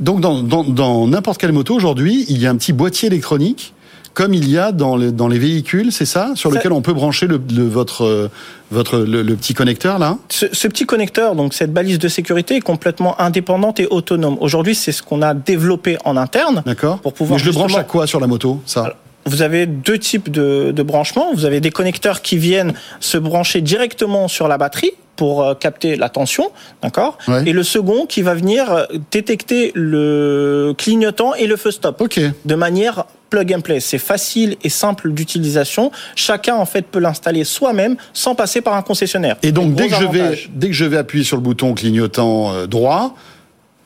Donc, 0.00 0.20
dans 0.20 1.06
n'importe 1.06 1.38
quelle 1.38 1.52
moto 1.52 1.74
aujourd'hui, 1.74 2.24
il 2.28 2.38
y 2.38 2.46
a 2.46 2.50
un 2.50 2.56
petit 2.56 2.72
boîtier 2.72 3.08
électronique 3.08 3.74
comme 4.18 4.34
il 4.34 4.50
y 4.50 4.58
a 4.58 4.72
dans, 4.72 4.98
dans 4.98 5.28
les 5.28 5.38
véhicules, 5.38 5.92
c'est 5.92 6.04
ça 6.04 6.32
Sur 6.34 6.50
lequel 6.50 6.72
on 6.72 6.82
peut 6.82 6.92
brancher 6.92 7.28
le, 7.28 7.38
votre, 7.68 8.28
votre, 8.72 8.98
le, 8.98 9.36
petit 9.36 9.54
connecteur, 9.54 10.00
là 10.00 10.18
ce, 10.28 10.66
petit 10.66 10.86
connecteur, 10.86 11.36
donc 11.36 11.54
cette 11.54 11.72
balise 11.72 12.00
de 12.00 12.08
sécurité, 12.08 12.56
est 12.56 12.60
complètement 12.60 13.20
indépendante 13.20 13.78
et 13.78 13.86
autonome. 13.86 14.36
Aujourd'hui, 14.40 14.74
c'est 14.74 14.90
ce 14.90 15.04
qu'on 15.04 15.22
a 15.22 15.34
développé 15.34 15.98
en 16.04 16.16
interne. 16.16 16.64
D'accord. 16.66 16.98
Pour 16.98 17.12
pouvoir. 17.12 17.38
Mais 17.38 17.44
je 17.44 17.48
le 17.48 17.54
branche 17.54 17.76
à 17.76 17.84
quoi 17.84 18.08
sur 18.08 18.18
la 18.18 18.26
moto, 18.26 18.60
ça 18.66 18.96
vous 19.24 19.42
avez 19.42 19.66
deux 19.66 19.98
types 19.98 20.30
de, 20.30 20.72
de 20.74 20.82
branchements. 20.82 21.34
Vous 21.34 21.44
avez 21.44 21.60
des 21.60 21.70
connecteurs 21.70 22.22
qui 22.22 22.38
viennent 22.38 22.72
se 22.98 23.18
brancher 23.18 23.60
directement 23.60 24.26
sur 24.26 24.48
la 24.48 24.56
batterie 24.56 24.92
pour 25.18 25.42
euh, 25.42 25.54
capter 25.54 25.96
la 25.96 26.08
tension, 26.08 26.50
d'accord 26.80 27.18
Et 27.44 27.52
le 27.52 27.62
second 27.64 28.06
qui 28.06 28.22
va 28.22 28.34
venir 28.34 28.70
euh, 28.72 28.84
détecter 29.10 29.72
le 29.74 30.74
clignotant 30.78 31.34
et 31.34 31.46
le 31.46 31.56
feu 31.56 31.72
stop. 31.72 32.00
Ok. 32.00 32.20
De 32.44 32.54
manière 32.54 33.04
plug 33.30 33.52
and 33.54 33.60
play. 33.60 33.80
C'est 33.80 33.98
facile 33.98 34.56
et 34.64 34.68
simple 34.68 35.12
d'utilisation. 35.12 35.90
Chacun 36.16 36.54
en 36.56 36.66
fait 36.66 36.82
peut 36.82 36.98
l'installer 36.98 37.44
soi-même 37.44 37.96
sans 38.12 38.34
passer 38.34 38.60
par 38.60 38.74
un 38.74 38.82
concessionnaire. 38.82 39.36
Et 39.42 39.52
donc 39.52 39.74
dès 39.74 39.88
que 39.88 39.94
je 39.94 40.06
vais 40.06 40.38
dès 40.54 40.68
que 40.68 40.72
je 40.74 40.84
vais 40.84 40.96
appuyer 40.96 41.24
sur 41.24 41.36
le 41.36 41.42
bouton 41.42 41.74
clignotant 41.74 42.52
euh, 42.52 42.66
droit, 42.66 43.14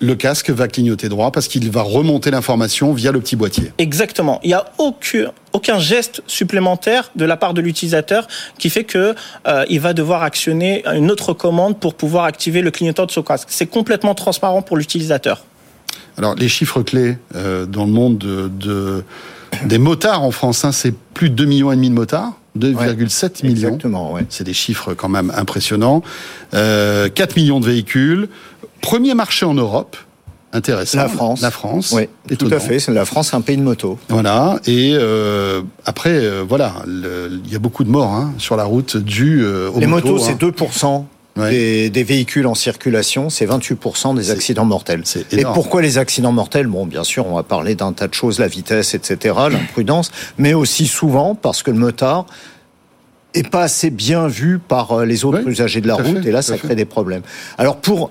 le 0.01 0.17
casque 0.17 0.51
va 0.51 0.67
clignoter 0.67 1.09
droit 1.09 1.31
parce 1.31 1.47
qu'il 1.47 1.71
va 1.71 1.83
remonter 1.83 2.33
l'information 2.33 2.93
via 2.93 3.13
le 3.13 3.21
petit 3.21 3.37
boîtier. 3.37 3.73
Exactement. 3.79 4.41
Il 4.43 4.49
n'y 4.49 4.55
a 4.55 4.65
aucun, 4.79 5.31
aucun 5.53 5.79
geste 5.79 6.23
supplémentaire 6.27 7.13
de 7.15 7.25
la 7.25 7.37
part 7.37 7.55
de 7.55 7.61
l'utilisateur 7.61 8.27
qui 8.59 8.69
fait 8.69 8.83
que 8.83 9.15
euh, 9.47 9.65
il 9.71 9.79
va 9.79 9.93
devoir 9.93 10.25
actionner 10.25 10.83
une 10.93 11.09
autre 11.09 11.35
commande 11.35 11.79
pour 11.79 11.95
pouvoir 11.95 12.25
activer 12.25 12.63
le 12.63 12.73
clignotant 12.73 13.07
de 13.07 13.13
son 13.13 13.23
casque. 13.23 13.47
C'est 13.53 13.67
complètement 13.69 14.17
transparent 14.17 14.61
pour 14.63 14.77
l'utilisateur. 14.77 15.45
Alors 16.19 16.35
les 16.35 16.49
chiffres 16.49 16.83
clés 16.83 17.17
euh, 17.37 17.65
dans 17.65 17.85
le 17.85 17.93
monde 17.93 18.19
de, 18.19 18.49
de- 18.49 19.05
des 19.65 19.79
motards 19.79 20.23
en 20.23 20.31
France, 20.31 20.65
hein, 20.65 20.73
c'est 20.73 20.95
plus 21.15 21.31
de 21.31 21.35
2 21.35 21.45
millions 21.45 21.73
et 21.73 21.77
demi 21.77 21.91
de 21.91 21.95
motards, 21.95 22.33
2,7 22.59 23.45
millions. 23.45 23.69
Exactement, 23.69 24.13
ouais. 24.13 24.27
C'est 24.29 24.45
des 24.45 24.55
chiffres 24.55 24.95
quand 24.95 25.09
même 25.09 25.33
impressionnants. 25.37 26.03
Euh, 26.55 27.09
4 27.09 27.37
millions 27.37 27.61
de 27.61 27.67
véhicules. 27.67 28.29
Premier 28.81 29.15
marché 29.15 29.47
en 29.47 29.55
Europe. 29.55 29.97
Intéressant. 30.55 30.99
La 30.99 31.09
France. 31.09 31.41
La 31.41 31.51
France. 31.51 31.95
Oui, 31.97 32.09
tout 32.29 32.35
Étonnant. 32.35 32.57
à 32.57 32.61
fait. 32.61 32.87
La 32.89 33.07
France, 33.07 33.29
c'est 33.31 33.37
un 33.37 33.41
pays 33.41 33.57
de 33.57 33.63
moto. 33.63 33.99
Voilà. 34.11 34.61
Et 34.67 34.93
euh, 34.95 35.63
après, 35.87 36.11
euh, 36.13 36.45
voilà, 36.47 36.75
il 36.87 37.51
y 37.51 37.57
a 37.57 37.59
beaucoup 37.59 37.85
de 37.85 37.89
morts 37.91 38.13
hein, 38.13 38.35
sur 38.37 38.57
la 38.57 38.65
route 38.65 38.99
dues 38.99 39.43
euh, 39.43 39.71
aux 39.71 39.81
Les 39.81 39.87
motos, 39.87 40.17
hein. 40.19 40.27
c'est 40.27 40.39
2% 40.39 41.05
Ouais. 41.35 41.51
des, 41.51 41.91
des 41.91 42.05
véhicules 42.05 42.47
en 42.47 42.55
circulation, 42.55 43.31
c'est 43.31 43.47
28% 43.47 44.15
des 44.15 44.31
accidents 44.31 44.67
mortels. 44.67 45.03
Et 45.31 45.45
pourquoi 45.45 45.81
les 45.81 45.97
accidents 45.97 46.31
mortels? 46.33 46.67
Bon, 46.67 46.85
bien 46.85 47.05
sûr, 47.05 47.27
on 47.27 47.37
va 47.37 47.43
parler 47.43 47.75
d'un 47.75 47.93
tas 47.95 48.07
de 48.07 48.13
choses, 48.13 48.39
la 48.39 48.49
vitesse, 48.49 48.93
etc., 48.95 49.35
l'imprudence, 49.51 50.11
mais 50.37 50.53
aussi 50.53 50.87
souvent 50.87 51.35
parce 51.35 51.63
que 51.63 51.71
le 51.71 51.79
motard 51.79 52.27
est 53.33 53.49
pas 53.49 53.63
assez 53.63 53.89
bien 53.89 54.27
vu 54.29 54.59
par 54.59 54.93
euh, 54.93 55.05
les 55.07 55.25
autres 55.25 55.41
Oui, 55.47 55.53
usagers 55.53 55.81
de 55.81 55.89
la 55.89 55.95
route, 55.95 56.23
fait, 56.23 56.29
et 56.29 56.33
là, 56.33 56.43
ça 56.43 56.59
fait. 56.59 56.67
crée 56.67 56.75
des 56.77 56.85
problèmes. 56.85 57.23
Alors, 57.57 57.77
pour 57.79 58.11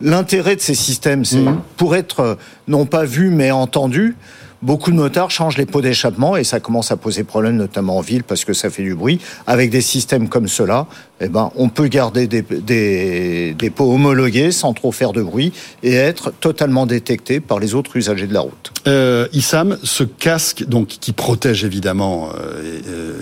l'intérêt 0.00 0.56
de 0.56 0.62
ces 0.62 0.74
systèmes, 0.74 1.26
c'est 1.26 1.36
Mhm. 1.36 1.60
pour 1.76 1.94
être 1.94 2.20
euh, 2.20 2.34
non 2.68 2.86
pas 2.86 3.04
vu, 3.04 3.28
mais 3.28 3.50
entendu. 3.50 4.16
Beaucoup 4.62 4.92
de 4.92 4.96
motards 4.96 5.32
changent 5.32 5.58
les 5.58 5.66
pots 5.66 5.80
d'échappement 5.82 6.36
et 6.36 6.44
ça 6.44 6.60
commence 6.60 6.92
à 6.92 6.96
poser 6.96 7.24
problème, 7.24 7.56
notamment 7.56 7.96
en 7.98 8.00
ville, 8.00 8.22
parce 8.22 8.44
que 8.44 8.52
ça 8.52 8.70
fait 8.70 8.84
du 8.84 8.94
bruit. 8.94 9.20
Avec 9.48 9.70
des 9.70 9.80
systèmes 9.80 10.28
comme 10.28 10.46
cela, 10.46 10.86
eh 11.22 11.28
ben, 11.28 11.50
on 11.56 11.68
peut 11.68 11.86
garder 11.86 12.26
des, 12.26 12.42
des, 12.42 13.54
des 13.54 13.70
pots 13.70 13.92
homologués 13.94 14.50
sans 14.52 14.72
trop 14.72 14.92
faire 14.92 15.12
de 15.12 15.22
bruit 15.22 15.52
et 15.82 15.94
être 15.94 16.32
totalement 16.32 16.84
détecté 16.86 17.40
par 17.40 17.58
les 17.58 17.74
autres 17.74 17.96
usagers 17.96 18.26
de 18.26 18.34
la 18.34 18.40
route. 18.40 18.72
Euh, 18.88 19.28
Issam, 19.32 19.78
ce 19.84 20.02
casque 20.04 20.64
donc 20.66 20.88
qui 20.88 21.12
protège 21.12 21.64
évidemment 21.64 22.28
euh, 22.34 22.80
euh, 22.88 23.12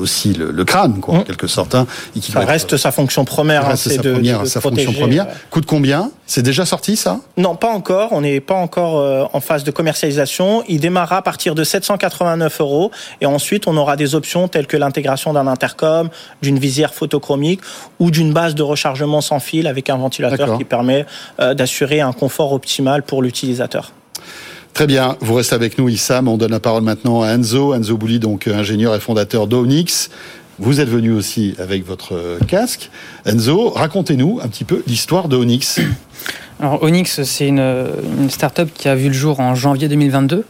aussi 0.00 0.32
le, 0.34 0.50
le 0.52 0.64
crâne, 0.64 1.00
quoi, 1.00 1.14
en 1.14 1.18
Mm. 1.20 1.24
quelque 1.24 1.46
sorte, 1.46 1.74
hein, 1.74 1.86
et 2.16 2.20
qui 2.20 2.30
Ça 2.32 2.42
être- 2.42 2.48
reste 2.48 2.76
sa 2.76 2.92
fonction 2.92 3.24
première. 3.24 3.62
ça 3.62 3.70
hein, 3.72 3.76
c'est 3.76 3.96
sa, 3.96 4.02
de- 4.02 4.12
première, 4.12 4.40
de 4.42 4.46
sa 4.46 4.60
protéger, 4.60 4.84
fonction 4.86 5.02
première. 5.02 5.26
Coûte 5.50 5.66
combien? 5.66 6.10
C'est 6.26 6.42
déjà 6.42 6.64
sorti 6.64 6.96
ça? 6.96 7.20
Non, 7.36 7.56
pas 7.56 7.68
encore. 7.70 8.12
On 8.12 8.20
n'est 8.22 8.40
pas 8.40 8.54
encore 8.54 8.98
euh, 9.00 9.24
en 9.32 9.40
phase 9.40 9.64
de 9.64 9.70
commercialisation. 9.70 10.62
Il 10.68 10.80
démarrera 10.80 11.18
à 11.18 11.22
partir 11.22 11.54
de 11.54 11.62
789 11.64 12.60
euros 12.60 12.90
et 13.20 13.26
ensuite 13.26 13.66
on 13.66 13.76
aura 13.76 13.96
des 13.96 14.14
options 14.14 14.48
telles 14.48 14.66
que 14.66 14.76
l'intégration 14.76 15.32
d'un 15.32 15.46
intercom, 15.46 16.08
d'une 16.40 16.58
visière 16.58 16.94
ou 17.98 18.10
d'une 18.10 18.32
base 18.32 18.54
de 18.54 18.62
rechargement 18.62 19.20
sans 19.20 19.40
fil 19.40 19.66
avec 19.66 19.90
un 19.90 19.96
ventilateur 19.96 20.58
qui 20.58 20.64
permet 20.64 21.06
euh, 21.40 21.54
d'assurer 21.54 22.00
un 22.00 22.12
confort 22.12 22.52
optimal 22.52 23.02
pour 23.02 23.22
l'utilisateur. 23.22 23.92
Très 24.74 24.86
bien, 24.86 25.16
vous 25.20 25.34
restez 25.34 25.54
avec 25.54 25.76
nous 25.76 25.88
Issam. 25.90 26.28
On 26.28 26.38
donne 26.38 26.50
la 26.50 26.60
parole 26.60 26.82
maintenant 26.82 27.22
à 27.22 27.28
Enzo. 27.28 27.74
Enzo 27.74 27.96
Bouli, 27.98 28.18
donc 28.18 28.46
euh, 28.46 28.54
ingénieur 28.54 28.94
et 28.94 29.00
fondateur 29.00 29.46
d'Onyx. 29.46 30.10
Vous 30.58 30.80
êtes 30.80 30.88
venu 30.88 31.12
aussi 31.12 31.54
avec 31.58 31.86
votre 31.86 32.14
euh, 32.14 32.38
casque. 32.46 32.90
Enzo, 33.26 33.70
racontez-nous 33.70 34.40
un 34.42 34.48
petit 34.48 34.64
peu 34.64 34.82
l'histoire 34.86 35.28
d'Onyx. 35.28 35.80
Alors 36.62 36.80
Onyx, 36.84 37.24
c'est 37.24 37.48
une, 37.48 37.58
une 38.20 38.30
start-up 38.30 38.70
qui 38.72 38.88
a 38.88 38.94
vu 38.94 39.08
le 39.08 39.12
jour 39.14 39.40
en 39.40 39.56
janvier 39.56 39.88
2022, 39.88 40.44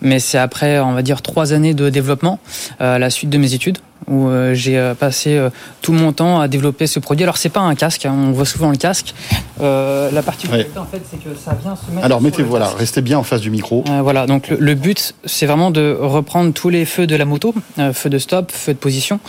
mais 0.00 0.18
c'est 0.18 0.38
après, 0.38 0.80
on 0.80 0.92
va 0.92 1.02
dire, 1.02 1.20
trois 1.20 1.52
années 1.52 1.74
de 1.74 1.90
développement 1.90 2.38
euh, 2.80 2.94
à 2.96 2.98
la 2.98 3.10
suite 3.10 3.28
de 3.28 3.36
mes 3.36 3.52
études, 3.52 3.76
où 4.06 4.28
euh, 4.28 4.54
j'ai 4.54 4.78
euh, 4.78 4.94
passé 4.94 5.36
euh, 5.36 5.50
tout 5.82 5.92
mon 5.92 6.12
temps 6.14 6.40
à 6.40 6.48
développer 6.48 6.86
ce 6.86 6.98
produit. 7.00 7.22
Alors 7.24 7.36
c'est 7.36 7.50
pas 7.50 7.60
un 7.60 7.74
casque, 7.74 8.06
hein, 8.06 8.14
on 8.16 8.32
voit 8.32 8.46
souvent 8.46 8.70
le 8.70 8.78
casque. 8.78 9.14
Euh, 9.60 10.10
la 10.10 10.22
particularité 10.22 10.70
en 10.78 10.86
fait, 10.86 11.02
c'est 11.10 11.18
que 11.22 11.36
ça 11.38 11.54
vient 11.62 11.76
se 11.76 11.90
mettre. 11.92 12.02
Alors 12.06 12.22
mettez 12.22 12.42
voilà, 12.42 12.64
casque. 12.68 12.78
restez 12.78 13.02
bien 13.02 13.18
en 13.18 13.22
face 13.22 13.42
du 13.42 13.50
micro. 13.50 13.84
Euh, 13.90 14.00
voilà, 14.00 14.24
donc 14.26 14.48
le, 14.48 14.56
le 14.58 14.74
but, 14.74 15.14
c'est 15.26 15.44
vraiment 15.44 15.70
de 15.70 15.94
reprendre 16.00 16.54
tous 16.54 16.70
les 16.70 16.86
feux 16.86 17.06
de 17.06 17.14
la 17.14 17.26
moto, 17.26 17.54
euh, 17.78 17.92
feu 17.92 18.08
de 18.08 18.16
stop, 18.18 18.52
feu 18.52 18.72
de 18.72 18.78
position, 18.78 19.20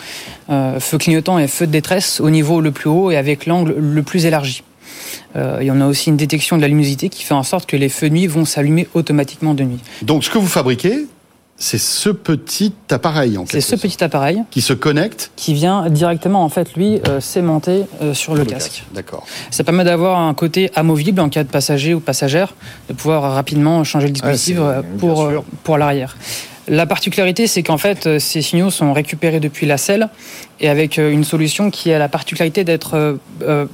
euh, 0.49 0.79
feu 0.79 0.97
clignotant 0.99 1.37
et 1.37 1.49
feu 1.49 1.67
de 1.67 1.71
détresse 1.73 2.21
au 2.21 2.29
niveau 2.29 2.61
le 2.61 2.71
plus 2.71 2.89
haut 2.89 3.11
et 3.11 3.17
avec 3.17 3.45
l'angle 3.45 3.75
le 3.77 4.03
plus 4.03 4.25
élargi. 4.25 4.63
Euh, 5.35 5.59
et 5.59 5.71
on 5.71 5.79
a 5.81 5.87
aussi 5.87 6.09
une 6.09 6.17
détection 6.17 6.57
de 6.57 6.61
la 6.61 6.67
luminosité 6.67 7.09
qui 7.09 7.23
fait 7.23 7.33
en 7.33 7.43
sorte 7.43 7.67
que 7.69 7.77
les 7.77 7.89
feux 7.89 8.09
de 8.09 8.15
nuit 8.15 8.27
vont 8.27 8.45
s'allumer 8.45 8.87
automatiquement 8.93 9.53
de 9.53 9.63
nuit. 9.63 9.79
Donc 10.01 10.23
ce 10.23 10.29
que 10.29 10.37
vous 10.37 10.47
fabriquez, 10.47 11.05
c'est 11.61 11.77
ce 11.77 12.09
petit 12.09 12.71
appareil 12.89 13.37
en 13.37 13.45
C'est 13.45 13.59
ce 13.59 13.71
sorte, 13.71 13.81
petit 13.81 14.01
appareil 14.01 14.43
qui 14.49 14.61
se 14.61 14.71
connecte 14.71 15.31
qui 15.35 15.53
vient 15.53 15.89
directement 15.89 16.43
en 16.45 16.47
fait 16.49 16.73
lui 16.75 17.01
euh, 17.09 17.19
s'aimanter 17.19 17.83
euh, 18.01 18.13
sur 18.13 18.33
le 18.33 18.45
casque. 18.45 18.85
D'accord. 18.93 19.25
Ça 19.51 19.65
permet 19.65 19.83
d'avoir 19.83 20.19
un 20.19 20.33
côté 20.33 20.71
amovible 20.75 21.19
en 21.19 21.27
cas 21.27 21.43
de 21.43 21.49
passager 21.49 21.93
ou 21.93 21.99
passagère, 21.99 22.53
de 22.87 22.93
pouvoir 22.93 23.33
rapidement 23.33 23.83
changer 23.83 24.07
le 24.07 24.13
dispositif 24.13 24.55
c'est- 24.55 24.61
euh, 24.63 24.81
pour, 24.99 25.23
euh, 25.23 25.39
pour 25.63 25.77
l'arrière. 25.77 26.15
La 26.69 26.85
particularité, 26.85 27.47
c'est 27.47 27.63
qu'en 27.63 27.79
fait, 27.79 28.19
ces 28.19 28.41
signaux 28.43 28.69
sont 28.69 28.93
récupérés 28.93 29.39
depuis 29.39 29.65
la 29.65 29.77
selle 29.79 30.07
et 30.59 30.69
avec 30.69 30.97
une 30.97 31.23
solution 31.23 31.71
qui 31.71 31.91
a 31.91 31.97
la 31.97 32.07
particularité 32.07 32.63
d'être 32.63 33.17
euh, 33.41 33.65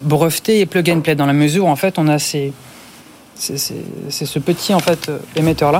brevetée 0.00 0.60
et 0.60 0.66
plug 0.66 0.90
and 0.90 1.00
play 1.00 1.14
dans 1.14 1.26
la 1.26 1.32
mesure 1.32 1.66
où 1.66 1.68
en 1.68 1.76
fait 1.76 1.98
on 1.98 2.08
a 2.08 2.18
ces, 2.18 2.52
c'est 3.36 3.56
ce 4.26 4.38
petit 4.38 4.74
en 4.74 4.78
fait 4.78 5.08
euh, 5.08 5.18
émetteur 5.36 5.72
là 5.72 5.78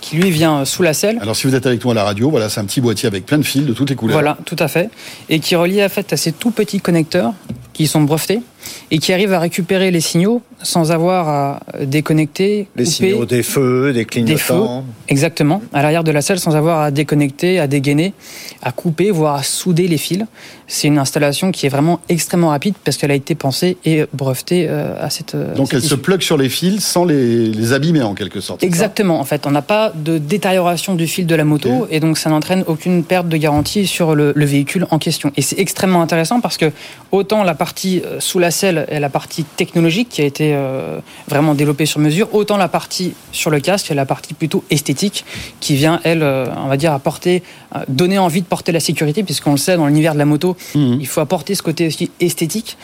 qui 0.00 0.16
lui 0.16 0.30
vient 0.30 0.58
euh, 0.58 0.64
sous 0.64 0.82
la 0.82 0.94
selle. 0.94 1.18
Alors 1.20 1.36
si 1.36 1.46
vous 1.46 1.54
êtes 1.54 1.64
avec 1.64 1.82
nous 1.84 1.90
à 1.90 1.94
la 1.94 2.04
radio, 2.04 2.28
voilà, 2.28 2.48
c'est 2.48 2.60
un 2.60 2.64
petit 2.64 2.80
boîtier 2.80 3.06
avec 3.06 3.24
plein 3.24 3.38
de 3.38 3.44
fils 3.44 3.64
de 3.64 3.72
toutes 3.72 3.88
les 3.88 3.96
couleurs. 3.96 4.16
Voilà, 4.16 4.36
tout 4.44 4.56
à 4.58 4.68
fait. 4.68 4.90
Et 5.28 5.38
qui 5.38 5.54
relie 5.54 5.82
en 5.82 5.88
fait 5.88 6.12
à 6.12 6.16
ces 6.16 6.32
tout 6.32 6.50
petits 6.50 6.80
connecteurs 6.80 7.32
qui 7.72 7.86
sont 7.86 8.02
brevetés 8.02 8.40
et 8.90 8.98
qui 8.98 9.12
arrivent 9.12 9.32
à 9.32 9.40
récupérer 9.40 9.90
les 9.90 10.00
signaux 10.00 10.40
sans 10.62 10.92
avoir 10.92 11.28
à 11.28 11.60
déconnecter, 11.84 12.68
Les 12.76 12.84
couper, 12.84 12.94
signaux 13.10 13.26
des 13.26 13.42
feux, 13.42 13.92
des 13.92 14.04
clignotants. 14.04 14.84
exactement, 15.08 15.60
à 15.72 15.82
l'arrière 15.82 16.04
de 16.04 16.12
la 16.12 16.22
selle 16.22 16.38
sans 16.38 16.54
avoir 16.54 16.80
à 16.80 16.90
déconnecter, 16.90 17.58
à 17.58 17.66
dégainer, 17.66 18.12
à 18.62 18.70
couper, 18.72 19.10
voire 19.10 19.34
à 19.34 19.42
souder 19.42 19.88
les 19.88 19.98
fils. 19.98 20.24
C'est 20.68 20.86
une 20.88 20.98
installation 20.98 21.50
qui 21.52 21.66
est 21.66 21.68
vraiment 21.68 22.00
extrêmement 22.08 22.48
rapide 22.50 22.74
parce 22.84 22.96
qu'elle 22.96 23.10
a 23.10 23.14
été 23.14 23.34
pensée 23.34 23.76
et 23.84 24.04
brevetée 24.14 24.66
euh, 24.70 24.94
à 25.04 25.10
cette. 25.10 25.34
euh, 25.34 25.54
Donc 25.54 25.66
cette 25.68 25.82
elle 25.82 25.88
se 25.88 25.94
plug 25.96 26.22
sur 26.22 26.36
les 26.38 26.48
fils 26.48 26.84
sans 26.86 27.04
les, 27.04 27.48
les 27.48 27.72
abîmer 27.72 28.02
en 28.02 28.14
quelque 28.14 28.40
sorte. 28.40 28.62
Exactement. 28.62 29.18
En 29.20 29.24
fait, 29.24 29.46
on 29.46 29.50
n'a 29.50 29.60
pas 29.62 29.92
de 29.94 30.18
détérioration 30.18 30.94
du 30.94 31.06
fil 31.06 31.26
de 31.26 31.34
la 31.34 31.44
moto 31.44 31.86
et 31.90 32.00
donc 32.00 32.16
ça 32.16 32.30
n'entraîne 32.30 32.64
aucune 32.68 33.02
perte 33.04 33.28
de 33.28 33.36
garantie 33.36 33.86
sur 33.86 34.14
le, 34.14 34.32
le 34.34 34.44
véhicule 34.46 34.86
en 34.90 34.98
question. 34.98 35.32
Et 35.36 35.42
c'est 35.42 35.58
extrêmement 35.58 36.00
intéressant 36.02 36.40
parce 36.40 36.56
que 36.56 36.70
autant 37.10 37.42
la 37.42 37.54
partie 37.66 38.02
euh, 38.04 38.18
sous 38.18 38.40
la 38.40 38.50
selle 38.50 38.86
est 38.88 38.98
la 38.98 39.08
partie 39.08 39.44
technologique 39.44 40.08
qui 40.08 40.20
a 40.20 40.24
été 40.24 40.52
euh, 40.52 40.98
vraiment 41.28 41.54
développée 41.54 41.86
sur 41.86 42.00
mesure, 42.00 42.26
autant 42.34 42.56
la 42.56 42.66
partie 42.66 43.14
sur 43.30 43.50
le 43.50 43.60
casque 43.60 43.88
est 43.92 43.94
la 43.94 44.04
partie 44.04 44.34
plutôt 44.34 44.64
esthétique 44.68 45.24
qui 45.60 45.76
vient, 45.76 46.00
elle, 46.02 46.24
euh, 46.24 46.46
on 46.64 46.66
va 46.66 46.76
dire, 46.76 46.92
apporter, 46.92 47.44
donner 47.86 48.18
envie 48.18 48.42
de 48.42 48.46
porter 48.46 48.72
la 48.72 48.80
sécurité 48.80 49.22
puisqu'on 49.22 49.52
le 49.52 49.58
sait, 49.58 49.76
dans 49.76 49.86
l'univers 49.86 50.14
de 50.14 50.18
la 50.18 50.24
moto, 50.24 50.56
Mhm. 50.74 50.98
il 51.00 51.06
faut 51.06 51.20
apporter 51.20 51.54
ce 51.54 51.62
côté 51.62 51.86
aussi 51.86 52.10
esthétique 52.18 52.76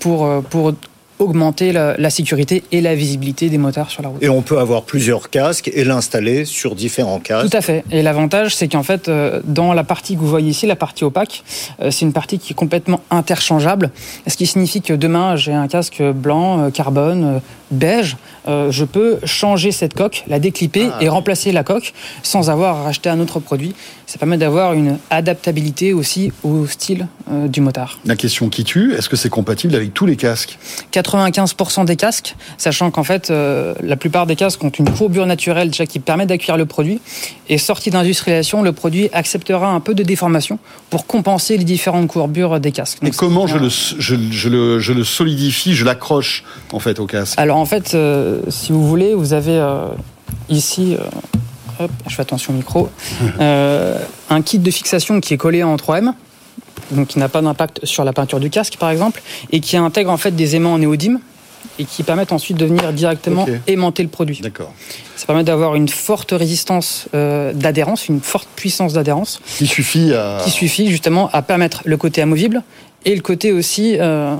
pour, 0.00 0.28
pour 0.50 0.72
augmenter 1.18 1.72
la, 1.72 1.96
la 1.96 2.10
sécurité 2.10 2.62
et 2.72 2.80
la 2.80 2.94
visibilité 2.94 3.48
des 3.48 3.58
motards 3.58 3.90
sur 3.90 4.02
la 4.02 4.08
route. 4.08 4.22
Et 4.22 4.28
on 4.28 4.42
peut 4.42 4.58
avoir 4.58 4.82
plusieurs 4.82 5.30
casques 5.30 5.70
et 5.72 5.84
l'installer 5.84 6.44
sur 6.44 6.74
différents 6.74 7.20
casques. 7.20 7.50
Tout 7.50 7.56
à 7.56 7.60
fait. 7.60 7.84
Et 7.90 8.02
l'avantage, 8.02 8.54
c'est 8.54 8.68
qu'en 8.68 8.82
fait, 8.82 9.08
euh, 9.08 9.40
dans 9.44 9.72
la 9.72 9.84
partie 9.84 10.14
que 10.14 10.20
vous 10.20 10.28
voyez 10.28 10.50
ici, 10.50 10.66
la 10.66 10.76
partie 10.76 11.04
opaque, 11.04 11.42
euh, 11.80 11.90
c'est 11.90 12.04
une 12.04 12.12
partie 12.12 12.38
qui 12.38 12.52
est 12.52 12.56
complètement 12.56 13.00
interchangeable. 13.10 13.90
Ce 14.26 14.36
qui 14.36 14.46
signifie 14.46 14.82
que 14.82 14.92
demain, 14.92 15.36
j'ai 15.36 15.52
un 15.52 15.68
casque 15.68 16.02
blanc, 16.02 16.64
euh, 16.64 16.70
carbone, 16.70 17.40
beige. 17.70 18.16
Euh, 18.48 18.70
Je 18.70 18.84
peux 18.84 19.18
changer 19.24 19.72
cette 19.72 19.94
coque, 19.94 20.24
la 20.28 20.38
déclipper 20.38 20.88
Ah. 20.92 20.98
et 21.02 21.08
remplacer 21.08 21.52
la 21.52 21.64
coque 21.64 21.92
sans 22.22 22.50
avoir 22.50 22.76
à 22.76 22.82
racheter 22.84 23.08
un 23.08 23.20
autre 23.20 23.40
produit. 23.40 23.74
Ça 24.06 24.18
permet 24.18 24.38
d'avoir 24.38 24.72
une 24.72 24.98
adaptabilité 25.10 25.92
aussi 25.92 26.30
au 26.44 26.66
style 26.66 27.08
euh, 27.30 27.48
du 27.48 27.60
motard. 27.60 27.98
La 28.04 28.14
question 28.14 28.48
qui 28.48 28.62
tue, 28.62 28.94
est-ce 28.94 29.08
que 29.08 29.16
c'est 29.16 29.28
compatible 29.30 29.74
avec 29.74 29.92
tous 29.94 30.06
les 30.06 30.14
casques? 30.16 30.58
95% 30.92 31.84
des 31.84 31.96
casques, 31.96 32.36
sachant 32.58 32.90
qu'en 32.90 33.04
fait, 33.04 33.30
euh, 33.30 33.74
la 33.82 33.96
plupart 33.96 34.26
des 34.26 34.36
casques 34.36 34.62
ont 34.62 34.70
une 34.70 34.88
courbure 34.90 35.26
naturelle 35.26 35.70
déjà 35.70 35.86
qui 35.86 35.98
permet 35.98 36.26
d'accueillir 36.26 36.56
le 36.56 36.66
produit. 36.66 37.00
Et 37.48 37.58
sorti 37.58 37.90
d'industrialisation, 37.90 38.62
le 38.62 38.72
produit 38.72 39.08
acceptera 39.12 39.68
un 39.68 39.80
peu 39.80 39.94
de 39.94 40.02
déformation 40.02 40.58
pour 40.90 41.06
compenser 41.06 41.56
les 41.56 41.64
différentes 41.64 42.08
courbures 42.08 42.60
des 42.60 42.72
casques. 42.72 42.98
Et 43.02 43.06
Donc, 43.06 43.16
comment 43.16 43.46
c'est 43.46 43.54
je 43.54 43.58
le, 43.58 43.68
je, 43.68 44.16
je 44.30 44.48
le, 44.48 44.78
je 44.80 44.92
le 44.92 45.04
solidifie, 45.04 45.74
je 45.74 45.84
l'accroche 45.84 46.44
en 46.72 46.78
fait 46.80 46.98
au 47.00 47.06
casque? 47.06 47.34
Alors 47.38 47.56
en 47.58 47.66
fait, 47.66 47.94
euh, 47.94 48.35
si 48.48 48.72
vous 48.72 48.86
voulez, 48.86 49.14
vous 49.14 49.32
avez 49.32 49.58
euh, 49.58 49.88
ici, 50.48 50.96
euh, 50.98 51.84
hop, 51.84 51.90
je 52.06 52.14
fais 52.14 52.22
attention 52.22 52.52
au 52.52 52.56
micro, 52.56 52.88
euh, 53.40 53.98
un 54.30 54.42
kit 54.42 54.58
de 54.58 54.70
fixation 54.70 55.20
qui 55.20 55.34
est 55.34 55.38
collé 55.38 55.62
en 55.62 55.76
3M. 55.76 56.12
Donc 56.92 57.08
qui 57.08 57.18
n'a 57.18 57.28
pas 57.28 57.42
d'impact 57.42 57.84
sur 57.84 58.04
la 58.04 58.12
peinture 58.12 58.38
du 58.38 58.48
casque 58.48 58.76
par 58.76 58.90
exemple 58.90 59.20
et 59.50 59.58
qui 59.58 59.76
intègre 59.76 60.10
en 60.10 60.18
fait 60.18 60.30
des 60.30 60.54
aimants 60.54 60.74
en 60.74 60.78
néodyme 60.78 61.18
et 61.78 61.84
qui 61.84 62.02
permettent 62.02 62.32
ensuite 62.32 62.56
de 62.56 62.66
venir 62.66 62.92
directement 62.92 63.46
aimanter 63.66 64.02
le 64.02 64.08
produit. 64.08 64.40
D'accord. 64.40 64.72
Ça 65.16 65.26
permet 65.26 65.44
d'avoir 65.44 65.74
une 65.74 65.88
forte 65.88 66.32
résistance 66.32 67.08
euh, 67.14 67.52
d'adhérence, 67.52 68.08
une 68.08 68.20
forte 68.20 68.48
puissance 68.54 68.92
d'adhérence, 68.92 69.40
Il 69.60 69.68
suffit 69.68 70.14
à. 70.14 70.38
qui 70.44 70.50
suffit 70.50 70.90
justement 70.90 71.30
à 71.32 71.42
permettre 71.42 71.82
le 71.84 71.96
côté 71.96 72.22
amovible 72.22 72.62
et 73.06 73.14
le 73.14 73.22
côté 73.22 73.52
aussi 73.52 73.96
euh, 74.00 74.34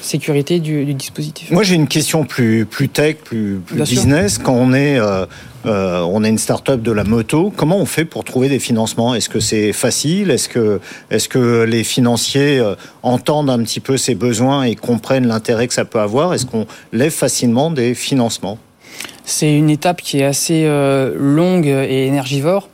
sécurité 0.00 0.58
du, 0.58 0.86
du 0.86 0.94
dispositif. 0.94 1.50
Moi, 1.50 1.62
j'ai 1.62 1.74
une 1.74 1.86
question 1.86 2.24
plus, 2.24 2.64
plus 2.64 2.88
tech, 2.88 3.16
plus, 3.16 3.60
plus 3.64 3.76
Bien 3.76 3.84
sûr. 3.84 3.94
business. 3.96 4.38
Quand 4.38 4.54
on 4.54 4.72
est, 4.72 4.98
euh, 4.98 5.26
euh, 5.66 6.00
on 6.00 6.24
est 6.24 6.30
une 6.30 6.38
start-up 6.38 6.80
de 6.80 6.92
la 6.92 7.04
moto, 7.04 7.52
comment 7.54 7.76
on 7.76 7.84
fait 7.84 8.06
pour 8.06 8.24
trouver 8.24 8.48
des 8.48 8.58
financements? 8.58 9.14
Est-ce 9.14 9.28
que 9.28 9.38
c'est 9.38 9.74
facile? 9.74 10.30
Est-ce 10.30 10.48
que, 10.48 10.80
est-ce 11.10 11.28
que 11.28 11.64
les 11.64 11.84
financiers 11.84 12.62
entendent 13.02 13.50
un 13.50 13.62
petit 13.62 13.80
peu 13.80 13.98
ces 13.98 14.14
besoins 14.14 14.62
et 14.62 14.76
comprennent 14.76 15.26
l'intérêt 15.26 15.68
que 15.68 15.74
ça 15.74 15.84
peut 15.84 16.00
avoir? 16.00 16.32
Est-ce 16.32 16.46
qu'on 16.46 16.66
lève 16.94 17.12
facilement 17.12 17.70
des 17.70 17.94
financements? 17.94 18.58
C'est 19.26 19.54
une 19.54 19.68
étape 19.68 20.00
qui 20.00 20.20
est 20.20 20.24
assez 20.24 20.64
longue 21.16 21.66
et 21.66 22.06
énergivore, 22.06 22.70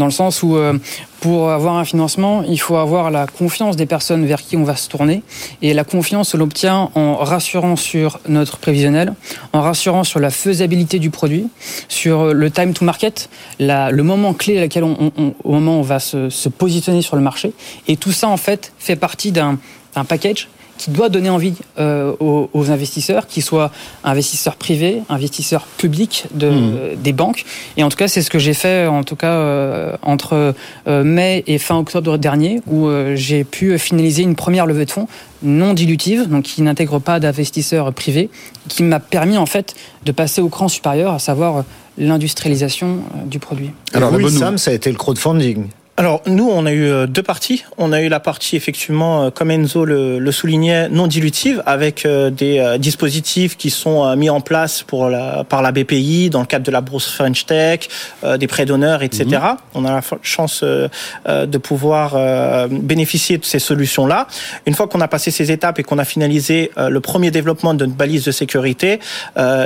dans 0.00 0.06
le 0.06 0.10
sens 0.10 0.42
où 0.42 0.56
euh, 0.56 0.78
pour 1.20 1.50
avoir 1.50 1.76
un 1.76 1.84
financement, 1.84 2.42
il 2.42 2.58
faut 2.58 2.76
avoir 2.76 3.10
la 3.10 3.26
confiance 3.26 3.76
des 3.76 3.84
personnes 3.84 4.24
vers 4.24 4.40
qui 4.40 4.56
on 4.56 4.64
va 4.64 4.74
se 4.74 4.88
tourner. 4.88 5.22
Et 5.60 5.74
la 5.74 5.84
confiance, 5.84 6.34
on 6.34 6.38
l'obtient 6.38 6.90
en 6.94 7.16
rassurant 7.16 7.76
sur 7.76 8.18
notre 8.26 8.56
prévisionnel, 8.56 9.12
en 9.52 9.60
rassurant 9.60 10.02
sur 10.02 10.18
la 10.18 10.30
faisabilité 10.30 10.98
du 10.98 11.10
produit, 11.10 11.48
sur 11.88 12.32
le 12.32 12.50
time 12.50 12.72
to 12.72 12.86
market, 12.86 13.28
le 13.58 14.00
moment 14.00 14.32
clé 14.32 14.56
à 14.56 14.62
laquelle 14.62 14.84
on, 14.84 15.12
au 15.44 15.52
moment 15.52 15.76
où 15.76 15.80
on 15.80 15.82
va 15.82 16.00
se, 16.00 16.30
se 16.30 16.48
positionner 16.48 17.02
sur 17.02 17.16
le 17.16 17.22
marché. 17.22 17.52
Et 17.86 17.98
tout 17.98 18.12
ça, 18.12 18.28
en 18.28 18.38
fait, 18.38 18.72
fait 18.78 18.96
partie 18.96 19.32
d'un 19.32 19.58
package 20.08 20.48
qui 20.80 20.90
doit 20.90 21.10
donner 21.10 21.28
envie 21.28 21.52
euh, 21.78 22.14
aux, 22.20 22.48
aux 22.54 22.70
investisseurs, 22.70 23.26
qu'ils 23.26 23.42
soient 23.42 23.70
investisseurs 24.02 24.56
privés, 24.56 25.02
investisseurs 25.10 25.66
publics 25.76 26.24
de, 26.32 26.46
euh, 26.50 26.94
des 26.96 27.12
banques. 27.12 27.44
Et 27.76 27.82
en 27.84 27.90
tout 27.90 27.98
cas, 27.98 28.08
c'est 28.08 28.22
ce 28.22 28.30
que 28.30 28.38
j'ai 28.38 28.54
fait 28.54 28.86
en 28.86 29.04
tout 29.04 29.14
cas 29.14 29.34
euh, 29.34 29.94
entre 30.00 30.54
euh, 30.88 31.04
mai 31.04 31.44
et 31.46 31.58
fin 31.58 31.76
octobre 31.76 32.16
dernier, 32.16 32.62
où 32.66 32.88
euh, 32.88 33.14
j'ai 33.14 33.44
pu 33.44 33.78
finaliser 33.78 34.22
une 34.22 34.36
première 34.36 34.64
levée 34.64 34.86
de 34.86 34.90
fonds 34.90 35.06
non 35.42 35.74
dilutive, 35.74 36.28
donc 36.28 36.44
qui 36.44 36.62
n'intègre 36.62 36.98
pas 36.98 37.20
d'investisseurs 37.20 37.92
privés, 37.92 38.30
qui 38.68 38.82
m'a 38.82 39.00
permis 39.00 39.36
en 39.36 39.46
fait 39.46 39.74
de 40.06 40.12
passer 40.12 40.40
au 40.40 40.48
cran 40.48 40.68
supérieur, 40.68 41.12
à 41.12 41.18
savoir 41.18 41.64
l'industrialisation 41.98 43.00
du 43.26 43.38
produit. 43.38 43.70
Alors, 43.92 44.08
Alors, 44.08 44.18
la 44.18 44.24
bonne 44.24 44.38
Sam, 44.38 44.58
ça 44.58 44.70
a 44.70 44.74
été 44.74 44.90
le 44.90 44.96
crowdfunding. 44.96 45.66
Alors 46.00 46.22
nous, 46.24 46.48
on 46.48 46.64
a 46.64 46.72
eu 46.72 46.86
euh, 46.86 47.06
deux 47.06 47.22
parties. 47.22 47.62
On 47.76 47.92
a 47.92 48.00
eu 48.00 48.08
la 48.08 48.20
partie 48.20 48.56
effectivement, 48.56 49.24
euh, 49.24 49.30
comme 49.30 49.50
Enzo 49.50 49.84
le, 49.84 50.18
le 50.18 50.32
soulignait, 50.32 50.88
non 50.88 51.06
dilutive, 51.06 51.62
avec 51.66 52.06
euh, 52.06 52.30
des 52.30 52.76
dispositifs 52.78 53.58
qui 53.58 53.68
sont 53.68 54.16
mis 54.16 54.30
en 54.30 54.40
place 54.40 54.82
pour 54.82 55.10
la, 55.10 55.44
par 55.44 55.60
la 55.60 55.72
BPI 55.72 56.30
dans 56.30 56.40
le 56.40 56.46
cadre 56.46 56.64
de 56.64 56.70
la 56.70 56.80
bourse 56.80 57.12
French 57.12 57.44
Tech, 57.44 57.80
des 58.38 58.46
prêts 58.46 58.64
d'honneur, 58.64 59.02
etc. 59.02 59.26
On 59.74 59.84
a 59.84 59.92
la 59.92 60.00
chance 60.22 60.64
de 60.64 61.58
pouvoir 61.58 62.68
bénéficier 62.70 63.36
de 63.36 63.44
ces 63.44 63.58
solutions-là. 63.58 64.26
Une 64.66 64.74
fois 64.74 64.88
qu'on 64.88 65.00
a 65.02 65.08
passé 65.08 65.30
ces 65.30 65.52
étapes 65.52 65.78
et 65.78 65.82
qu'on 65.82 65.98
a 65.98 66.04
finalisé 66.06 66.70
le 66.78 67.00
premier 67.00 67.30
développement 67.30 67.74
de 67.74 67.84
notre 67.84 67.96
balise 67.96 68.24
de 68.24 68.32
sécurité, 68.32 69.00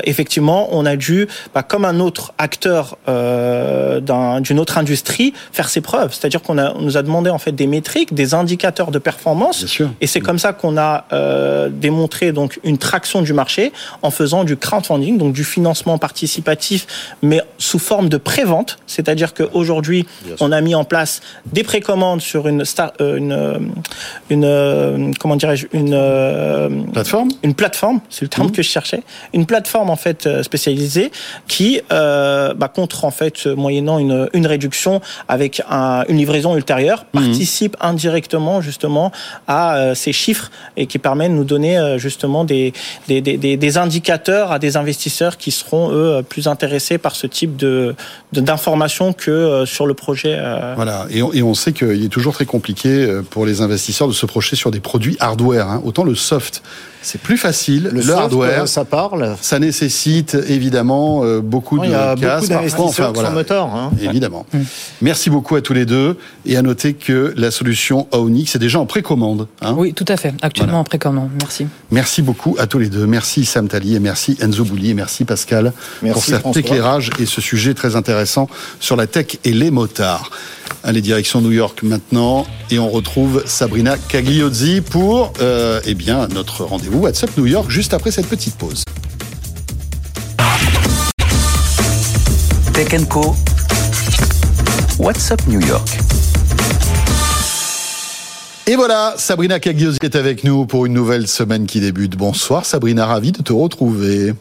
effectivement, 0.04 0.68
on 0.72 0.84
a 0.86 0.96
dû, 0.96 1.28
bah, 1.54 1.62
comme 1.62 1.84
un 1.84 2.00
autre 2.00 2.32
acteur 2.38 2.96
d'un- 3.06 4.40
d'une 4.40 4.58
autre 4.58 4.78
industrie, 4.78 5.32
faire 5.52 5.68
ses 5.68 5.80
preuves. 5.80 6.12
C'est-à-dire 6.24 6.40
qu'on 6.40 6.56
a, 6.56 6.72
on 6.74 6.80
nous 6.80 6.96
a 6.96 7.02
demandé 7.02 7.28
en 7.28 7.36
fait 7.36 7.52
des 7.52 7.66
métriques, 7.66 8.14
des 8.14 8.32
indicateurs 8.32 8.90
de 8.90 8.98
performance. 8.98 9.58
Bien 9.58 9.66
sûr. 9.66 9.90
Et 10.00 10.06
c'est 10.06 10.20
comme 10.20 10.38
ça 10.38 10.54
qu'on 10.54 10.78
a 10.78 11.04
euh, 11.12 11.68
démontré 11.70 12.32
donc 12.32 12.58
une 12.64 12.78
traction 12.78 13.20
du 13.20 13.34
marché 13.34 13.72
en 14.00 14.10
faisant 14.10 14.42
du 14.44 14.56
crowdfunding, 14.56 15.18
donc 15.18 15.34
du 15.34 15.44
financement 15.44 15.98
participatif, 15.98 16.86
mais 17.20 17.42
sous 17.58 17.78
forme 17.78 18.08
de 18.08 18.16
prévente. 18.16 18.78
C'est-à-dire 18.86 19.34
qu'aujourd'hui, 19.34 20.06
on 20.40 20.50
a 20.50 20.62
mis 20.62 20.74
en 20.74 20.84
place 20.84 21.20
des 21.52 21.62
précommandes 21.62 22.22
sur 22.22 22.48
une 22.48 22.64
star, 22.64 22.92
euh, 23.02 23.16
une, 23.18 23.70
une 24.30 24.44
euh, 24.46 25.10
comment 25.20 25.36
dirais-je, 25.36 25.66
une 25.74 25.90
Plateforme 26.94 27.28
une 27.42 27.54
plateforme, 27.54 28.00
c'est 28.08 28.22
le 28.22 28.28
terme 28.28 28.50
que 28.50 28.62
je 28.62 28.68
cherchais, 28.70 29.02
une 29.34 29.44
plateforme 29.44 29.90
en 29.90 29.96
fait 29.96 30.26
spécialisée 30.42 31.12
qui 31.48 31.82
bah, 31.90 32.72
contre 32.74 33.04
en 33.04 33.10
fait 33.10 33.46
moyennant 33.46 33.98
une, 33.98 34.30
une 34.32 34.46
réduction 34.46 35.02
avec 35.28 35.60
un- 35.68 36.04
une 36.08 36.13
livraison 36.16 36.56
ultérieure 36.56 37.04
participe 37.06 37.76
indirectement 37.80 38.60
justement 38.60 39.12
à 39.46 39.76
euh, 39.76 39.94
ces 39.94 40.12
chiffres 40.12 40.50
et 40.76 40.86
qui 40.86 40.98
permet 40.98 41.28
de 41.28 41.34
nous 41.34 41.44
donner 41.44 41.78
euh, 41.78 41.98
justement 41.98 42.44
des, 42.44 42.72
des, 43.08 43.20
des, 43.20 43.36
des- 43.56 43.76
indicateurs 43.78 44.52
à 44.52 44.58
des 44.58 44.76
investisseurs 44.76 45.36
qui 45.36 45.50
seront 45.50 45.90
eux 45.92 46.22
plus 46.28 46.46
intéressés 46.48 46.98
par 46.98 47.16
ce 47.16 47.26
type 47.26 47.56
de 47.56 47.94
d'informations 48.32 49.12
que 49.12 49.30
euh, 49.30 49.66
sur 49.66 49.86
le 49.86 49.94
projet. 49.94 50.38
Voilà, 50.76 51.06
et 51.10 51.22
on, 51.22 51.32
et 51.32 51.42
on 51.42 51.54
sait 51.54 51.72
qu'il 51.72 52.04
est 52.04 52.08
toujours 52.08 52.34
très 52.34 52.44
compliqué 52.46 53.06
pour 53.30 53.46
les 53.46 53.60
investisseurs 53.60 54.08
de 54.08 54.12
se 54.12 54.26
projeter 54.26 54.56
sur 54.56 54.70
des 54.70 54.80
produits 54.80 55.16
hardware. 55.20 55.68
hein. 55.68 55.82
Autant 55.84 56.04
le 56.04 56.14
soft, 56.14 56.62
c'est 57.04 57.20
plus 57.20 57.36
facile. 57.36 57.90
Le, 57.92 58.02
soft, 58.02 58.18
hardware, 58.18 58.66
ça 58.68 58.84
parle. 58.84 59.36
ça 59.40 59.58
nécessite 59.58 60.36
évidemment 60.48 61.20
euh, 61.24 61.40
beaucoup 61.40 61.82
Il 61.84 61.90
y 61.90 61.94
a 61.94 62.14
de 62.16 62.76
beaucoup 62.76 63.32
moteurs. 63.32 63.66
Hein. 63.74 63.92
Évidemment. 64.00 64.46
Merci 65.02 65.30
beaucoup 65.30 65.56
à 65.56 65.60
tous 65.60 65.74
les 65.74 65.84
deux. 65.86 66.16
Et 66.46 66.56
à 66.56 66.62
noter 66.62 66.94
que 66.94 67.32
la 67.36 67.50
solution 67.50 68.06
Onyx 68.12 68.56
est 68.56 68.58
déjà 68.58 68.80
en 68.80 68.86
précommande. 68.86 69.48
hein. 69.60 69.74
Oui, 69.76 69.92
tout 69.92 70.04
à 70.08 70.16
fait. 70.16 70.34
Actuellement 70.42 70.72
Voilà. 70.72 70.80
en 70.80 70.84
précommande. 70.84 71.30
Merci. 71.40 71.66
Merci 71.90 72.22
beaucoup 72.22 72.56
à 72.58 72.66
tous 72.66 72.78
les 72.78 72.88
deux. 72.88 73.06
Merci 73.06 73.44
Sam 73.44 73.68
Tali 73.68 73.94
et 73.94 74.00
merci 74.00 74.36
Enzo 74.40 74.64
Bouli 74.64 74.90
et 74.90 74.94
merci 74.94 75.24
Pascal 75.24 75.72
Merci 76.02 76.14
pour 76.14 76.24
cet 76.24 76.40
François. 76.40 76.60
éclairage 76.60 77.10
et 77.18 77.26
ce 77.26 77.40
sujet 77.40 77.74
très 77.74 77.96
intéressant 77.96 78.48
sur 78.80 78.96
la 78.96 79.06
tech 79.06 79.38
et 79.44 79.52
les 79.52 79.70
motards. 79.70 80.30
Allez, 80.82 81.00
direction 81.02 81.40
New 81.40 81.52
York 81.52 81.82
maintenant 81.82 82.46
et 82.70 82.78
on 82.78 82.88
retrouve 82.88 83.42
Sabrina 83.46 83.96
Cagliozzi 84.08 84.80
pour 84.80 85.32
euh, 85.40 85.80
eh 85.84 85.94
bien, 85.94 86.28
notre 86.28 86.64
rendez-vous 86.64 86.93
WhatsApp 86.94 87.36
New 87.36 87.46
York 87.46 87.70
juste 87.70 87.92
après 87.92 88.10
cette 88.10 88.28
petite 88.28 88.56
pause. 88.56 88.84
Tech 92.72 93.08
Co. 93.08 93.34
What's 94.98 95.30
up 95.32 95.40
New 95.48 95.60
York 95.60 95.88
Et 98.66 98.76
voilà, 98.76 99.14
Sabrina 99.16 99.58
Cagliozzi 99.58 99.98
est 100.02 100.14
avec 100.14 100.44
nous 100.44 100.66
pour 100.66 100.86
une 100.86 100.92
nouvelle 100.92 101.26
semaine 101.26 101.66
qui 101.66 101.80
débute. 101.80 102.16
Bonsoir 102.16 102.64
Sabrina, 102.64 103.06
ravi 103.06 103.32
de 103.32 103.42
te 103.42 103.52
retrouver. 103.52 104.34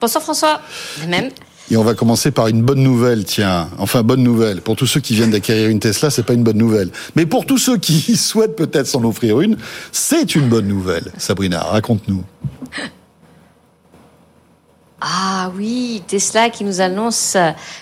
Bonsoir 0.00 0.22
François. 0.22 0.60
De 1.02 1.06
même. 1.06 1.30
Et 1.70 1.76
on 1.76 1.84
va 1.84 1.94
commencer 1.94 2.32
par 2.32 2.48
une 2.48 2.62
bonne 2.62 2.82
nouvelle, 2.82 3.24
tiens. 3.24 3.70
Enfin, 3.78 4.02
bonne 4.02 4.24
nouvelle. 4.24 4.60
Pour 4.60 4.74
tous 4.74 4.86
ceux 4.88 4.98
qui 5.00 5.14
viennent 5.14 5.30
d'acquérir 5.30 5.68
une 5.68 5.78
Tesla, 5.78 6.10
c'est 6.10 6.24
pas 6.24 6.32
une 6.32 6.42
bonne 6.42 6.58
nouvelle. 6.58 6.90
Mais 7.14 7.26
pour 7.26 7.46
tous 7.46 7.58
ceux 7.58 7.76
qui 7.78 8.16
souhaitent 8.16 8.56
peut-être 8.56 8.88
s'en 8.88 9.04
offrir 9.04 9.40
une, 9.40 9.56
c'est 9.92 10.34
une 10.34 10.48
bonne 10.48 10.66
nouvelle. 10.66 11.12
Sabrina, 11.16 11.60
raconte-nous. 11.62 12.24
Ah 15.00 15.50
oui, 15.56 16.02
Tesla 16.06 16.50
qui 16.50 16.62
nous 16.64 16.80
annonce 16.82 17.36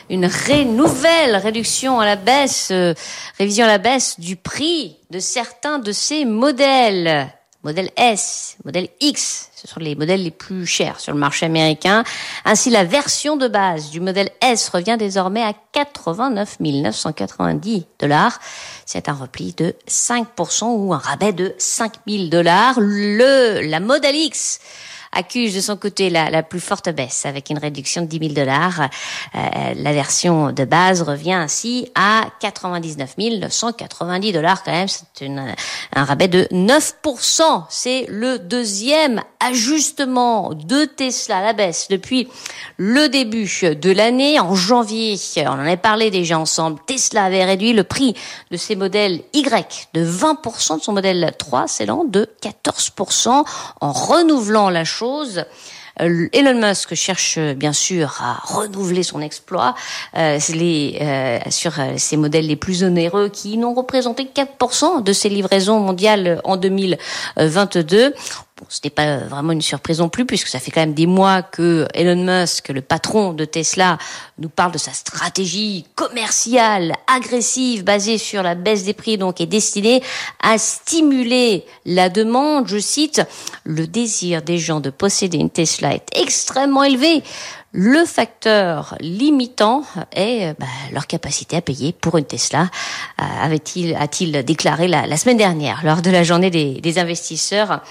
une 0.09 0.26
ré- 0.26 0.64
nouvelle 0.64 1.34
réduction 1.36 1.99
à 1.99 2.05
la 2.05 2.14
baisse, 2.14 2.68
euh, 2.70 2.95
révision 3.39 3.64
à 3.64 3.68
la 3.68 3.78
baisse 3.78 4.20
du 4.20 4.36
prix 4.36 4.97
de 5.11 5.18
certains 5.18 5.80
de 5.80 5.91
ses 5.91 6.24
modèles. 6.24 7.28
Modèle 7.64 7.91
S, 7.97 8.57
modèle 8.64 8.89
X, 9.01 9.48
ce 9.61 9.67
sont 9.67 9.81
les 9.81 9.97
modèles 9.97 10.23
les 10.23 10.31
plus 10.31 10.67
chers 10.67 11.01
sur 11.01 11.13
le 11.13 11.19
marché 11.19 11.45
américain. 11.45 12.05
Ainsi, 12.45 12.71
la 12.71 12.85
version 12.85 13.37
de 13.37 13.49
base 13.49 13.91
du 13.91 13.99
modèle 13.99 14.31
S 14.41 14.69
revient 14.69 14.97
désormais 14.97 15.43
à 15.43 15.53
89 15.73 16.59
990 16.61 17.87
dollars. 17.99 18.39
C'est 18.87 19.09
un 19.09 19.15
repli 19.15 19.55
de 19.55 19.75
5% 19.89 20.77
ou 20.77 20.95
un 20.95 20.99
rabais 20.99 21.33
de 21.33 21.55
5 21.59 21.93
000 22.07 22.29
dollars. 22.29 22.77
Le, 22.79 23.69
la 23.69 23.81
modèle 23.81 24.15
X 24.15 24.61
accuse 25.13 25.55
de 25.55 25.61
son 25.61 25.77
côté 25.77 26.11
la, 26.11 26.31
la 26.31 26.43
plus 26.43 26.61
forte 26.61 26.89
baisse 26.91 27.25
avec 27.27 27.51
une 27.51 27.59
réduction 27.59 28.03
de 28.03 28.07
10 28.07 28.19
000 28.19 28.33
dollars. 28.33 28.89
Euh, 29.35 29.39
la 29.77 29.93
version 29.93 30.53
de 30.53 30.65
base 30.65 31.03
revient 31.03 31.33
ainsi 31.35 31.89
à 31.95 32.27
99 32.41 33.15
990 33.19 34.33
dollars 34.33 34.63
quand 34.65 34.73
même. 34.73 34.89
C'est 34.89 35.25
une- 35.25 35.55
un 35.95 36.05
rabais 36.05 36.29
de 36.29 36.47
9%. 36.51 37.65
C'est 37.71 38.07
le 38.09 38.39
deuxième 38.39 39.23
ajustement 39.41 40.51
de 40.55 40.85
Tesla 40.85 41.39
à 41.39 41.43
la 41.43 41.53
baisse 41.53 41.87
depuis 41.89 42.29
le 42.77 43.09
début 43.09 43.49
de 43.63 43.91
l'année. 43.93 44.41
En 44.41 44.55
janvier, 44.55 45.17
on 45.39 45.47
en 45.49 45.59
avait 45.61 45.77
parlé 45.77 46.11
déjà 46.11 46.39
ensemble, 46.39 46.81
Tesla 46.87 47.25
avait 47.25 47.45
réduit 47.45 47.73
le 47.73 47.85
prix 47.85 48.15
de 48.51 48.57
ses 48.57 48.77
modèles 48.77 49.23
Y 49.33 49.89
de 49.95 50.05
20% 50.05 50.79
de 50.79 50.83
son 50.83 50.93
modèle 50.93 51.33
3, 51.39 51.69
s'élant 51.69 52.05
de 52.05 52.29
14% 52.43 53.45
en 53.81 53.93
renouvelant 53.93 54.71
la. 54.71 54.85
Euh, 56.01 56.29
Elon 56.33 56.61
Musk 56.61 56.95
cherche 56.95 57.37
euh, 57.39 57.55
bien 57.55 57.73
sûr 57.73 58.21
à 58.23 58.35
renouveler 58.45 59.03
son 59.03 59.21
exploit 59.21 59.75
euh, 60.17 60.39
sur 61.51 61.73
ces 61.97 62.17
modèles 62.17 62.47
les 62.47 62.57
plus 62.57 62.85
onéreux 62.85 63.29
qui 63.29 63.57
n'ont 63.59 63.75
représenté 63.75 64.27
que 64.27 64.41
4% 64.41 65.03
de 65.03 65.13
ses 65.13 65.29
livraisons 65.29 65.81
mondiales 65.81 66.41
en 66.45 66.57
2022. 66.57 68.15
Bon, 68.59 68.67
ce 68.69 68.81
n'est 68.83 68.91
pas 68.91 69.19
vraiment 69.19 69.53
une 69.53 69.63
surprise 69.63 70.01
non 70.01 70.09
plus, 70.09 70.27
puisque 70.27 70.49
ça 70.49 70.59
fait 70.59 70.73
quand 70.73 70.81
même 70.81 70.95
des 70.95 71.07
mois 71.07 71.43
que 71.43 71.87
Elon 71.95 72.25
Musk, 72.25 72.71
le 72.71 72.81
patron 72.81 73.33
de 73.33 73.45
Tesla, 73.45 73.99
nous 74.41 74.49
parle 74.49 74.73
de 74.73 74.79
sa 74.79 74.93
stratégie 74.93 75.87
commerciale 75.95 76.95
agressive 77.07 77.85
basée 77.85 78.19
sur 78.19 78.43
la 78.43 78.57
baisse 78.57 78.83
des 78.83 78.95
prix, 78.95 79.17
donc 79.17 79.41
est 79.41 79.47
destinée 79.47 80.03
à 80.43 80.59
stimuler 80.59 81.65
la 81.87 82.09
demande. 82.09 82.67
Je 82.67 82.79
cite, 82.79 83.23
le 83.63 83.87
désir 83.87 84.43
des 84.43 84.59
gens 84.59 84.81
de 84.81 84.91
posséder 84.91 85.39
une 85.39 85.51
Tesla 85.51 85.95
est 85.95 86.09
extrêmement 86.17 86.83
élevé. 86.83 87.23
Le 87.81 88.05
facteur 88.05 88.97
limitant 88.99 89.85
est 90.11 90.59
bah, 90.59 90.66
leur 90.93 91.07
capacité 91.07 91.55
à 91.55 91.61
payer 91.61 91.93
pour 91.93 92.18
une 92.18 92.24
Tesla, 92.24 92.62
euh, 93.20 93.24
avait-il 93.41 93.95
a-t-il 93.95 94.33
déclaré 94.45 94.89
la, 94.89 95.16
semaine 95.16 95.37
dernière 95.37 95.83
lors 95.85 96.03
de 96.03 96.11
la 96.11 96.24
journée 96.24 96.51
des, 96.51 96.99
investisseurs 96.99 97.83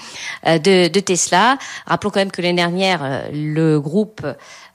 euh, 0.46 0.58
de, 0.58 1.00
Tesla. 1.00 1.56
Rappelons 1.86 2.10
quand 2.10 2.20
même 2.20 2.30
que 2.30 2.42
l'année 2.42 2.56
dernière, 2.56 3.00
euh, 3.02 3.30
le 3.32 3.80
groupe 3.80 4.26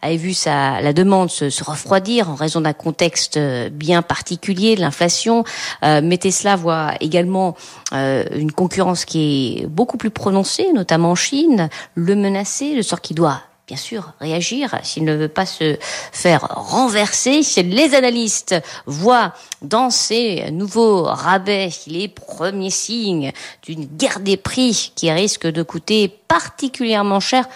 avait 0.02 0.18
vu 0.18 0.34
sa, 0.34 0.82
la 0.82 0.94
demande 0.94 1.30
se, 1.30 1.52
se 1.52 1.64
refroidir 1.64 2.32
en 2.32 2.36
raison 2.36 2.62
d'un 2.62 2.74
contexte 2.74 3.38
bien 3.70 4.02
particulier, 4.02 4.76
de 4.76 4.82
l'inflation. 4.82 5.44
mais 5.84 6.18
Tesla 6.18 6.56
voit 6.56 6.94
également 7.02 7.56
une 7.94 8.52
concurrence 8.52 9.06
qui 9.06 9.60
est 9.62 9.68
beaucoup 9.68 9.98
plus 9.98 10.10
prononcée, 10.10 10.74
notamment 10.74 11.12
en 11.12 11.16
Chine, 11.16 11.70
le 11.94 12.16
menacer, 12.16 12.76
de 12.76 12.82
sorte 12.82 13.04
qu'il 13.06 13.16
doit 13.16 13.44
bien 13.68 13.78
sûr, 13.78 14.12
réagir 14.20 14.78
s'il 14.84 15.06
ne 15.06 15.16
veut 15.16 15.30
pas 15.30 15.46
se 15.46 15.78
faire 16.12 16.42
renverser. 16.50 17.42
Les 17.64 17.96
analystes 17.96 18.56
voient 18.86 19.34
dans 19.62 19.90
ces 19.90 20.52
nouveaux 20.52 21.04
rabais 21.04 21.70
les 21.88 22.08
premiers 22.08 22.70
signes 22.70 23.32
d'une 23.64 23.86
guerre 23.86 24.20
des 24.20 24.38
prix 24.38 24.92
qui 24.96 25.10
risque 25.12 25.48
de 25.48 25.64
coûter 25.64 26.10
particulièrement 26.28 27.20
cher 27.20 27.48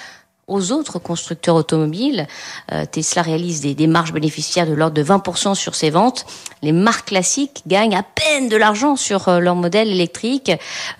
aux 0.47 0.71
autres 0.71 0.97
constructeurs 0.97 1.55
automobiles. 1.55 2.27
Euh, 2.71 2.85
Tesla 2.85 3.21
réalise 3.21 3.61
des, 3.61 3.75
des, 3.75 3.87
marges 3.87 4.13
bénéficiaires 4.13 4.65
de 4.65 4.73
l'ordre 4.73 4.95
de 4.95 5.03
20% 5.03 5.55
sur 5.55 5.75
ses 5.75 5.89
ventes. 5.89 6.25
Les 6.61 6.71
marques 6.71 7.09
classiques 7.09 7.63
gagnent 7.67 7.95
à 7.95 8.03
peine 8.03 8.47
de 8.47 8.55
l'argent 8.55 8.95
sur 8.95 9.27
euh, 9.27 9.39
leur 9.39 9.55
modèle 9.55 9.89
électrique 9.89 10.51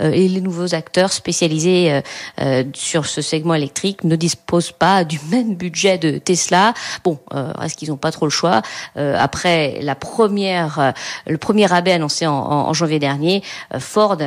euh, 0.02 0.12
et 0.12 0.28
les 0.28 0.41
nouveaux 0.41 0.76
acteurs 0.76 1.12
spécialisés 1.12 1.91
euh, 1.91 2.02
euh, 2.41 2.64
sur 2.74 3.06
ce 3.06 3.22
segment 3.22 3.54
électrique 3.54 4.04
ne 4.04 4.16
disposent 4.16 4.72
pas 4.72 5.04
du 5.04 5.20
même 5.32 5.56
budget 5.56 5.98
de 5.98 6.18
Tesla. 6.18 6.74
Bon, 7.04 7.20
est-ce 7.64 7.76
qu'ils 7.76 7.89
n'ont 7.89 7.98
pas 7.98 8.12
trop 8.12 8.26
le 8.26 8.32
choix? 8.32 8.62
Après 8.95 9.80
la 9.82 9.95
première, 9.95 10.93
le 11.26 11.38
premier 11.38 11.66
rabais 11.66 11.93
annoncé 11.93 12.26
en, 12.28 12.34
en, 12.34 12.74
janvier 12.74 13.00
dernier, 13.00 13.43
Ford 13.80 14.18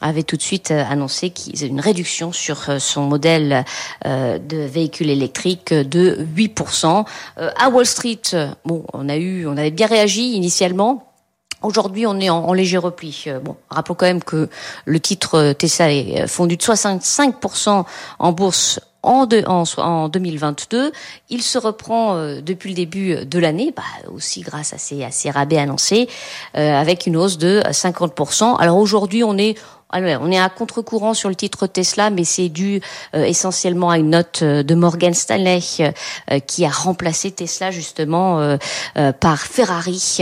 avait 0.00 0.22
tout 0.22 0.36
de 0.36 0.42
suite 0.42 0.70
annoncé 0.70 1.30
qu'ils 1.30 1.64
une 1.66 1.80
réduction 1.80 2.32
sur 2.32 2.80
son 2.80 3.02
modèle 3.02 3.64
de 4.04 4.56
véhicules 4.70 5.10
électriques 5.10 5.74
de 5.74 6.26
8%. 6.36 7.04
Euh, 7.38 7.50
à 7.56 7.68
Wall 7.68 7.86
Street, 7.86 8.22
bon, 8.64 8.84
on 8.92 9.08
a 9.08 9.16
eu, 9.16 9.46
on 9.46 9.56
avait 9.56 9.70
bien 9.70 9.86
réagi 9.86 10.32
initialement. 10.32 11.06
Aujourd'hui, 11.62 12.06
on 12.06 12.18
est 12.18 12.30
en, 12.30 12.52
léger 12.54 12.78
repli. 12.78 13.24
Euh, 13.26 13.38
bon, 13.38 13.56
rappelons 13.68 13.94
quand 13.94 14.06
même 14.06 14.24
que 14.24 14.48
le 14.86 15.00
titre 15.00 15.52
Tesla 15.52 15.92
est 15.92 16.26
fondu 16.26 16.56
de 16.56 16.62
65% 16.62 17.84
en 18.18 18.32
bourse 18.32 18.80
en, 19.02 19.26
de, 19.26 19.42
en, 19.46 19.64
en, 19.76 20.08
2022. 20.08 20.92
Il 21.28 21.42
se 21.42 21.58
reprend 21.58 22.16
euh, 22.16 22.40
depuis 22.40 22.70
le 22.70 22.76
début 22.76 23.26
de 23.26 23.38
l'année, 23.38 23.72
bah, 23.76 23.82
aussi 24.12 24.40
grâce 24.40 24.72
à 24.72 24.78
ces, 24.78 25.30
rabais 25.30 25.58
annoncés, 25.58 26.08
euh, 26.56 26.74
avec 26.74 27.06
une 27.06 27.16
hausse 27.16 27.38
de 27.38 27.62
50%. 27.70 28.56
Alors 28.58 28.78
aujourd'hui, 28.78 29.24
on 29.24 29.36
est 29.36 29.58
on 29.92 30.30
est 30.30 30.38
à 30.38 30.48
contre-courant 30.48 31.14
sur 31.14 31.28
le 31.28 31.34
titre 31.34 31.66
Tesla, 31.66 32.10
mais 32.10 32.24
c'est 32.24 32.48
dû 32.48 32.80
euh, 33.14 33.24
essentiellement 33.24 33.90
à 33.90 33.98
une 33.98 34.10
note 34.10 34.40
euh, 34.42 34.62
de 34.62 34.74
Morgan 34.74 35.14
Stanley 35.14 35.60
euh, 35.80 36.38
qui 36.40 36.64
a 36.64 36.68
remplacé 36.68 37.30
Tesla 37.30 37.70
justement 37.70 38.40
euh, 38.40 38.56
par 39.12 39.40
Ferrari 39.40 40.20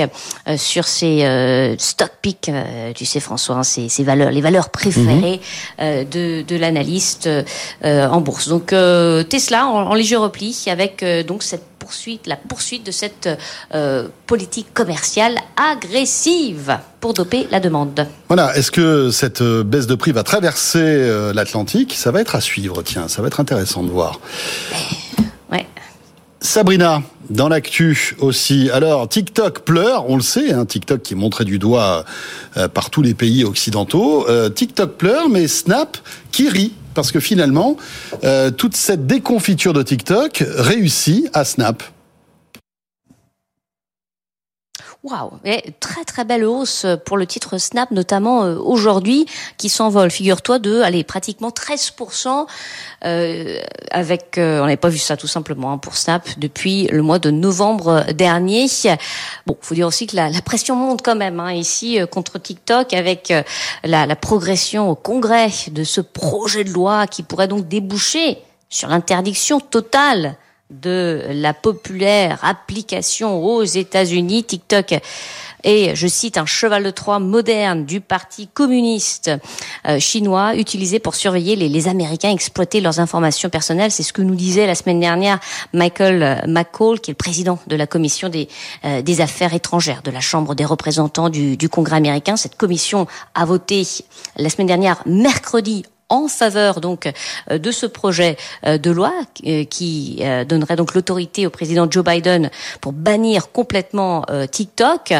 sur 0.56 0.86
ses 0.86 1.76
stock 1.78 2.12
picks, 2.22 2.50
tu 2.94 3.04
sais 3.04 3.20
François, 3.20 3.56
hein, 3.56 3.62
ses, 3.62 3.88
ses, 3.88 4.04
valeurs, 4.04 4.30
les 4.30 4.40
valeurs 4.40 4.70
préférées 4.70 5.40
mhm. 5.78 6.04
de, 6.04 6.42
de 6.42 6.56
l'analyste 6.56 7.28
en 7.84 8.20
bourse. 8.20 8.48
Donc 8.48 8.66
Tesla 9.28 9.66
en, 9.66 9.90
en, 9.90 9.94
léger 9.94 10.16
repli 10.16 10.64
avec 10.68 11.04
donc 11.26 11.42
cette 11.42 11.67
poursuite, 11.88 12.26
la 12.26 12.36
poursuite 12.36 12.84
de 12.84 12.90
cette 12.90 13.30
euh, 13.74 14.08
politique 14.26 14.74
commerciale 14.74 15.36
agressive 15.56 16.76
pour 17.00 17.14
doper 17.14 17.48
la 17.50 17.60
demande. 17.60 18.06
Voilà, 18.26 18.54
est-ce 18.58 18.70
que 18.70 19.10
cette 19.10 19.40
euh, 19.40 19.64
baisse 19.64 19.86
de 19.86 19.94
prix 19.94 20.12
va 20.12 20.22
traverser 20.22 20.82
euh, 20.82 21.32
l'Atlantique? 21.32 21.94
Ça 21.94 22.10
va 22.10 22.20
être 22.20 22.34
à 22.34 22.42
suivre, 22.42 22.82
tiens, 22.82 23.08
ça 23.08 23.22
va 23.22 23.28
être 23.28 23.40
intéressant 23.40 23.82
de 23.82 23.88
voir. 23.88 24.20
Ouais. 25.50 25.66
Sabrina, 26.42 27.02
dans 27.30 27.48
l'actu 27.48 28.14
aussi. 28.20 28.70
Alors, 28.70 29.08
TikTok 29.08 29.60
pleure, 29.60 30.10
on 30.10 30.16
le 30.16 30.22
sait, 30.22 30.52
hein, 30.52 30.66
TikTok 30.66 31.02
qui 31.02 31.14
est 31.14 31.16
montré 31.16 31.46
du 31.46 31.58
doigt 31.58 32.04
euh, 32.58 32.68
par 32.68 32.90
tous 32.90 33.00
les 33.00 33.14
pays 33.14 33.44
occidentaux. 33.44 34.28
Euh, 34.28 34.50
TikTok 34.50 34.96
pleure, 34.98 35.30
mais 35.30 35.48
Snap 35.48 35.96
qui 36.32 36.50
rit 36.50 36.74
parce 36.98 37.12
que 37.12 37.20
finalement, 37.20 37.76
euh, 38.24 38.50
toute 38.50 38.74
cette 38.74 39.06
déconfiture 39.06 39.72
de 39.72 39.84
TikTok 39.84 40.42
réussit 40.56 41.30
à 41.32 41.44
Snap. 41.44 41.84
Waouh, 45.10 45.30
très 45.80 46.04
très 46.04 46.24
belle 46.24 46.44
hausse 46.44 46.84
pour 47.06 47.16
le 47.16 47.26
titre 47.26 47.56
Snap, 47.56 47.90
notamment 47.92 48.44
euh, 48.44 48.56
aujourd'hui, 48.56 49.26
qui 49.56 49.70
s'envole. 49.70 50.10
Figure-toi 50.10 50.58
de, 50.58 50.82
allez, 50.82 51.02
pratiquement 51.02 51.48
13%, 51.48 52.46
euh, 53.04 53.60
avec, 53.90 54.36
euh, 54.36 54.60
on 54.60 54.64
n'avait 54.64 54.76
pas 54.76 54.90
vu 54.90 54.98
ça 54.98 55.16
tout 55.16 55.26
simplement 55.26 55.72
hein, 55.72 55.78
pour 55.78 55.96
Snap 55.96 56.28
depuis 56.36 56.88
le 56.88 57.00
mois 57.02 57.18
de 57.18 57.30
novembre 57.30 58.04
dernier. 58.12 58.66
Bon, 59.46 59.56
faut 59.60 59.74
dire 59.74 59.86
aussi 59.86 60.06
que 60.06 60.16
la, 60.16 60.28
la 60.28 60.42
pression 60.42 60.76
monte 60.76 61.00
quand 61.02 61.16
même 61.16 61.40
hein, 61.40 61.52
ici 61.52 62.00
euh, 62.00 62.06
contre 62.06 62.38
TikTok, 62.38 62.92
avec 62.92 63.30
euh, 63.30 63.42
la, 63.84 64.04
la 64.04 64.16
progression 64.16 64.90
au 64.90 64.94
Congrès 64.94 65.50
de 65.70 65.84
ce 65.84 66.00
projet 66.00 66.64
de 66.64 66.70
loi 66.70 67.06
qui 67.06 67.22
pourrait 67.22 67.48
donc 67.48 67.66
déboucher 67.68 68.38
sur 68.68 68.88
l'interdiction 68.88 69.60
totale 69.60 70.36
de 70.70 71.22
la 71.30 71.54
populaire 71.54 72.38
application 72.42 73.42
aux 73.42 73.64
États-Unis, 73.64 74.44
TikTok 74.44 75.00
est, 75.64 75.96
je 75.96 76.06
cite, 76.06 76.36
un 76.36 76.46
cheval 76.46 76.84
de 76.84 76.90
Troie 76.90 77.18
moderne 77.18 77.84
du 77.86 78.00
Parti 78.00 78.48
communiste 78.48 79.30
euh, 79.86 79.98
chinois 79.98 80.56
utilisé 80.56 80.98
pour 80.98 81.14
surveiller 81.14 81.56
les, 81.56 81.88
Américains 81.88 82.30
exploiter 82.30 82.80
leurs 82.80 83.00
informations 83.00 83.48
personnelles. 83.48 83.90
C'est 83.90 84.02
ce 84.02 84.12
que 84.12 84.20
nous 84.20 84.34
disait 84.34 84.66
la 84.66 84.74
semaine 84.74 85.00
dernière 85.00 85.40
Michael 85.72 86.44
McCall, 86.46 87.00
qui 87.00 87.10
est 87.10 87.12
le 87.12 87.16
président 87.16 87.58
de 87.66 87.76
la 87.76 87.86
commission 87.86 88.28
des, 88.28 88.48
euh, 88.84 89.02
affaires 89.20 89.54
étrangères 89.54 90.02
de 90.02 90.10
la 90.10 90.20
Chambre 90.20 90.54
des 90.54 90.64
représentants 90.64 91.30
du 91.30 91.68
Congrès 91.68 91.96
américain. 91.96 92.36
Cette 92.36 92.56
commission 92.56 93.06
a 93.34 93.44
voté 93.44 93.86
la 94.36 94.50
semaine 94.50 94.66
dernière, 94.66 95.02
mercredi, 95.06 95.84
en 96.08 96.28
faveur 96.28 96.80
donc 96.80 97.12
euh, 97.50 97.58
de 97.58 97.70
ce 97.70 97.86
projet 97.86 98.36
euh, 98.66 98.78
de 98.78 98.90
loi 98.90 99.12
euh, 99.46 99.64
qui 99.64 100.22
donnerait 100.48 100.76
donc 100.76 100.94
l'autorité 100.94 101.46
au 101.46 101.50
président 101.50 101.90
Joe 101.90 102.04
Biden 102.04 102.50
pour 102.80 102.92
bannir 102.92 103.52
complètement 103.52 104.24
TikTok. 104.50 105.12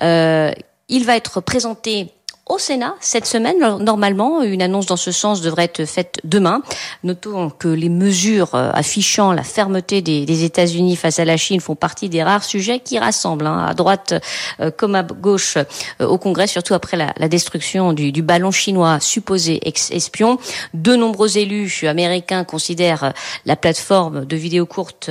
Il 0.00 1.04
va 1.04 1.16
être 1.16 1.40
présenté 1.40 2.12
au 2.48 2.58
Sénat 2.58 2.94
cette 3.00 3.26
semaine. 3.26 3.58
Normalement, 3.80 4.42
une 4.42 4.62
annonce 4.62 4.86
dans 4.86 4.96
ce 4.96 5.12
sens 5.12 5.40
devrait 5.40 5.64
être 5.64 5.84
faite 5.84 6.18
demain. 6.24 6.62
Notons 7.04 7.50
que 7.50 7.68
les 7.68 7.88
mesures 7.88 8.54
euh, 8.54 8.70
affichant 8.72 9.32
la 9.32 9.42
fermeté 9.42 10.02
des, 10.02 10.44
États-Unis 10.44 10.96
face 10.96 11.18
à 11.18 11.24
la 11.24 11.36
Chine 11.36 11.60
font 11.60 11.74
partie 11.74 12.08
des 12.08 12.22
rares 12.22 12.44
sujets 12.44 12.80
qui 12.80 12.98
rassemblent, 12.98 13.46
hein, 13.46 13.66
à 13.68 13.74
droite 13.74 14.14
euh, 14.60 14.70
comme 14.70 14.94
à 14.94 15.02
gauche, 15.02 15.56
euh, 15.56 16.06
au 16.06 16.18
Congrès, 16.18 16.46
surtout 16.46 16.74
après 16.74 16.96
la, 16.96 17.28
destruction 17.28 17.92
du, 17.92 18.22
ballon 18.22 18.50
chinois 18.50 19.00
supposé 19.00 19.60
ex-espion. 19.66 20.38
De 20.74 20.96
nombreux 20.96 21.36
élus 21.36 21.84
américains 21.86 22.44
considèrent 22.44 23.12
la 23.44 23.56
plateforme 23.56 24.24
de 24.24 24.36
vidéos 24.36 24.66
courtes 24.66 25.10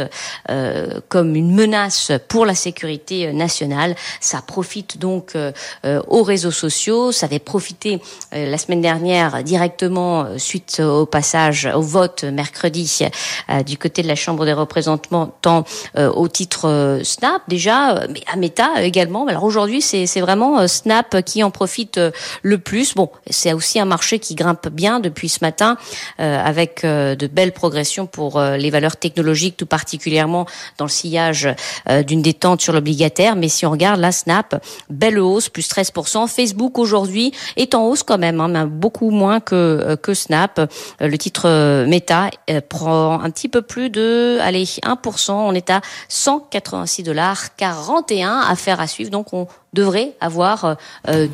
comme 1.09 1.35
une 1.35 1.53
menace 1.53 2.11
pour 2.27 2.45
la 2.45 2.55
sécurité 2.55 3.31
nationale. 3.33 3.95
Ça 4.19 4.41
profite 4.41 4.97
donc 4.97 5.33
aux 5.83 6.23
réseaux 6.23 6.51
sociaux. 6.51 7.11
Avait 7.27 7.39
profité 7.39 8.01
euh, 8.33 8.49
la 8.49 8.57
semaine 8.57 8.81
dernière 8.81 9.43
directement 9.43 10.21
euh, 10.21 10.37
suite 10.37 10.79
au 10.79 11.05
passage 11.05 11.69
au 11.73 11.81
vote 11.81 12.23
mercredi 12.23 12.99
euh, 13.49 13.63
du 13.63 13.77
côté 13.77 14.01
de 14.01 14.07
la 14.07 14.15
Chambre 14.15 14.45
des 14.45 14.53
représentants 14.53 15.33
tant 15.41 15.65
au 15.95 16.27
titre 16.27 16.99
Snap 17.03 17.41
déjà 17.47 18.07
mais 18.09 18.21
à 18.31 18.35
Meta 18.35 18.81
également. 18.81 19.27
Alors 19.27 19.43
aujourd'hui 19.43 19.81
c'est 19.81 20.21
vraiment 20.21 20.67
Snap 20.67 21.21
qui 21.23 21.43
en 21.43 21.51
profite 21.51 21.99
le 22.41 22.57
plus. 22.57 22.93
Bon 22.95 23.09
c'est 23.29 23.53
aussi 23.53 23.79
un 23.79 23.85
marché 23.85 24.19
qui 24.19 24.35
grimpe 24.35 24.69
bien 24.69 24.99
depuis 24.99 25.29
ce 25.29 25.39
matin 25.41 25.77
avec 26.17 26.83
de 26.83 27.27
belles 27.27 27.51
progressions 27.51 28.05
pour 28.05 28.39
les 28.39 28.69
valeurs 28.69 28.97
technologiques 28.97 29.57
tout 29.57 29.65
particulièrement 29.65 30.45
dans 30.77 30.85
le 30.85 30.91
sillage 30.91 31.49
d'une 32.05 32.21
détente 32.21 32.61
sur 32.61 32.73
l'obligataire. 32.73 33.35
Mais 33.35 33.49
si 33.49 33.65
on 33.65 33.71
regarde 33.71 33.99
la 33.99 34.11
Snap 34.11 34.63
belle 34.89 35.19
hausse 35.19 35.49
plus 35.49 35.69
13% 35.69 36.27
Facebook 36.27 36.77
aujourd'hui 36.77 37.16
est 37.55 37.75
en 37.75 37.85
hausse 37.85 38.03
quand 38.03 38.17
même, 38.17 38.39
hein, 38.39 38.65
beaucoup 38.65 39.09
moins 39.09 39.39
que 39.39 39.95
que 40.01 40.13
Snap. 40.13 40.71
Le 40.99 41.17
titre 41.17 41.85
Meta 41.87 42.29
prend 42.69 43.19
un 43.19 43.29
petit 43.29 43.49
peu 43.49 43.61
plus 43.61 43.89
de, 43.89 44.37
allez, 44.41 44.65
1%. 44.65 45.31
On 45.31 45.53
est 45.53 45.69
à 45.69 45.81
186 46.09 47.03
dollars 47.03 47.55
41. 47.55 48.39
Affaire 48.47 48.79
à 48.79 48.87
suivre. 48.87 49.11
Donc 49.11 49.33
on 49.33 49.47
devrait 49.73 50.13
avoir 50.19 50.77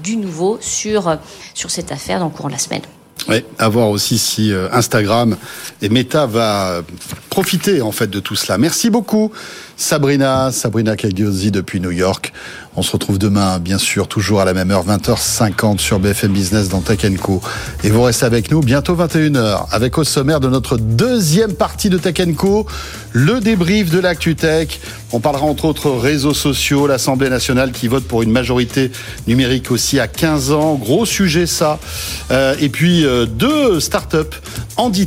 du 0.04 0.18
nouveau 0.18 0.58
sur 0.62 1.18
sur 1.54 1.72
cette 1.72 1.92
affaire 1.92 2.20
dans 2.20 2.26
le 2.26 2.32
courant 2.32 2.50
de 2.50 2.54
la 2.54 2.60
semaine. 2.60 2.82
Oui, 3.30 3.46
à 3.58 3.70
voir 3.70 3.90
aussi 3.90 4.18
si 4.18 4.52
euh, 4.52 4.68
Instagram 4.74 5.38
et 5.82 5.88
Meta 5.88 6.26
va 6.26 6.82
profiter 7.30 7.82
en 7.82 7.92
fait 7.92 8.10
de 8.10 8.20
tout 8.20 8.36
cela. 8.36 8.58
Merci 8.58 8.90
beaucoup 8.90 9.32
Sabrina, 9.78 10.52
Sabrina 10.52 10.96
Cagliosi 10.98 11.50
depuis 11.52 11.80
New 11.80 11.92
York. 11.92 12.34
On 12.76 12.82
se 12.82 12.92
retrouve 12.92 13.20
demain, 13.20 13.60
bien 13.60 13.78
sûr, 13.78 14.08
toujours 14.08 14.42
à 14.42 14.46
la 14.46 14.56
même 14.56 14.72
heure, 14.72 14.84
20h50 14.84 15.78
sur 15.78 16.00
BFM 16.00 16.32
Business 16.32 16.70
dans 16.70 16.82
Tech 16.82 17.02
Co. 17.22 17.40
Et 17.84 17.92
vous 17.92 18.02
restez 18.02 18.26
avec 18.26 18.50
nous 18.50 18.62
bientôt 18.62 18.96
21h, 18.96 19.68
avec 19.70 20.00
au 20.00 20.04
sommaire 20.04 20.40
de 20.40 20.48
notre 20.48 20.78
deuxième 20.78 21.54
partie 21.54 21.92
de 21.92 22.00
Tech 22.00 22.16
Co, 22.36 22.66
le 23.12 23.40
débrief 23.42 23.92
de 23.92 24.00
l'actu 24.00 24.36
tech. 24.36 24.80
On 25.12 25.20
parlera 25.20 25.46
entre 25.46 25.66
autres 25.66 25.92
réseaux 25.92 26.34
sociaux, 26.34 26.88
l'Assemblée 26.88 27.30
nationale 27.30 27.72
qui 27.72 27.88
vote 27.88 28.06
pour 28.06 28.24
une 28.24 28.32
majorité 28.32 28.92
numérique 29.28 29.70
aussi 29.70 30.00
à 30.00 30.08
15 30.08 30.52
ans. 30.52 30.74
Gros 30.74 31.06
sujet 31.06 31.46
ça. 31.46 31.78
Euh, 32.32 32.56
et 32.60 32.70
puis 32.70 33.06
euh, 33.06 33.28
deux 33.28 33.80
startups 33.80 34.18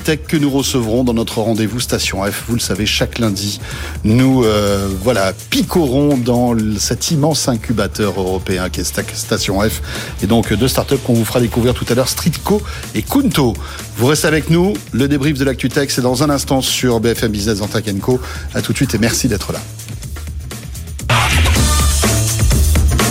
Tech 0.05 0.21
que 0.29 0.37
nous 0.37 0.51
recevrons 0.51 1.03
dans 1.03 1.15
notre 1.15 1.41
rendez-vous 1.41 1.81
Station 1.81 2.23
F. 2.23 2.45
Vous 2.49 2.55
le 2.55 2.61
savez, 2.61 2.87
chaque 2.87 3.19
lundi, 3.19 3.61
nous 4.05 4.45
euh, 4.45 4.89
voilà 5.03 5.33
picorons 5.51 6.17
dans 6.17 6.55
cet 6.79 7.11
immense 7.11 7.49
incubateur 7.57 8.21
européen 8.21 8.69
qui 8.69 8.81
est 8.81 8.85
Station 8.85 9.61
F. 9.61 9.83
Et 10.23 10.27
donc 10.27 10.53
deux 10.53 10.69
startups 10.69 10.99
qu'on 10.99 11.15
vous 11.15 11.25
fera 11.25 11.41
découvrir 11.41 11.75
tout 11.75 11.87
à 11.89 11.95
l'heure, 11.95 12.09
Streetco 12.09 12.63
et 12.95 13.03
Kunto. 13.03 13.55
Vous 13.97 14.07
restez 14.07 14.29
avec 14.29 14.51
nous. 14.51 14.75
Le 14.93 15.09
débrief 15.09 15.39
de 15.39 15.45
l'actu 15.45 15.69
tech, 15.69 15.89
c'est 15.91 16.03
dans 16.03 16.23
un 16.23 16.31
instant 16.31 16.61
sur 16.61 17.01
BFM 17.01 17.33
Business 17.33 17.59
dans 17.59 17.67
Tech 17.67 17.85
Co. 18.01 18.21
À 18.55 18.63
tout 18.63 18.73
de 18.73 18.77
suite 18.77 18.95
et 18.95 18.99
merci 18.99 19.29
d'être 19.29 19.53
là. 19.53 19.61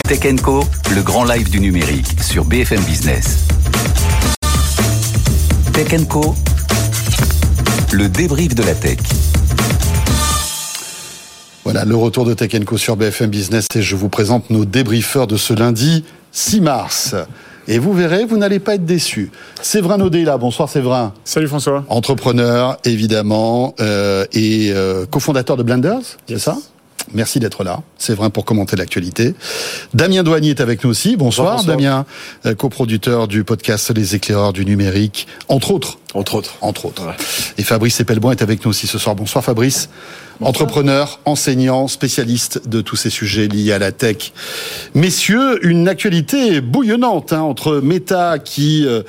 Tech 0.07 0.19
Co, 0.41 0.63
le 0.93 1.01
grand 1.01 1.23
live 1.23 1.49
du 1.49 1.59
numérique 1.59 2.07
sur 2.21 2.45
BFM 2.45 2.81
Business. 2.83 3.39
Tech 5.73 6.07
Co, 6.07 6.35
le 7.91 8.07
débrief 8.07 8.53
de 8.53 8.63
la 8.63 8.75
tech. 8.75 8.99
Voilà, 11.65 11.83
le 11.83 11.95
retour 11.95 12.25
de 12.25 12.35
Tech 12.35 12.51
Co 12.63 12.77
sur 12.77 12.95
BFM 12.95 13.31
Business 13.31 13.65
et 13.73 13.81
je 13.81 13.95
vous 13.95 14.07
présente 14.07 14.51
nos 14.51 14.65
débriefeurs 14.65 15.25
de 15.25 15.35
ce 15.35 15.51
lundi 15.51 16.05
6 16.31 16.61
mars. 16.61 17.15
Et 17.67 17.79
vous 17.79 17.91
verrez, 17.91 18.23
vous 18.23 18.37
n'allez 18.37 18.59
pas 18.59 18.75
être 18.75 18.85
déçus. 18.85 19.31
Séverin 19.63 19.97
Naudet 19.97 20.25
là. 20.25 20.37
Bonsoir 20.37 20.69
Séverin. 20.69 21.11
Salut 21.23 21.47
François. 21.47 21.83
Entrepreneur, 21.89 22.77
évidemment, 22.85 23.73
euh, 23.79 24.25
et 24.31 24.73
euh, 24.73 25.07
cofondateur 25.07 25.57
de 25.57 25.63
Blenders, 25.63 26.17
c'est 26.29 26.37
ça? 26.37 26.55
Merci 27.13 27.39
d'être 27.39 27.63
là. 27.63 27.81
C'est 27.97 28.13
vrai 28.13 28.29
pour 28.29 28.45
commenter 28.45 28.75
l'actualité. 28.75 29.33
Damien 29.95 30.21
Douanier 30.21 30.51
est 30.51 30.61
avec 30.61 30.83
nous 30.83 30.91
aussi. 30.91 31.17
Bonsoir, 31.17 31.63
Damien, 31.63 32.05
euh, 32.45 32.53
coproducteur 32.53 33.27
du 33.27 33.43
podcast 33.43 33.91
Les 33.95 34.13
éclaireurs 34.13 34.53
du 34.53 34.65
numérique, 34.65 35.25
entre 35.47 35.71
autres. 35.71 35.97
Entre 36.13 36.35
autres. 36.35 36.57
Entre 36.61 36.85
autres. 36.85 37.01
Et 37.57 37.63
Fabrice 37.63 37.99
Epelboin 37.99 38.33
est 38.33 38.43
avec 38.43 38.63
nous 38.63 38.69
aussi 38.69 38.85
ce 38.85 38.99
soir. 38.99 39.15
Bonsoir 39.15 39.43
Fabrice. 39.43 39.89
Entrepreneur, 40.41 41.19
enseignant, 41.25 41.87
spécialiste 41.87 42.67
de 42.67 42.81
tous 42.81 42.95
ces 42.95 43.09
sujets 43.09 43.47
liés 43.47 43.71
à 43.71 43.79
la 43.79 43.91
tech. 43.91 44.33
Messieurs, 44.93 45.65
une 45.65 45.87
actualité 45.87 46.61
bouillonnante 46.61 47.31
hein, 47.31 47.41
entre 47.41 47.77
Meta 47.77 48.39
qui 48.39 48.85
euh, 48.85 49.03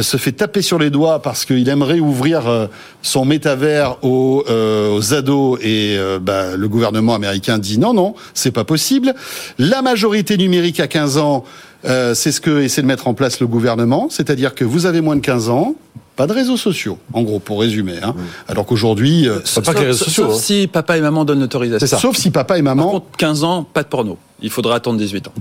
se 0.00 0.16
fait 0.16 0.32
taper 0.32 0.60
sur 0.60 0.78
les 0.78 0.90
doigts 0.90 1.22
parce 1.22 1.44
qu'il 1.44 1.68
aimerait 1.68 2.00
ouvrir 2.00 2.48
euh, 2.48 2.66
son 3.00 3.24
métavers 3.24 3.96
aux, 4.02 4.44
aux 4.48 5.14
ados 5.14 5.58
et 5.62 5.98
bah, 6.20 6.56
le 6.56 6.68
gouvernement 6.68 7.14
américain 7.14 7.58
dit 7.58 7.78
non, 7.78 7.94
non, 7.94 8.14
c'est 8.34 8.52
pas 8.52 8.64
possible. 8.64 9.14
La 9.58 9.82
majorité 9.82 10.36
numérique 10.36 10.78
à 10.78 10.86
15 10.86 11.18
ans, 11.18 11.44
euh, 11.84 12.14
c'est 12.14 12.32
ce 12.32 12.40
que 12.40 12.60
essaie 12.60 12.82
de 12.82 12.86
mettre 12.86 13.08
en 13.08 13.14
place 13.14 13.40
le 13.40 13.46
gouvernement, 13.46 14.08
c'est-à-dire 14.10 14.54
que 14.54 14.64
vous 14.64 14.86
avez 14.86 15.00
moins 15.00 15.16
de 15.16 15.20
15 15.20 15.48
ans, 15.48 15.74
pas 16.16 16.26
de 16.26 16.32
réseaux 16.32 16.56
sociaux, 16.56 16.98
en 17.12 17.22
gros, 17.22 17.38
pour 17.38 17.60
résumer. 17.60 17.96
Hein. 18.02 18.14
Alors 18.48 18.66
qu'aujourd'hui, 18.66 19.28
euh, 19.28 19.40
pas 19.64 19.74
que 19.74 19.80
les 19.80 19.86
réseaux 19.86 20.04
sociaux. 20.04 20.24
Sauf 20.26 20.36
hein. 20.36 20.40
si 20.40 20.66
papa 20.66 20.96
et 20.96 21.00
maman 21.00 21.24
donnent 21.24 21.40
l'autorisation. 21.40 21.98
Sauf 21.98 22.16
si 22.16 22.30
papa 22.30 22.58
et 22.58 22.62
maman. 22.62 22.84
Par 22.84 22.92
contre, 22.92 23.16
15 23.16 23.44
ans, 23.44 23.64
pas 23.64 23.82
de 23.82 23.88
porno. 23.88 24.18
Il 24.40 24.50
faudra 24.50 24.76
attendre 24.76 24.98
18 24.98 25.28
ans. 25.28 25.34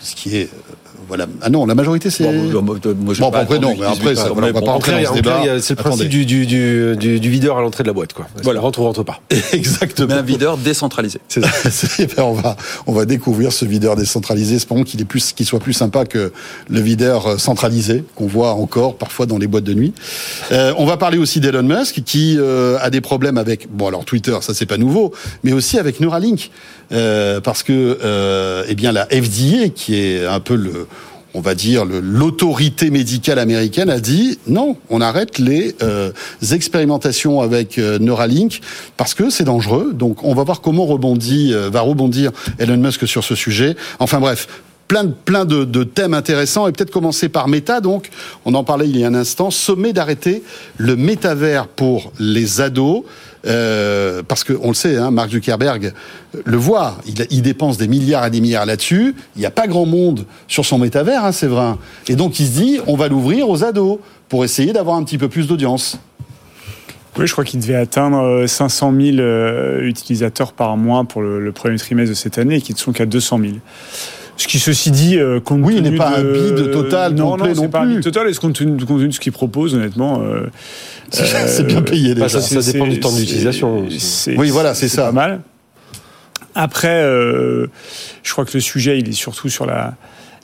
Ce 0.00 0.14
qui 0.14 0.36
est 0.36 0.50
voilà. 1.08 1.26
Ah 1.40 1.48
non, 1.48 1.66
la 1.66 1.74
majorité 1.74 2.10
c'est. 2.10 2.24
Bon, 2.24 2.62
moi, 2.62 2.76
bon, 2.82 3.30
après 3.32 3.58
non, 3.58 3.74
mais 3.78 3.86
après 3.86 4.14
ça, 4.14 4.30
on 4.30 4.34
va 4.34 4.52
pas 4.52 4.60
rentrer 4.60 5.02
dans 5.02 5.10
ce 5.10 5.14
débat. 5.14 5.42
C'est 5.60 5.76
le 5.76 5.82
principe 5.82 6.08
du, 6.08 6.26
du, 6.26 6.46
du, 6.46 7.20
du, 7.20 7.30
videur 7.30 7.58
à 7.58 7.62
l'entrée 7.62 7.82
de 7.82 7.88
la 7.88 7.94
boîte, 7.94 8.12
quoi. 8.12 8.28
Voilà, 8.42 8.60
rentre 8.60 8.80
ou 8.80 8.84
rentre 8.84 9.02
pas. 9.02 9.20
Exactement. 9.52 10.08
Mais 10.08 10.14
un 10.14 10.22
videur 10.22 10.58
décentralisé. 10.58 11.20
C'est 11.28 11.42
ça. 11.42 11.48
Ben, 12.16 12.22
on 12.22 12.32
va 12.32 12.56
on 12.86 12.92
va 12.92 13.04
découvrir 13.04 13.52
ce 13.52 13.64
videur 13.64 13.96
décentralisé. 13.96 14.56
Espérons 14.56 14.84
qu'il 14.84 15.00
est 15.00 15.04
plus 15.04 15.32
qu'il 15.32 15.46
soit 15.46 15.58
plus 15.58 15.72
sympa 15.72 16.04
que 16.04 16.32
le 16.68 16.80
videur 16.80 17.26
euh, 17.26 17.38
centralisé 17.38 18.04
qu'on 18.14 18.26
voit 18.26 18.52
encore 18.52 18.96
parfois 18.96 19.26
dans 19.26 19.38
les 19.38 19.46
boîtes 19.46 19.64
de 19.64 19.74
nuit. 19.74 19.92
Euh, 20.52 20.72
on 20.78 20.86
va 20.86 20.96
parler 20.96 21.18
aussi 21.18 21.40
d'Elon 21.40 21.62
Musk 21.62 22.02
qui 22.04 22.36
euh, 22.38 22.78
a 22.80 22.90
des 22.90 23.00
problèmes 23.00 23.38
avec 23.38 23.68
bon 23.70 23.88
alors 23.88 24.04
Twitter, 24.04 24.36
ça 24.40 24.54
c'est 24.54 24.66
pas 24.66 24.76
nouveau, 24.76 25.12
mais 25.44 25.52
aussi 25.52 25.78
avec 25.78 26.00
Neuralink. 26.00 26.50
Euh, 26.90 27.40
parce 27.40 27.62
que 27.62 27.98
euh, 28.02 28.64
eh 28.66 28.74
bien 28.74 28.92
la 28.92 29.04
FDA, 29.06 29.68
qui 29.74 29.96
est 29.96 30.24
un 30.24 30.40
peu 30.40 30.54
le 30.54 30.86
on 31.38 31.40
va 31.40 31.54
dire 31.54 31.84
l'autorité 31.84 32.90
médicale 32.90 33.38
américaine 33.38 33.90
a 33.90 34.00
dit 34.00 34.40
non, 34.48 34.76
on 34.90 35.00
arrête 35.00 35.38
les 35.38 35.76
euh, 35.82 36.10
expérimentations 36.52 37.40
avec 37.40 37.78
Neuralink 37.78 38.60
parce 38.96 39.14
que 39.14 39.30
c'est 39.30 39.44
dangereux. 39.44 39.92
Donc 39.94 40.24
on 40.24 40.34
va 40.34 40.42
voir 40.42 40.60
comment 40.60 40.84
rebondit 40.84 41.54
va 41.54 41.80
rebondir 41.80 42.32
Elon 42.58 42.76
Musk 42.76 43.06
sur 43.06 43.22
ce 43.22 43.36
sujet. 43.36 43.76
Enfin 44.00 44.18
bref, 44.18 44.48
plein 44.88 45.04
de, 45.04 45.12
plein 45.12 45.44
thèmes 45.84 46.14
intéressants 46.14 46.66
et 46.66 46.72
peut-être 46.72 46.90
commencer 46.90 47.28
par 47.28 47.46
Meta. 47.46 47.80
Donc, 47.80 48.08
on 48.44 48.54
en 48.54 48.64
parlait 48.64 48.88
il 48.88 48.98
y 48.98 49.04
a 49.04 49.06
un 49.06 49.14
instant, 49.14 49.50
sommet 49.50 49.92
d'arrêter 49.92 50.42
le 50.78 50.96
métavers 50.96 51.68
pour 51.68 52.12
les 52.18 52.60
ados. 52.60 53.04
Euh, 53.46 54.22
parce 54.26 54.44
qu'on 54.44 54.68
le 54.68 54.74
sait, 54.74 54.96
hein, 54.96 55.10
Mark 55.10 55.30
Zuckerberg 55.30 55.92
le 56.44 56.56
voit, 56.56 56.98
il, 57.06 57.42
dépense 57.42 57.78
des 57.78 57.88
milliards 57.88 58.26
et 58.26 58.30
des 58.30 58.40
milliards 58.40 58.66
là-dessus. 58.66 59.14
Il 59.36 59.40
n'y 59.40 59.46
a 59.46 59.50
pas 59.50 59.66
grand 59.66 59.86
monde 59.86 60.24
sur 60.48 60.64
son 60.64 60.78
métavers, 60.78 61.24
hein, 61.24 61.32
c'est 61.32 61.46
vrai. 61.46 61.74
Et 62.08 62.16
donc 62.16 62.40
il 62.40 62.46
se 62.46 62.52
dit, 62.52 62.80
on 62.86 62.96
va 62.96 63.08
l'ouvrir 63.08 63.48
aux 63.48 63.64
ados 63.64 63.98
pour 64.28 64.44
essayer 64.44 64.72
d'avoir 64.72 64.96
un 64.96 65.04
petit 65.04 65.18
peu 65.18 65.28
plus 65.28 65.46
d'audience. 65.46 65.98
Oui, 67.16 67.26
je 67.26 67.32
crois 67.32 67.44
qu'il 67.44 67.58
devait 67.58 67.74
atteindre 67.74 68.46
500 68.46 68.92
000 68.96 69.16
euh, 69.18 69.80
utilisateurs 69.82 70.52
par 70.52 70.76
mois 70.76 71.04
pour 71.04 71.20
le, 71.22 71.50
premier 71.52 71.76
trimestre 71.76 72.10
de 72.10 72.14
cette 72.14 72.38
année 72.38 72.56
et 72.56 72.60
qui 72.60 72.72
ne 72.74 72.78
sont 72.78 72.92
qu'à 72.92 73.06
200 73.06 73.40
000. 73.40 73.52
Ce 74.38 74.46
qui, 74.46 74.60
ceci 74.60 74.92
dit, 74.92 75.18
euh, 75.18 75.40
compte 75.40 75.60
oui, 75.64 75.74
il 75.78 75.82
n'est 75.82 75.96
pas 75.96 76.16
un 76.16 76.22
bid 76.22 76.70
total, 76.70 77.14
non, 77.14 77.36
non, 77.36 77.52
c'est 77.54 77.68
pas 77.68 77.80
un 77.80 77.86
bid 77.86 78.02
total. 78.02 78.28
Et 78.28 78.32
ce 78.32 78.40
compte 78.40 78.54
tenu, 78.54 78.76
de 78.76 79.12
ce 79.12 79.20
qu'il 79.20 79.32
propose, 79.32 79.74
honnêtement, 79.74 80.22
euh, 80.22 80.46
c'est 81.10 81.66
bien 81.66 81.82
payé 81.82 82.14
déjà. 82.14 82.28
ça, 82.28 82.40
ça 82.40 82.72
dépend 82.72 82.86
du 82.86 83.00
temps 83.00 83.12
d'utilisation. 83.12 83.84
Oui, 84.36 84.50
voilà, 84.50 84.74
c'est 84.74 84.88
ça. 84.88 85.06
Pas 85.06 85.12
mal. 85.12 85.40
Après, 86.54 87.02
euh, 87.02 87.66
je 88.22 88.32
crois 88.32 88.44
que 88.44 88.52
le 88.54 88.60
sujet, 88.60 88.98
il 88.98 89.08
est 89.08 89.12
surtout 89.12 89.48
sur 89.48 89.66
la, 89.66 89.96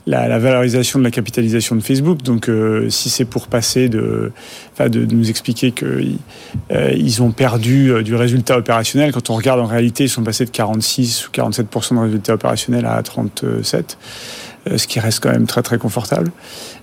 la, 0.06 0.28
la, 0.28 0.38
valorisation 0.38 0.98
de 0.98 1.04
la 1.04 1.10
capitalisation 1.10 1.76
de 1.76 1.80
Facebook. 1.80 2.22
Donc, 2.22 2.48
euh, 2.48 2.88
si 2.90 3.10
c'est 3.10 3.24
pour 3.24 3.48
passer 3.48 3.88
de, 3.88 4.32
de, 4.78 4.88
de, 4.88 5.14
nous 5.14 5.30
expliquer 5.30 5.72
qu'ils 5.72 6.18
euh, 6.72 6.92
ils 6.96 7.22
ont 7.22 7.32
perdu 7.32 7.90
euh, 7.90 8.02
du 8.02 8.14
résultat 8.14 8.58
opérationnel, 8.58 9.12
quand 9.12 9.30
on 9.30 9.34
regarde 9.34 9.60
en 9.60 9.66
réalité, 9.66 10.04
ils 10.04 10.10
sont 10.10 10.22
passés 10.22 10.44
de 10.44 10.50
46 10.50 11.28
ou 11.28 11.30
47 11.30 11.66
de 11.92 11.98
résultat 11.98 12.34
opérationnel 12.34 12.86
à 12.86 13.02
37 13.02 13.96
euh, 14.66 14.78
ce 14.78 14.86
qui 14.86 14.98
reste 14.98 15.20
quand 15.20 15.30
même 15.30 15.46
très 15.46 15.62
très 15.62 15.76
confortable. 15.76 16.30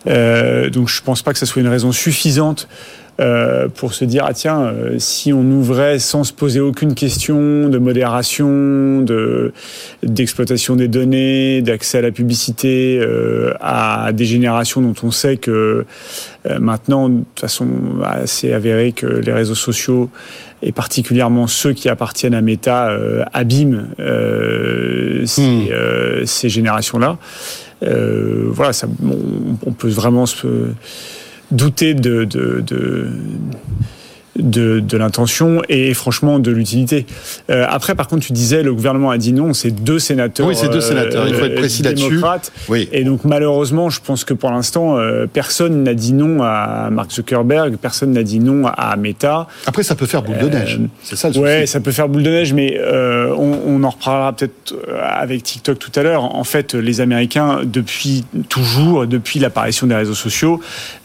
Euh, 0.08 0.70
donc 0.70 0.88
je 0.88 1.02
pense 1.02 1.24
pas 1.24 1.34
que 1.34 1.40
ça 1.40 1.48
soit 1.48 1.62
une 1.62 1.68
raison 1.68 1.92
suffisante 1.92 2.68
euh, 3.22 3.68
pour 3.68 3.94
se 3.94 4.04
dire 4.04 4.24
ah 4.28 4.34
tiens 4.34 4.62
euh, 4.62 4.96
si 4.98 5.32
on 5.32 5.44
ouvrait 5.44 6.00
sans 6.00 6.24
se 6.24 6.34
poser 6.34 6.60
aucune 6.60 6.96
question 6.96 7.70
de 7.70 7.78
modération, 7.78 9.02
de 9.02 9.54
d'exploitation 10.02 10.76
des 10.76 10.88
données, 10.88 11.62
d'accès 11.62 12.00
à 12.00 12.02
la 12.02 12.12
publicité 12.12 13.00
euh, 13.00 13.54
à 13.60 14.12
des 14.14 14.26
générations 14.26 14.82
dont 14.82 14.96
on 15.04 15.12
sait 15.12 15.38
que 15.38 15.86
euh, 16.50 16.60
maintenant 16.60 17.10
de 17.10 17.24
façon 17.40 17.68
assez 18.04 18.54
avérée 18.54 18.92
que 18.92 19.06
les 19.06 19.34
réseaux 19.34 19.56
sociaux 19.56 20.10
et 20.64 20.72
particulièrement 20.72 21.46
ceux 21.46 21.74
qui 21.74 21.90
appartiennent 21.90 22.34
à 22.34 22.42
Meta 22.42 22.90
euh, 22.90 23.24
abîment 23.34 23.88
ces, 25.26 25.42
mmh. 25.42 26.26
ces 26.26 26.50
générations-là. 26.50 27.18
voilà, 27.82 28.74
ça, 28.74 28.88
on, 29.04 29.58
on 29.66 29.72
peut 29.74 29.90
vraiment 29.90 30.26
se 30.26 30.48
douter 31.52 31.94
de, 31.94 32.26
de, 34.40 34.80
de 34.80 34.98
l'intention 34.98 35.62
et 35.70 35.94
franchement 35.94 36.40
de 36.40 36.52
l'utilité. 36.52 37.06
Euh, 37.50 37.66
après, 37.70 37.96
par 37.96 38.08
contre, 38.08 38.26
tu 38.26 38.34
disais, 38.34 38.64
le 38.64 38.74
gouvernement 38.74 39.10
a 39.12 39.18
dit 39.18 39.34
non, 39.34 39.54
c'est 39.54 39.72
deux 39.72 40.00
sénateurs. 40.00 40.48
Oui, 40.48 40.56
c'est 40.56 40.70
deux 40.70 40.82
sénateurs, 40.82 41.28
il 41.28 41.34
faut 41.34 41.46
être 41.46 41.56
précis 41.56 41.84
là-dessus. 41.84 42.22
Oui. 42.70 42.88
Et 42.94 43.04
donc, 43.04 43.26
malheureusement, 43.26 43.90
je 43.90 44.00
pense 44.00 44.24
que 44.24 44.34
pour 44.34 44.50
l'instant, 44.52 44.98
euh, 44.98 45.26
personne 45.32 45.84
n'a 45.84 45.94
dit 45.94 46.14
non 46.14 46.42
à 46.44 46.90
Mark 46.92 47.12
Zuckerberg, 47.12 47.76
personne 47.78 48.12
n'a 48.14 48.24
dit 48.24 48.40
non 48.40 48.68
à 48.68 48.96
Meta. 48.96 49.48
Après, 49.66 49.84
ça 49.84 49.96
peut 49.96 50.06
faire 50.06 50.22
boule 50.24 50.38
de 50.40 50.48
neige. 50.48 50.80
C'est 51.04 51.16
ça 51.16 51.28
le 51.28 51.34
souci. 51.34 51.44
Ouais, 51.44 51.66
ça 51.66 51.80
peut 51.82 51.92
faire 51.92 52.08
boule 52.08 52.24
de 52.24 52.30
neige, 52.30 52.54
mais 52.54 52.78
euh, 52.80 53.34
on, 53.38 53.60
on 53.68 53.84
en 53.84 53.90
reparlera 53.90 54.34
peut-être 54.34 54.74
euh, 54.88 55.00
avec 55.04 55.44
TikTok 55.44 55.78
tout 55.78 55.92
à 56.00 56.04
l'heure. 56.04 56.24
En 56.36 56.44
fait, 56.44 56.74
les 56.74 57.02
Américains, 57.02 57.60
depuis 57.66 58.24
toujours, 58.50 59.08
depuis 59.08 59.40
l'apparition 59.40 59.88
des 59.88 59.96
réseaux 59.96 60.14
sociaux 60.14 60.60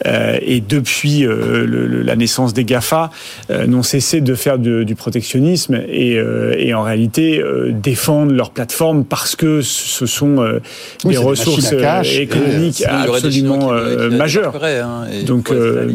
euh, 0.05 0.37
et 0.41 0.61
depuis 0.61 1.25
euh, 1.25 1.65
le- 1.65 1.87
le- 1.87 2.01
la 2.03 2.15
naissance 2.15 2.53
des 2.53 2.63
GAFA, 2.63 3.05
euh, 3.05 3.07
n'ont 3.49 3.83
cessé 3.83 4.21
de 4.21 4.35
faire 4.35 4.57
du 4.59 4.95
protectionnisme 4.95 5.75
et, 5.87 6.17
euh, 6.17 6.55
et 6.57 6.73
en 6.73 6.81
réalité 6.83 7.39
euh, 7.39 7.71
défendent 7.71 8.31
leur 8.31 8.51
plateforme 8.51 9.05
parce 9.05 9.35
que 9.35 9.61
ce 9.61 10.05
sont 10.05 10.41
euh, 10.41 10.59
Oui, 11.05 11.11
des 11.13 11.17
ressources 11.17 11.69
cash 11.79 12.17
euh, 12.17 12.21
économiques 12.21 12.83
absolument 12.87 13.71
euh, 13.71 14.09
majeures. 14.09 14.55
hein, 14.63 15.05
Donc, 15.25 15.49
il 15.51 15.55
euh, 15.55 15.89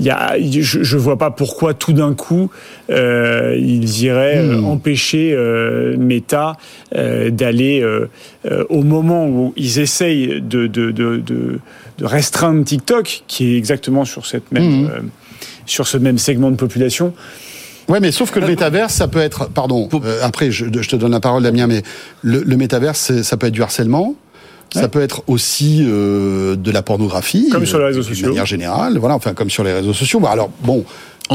y 0.00 0.10
a, 0.10 0.36
je, 0.40 0.82
je 0.82 0.96
vois 0.96 1.18
pas 1.18 1.30
pourquoi 1.30 1.74
tout 1.74 1.92
d'un 1.92 2.14
coup 2.14 2.50
euh, 2.90 3.56
ils 3.58 4.02
iraient 4.02 4.38
euh, 4.38 4.56
Hmm. 4.58 4.64
empêcher 4.64 5.32
euh, 5.34 5.96
Meta 5.98 6.56
euh, 6.94 7.30
d'aller 7.30 7.80
euh, 7.82 8.08
euh, 8.50 8.64
au 8.70 8.82
moment 8.82 9.26
où 9.28 9.52
ils 9.56 9.78
essayent 9.78 10.40
de, 10.40 10.66
de, 10.66 10.90
de, 10.90 11.16
de, 11.16 11.58
de 11.98 12.04
restreindre 12.04 12.64
TikTok, 12.64 13.22
qui 13.26 13.52
est 13.54 13.56
exactement 13.58 14.04
sur 14.04 14.24
cette 14.26 14.50
même 14.52 14.84
Hmm. 14.84 15.08
Euh, 15.68 15.70
sur 15.70 15.86
ce 15.86 15.96
même 15.98 16.18
segment 16.18 16.50
de 16.50 16.56
population. 16.56 17.12
Ouais, 17.88 18.00
mais 18.00 18.12
sauf 18.12 18.30
que 18.30 18.38
le 18.38 18.46
métaverse, 18.46 18.92
ça 18.92 19.08
peut 19.08 19.20
être. 19.20 19.48
Pardon. 19.48 19.88
euh, 20.04 20.20
après, 20.22 20.50
je, 20.50 20.66
je 20.70 20.88
te 20.88 20.96
donne 20.96 21.12
la 21.12 21.20
parole, 21.20 21.42
Damien, 21.42 21.66
mais 21.66 21.82
le, 22.22 22.42
le 22.42 22.56
métaverse, 22.56 23.22
ça 23.22 23.36
peut 23.36 23.46
être 23.46 23.54
du 23.54 23.62
harcèlement. 23.62 24.14
Ça 24.74 24.88
peut 24.88 25.00
être 25.00 25.22
aussi 25.28 25.82
euh, 25.88 26.54
de 26.54 26.70
la 26.70 26.82
pornographie. 26.82 27.48
Comme 27.50 27.64
sur 27.64 27.78
les 27.78 27.86
réseaux 27.86 28.02
sociaux. 28.02 28.28
manière 28.28 28.44
générale, 28.44 28.98
voilà, 28.98 29.14
enfin 29.14 29.32
comme 29.32 29.48
sur 29.48 29.64
les 29.64 29.72
réseaux 29.72 29.94
sociaux. 29.94 30.20
Bon, 30.20 30.26
alors 30.28 30.50
bon, 30.62 30.84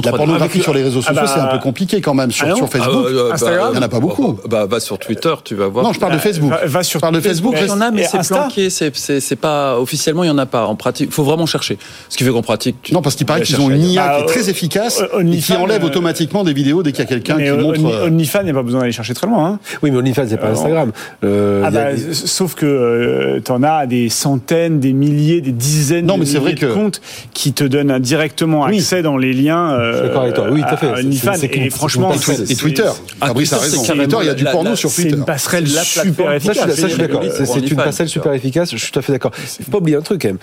la 0.04 0.12
pornographie 0.12 0.62
sur 0.62 0.74
les 0.74 0.84
réseaux 0.84 1.02
Ah 1.04 1.08
sociaux, 1.10 1.22
bah- 1.24 1.32
c'est 1.34 1.40
un 1.40 1.48
peu 1.48 1.60
compliqué 1.60 2.02
quand 2.02 2.14
même. 2.14 2.32
Sur, 2.32 2.48
Ah 2.50 2.56
sur 2.56 2.70
Facebook, 2.70 3.06
Ah, 3.10 3.14
bah, 3.14 3.34
Instagram 3.34 3.70
il 3.74 3.76
y 3.76 3.80
en 3.80 3.82
a 3.84 3.90
pas 3.90 4.00
beaucoup. 4.00 4.38
Bah, 4.50 4.66
va 4.66 4.80
sur 4.80 4.98
Twitter, 5.00 5.34
tu 5.44 5.56
vas 5.56 5.68
voir. 5.68 5.84
non, 5.86 5.94
je 5.94 6.00
parle 6.00 6.14
de 6.14 6.18
Bah, 6.18 6.24
Facebook. 6.24 6.50
va- 6.52 6.66
va 6.66 6.84
sur 6.84 7.00
je 7.00 7.02
parle 7.02 7.16
de 7.16 7.20
Facebook. 7.22 7.56
Il 7.60 7.68
y 7.68 7.72
en 7.72 7.82
a, 7.82 7.92
mais 7.92 8.04
c'est 8.06 8.26
planqué. 8.28 8.70
C'est, 8.70 9.36
pas 9.36 9.80
officiellement, 9.80 10.24
il 10.24 10.28
y 10.28 10.32
en 10.32 10.38
a 10.38 10.46
pas. 10.46 10.66
En 10.68 10.76
pratique, 10.76 11.12
faut 11.12 11.24
vraiment 11.24 11.46
chercher. 11.46 11.78
Ce 12.10 12.18
qui 12.18 12.24
fait 12.24 12.30
qu'en 12.32 12.42
pratique, 12.42 12.76
tu- 12.82 12.94
Non, 12.94 13.02
parce 13.02 13.16
qu'il 13.16 13.26
paraît 13.26 13.42
tu 13.42 13.48
qu'ils 13.54 13.62
ont 13.62 13.70
une 13.70 13.84
IA 13.84 14.02
Bah, 14.08 14.16
qui 14.18 14.24
est 14.24 14.26
très 14.28 14.48
euh, 14.48 14.52
efficace 14.52 15.02
euh, 15.14 15.22
et 15.32 15.38
qui 15.38 15.54
enlève 15.54 15.84
euh, 15.84 15.88
automatiquement 15.88 16.44
des 16.44 16.54
vidéos 16.54 16.84
dès 16.84 16.92
qu'il 16.92 17.04
y 17.04 17.08
a 17.08 17.10
quelqu'un 17.10 17.38
qui 17.38 17.50
montre. 17.52 17.80
Only- 17.80 18.08
OnlyFans, 18.08 18.40
il 18.42 18.46
n'y 18.46 18.52
a 18.52 18.54
pas 18.54 18.64
besoin 18.64 18.82
d'aller 18.82 18.92
chercher 18.92 19.14
très 19.14 19.28
loin. 19.28 19.46
Hein. 19.48 19.60
Oui, 19.82 19.92
mais 19.92 19.98
OnlyFans, 19.98 20.26
c'est 20.30 20.38
pas 20.38 20.48
Euh, 20.48 20.52
Instagram. 20.54 20.92
Euh, 21.24 21.64
Ah 21.66 21.72
bah, 21.72 21.86
Sauf 22.14 22.56
que 22.56 22.66
euh, 22.66 23.40
t'en 23.42 23.64
as 23.64 23.86
des 23.88 24.10
centaines, 24.10 24.80
des 24.80 24.94
milliers, 24.94 25.42
des 25.42 25.52
dizaines 25.52 26.06
de 26.08 26.74
comptes 26.74 27.02
qui 27.34 27.54
te 27.54 27.64
donnent 27.64 28.00
directement 28.00 28.66
accès 28.66 29.02
dans 29.02 29.18
les 29.18 29.34
liens. 29.34 29.72
Euh, 29.84 29.92
Je 29.92 29.98
suis 29.98 30.08
d'accord 30.08 30.24
avec 30.24 30.34
toi. 30.36 30.48
Oui, 30.52 30.62
tout 30.62 30.68
à 30.74 30.78
fait. 30.78 30.88
C'est- 30.96 31.02
OnlyFans. 31.04 31.34
c'est- 31.34 31.40
c'est 31.54 31.58
Et 31.58 31.70
franchement, 31.70 32.14
c'est 32.18 32.36
c'est- 32.46 32.52
et 32.52 32.56
Twitter. 32.56 32.84
Ah, 33.22 33.28
Fabrice 33.28 33.54
a 33.54 33.58
c'est 33.58 33.64
raison. 33.64 33.84
Twitter, 33.84 34.18
il 34.22 34.26
y 34.26 34.30
a 34.30 34.34
du 34.34 34.46
porno 34.46 34.76
sur 34.76 34.90
c'est 34.90 35.02
Twitter. 35.04 35.18
une 35.18 35.26
passerelle 35.26 35.68
super 35.68 36.34
efficace. 36.34 36.56
je, 36.58 36.72
ça, 36.72 36.88
je 36.88 36.94
suis 36.94 36.98
d'accord. 37.02 37.24
C'est 37.32 37.46
c'est 37.46 37.60
une 37.70 37.76
passerelle 37.76 38.10
super 38.10 38.34
efficace. 38.34 38.72
Je 38.72 38.78
suis 38.78 38.92
tout 38.92 39.00
à 39.00 39.02
fait 39.02 39.12
d'accord. 39.14 39.32
Il 39.60 39.66
faut 39.66 39.72
pas 39.72 39.78
oublier 39.78 39.98
un 39.98 40.02
truc 40.02 40.22
quand 40.22 40.30
même. 40.30 40.38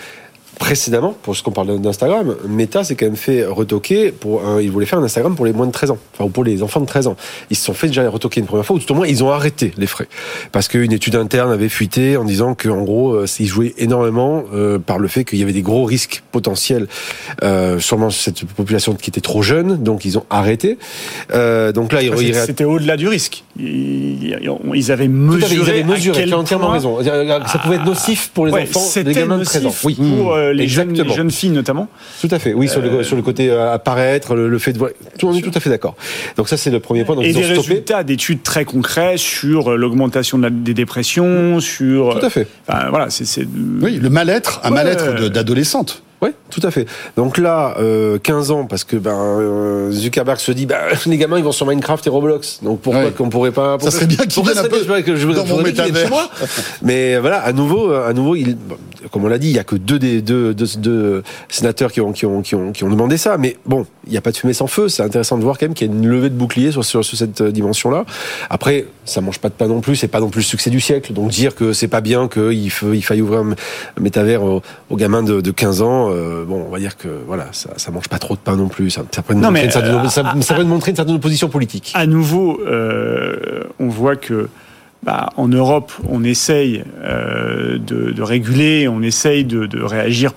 Précédemment, 0.61 1.15
pour 1.23 1.35
ce 1.35 1.41
qu'on 1.41 1.49
parle 1.51 1.81
d'Instagram, 1.81 2.35
Meta 2.47 2.83
s'est 2.83 2.93
quand 2.95 3.07
même 3.07 3.15
fait 3.15 3.43
retoquer 3.45 4.11
pour 4.11 4.45
un, 4.45 4.61
ils 4.61 4.69
voulaient 4.69 4.85
faire 4.85 4.99
un 4.99 5.03
Instagram 5.03 5.35
pour 5.35 5.45
les 5.47 5.53
moins 5.53 5.65
de 5.65 5.71
13 5.71 5.89
ans, 5.89 5.97
enfin 6.13 6.25
ou 6.25 6.29
pour 6.29 6.43
les 6.43 6.61
enfants 6.61 6.79
de 6.79 6.85
13 6.85 7.07
ans. 7.07 7.15
Ils 7.49 7.57
se 7.57 7.65
sont 7.65 7.73
fait 7.73 7.87
déjà 7.87 8.07
retoquer 8.07 8.41
une 8.41 8.45
première 8.45 8.63
fois, 8.63 8.75
ou 8.75 8.79
tout 8.79 8.91
au 8.91 8.95
moins 8.95 9.07
ils 9.07 9.23
ont 9.23 9.31
arrêté 9.31 9.73
les 9.77 9.87
frais 9.87 10.07
parce 10.51 10.67
qu'une 10.67 10.91
étude 10.91 11.15
interne 11.15 11.51
avait 11.51 11.67
fuité 11.67 12.15
en 12.15 12.23
disant 12.25 12.53
qu'en 12.53 12.83
gros 12.83 13.13
euh, 13.13 13.25
ils 13.39 13.47
jouaient 13.47 13.73
énormément 13.79 14.43
euh, 14.53 14.77
par 14.77 14.99
le 14.99 15.07
fait 15.07 15.23
qu'il 15.25 15.39
y 15.39 15.43
avait 15.43 15.51
des 15.51 15.63
gros 15.63 15.83
risques 15.83 16.21
potentiels, 16.31 16.87
euh, 17.43 17.79
sûrement 17.79 18.11
sur 18.11 18.21
cette 18.23 18.45
population 18.45 18.93
qui 18.93 19.09
était 19.09 19.19
trop 19.19 19.41
jeune, 19.41 19.81
donc 19.81 20.05
ils 20.05 20.19
ont 20.19 20.25
arrêté. 20.29 20.77
Euh, 21.33 21.71
donc 21.71 21.91
là 21.91 22.03
ils, 22.03 22.11
C'était- 22.27 22.45
C'était 22.45 22.63
au-delà 22.65 22.97
du 22.97 23.07
risque. 23.07 23.43
Ils, 23.63 24.91
avaient 24.91 25.07
mesuré. 25.07 25.55
ils 25.55 25.69
avaient 25.69 25.83
mesuré, 25.83 26.25
tu 26.25 26.33
as 26.33 26.37
entièrement 26.37 26.69
raison. 26.69 26.97
Ça 27.03 27.59
pouvait 27.59 27.75
être 27.75 27.85
nocif 27.85 28.31
pour 28.33 28.45
les 28.45 28.51
Ouais, 28.51 28.63
enfants, 28.63 28.79
c'était 28.79 29.09
les 29.09 29.15
gamins 29.15 29.37
de 29.37 29.43
13 29.43 29.61
ans. 29.65 29.69
nocif 29.69 29.83
Oui, 29.85 29.95
pour 29.95 30.33
euh, 30.33 30.51
les, 30.53 30.67
jeunes, 30.67 30.87
les 30.87 30.91
Exactement. 30.93 31.15
jeunes 31.15 31.31
filles 31.31 31.49
notamment. 31.51 31.87
Tout 32.21 32.27
à 32.31 32.39
fait, 32.39 32.53
oui, 32.53 32.67
sur, 32.67 32.81
le, 32.81 32.89
Euh, 32.89 33.03
sur 33.03 33.15
le 33.15 33.21
côté 33.21 33.49
euh, 33.49 33.71
apparaître, 33.73 34.35
le, 34.35 34.49
le 34.49 34.57
fait 34.59 34.73
de 34.73 34.77
voir. 34.79 34.91
Tout, 35.19 35.27
on 35.27 35.33
est 35.35 35.41
tout 35.41 35.51
à 35.53 35.59
fait 35.59 35.69
d'accord. 35.69 35.95
Donc 36.37 36.49
ça, 36.49 36.57
c'est 36.57 36.69
le 36.71 36.79
premier 36.79 37.03
point. 37.05 37.15
Donc 37.15 37.23
Et 37.25 37.33
des 37.33 37.43
stoppé. 37.43 37.57
résultats 37.59 38.03
d'études 38.03 38.43
très 38.43 38.65
concrets 38.65 39.17
sur 39.17 39.71
euh, 39.71 39.75
l'augmentation 39.75 40.37
de 40.37 40.43
la- 40.43 40.49
des 40.49 40.73
dépressions, 40.73 41.59
sur. 41.59 42.17
Tout 42.19 42.25
à 42.25 42.29
fait. 42.29 42.47
Enfin, 42.67 42.89
voilà, 42.89 43.09
c'est. 43.09 43.47
Oui, 43.81 43.99
le 44.01 44.09
mal-être, 44.09 44.59
un 44.63 44.69
Ouais. 44.69 44.75
mal-être 44.75 45.29
d'adolescente. 45.29 46.03
Oui, 46.21 46.29
tout 46.51 46.61
à 46.63 46.69
fait. 46.69 46.85
Donc 47.17 47.37
là, 47.39 47.75
euh, 47.79 48.19
15 48.19 48.51
ans, 48.51 48.65
parce 48.65 48.83
que 48.83 48.95
ben, 48.95 49.11
euh, 49.15 49.91
Zuckerberg 49.91 50.37
se 50.39 50.51
dit, 50.51 50.65
ben, 50.67 50.77
les 51.07 51.17
gamins, 51.17 51.37
ils 51.39 51.43
vont 51.43 51.51
sur 51.51 51.65
Minecraft 51.65 52.05
et 52.05 52.09
Roblox. 52.11 52.59
Donc 52.61 52.81
pourquoi 52.81 53.05
Ouais. 53.05 53.11
qu'on 53.11 53.29
pourrait 53.29 53.51
pas 53.51 53.77
Ça 53.79 53.89
serait 53.91 54.05
bien 54.05 54.25
qu'ils 54.25 54.43
viennent 54.43 54.57
un 54.57 54.63
peu 54.63 55.01
que 55.01 55.15
je 55.15 55.27
dans 55.29 55.45
mon 55.45 55.57
chez 55.57 55.63
métavers. 55.63 56.09
moi 56.09 56.29
Mais 56.83 57.17
voilà, 57.17 57.39
à 57.39 57.51
nouveau, 57.53 57.91
à 57.93 58.13
nouveau, 58.13 58.35
il, 58.35 58.55
bon, 58.55 58.77
comme 59.11 59.25
on 59.25 59.27
l'a 59.27 59.37
dit, 59.37 59.49
il 59.49 59.55
y 59.55 59.59
a 59.59 59.63
que 59.63 59.75
deux 59.75 59.99
des 59.99 60.21
deux, 60.21 60.53
deux, 60.53 60.67
deux 60.77 61.23
sénateurs 61.49 61.91
qui 61.91 62.01
ont, 62.01 62.11
qui 62.11 62.25
ont 62.25 62.41
qui 62.41 62.55
ont 62.55 62.71
qui 62.71 62.83
ont 62.83 62.89
demandé 62.89 63.17
ça. 63.17 63.37
Mais 63.37 63.57
bon, 63.65 63.85
il 64.05 64.11
n'y 64.11 64.17
a 64.17 64.21
pas 64.21 64.31
de 64.31 64.37
fumée 64.37 64.53
sans 64.53 64.67
feu. 64.67 64.89
C'est 64.89 65.03
intéressant 65.03 65.37
de 65.37 65.43
voir 65.43 65.57
quand 65.57 65.65
même 65.65 65.73
qu'il 65.73 65.87
y 65.87 65.89
a 65.89 65.93
une 65.93 66.07
levée 66.07 66.29
de 66.29 66.35
bouclier 66.35 66.71
sur 66.71 66.85
sur, 66.85 67.03
sur 67.03 67.17
cette 67.17 67.41
dimension-là. 67.41 68.05
Après, 68.49 68.85
ça 69.05 69.21
mange 69.21 69.39
pas 69.39 69.49
de 69.49 69.53
pain 69.53 69.67
non 69.67 69.81
plus. 69.81 69.95
C'est 69.95 70.07
pas 70.07 70.19
non 70.19 70.29
plus 70.29 70.41
le 70.41 70.45
succès 70.45 70.69
du 70.69 70.79
siècle. 70.79 71.13
Donc 71.13 71.29
dire 71.29 71.55
que 71.55 71.73
c'est 71.73 71.87
pas 71.87 72.01
bien 72.01 72.27
qu'il 72.27 72.53
il 72.53 73.03
faille 73.03 73.21
ouvrir 73.21 73.39
un, 73.41 73.55
métavers 73.99 74.43
aux, 74.43 74.61
aux 74.89 74.95
gamins 74.95 75.23
de, 75.23 75.41
de 75.41 75.51
15 75.51 75.81
ans, 75.81 76.09
euh, 76.11 76.45
bon, 76.45 76.65
on 76.67 76.71
va 76.71 76.79
dire 76.79 76.97
que 76.97 77.07
voilà, 77.27 77.47
ça, 77.51 77.71
ça 77.77 77.91
mange 77.91 78.07
pas 78.07 78.19
trop 78.19 78.35
de 78.35 78.39
pain 78.39 78.55
non 78.55 78.67
plus. 78.67 78.89
Ça, 78.89 79.03
ça 79.11 79.21
peut 79.21 79.33
Non, 79.33 79.51
montrer 79.51 79.53
mais, 79.53 79.65
une 79.65 79.71
certaine, 79.71 79.95
euh, 79.95 80.09
ça, 80.09 80.33
ça 80.41 80.53
peut 80.53 80.63
montrer 80.63 80.91
une 80.91 80.97
certaine 80.97 81.15
opposition 81.15 81.49
politique. 81.49 81.91
à 81.95 82.05
nouveau, 82.05 82.59
euh, 82.61 83.61
on 83.79 83.87
voit 83.87 84.15
que 84.15 84.49
bah, 85.03 85.29
en 85.35 85.47
Europe, 85.47 85.91
on 86.07 86.23
essaye 86.23 86.83
euh, 87.03 87.77
de, 87.79 88.21
réguler, 88.21 88.87
on 88.87 89.01
essaye 89.01 89.45
de 89.45 89.81
réagir 89.81 90.33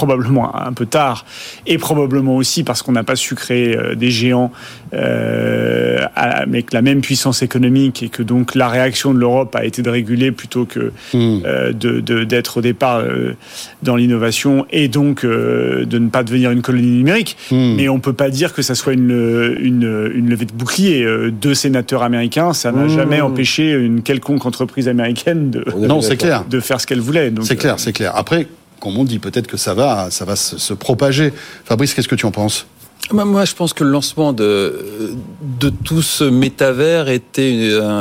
probablement 0.00 0.54
un 0.54 0.72
peu 0.74 0.84
tard, 0.86 1.24
et 1.66 1.78
probablement 1.78 2.36
aussi 2.36 2.62
parce 2.64 2.82
qu'on 2.82 2.92
n'a 2.92 3.02
pas 3.04 3.16
su 3.16 3.34
créer 3.34 3.76
euh, 3.76 3.94
des 3.94 4.10
géants 4.10 4.52
euh, 4.92 5.98
avec 6.14 6.72
la 6.72 6.82
même 6.82 7.00
puissance 7.00 7.42
économique, 7.42 8.02
et 8.02 8.08
que 8.08 8.22
donc 8.22 8.54
la 8.54 8.68
réaction 8.68 9.14
de 9.14 9.18
l'Europe 9.18 9.54
a 9.56 9.64
été 9.64 9.80
de 9.82 9.90
réguler 9.90 10.30
plutôt 10.32 10.64
que 10.66 10.92
Hmm. 11.14 11.40
euh, 11.44 11.72
de- 11.72 12.00
de- 12.00 12.24
d'être 12.24 12.58
au 12.58 12.60
départ 12.60 12.98
euh, 12.98 13.34
dans 13.82 13.96
l'innovation, 13.96 14.66
et 14.70 14.88
donc 14.88 15.24
euh, 15.24 15.84
de 15.86 15.98
ne 15.98 16.08
pas 16.10 16.22
devenir 16.22 16.50
une 16.50 16.62
colonie 16.62 16.96
numérique. 16.98 17.36
Hmm. 17.50 17.74
Mais 17.76 17.88
on 17.88 17.98
peut 18.00 18.12
pas 18.12 18.28
dire 18.30 18.52
que 18.52 18.62
ça 18.62 18.74
soit 18.74 18.92
une, 18.92 19.56
une, 19.60 20.10
une 20.14 20.28
levée 20.28 20.44
de 20.46 20.52
bouclier. 20.52 21.06
Deux 21.32 21.54
sénateurs 21.54 22.02
américains, 22.02 22.52
ça 22.52 22.70
n'a 22.72 22.84
Mmh. 22.84 22.88
jamais 22.90 23.20
empêché 23.20 23.72
une 23.72 24.02
quelconque 24.02 24.44
entreprise 24.46 24.86
américaine 24.88 25.50
de, 25.50 25.64
Non, 25.78 26.00
c'est 26.02 26.16
clair. 26.16 26.44
de 26.48 26.60
faire 26.60 26.80
ce 26.80 26.86
qu'elle 26.86 27.00
voulait. 27.00 27.30
Donc, 27.30 27.46
C'est 27.46 27.56
clair, 27.56 27.76
c'est 27.78 27.92
clair. 27.92 28.12
Après, 28.14 28.46
comme 28.80 28.98
on 28.98 29.04
dit, 29.04 29.18
peut-être 29.18 29.46
que 29.46 29.56
ça 29.56 29.74
va, 29.74 30.10
ça 30.10 30.24
va 30.24 30.36
se, 30.36 30.74
propager. 30.74 31.32
Fabrice, 31.64 31.94
qu'est-ce 31.94 32.08
que 32.08 32.14
tu 32.14 32.26
en 32.26 32.30
penses? 32.30 32.66
Moi, 33.12 33.44
je 33.44 33.54
pense 33.54 33.72
que 33.72 33.84
le 33.84 33.90
lancement 33.90 34.32
de, 34.32 35.14
de 35.60 35.70
tout 35.70 36.02
ce 36.02 36.24
métavers 36.24 37.08
était 37.08 37.52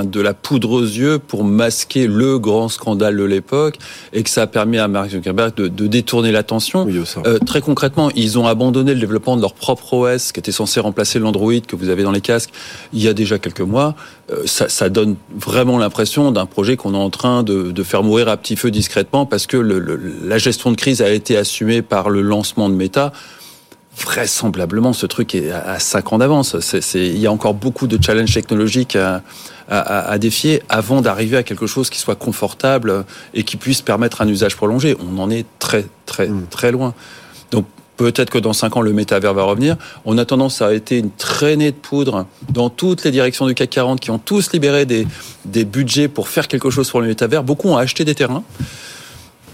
de 0.03 0.20
la 0.22 0.34
poudre 0.34 0.72
aux 0.72 0.82
yeux 0.84 1.20
pour 1.20 1.43
masquer 1.43 2.08
le 2.08 2.39
grand 2.39 2.70
scandale 2.70 3.16
de 3.16 3.24
l'époque 3.24 3.78
et 4.14 4.24
que 4.24 4.30
ça 4.32 4.41
a 4.43 4.47
permis 4.47 4.80
à 4.80 4.88
Mark 4.88 5.12
Zuckerberg 5.12 5.53
de, 5.56 5.68
de 5.68 5.86
détourner 5.86 6.32
l'attention. 6.32 6.86
Oui. 6.86 6.99
Euh, 7.28 7.38
très 7.38 7.62
concrètement, 7.62 8.10
ils 8.16 8.39
ont 8.39 8.47
abandonné 8.47 8.95
le 8.95 8.99
développement 8.99 9.36
de 9.36 9.41
leur 9.41 9.53
propre 9.53 9.93
OS 9.93 10.32
qui 10.32 10.39
était 10.39 10.51
censé 10.51 10.80
remplacer 10.80 11.20
l'Android 11.20 11.53
que 11.68 11.76
vous 11.76 11.89
avez 11.89 12.01
dans 12.01 12.12
les 12.12 12.22
casques 12.22 12.49
il 12.91 13.01
y 13.03 13.08
a 13.08 13.14
déjà 13.14 13.38
quelques 13.38 13.62
mois. 13.62 13.95
Euh, 14.32 14.41
ça, 14.47 14.70
ça 14.70 14.89
donne 14.89 15.18
vraiment 15.36 15.78
l'impression 15.78 16.32
d'un 16.32 16.47
projet 16.47 16.78
qu'on 16.78 16.95
est 16.95 16.97
en 16.97 17.12
train 17.12 17.43
de, 17.43 17.72
de 17.72 17.84
faire 17.84 18.01
mourir 18.01 18.28
à 18.28 18.38
petit 18.38 18.56
feu 18.56 18.72
discrètement 18.72 19.28
parce 19.28 19.45
que 19.45 19.58
le- 19.58 19.78
le- 19.78 19.99
la 20.26 20.39
gestion 20.39 20.72
de 20.72 20.76
crise 20.78 21.03
a 21.03 21.10
été 21.12 21.38
assumée 21.38 21.84
par 21.84 22.10
le 22.10 22.22
lancement 22.24 22.70
de 22.70 22.74
Meta 22.74 23.14
vraisemblablement, 23.98 24.93
ce 24.93 25.06
truc 25.06 25.36
est 25.36 25.52
à 25.52 25.80
5 25.80 26.14
ans 26.14 26.18
d'avance. 26.18 26.56
Il 26.96 27.18
y 27.18 27.28
a 27.28 27.32
encore 27.32 27.54
beaucoup 27.54 27.88
de 27.88 28.02
challenges 28.04 28.34
technologiques 28.34 28.96
à, 28.96 29.22
à- 29.70 29.80
à- 29.80 30.12
à 30.12 30.18
défier 30.18 30.62
avant 30.70 31.02
d'arriver 31.02 31.38
à 31.38 31.43
quelque 31.43 31.68
chose 31.68 31.89
qui 31.89 32.00
soit 32.00 32.16
confortable 32.16 33.06
et 33.34 33.43
qui 33.43 33.58
puisse 33.58 33.82
permettre 33.82 34.22
un 34.22 34.28
usage 34.28 34.56
prolongé. 34.56 34.96
On 35.00 35.20
en 35.20 35.30
est 35.30 35.46
très, 35.60 35.86
très, 36.06 36.30
très 36.50 36.72
loin. 36.72 36.93
Donc, 37.52 37.66
Peut-être 37.98 38.30
que 38.30 38.38
dans 38.39 38.52
5 38.52 38.76
ans, 38.76 38.82
le 38.82 38.91
métavers 38.91 39.34
va 39.34 39.43
revenir. 39.43 39.78
En 40.04 40.18
attendant, 40.18 40.50
ça 40.50 40.68
a 40.68 40.74
été 40.74 40.98
une 40.98 41.12
traînée 41.12 41.72
de 41.72 41.78
poudre 41.78 42.26
dans 42.50 42.70
toutes 42.70 43.06
les 43.06 43.12
directions 43.12 43.48
du 43.48 43.54
CAC 43.56 43.70
40 43.70 44.02
qui 44.02 44.12
ont 44.12 44.18
tous 44.20 44.52
libéré 44.52 44.86
des, 44.86 45.08
des 45.46 45.64
budgets 45.64 46.10
pour 46.10 46.28
faire 46.28 46.50
quelque 46.50 46.70
chose 46.70 46.89
pour 46.89 47.00
le 47.00 47.08
métavers. 47.08 47.41
Beaucoup 47.41 47.70
ont 47.70 47.78
acheté 47.78 48.04
des 48.04 48.14
terrains. 48.14 48.43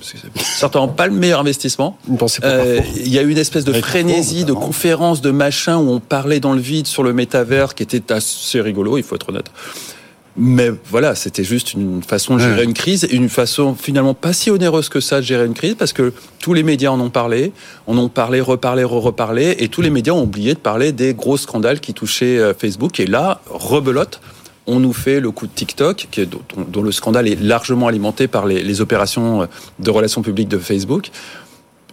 C'est 0.02 0.18
certainement 0.42 0.88
pas 0.88 1.08
le 1.08 1.14
meilleur 1.14 1.40
investissement. 1.40 1.98
Une 2.10 2.18
pensée 2.18 2.42
pour 2.42 2.50
Euh. 2.50 2.82
Il 2.96 3.10
y 3.10 3.20
a 3.20 3.22
eu 3.22 3.30
une 3.30 3.38
espèce 3.38 3.64
de 3.66 3.74
frénésie, 3.74 4.46
de 4.46 4.54
conférences, 4.54 5.22
de 5.22 5.32
machin 5.32 5.78
où 5.78 5.90
on 5.90 6.00
parlait 6.00 6.40
dans 6.40 6.54
le 6.54 6.62
vide 6.62 6.88
sur 6.88 7.04
le 7.04 7.14
métavers 7.14 7.76
qui 7.76 7.84
était 7.84 8.12
assez 8.12 8.60
rigolo, 8.62 8.98
il 8.98 9.04
faut 9.04 9.16
être 9.16 9.30
honnête. 9.30 9.52
Mais 10.38 10.72
voilà, 10.90 11.14
c'était 11.14 11.44
juste 11.44 11.74
une 11.74 12.02
façon 12.04 12.36
de 12.36 12.40
gérer 12.40 12.60
Ouais. 12.60 12.64
une 12.64 12.74
crise, 12.74 13.06
une 13.12 13.28
façon 13.28 13.76
finalement 13.76 14.14
pas 14.14 14.32
si 14.32 14.50
onéreuse 14.50 14.88
que 14.88 15.02
ça 15.02 15.18
de 15.18 15.26
gérer 15.26 15.46
une 15.46 15.54
crise, 15.54 15.76
parce 15.78 15.92
que 15.92 16.14
tous 16.40 16.54
les 16.54 16.64
médias 16.64 16.90
en 16.90 17.02
ont 17.02 17.10
parlé, 17.10 17.52
en 17.86 17.98
ont 17.98 18.08
parlé, 18.08 18.40
reparlé, 18.40 18.86
re-reparlé, 18.86 19.58
et 19.60 19.68
tous 19.68 19.82
les 19.82 19.90
médias 19.90 20.14
ont 20.14 20.24
oublié 20.24 20.54
de 20.54 20.60
parler 20.60 20.94
des 20.94 21.14
gros 21.14 21.36
scandales 21.36 21.82
qui 21.82 21.94
touchaient 21.94 22.38
euh, 22.40 22.54
Facebook. 22.58 23.02
Et 23.02 23.08
là, 23.08 23.42
rebelote, 23.50 24.22
on 24.68 24.80
nous 24.80 24.94
fait 24.94 25.20
le 25.20 25.32
coup 25.32 25.48
de 25.48 25.52
TikTok, 25.52 26.08
dont, 26.68 26.82
le 26.82 26.92
scandale 26.92 27.28
est 27.28 27.42
largement 27.42 27.88
alimenté 27.88 28.28
par 28.28 28.46
les, 28.46 28.82
opérations 28.82 29.48
de 29.80 29.90
relations 29.90 30.22
publiques 30.22 30.50
de 30.50 30.60
Facebook. 30.60 31.12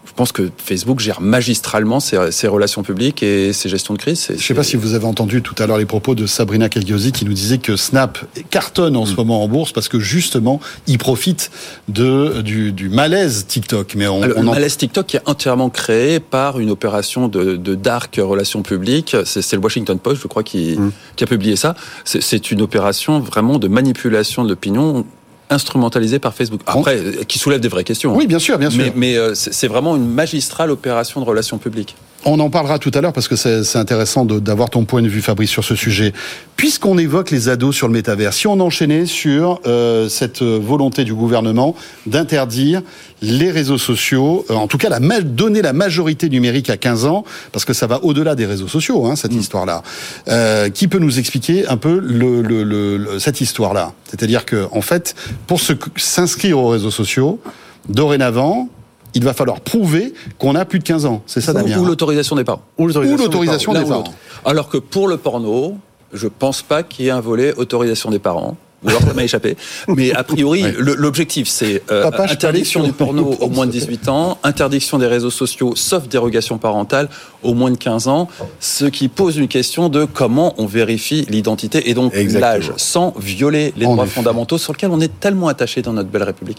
Je 0.08 0.12
pense 0.14 0.32
que 0.32 0.50
Facebook 0.56 0.98
gère 1.00 1.20
magistralement 1.20 2.00
ses, 2.00 2.32
ses 2.32 2.48
relations 2.48 2.82
publiques 2.82 3.22
et 3.22 3.52
ses 3.52 3.68
gestions 3.68 3.94
de 3.94 3.98
crise. 3.98 4.26
Je 4.28 4.32
ne 4.34 4.38
sais 4.38 4.54
pas 4.54 4.62
si 4.62 4.76
vous 4.76 4.94
avez 4.94 5.04
entendu 5.04 5.42
tout 5.42 5.54
à 5.58 5.66
l'heure 5.66 5.78
les 5.78 5.86
propos 5.86 6.14
de 6.14 6.26
Sabrina 6.26 6.68
Kelgiosi 6.68 7.12
qui 7.12 7.24
nous 7.24 7.32
disait 7.32 7.58
que 7.58 7.76
Snap 7.76 8.18
cartonne 8.50 8.96
en 8.96 9.06
ce 9.06 9.14
moment 9.14 9.42
en 9.42 9.48
bourse 9.48 9.72
parce 9.72 9.88
que 9.88 10.00
justement, 10.00 10.60
il 10.86 10.98
profite 10.98 11.50
de, 11.88 12.40
du, 12.42 12.72
du 12.72 12.88
malaise 12.88 13.46
TikTok. 13.46 13.94
Mais 13.94 14.06
on, 14.08 14.20
le 14.20 14.34
malaise 14.42 14.76
TikTok 14.76 15.06
qui 15.06 15.16
est 15.16 15.22
entièrement 15.26 15.70
créé 15.70 16.20
par 16.20 16.58
une 16.58 16.70
opération 16.70 17.28
de, 17.28 17.56
de 17.56 17.74
dark 17.74 18.18
relations 18.22 18.62
publiques. 18.62 19.16
C'est 19.24 19.52
le 19.52 19.62
Washington 19.62 19.98
Post, 19.98 20.22
je 20.22 20.28
crois, 20.28 20.42
qui, 20.42 20.78
qui 21.16 21.24
a 21.24 21.26
publié 21.26 21.56
ça. 21.56 21.74
C'est 22.04 22.50
une 22.50 22.62
opération 22.62 23.20
vraiment 23.20 23.58
de 23.58 23.68
manipulation 23.68 24.44
de 24.44 24.48
l'opinion 24.48 25.06
instrumentalisée 25.50 26.18
par 26.18 26.34
Facebook. 26.34 26.60
Après, 26.66 26.98
euh, 26.98 27.24
qui 27.26 27.38
soulève 27.38 27.60
des 27.60 27.68
vraies 27.68 27.84
questions. 27.84 28.14
Oui, 28.14 28.26
bien 28.26 28.38
sûr, 28.38 28.58
bien 28.58 28.70
sûr. 28.70 28.84
Mais, 28.84 28.92
mais, 28.94 29.16
euh, 29.16 29.34
c'est 29.34 29.68
vraiment 29.68 29.96
une 29.96 30.08
magistrale 30.08 30.70
opération 30.70 31.20
de 31.20 31.26
relations 31.26 31.58
publiques. 31.58 31.96
On 32.24 32.40
en 32.40 32.50
parlera 32.50 32.78
tout 32.80 32.90
à 32.94 33.00
l'heure 33.00 33.12
parce 33.12 33.28
que 33.28 33.36
c'est 33.36 33.76
intéressant 33.78 34.24
d'avoir 34.24 34.70
ton 34.70 34.84
point 34.84 35.00
de 35.02 35.08
vue, 35.08 35.22
Fabrice, 35.22 35.50
sur 35.50 35.64
ce 35.64 35.76
sujet. 35.76 36.12
Puisqu'on 36.56 36.98
évoque 36.98 37.30
les 37.30 37.48
ados 37.48 37.74
sur 37.74 37.86
le 37.86 37.92
métavers, 37.92 38.34
si 38.34 38.48
on 38.48 38.58
enchaînait 38.60 39.06
sur 39.06 39.60
euh, 39.66 40.08
cette 40.08 40.42
volonté 40.42 41.04
du 41.04 41.14
gouvernement 41.14 41.76
d'interdire 42.06 42.82
les 43.22 43.50
réseaux 43.52 43.78
sociaux, 43.78 44.44
euh, 44.50 44.54
en 44.54 44.66
tout 44.66 44.78
cas 44.78 44.88
la, 44.88 44.98
ma- 44.98 45.20
donner 45.20 45.62
la 45.62 45.72
majorité 45.72 46.28
numérique 46.28 46.70
à 46.70 46.76
15 46.76 47.04
ans, 47.06 47.24
parce 47.52 47.64
que 47.64 47.72
ça 47.72 47.86
va 47.86 48.02
au-delà 48.04 48.34
des 48.34 48.46
réseaux 48.46 48.68
sociaux, 48.68 49.06
hein, 49.06 49.14
cette 49.14 49.32
histoire-là. 49.32 49.82
Euh, 50.26 50.68
qui 50.70 50.88
peut 50.88 50.98
nous 50.98 51.20
expliquer 51.20 51.68
un 51.68 51.76
peu 51.76 52.00
le, 52.00 52.42
le- 52.42 52.64
le- 52.64 52.96
le- 52.96 53.18
cette 53.20 53.40
histoire-là? 53.40 53.92
C'est-à-dire 54.10 54.44
que, 54.44 54.66
en 54.72 54.82
fait, 54.82 55.14
pour 55.46 55.60
s'inscrire 55.96 56.58
aux 56.58 56.68
réseaux 56.68 56.90
sociaux, 56.90 57.40
dorénavant, 57.88 58.68
il 59.14 59.24
va 59.24 59.32
falloir 59.34 59.60
prouver 59.60 60.12
qu'on 60.38 60.54
a 60.54 60.64
plus 60.64 60.78
de 60.78 60.84
15 60.84 61.06
ans. 61.06 61.22
C'est 61.26 61.40
ça, 61.40 61.52
Damien 61.52 61.78
Ou 61.78 61.84
l'autorisation 61.84 62.36
des 62.36 62.44
parents. 62.44 62.62
Ou 62.78 62.86
l'autorisation 62.88 63.72
des 63.72 63.84
parents. 63.84 64.04
Alors 64.44 64.68
que 64.68 64.78
pour 64.78 65.08
le 65.08 65.16
porno, 65.16 65.76
je 66.12 66.28
pense 66.28 66.62
pas 66.62 66.82
qu'il 66.82 67.04
y 67.04 67.08
ait 67.08 67.12
un 67.12 67.20
volet 67.20 67.54
autorisation 67.56 68.10
des 68.10 68.18
parents. 68.18 68.56
Ou 68.84 68.90
alors 68.90 69.02
ça 69.02 69.12
m'a 69.12 69.24
échappé. 69.24 69.56
Mais 69.88 70.12
a 70.12 70.22
priori, 70.22 70.62
l'objectif, 70.78 71.48
c'est 71.48 71.82
euh, 71.90 72.08
interdiction 72.16 72.84
du 72.84 72.92
porno 72.92 73.34
au 73.40 73.48
moins 73.48 73.66
de 73.66 73.72
18 73.72 74.08
ans, 74.08 74.38
interdiction 74.44 74.98
des 74.98 75.08
réseaux 75.08 75.30
sociaux, 75.32 75.72
sauf 75.74 76.06
dérogation 76.06 76.58
parentale, 76.58 77.08
au 77.42 77.54
moins 77.54 77.72
de 77.72 77.76
15 77.76 78.06
ans, 78.06 78.28
ce 78.60 78.84
qui 78.84 79.08
pose 79.08 79.36
une 79.36 79.48
question 79.48 79.88
de 79.88 80.04
comment 80.04 80.54
on 80.58 80.66
vérifie 80.66 81.26
l'identité 81.28 81.90
et 81.90 81.94
donc 81.94 82.12
l'âge, 82.14 82.72
sans 82.76 83.14
violer 83.18 83.74
les 83.76 83.84
En 83.86 83.94
droits 83.94 84.04
effet. 84.04 84.14
fondamentaux 84.14 84.58
sur 84.58 84.72
lesquels 84.74 84.90
on 84.92 85.00
est 85.00 85.18
tellement 85.18 85.48
attaché 85.48 85.82
dans 85.82 85.92
notre 85.92 86.10
belle 86.10 86.22
République. 86.22 86.58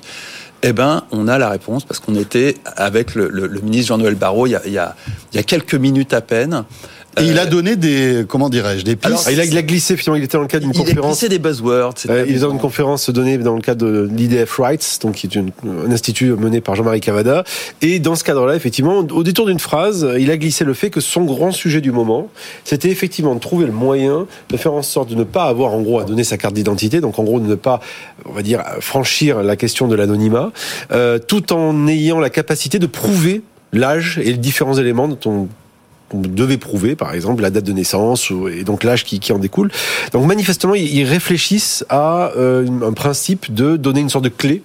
Eh 0.62 0.74
ben, 0.74 1.04
on 1.12 1.28
a 1.28 1.38
la 1.38 1.50
réponse 1.50 1.86
parce 1.86 2.00
qu'on 2.00 2.16
était 2.16 2.58
avec 2.76 3.16
le, 3.16 3.48
ministre 3.62 3.88
Jean-Noël 3.88 4.16
Barrot 4.16 4.48
il 4.48 4.60
y 4.72 4.78
a 4.78 5.44
quelques 5.44 5.76
minutes 5.76 6.14
à 6.14 6.22
peine. 6.22 6.66
Et 7.18 7.24
il 7.24 7.38
Euh, 7.38 7.42
a 7.42 7.46
donné 7.48 7.76
des, 7.76 8.24
comment 8.28 8.50
dirais-je, 8.50 8.86
des 8.86 8.96
pistes. 8.96 9.06
Alors, 9.08 9.24
il, 9.32 9.40
a, 9.40 9.46
il 9.46 9.58
a 9.58 9.62
glissé, 9.64 9.98
finalement, 9.98 10.18
il 10.22 10.24
était 10.24 10.38
dans 10.38 10.44
le 10.44 10.48
cadre 10.48 10.64
d'une 10.66 10.74
il 10.76 10.80
a 10.82 10.86
conférence. 10.86 11.12
glissé 11.12 11.28
des 11.30 11.40
buzzwords. 11.40 11.96
Euh, 12.10 12.26
il 12.28 12.36
est 12.36 12.40
dans 12.40 12.52
une 12.52 12.60
conférence 12.60 13.10
donnée 13.10 13.38
dans 13.40 13.56
le 13.56 13.62
cadre 13.62 13.86
de 13.86 14.10
l'IDF 14.16 14.58
Rights, 14.60 15.00
donc 15.02 15.16
qui 15.16 15.26
est 15.28 15.36
une- 15.36 15.52
un 15.68 15.92
institut 15.92 16.32
mené 16.34 16.62
par 16.62 16.76
Jean-Marie 16.76 17.02
Cavada. 17.02 17.44
Et 17.82 18.00
dans 18.00 18.16
ce 18.16 18.24
cadre-là, 18.24 18.56
effectivement, 18.56 19.00
au 19.00 19.24
détour 19.24 19.48
d'une 19.48 19.60
phrase, 19.60 20.08
il 20.20 20.30
a 20.30 20.38
glissé 20.38 20.64
le 20.66 20.74
fait 20.74 20.90
que 20.92 21.02
son 21.02 21.24
grand 21.24 21.52
sujet 21.52 21.82
du 21.82 21.92
moment, 21.92 22.30
c'était 22.64 22.90
effectivement 22.90 23.34
de 23.34 23.40
trouver 23.40 23.66
le 23.66 23.72
moyen 23.74 24.28
de 24.50 24.58
faire 24.58 24.74
en 24.74 24.84
sorte 24.84 25.10
de 25.10 25.16
ne 25.16 25.24
pas 25.24 25.46
avoir, 25.46 25.74
en 25.74 25.82
gros, 25.82 26.00
à 26.00 26.04
donner 26.04 26.24
sa 26.24 26.38
carte 26.38 26.54
d'identité, 26.54 27.02
donc 27.02 27.18
en 27.20 27.24
gros 27.24 27.40
de 27.40 27.48
ne 27.48 27.56
pas, 27.56 27.80
on 28.26 28.34
va 28.34 28.44
dire, 28.44 28.64
franchir 28.82 29.42
la 29.44 29.56
question 29.56 29.88
de 29.88 29.96
l'anonymat, 29.96 30.52
euh, 30.92 31.18
tout 31.20 31.54
en 31.54 31.88
ayant 31.88 32.20
la 32.20 32.30
capacité 32.30 32.78
de 32.80 32.86
prouver 32.88 33.42
l'âge 33.74 34.20
et 34.24 34.26
les 34.32 34.38
différents 34.38 34.76
éléments 34.78 35.08
dont 35.08 35.20
on 35.30 35.48
on 36.14 36.22
devait 36.22 36.58
prouver, 36.58 36.96
par 36.96 37.14
exemple, 37.14 37.42
la 37.42 37.50
date 37.50 37.66
de 37.66 37.72
naissance 37.74 38.32
et 38.52 38.64
donc 38.64 38.84
l'âge 38.84 39.04
qui, 39.04 39.20
qui 39.20 39.32
en 39.34 39.40
découle. 39.40 39.70
Donc 40.14 40.26
manifestement, 40.26 40.76
ils 40.76 41.04
réfléchissent 41.04 41.86
à 41.90 42.32
euh, 42.38 42.68
un 42.84 42.94
principe 42.94 43.54
de 43.54 43.78
donner 43.78 44.00
une 44.02 44.10
sorte 44.10 44.24
de 44.26 44.30
clé 44.30 44.64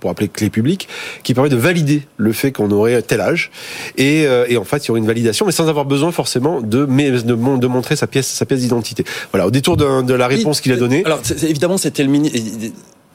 pour 0.00 0.10
appeler 0.10 0.26
clé 0.26 0.50
publique, 0.50 0.88
qui 1.22 1.32
permet 1.32 1.48
de 1.48 1.54
valider 1.54 2.02
le 2.16 2.32
fait 2.32 2.50
qu'on 2.50 2.72
aurait 2.72 3.00
tel 3.02 3.20
âge. 3.20 3.52
Et, 3.96 4.26
euh, 4.26 4.46
et 4.48 4.56
en 4.56 4.64
fait, 4.64 4.84
il 4.84 4.88
y 4.88 4.90
aurait 4.90 4.98
une 4.98 5.06
validation, 5.06 5.46
mais 5.46 5.52
sans 5.52 5.68
avoir 5.68 5.84
besoin 5.84 6.10
forcément 6.10 6.60
de, 6.60 6.84
mais- 6.86 7.12
de, 7.12 7.20
de 7.22 7.66
montrer 7.68 7.94
sa 7.94 8.08
pièce, 8.08 8.26
sa 8.26 8.44
pièce 8.44 8.60
d'identité. 8.62 9.04
Voilà, 9.30 9.46
au 9.46 9.52
détour 9.52 9.76
d'un- 9.76 10.02
de 10.02 10.12
la 10.12 10.26
réponse 10.26 10.56
Oui, 10.58 10.62
qu'il 10.64 10.72
a 10.72 10.76
donnée. 10.76 11.04
Alors, 11.04 11.20
évidemment, 11.44 11.78
c'était 11.78 12.02
le 12.02 12.08
mini. 12.10 12.32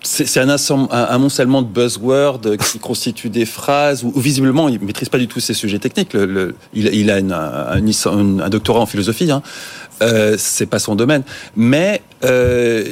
C'est 0.10 0.40
un, 0.40 0.48
un, 0.50 0.88
amoncellement 0.90 1.62
de 1.62 1.68
buzzwords 1.68 2.40
qui 2.72 2.80
constituent 2.80 3.30
des 3.30 3.46
phrases 3.46 4.06
où, 4.06 4.18
visiblement 4.18 4.70
il 4.70 4.80
maîtrise 4.80 5.10
pas 5.10 5.18
du 5.18 5.28
tout 5.28 5.42
ces 5.42 5.54
sujets 5.54 5.80
techniques. 5.80 6.14
Le, 6.14 6.26
le- 6.26 6.56
il, 6.74 6.86
il 6.94 7.12
a 7.12 7.20
une- 7.20 7.34
un, 7.34 7.82
un- 7.82 8.40
un 8.40 8.50
doctorat 8.50 8.80
en 8.80 8.86
philosophie. 8.86 9.30
Hein. 9.32 9.42
Euh, 10.02 10.36
c'est 10.38 10.68
pas 10.68 10.80
son 10.80 10.96
domaine, 10.96 11.24
mais 11.56 12.02
euh, 12.24 12.84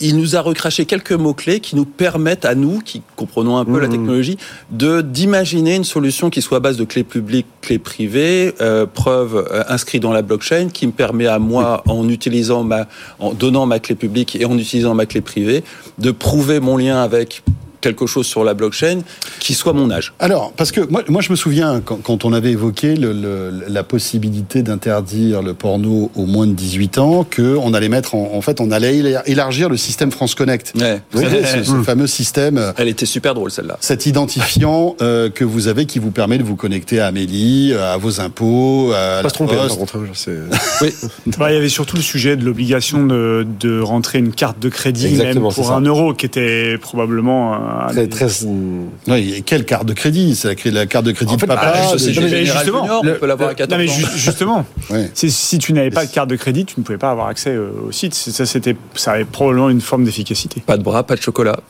il 0.00 0.16
nous 0.16 0.34
a 0.34 0.40
recraché 0.40 0.86
quelques 0.86 1.12
mots 1.12 1.34
clés 1.34 1.60
qui 1.60 1.76
nous 1.76 1.84
permettent 1.84 2.44
à 2.44 2.54
nous, 2.54 2.80
qui 2.80 3.02
comprenons 3.16 3.58
un 3.58 3.64
peu 3.64 3.78
la 3.78 3.86
Mhm. 3.86 3.92
technologie, 3.92 4.38
de 4.70 5.00
d'imaginer 5.00 5.76
une 5.76 5.84
solution 5.84 6.30
qui 6.30 6.42
soit 6.42 6.56
à 6.58 6.60
base 6.60 6.76
de 6.76 6.84
clés 6.84 7.04
publiques, 7.04 7.46
clés 7.60 7.78
privées, 7.78 8.54
euh, 8.60 8.86
preuve 8.86 9.36
euh, 9.36 9.62
inscrite 9.68 10.02
dans 10.02 10.12
la 10.12 10.22
blockchain, 10.22 10.68
qui 10.72 10.86
me 10.86 10.92
permet 10.92 11.26
à 11.26 11.38
moi, 11.38 11.82
en 11.86 12.08
utilisant 12.08 12.64
ma, 12.64 12.86
en 13.20 13.34
donnant 13.34 13.66
ma 13.66 13.78
clé 13.78 13.94
publique 13.94 14.34
et 14.34 14.44
en 14.44 14.56
utilisant 14.58 14.94
ma 14.94 15.06
clé 15.06 15.20
privée, 15.20 15.62
de 15.98 16.10
prouver 16.10 16.58
mon 16.60 16.76
lien 16.76 17.00
avec 17.02 17.42
quelque 17.88 18.06
chose 18.06 18.26
sur 18.26 18.44
la 18.44 18.54
blockchain 18.54 19.00
qui 19.40 19.54
soit 19.54 19.72
mon 19.72 19.90
âge. 19.90 20.12
Alors, 20.20 20.52
parce 20.56 20.72
que 20.72 20.80
moi, 20.90 21.02
moi 21.08 21.22
je 21.22 21.30
me 21.30 21.36
souviens 21.36 21.80
quand, 21.84 21.96
quand 22.02 22.24
on 22.24 22.32
avait 22.32 22.50
évoqué 22.52 22.96
le, 22.96 23.12
le- 23.12 23.64
la 23.68 23.82
possibilité 23.82 24.62
d'interdire 24.62 25.42
le 25.42 25.54
porno 25.54 26.10
aux 26.14 26.26
moins 26.26 26.46
de 26.46 26.52
18 26.52 26.98
ans, 26.98 27.24
que 27.28 27.56
on 27.56 27.72
allait 27.74 27.88
mettre 27.88 28.14
en, 28.14 28.30
en 28.34 28.40
fait, 28.42 28.60
on 28.60 28.70
allait 28.70 28.96
éla- 29.00 29.22
élargir 29.26 29.68
le 29.68 29.76
système 29.76 30.10
France 30.10 30.34
Connect. 30.34 30.72
Ouais. 30.78 31.00
Vous 31.12 31.22
savez, 31.22 31.44
ce, 31.64 31.64
ce 31.64 31.82
fameux 31.82 32.06
système. 32.06 32.58
euh, 32.58 32.72
Elle 32.76 32.88
était 32.88 33.06
super 33.06 33.34
drôle 33.34 33.50
celle-là. 33.50 33.78
Cet 33.80 34.06
identifiant 34.06 34.96
euh, 35.00 35.30
que 35.30 35.44
vous 35.44 35.68
avez 35.68 35.86
qui 35.86 35.98
vous 35.98 36.10
permet 36.10 36.38
de 36.38 36.42
vous 36.44 36.56
connecter 36.56 37.00
à 37.00 37.06
Amélie, 37.06 37.72
à 37.74 37.96
vos 37.96 38.20
impôts, 38.20 38.92
à 38.92 39.18
Pas 39.18 39.22
la 39.22 39.28
se 39.28 39.34
tromper, 39.34 39.54
poste. 39.56 39.68
par 39.68 39.78
contre. 39.78 39.96
hein, 39.96 40.04
c'est- 40.14 40.38
Oui. 40.82 40.92
Bah, 41.38 41.50
il 41.50 41.54
y 41.54 41.58
avait 41.58 41.68
surtout 41.68 41.96
le 41.96 42.02
sujet 42.02 42.36
de 42.36 42.44
l'obligation 42.44 43.06
de, 43.06 43.46
de 43.60 43.80
rentrer 43.80 44.18
une 44.18 44.32
carte 44.32 44.58
de 44.58 44.68
crédit, 44.68 45.06
Exactement, 45.06 45.42
même 45.46 45.50
c'est 45.50 45.60
pour 45.62 45.70
ça. 45.70 45.76
un 45.76 45.80
euro, 45.82 46.14
qui 46.14 46.26
était 46.26 46.76
probablement 46.78 47.54
un 47.86 48.06
Très, 48.06 48.28
Oui, 49.08 49.34
et 49.36 49.42
quelle 49.42 49.64
carte 49.64 49.86
de 49.86 49.92
crédit? 49.92 50.34
C'est 50.34 50.64
la, 50.66 50.86
carte 50.86 51.04
de 51.06 51.12
crédit 51.12 51.32
En 51.32 51.36
de 51.36 51.40
fait, 51.40 51.46
papa. 51.46 51.72
bah, 51.72 51.96
de- 51.96 52.20
mais 52.20 52.44
justement, 52.44 52.82
Junior, 52.82 53.04
le- 53.04 53.12
on 53.16 53.18
peut 53.18 53.26
l'avoir 53.26 53.50
à 53.50 53.54
14 53.54 53.70
Non 53.70 53.84
mais 53.84 53.88
ju- 53.88 54.06
justement, 54.16 54.64
Ouais. 54.90 55.10
si 55.14 55.58
tu 55.58 55.72
n'avais 55.72 55.90
pas 55.90 56.06
de 56.06 56.10
carte 56.12 56.28
de 56.30 56.36
crédit, 56.36 56.64
tu 56.64 56.74
ne 56.78 56.84
pouvais 56.84 56.98
pas 56.98 57.10
avoir 57.10 57.28
accès 57.28 57.50
euh, 57.50 57.70
au 57.88 57.92
site. 57.92 58.14
Ça, 58.14 58.46
c'était, 58.46 58.76
ça 58.94 59.12
avait 59.12 59.24
probablement 59.24 59.70
une 59.70 59.80
forme 59.80 60.04
d'efficacité. 60.04 60.62
Pas 60.64 60.76
de 60.76 60.82
bras, 60.82 61.02
pas 61.04 61.16
de 61.16 61.22
chocolat. 61.22 61.60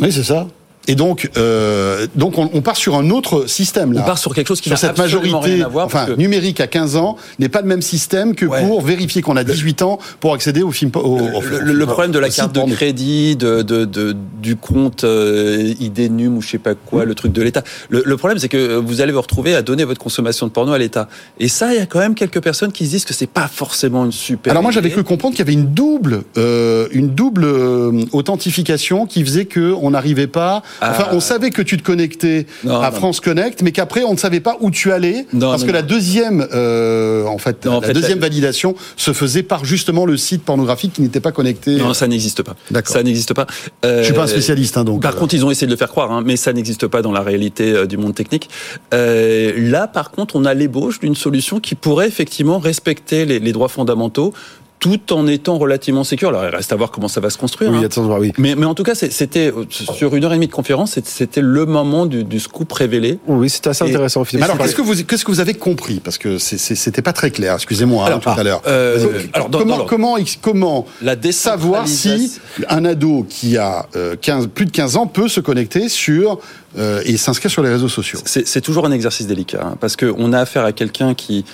Oui, 0.00 0.12
c'est 0.12 0.22
ça. 0.24 0.46
Et 0.88 0.94
donc, 0.94 1.30
euh, 1.36 2.06
donc 2.14 2.38
on, 2.38 2.48
on 2.52 2.60
part 2.62 2.76
sur 2.76 2.94
un 2.96 3.10
autre 3.10 3.46
système 3.48 3.92
là. 3.92 4.02
On 4.02 4.04
part 4.06 4.18
sur 4.18 4.34
quelque 4.34 4.48
chose 4.48 4.60
qui 4.60 4.70
n'a 4.70 4.76
cette 4.76 4.96
majorité, 4.98 5.36
rien 5.40 5.64
à 5.66 5.68
voir. 5.68 5.86
enfin 5.86 6.06
que- 6.06 6.12
numérique 6.12 6.60
à 6.60 6.66
15 6.66 6.96
ans, 6.96 7.16
n'est 7.38 7.48
pas 7.48 7.60
le 7.60 7.66
même 7.66 7.82
système 7.82 8.34
que 8.34 8.46
Ouais. 8.46 8.60
pour 8.64 8.80
vérifier 8.82 9.22
qu'on 9.22 9.36
a 9.36 9.44
18 9.44 9.82
ans 9.82 9.98
pour 10.20 10.32
accéder 10.34 10.62
au 10.62 10.70
film. 10.70 10.90
Au, 10.94 10.98
au- 11.00 11.18
le, 11.18 11.36
au- 11.36 11.60
le- 11.60 11.72
le 11.72 11.86
problème 11.86 12.12
de 12.12 12.18
la 12.18 12.28
carte 12.30 12.52
de 12.54 12.60
porno. 12.60 12.74
crédit, 12.74 13.36
de, 13.36 13.62
de, 13.62 13.84
de- 13.84 14.14
du 14.40 14.54
compte 14.56 15.02
euh, 15.04 15.74
IDNUM 15.80 16.36
ou 16.36 16.42
je 16.42 16.48
sais 16.50 16.58
pas 16.58 16.74
quoi, 16.74 17.04
le 17.04 17.14
truc 17.14 17.32
de 17.32 17.42
l'État. 17.42 17.62
Le, 17.88 18.02
le 18.06 18.16
problème, 18.16 18.38
c'est 18.38 18.48
que 18.48 18.76
vous 18.76 19.00
allez 19.00 19.12
vous 19.12 19.20
retrouver 19.20 19.54
à 19.56 19.62
donner 19.62 19.84
votre 19.84 20.00
consommation 20.00 20.46
de 20.46 20.52
porno 20.52 20.72
à 20.72 20.78
l'État. 20.78 21.08
Et 21.40 21.48
ça, 21.48 21.72
il 21.74 21.78
y 21.78 21.82
a 21.82 21.86
quand 21.86 21.98
même 21.98 22.14
quelques 22.14 22.40
personnes 22.40 22.70
qui 22.72 22.84
se 22.86 22.90
disent 22.90 23.04
que 23.04 23.14
c'est 23.14 23.26
pas 23.26 23.48
forcément 23.48 24.04
une 24.04 24.12
super. 24.12 24.52
Alors 24.52 24.62
moi 24.62 24.70
j'avais 24.72 24.90
cru 24.90 25.02
comprendre 25.04 25.34
qu'il 25.34 25.44
y 25.44 25.48
avait 25.48 25.52
une 25.60 25.72
double, 25.74 26.22
euh, 26.38 26.86
une 26.92 27.08
double 27.08 27.44
euh, 27.44 28.04
authentification 28.12 29.06
qui 29.06 29.24
faisait 29.24 29.46
que 29.46 29.72
on 29.80 29.90
n'arrivait 29.90 30.26
pas 30.26 30.62
Enfin, 30.82 31.08
on 31.12 31.20
savait 31.20 31.50
que 31.50 31.62
tu 31.62 31.76
te 31.76 31.82
connectais 31.82 32.46
Non, 32.64 32.80
à 32.80 32.90
non. 32.90 32.96
France 32.96 33.20
Connect, 33.20 33.62
mais 33.62 33.72
qu'après 33.72 34.04
on 34.04 34.12
ne 34.12 34.18
savait 34.18 34.40
pas 34.40 34.56
où 34.60 34.70
tu 34.70 34.92
allais, 34.92 35.26
Non, 35.32 35.50
parce 35.50 35.64
que 35.64 35.70
la 35.70 35.82
deuxième, 35.82 36.46
euh, 36.52 37.24
en 37.26 37.38
fait, 37.38 37.66
en 37.66 37.80
deuxième 37.80 38.18
validation 38.18 38.74
se 38.96 39.12
faisait 39.12 39.42
par 39.42 39.64
justement 39.64 40.06
le 40.06 40.16
site 40.16 40.42
pornographique 40.42 40.94
qui 40.94 41.02
n'était 41.02 41.20
pas 41.20 41.32
connecté. 41.32 41.76
Non, 41.76 41.94
ça 41.94 42.06
n'existe 42.06 42.42
pas. 42.42 42.56
D'accord. 42.70 42.94
Ça 42.94 43.02
n'existe 43.02 43.34
pas. 43.34 43.46
Euh, 43.84 44.00
Je 44.00 44.04
suis 44.04 44.14
pas 44.14 44.24
un 44.24 44.26
spécialiste, 44.26 44.76
hein, 44.76 44.84
donc. 44.84 45.02
Par 45.02 45.14
euh, 45.14 45.18
contre, 45.18 45.34
ils 45.34 45.44
ont 45.44 45.50
essayé 45.50 45.66
de 45.66 45.72
le 45.72 45.78
faire 45.78 45.88
croire, 45.88 46.10
hein, 46.12 46.22
mais 46.24 46.36
ça 46.36 46.52
n'existe 46.52 46.86
pas 46.86 47.02
dans 47.02 47.12
la 47.12 47.22
réalité 47.22 47.72
euh, 47.72 47.86
du 47.86 47.96
monde 47.96 48.14
technique. 48.14 48.48
Euh, 48.94 49.52
là, 49.56 49.86
par 49.86 50.10
contre, 50.10 50.36
on 50.36 50.44
a 50.44 50.54
l'ébauche 50.54 51.00
d'une 51.00 51.14
solution 51.14 51.60
qui 51.60 51.74
pourrait 51.74 52.08
effectivement 52.08 52.58
respecter 52.58 53.24
les, 53.24 53.38
les 53.38 53.52
droits 53.52 53.68
fondamentaux 53.68 54.32
tout 54.78 55.12
en 55.12 55.26
étant 55.26 55.58
relativement 55.58 56.04
sécure. 56.04 56.28
Alors, 56.28 56.44
il 56.44 56.54
reste 56.54 56.72
à 56.72 56.76
voir 56.76 56.90
comment 56.90 57.08
ça 57.08 57.20
va 57.20 57.30
se 57.30 57.38
construire. 57.38 57.70
Oui, 57.70 57.78
hein. 57.78 57.84
attends, 57.86 58.18
oui. 58.18 58.32
Mais, 58.38 58.54
mais 58.54 58.66
en 58.66 58.74
tout 58.74 58.82
cas, 58.82 58.94
c'était 58.94 59.50
euh, 59.50 59.64
sur 59.70 60.14
une 60.14 60.24
heure 60.24 60.32
et 60.32 60.36
demie 60.36 60.46
de 60.48 60.52
conférence, 60.52 60.98
c'était 61.04 61.40
le 61.40 61.64
moment 61.66 62.06
du, 62.06 62.24
du 62.24 62.38
scoop 62.40 62.70
révélé. 62.72 63.18
Oui, 63.26 63.48
c'était 63.48 63.70
assez 63.70 63.84
Et- 63.84 63.88
intéressant. 63.88 64.24
Mais 64.34 64.42
alors, 64.42 64.58
qu'est-ce 64.58 64.74
que 64.74 64.82
vous, 64.82 64.94
qu'est-ce 65.04 65.24
que 65.24 65.30
vous 65.30 65.40
avez 65.40 65.54
compris? 65.54 66.00
Parce 66.00 66.18
que 66.18 66.38
c'était 66.38 67.02
pas 67.02 67.12
très 67.12 67.30
clair. 67.30 67.54
Excusez-moi 67.54 68.06
hein, 68.10 68.18
tout 68.18 68.28
ah, 68.28 68.36
à 68.38 68.42
l'heure. 68.42 68.62
euh, 68.66 68.98
Vas-y. 68.98 69.30
alors, 69.32 69.48
dans- 69.48 69.58
comment, 69.86 70.18
dans 70.18 70.24
comment, 70.40 70.86
La 71.02 71.16
savoir 71.32 71.88
si 71.88 72.38
un 72.68 72.84
ado 72.84 73.26
qui 73.28 73.56
a 73.56 73.86
euh, 73.96 74.14
15, 74.20 74.48
plus 74.48 74.66
de 74.66 74.70
15 74.70 74.96
ans 74.96 75.06
peut 75.06 75.28
se 75.28 75.40
connecter 75.40 75.88
sur 75.88 76.38
euh, 76.78 77.00
et 77.04 77.16
s'inscrire 77.16 77.50
sur 77.50 77.62
les 77.62 77.70
réseaux 77.70 77.88
sociaux? 77.88 78.20
C'est 78.24 78.46
c'est 78.46 78.60
toujours 78.60 78.86
un 78.86 78.92
exercice 78.92 79.26
délicat, 79.26 79.62
hein, 79.64 79.76
parce 79.80 79.96
qu'on 79.96 80.32
a 80.32 80.40
affaire 80.40 80.64
à 80.64 80.72
quelqu'un 80.72 81.14
qui, 81.14 81.44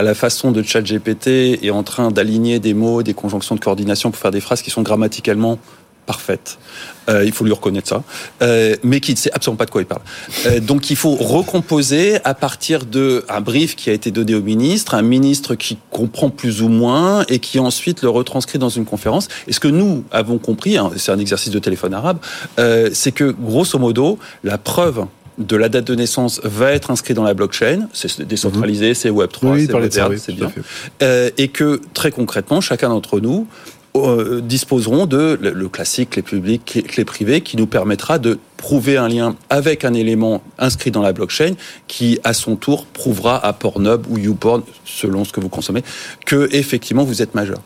à 0.00 0.02
la 0.02 0.14
façon 0.14 0.50
de 0.50 0.62
ChatGPT, 0.62 1.62
est 1.62 1.70
en 1.70 1.82
train 1.82 2.10
d'aligner 2.10 2.58
des 2.58 2.72
mots, 2.72 3.02
des 3.02 3.12
conjonctions 3.12 3.54
de 3.54 3.60
coordination 3.60 4.10
pour 4.10 4.18
faire 4.18 4.30
des 4.30 4.40
phrases 4.40 4.62
qui 4.62 4.70
sont 4.70 4.80
grammaticalement 4.80 5.58
parfaites. 6.06 6.58
Euh, 7.10 7.22
il 7.22 7.32
faut 7.32 7.44
lui 7.44 7.52
reconnaître 7.52 7.88
ça, 7.88 8.02
Euh, 8.40 8.76
mais 8.82 9.00
qui 9.00 9.12
ne 9.12 9.18
sait 9.18 9.30
absolument 9.34 9.58
pas 9.58 9.66
de 9.66 9.70
quoi 9.70 9.82
il 9.82 9.86
parle. 9.86 10.00
Euh, 10.46 10.58
donc 10.58 10.88
il 10.88 10.96
faut 10.96 11.14
recomposer 11.16 12.18
à 12.24 12.32
partir 12.32 12.86
de 12.86 13.26
un 13.28 13.42
brief 13.42 13.76
qui 13.76 13.90
a 13.90 13.92
été 13.92 14.10
donné 14.10 14.34
au 14.34 14.40
ministre, 14.40 14.94
un 14.94 15.02
ministre 15.02 15.54
qui 15.54 15.76
comprend 15.90 16.30
plus 16.30 16.62
ou 16.62 16.70
moins 16.70 17.26
et 17.28 17.38
qui 17.38 17.58
ensuite 17.58 18.00
le 18.00 18.08
retranscrit 18.08 18.58
dans 18.58 18.70
une 18.70 18.86
conférence. 18.86 19.28
Et 19.48 19.52
ce 19.52 19.60
que 19.60 19.68
nous 19.68 20.04
avons 20.12 20.38
compris, 20.38 20.78
hein, 20.78 20.90
c'est 20.96 21.12
un 21.12 21.18
exercice 21.18 21.52
de 21.52 21.58
téléphone 21.58 21.92
arabe, 21.92 22.20
euh, 22.58 22.88
c'est 22.94 23.12
que 23.12 23.34
grosso 23.38 23.78
modo, 23.78 24.18
la 24.44 24.56
preuve 24.56 25.04
de 25.40 25.56
la 25.56 25.68
date 25.68 25.86
de 25.86 25.94
naissance 25.94 26.40
va 26.44 26.70
être 26.72 26.90
inscrite 26.90 27.16
dans 27.16 27.24
la 27.24 27.34
blockchain. 27.34 27.88
C'est 27.92 28.22
décentralisé, 28.22 28.94
c'est 28.94 29.10
Web3, 29.10 29.46
Mhm. 29.46 29.52
Oui, 29.52 29.66
c'est 29.66 29.72
parlez 29.72 29.88
de 29.88 29.92
ça, 29.92 30.02
moderne, 30.02 30.22
c'est 30.24 30.32
bien. 30.34 30.52
Euh, 31.02 31.30
et 31.38 31.48
que 31.48 31.80
très 31.94 32.10
concrètement, 32.12 32.60
chacun 32.60 32.90
d'entre 32.90 33.20
nous 33.20 33.46
euh, 33.96 34.40
disposeront 34.40 35.06
de 35.06 35.36
le, 35.40 35.50
le 35.50 35.68
classique, 35.68 36.10
clé 36.10 36.22
publique, 36.22 36.64
clé, 36.66 36.82
clé 36.82 37.04
privée, 37.04 37.40
qui 37.40 37.56
nous 37.56 37.66
permettra 37.66 38.18
de 38.20 38.38
prouver 38.56 38.96
un 38.96 39.08
lien 39.08 39.34
avec 39.48 39.84
un 39.84 39.94
élément 39.94 40.42
inscrit 40.58 40.92
dans 40.92 41.02
la 41.02 41.12
blockchain, 41.12 41.54
qui 41.88 42.20
à 42.22 42.32
son 42.32 42.54
tour 42.54 42.84
prouvera 42.86 43.44
à 43.44 43.52
Pornhub 43.52 44.06
ou 44.08 44.18
YouPorn, 44.18 44.62
selon 44.84 45.24
ce 45.24 45.32
que 45.32 45.40
vous 45.40 45.48
consommez, 45.48 45.82
que 46.24 46.48
effectivement 46.52 47.02
vous 47.02 47.20
êtes 47.22 47.34
majeur. 47.34 47.60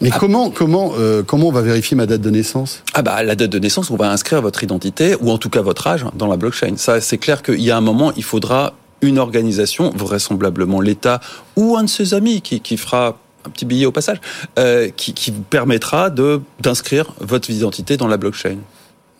Mais 0.00 0.10
comment, 0.10 0.50
comment, 0.50 0.92
euh, 0.96 1.22
comment 1.22 1.48
on 1.48 1.52
va 1.52 1.62
vérifier 1.62 1.96
ma 1.96 2.06
date 2.06 2.20
de 2.20 2.30
naissance? 2.30 2.82
Ah 2.94 3.02
bah 3.02 3.22
la 3.22 3.34
date 3.34 3.50
de 3.50 3.58
naissance, 3.58 3.90
on 3.90 3.96
va 3.96 4.10
inscrire 4.10 4.40
votre 4.42 4.62
identité 4.62 5.16
ou 5.20 5.30
en 5.30 5.38
tout 5.38 5.50
cas 5.50 5.60
votre 5.60 5.86
âge 5.86 6.04
dans 6.14 6.28
la 6.28 6.36
blockchain. 6.36 6.76
Ça, 6.76 7.00
c'est 7.00 7.18
clair 7.18 7.42
qu'il 7.42 7.60
y 7.60 7.70
a 7.70 7.76
un 7.76 7.80
moment, 7.80 8.12
il 8.16 8.24
faudra 8.24 8.74
une 9.00 9.18
organisation, 9.18 9.92
vraisemblablement 9.94 10.80
l'État 10.80 11.20
ou 11.56 11.76
un 11.76 11.84
de 11.84 11.88
ses 11.88 12.14
amis 12.14 12.42
qui, 12.42 12.60
qui 12.60 12.76
fera 12.76 13.16
un 13.44 13.50
petit 13.50 13.64
billet 13.64 13.86
au 13.86 13.92
passage, 13.92 14.20
euh, 14.58 14.88
qui, 14.94 15.14
qui 15.14 15.30
vous 15.30 15.42
permettra 15.42 16.10
de 16.10 16.40
d'inscrire 16.60 17.12
votre 17.20 17.50
identité 17.50 17.96
dans 17.96 18.08
la 18.08 18.16
blockchain. 18.16 18.58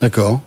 D'accord. 0.00 0.40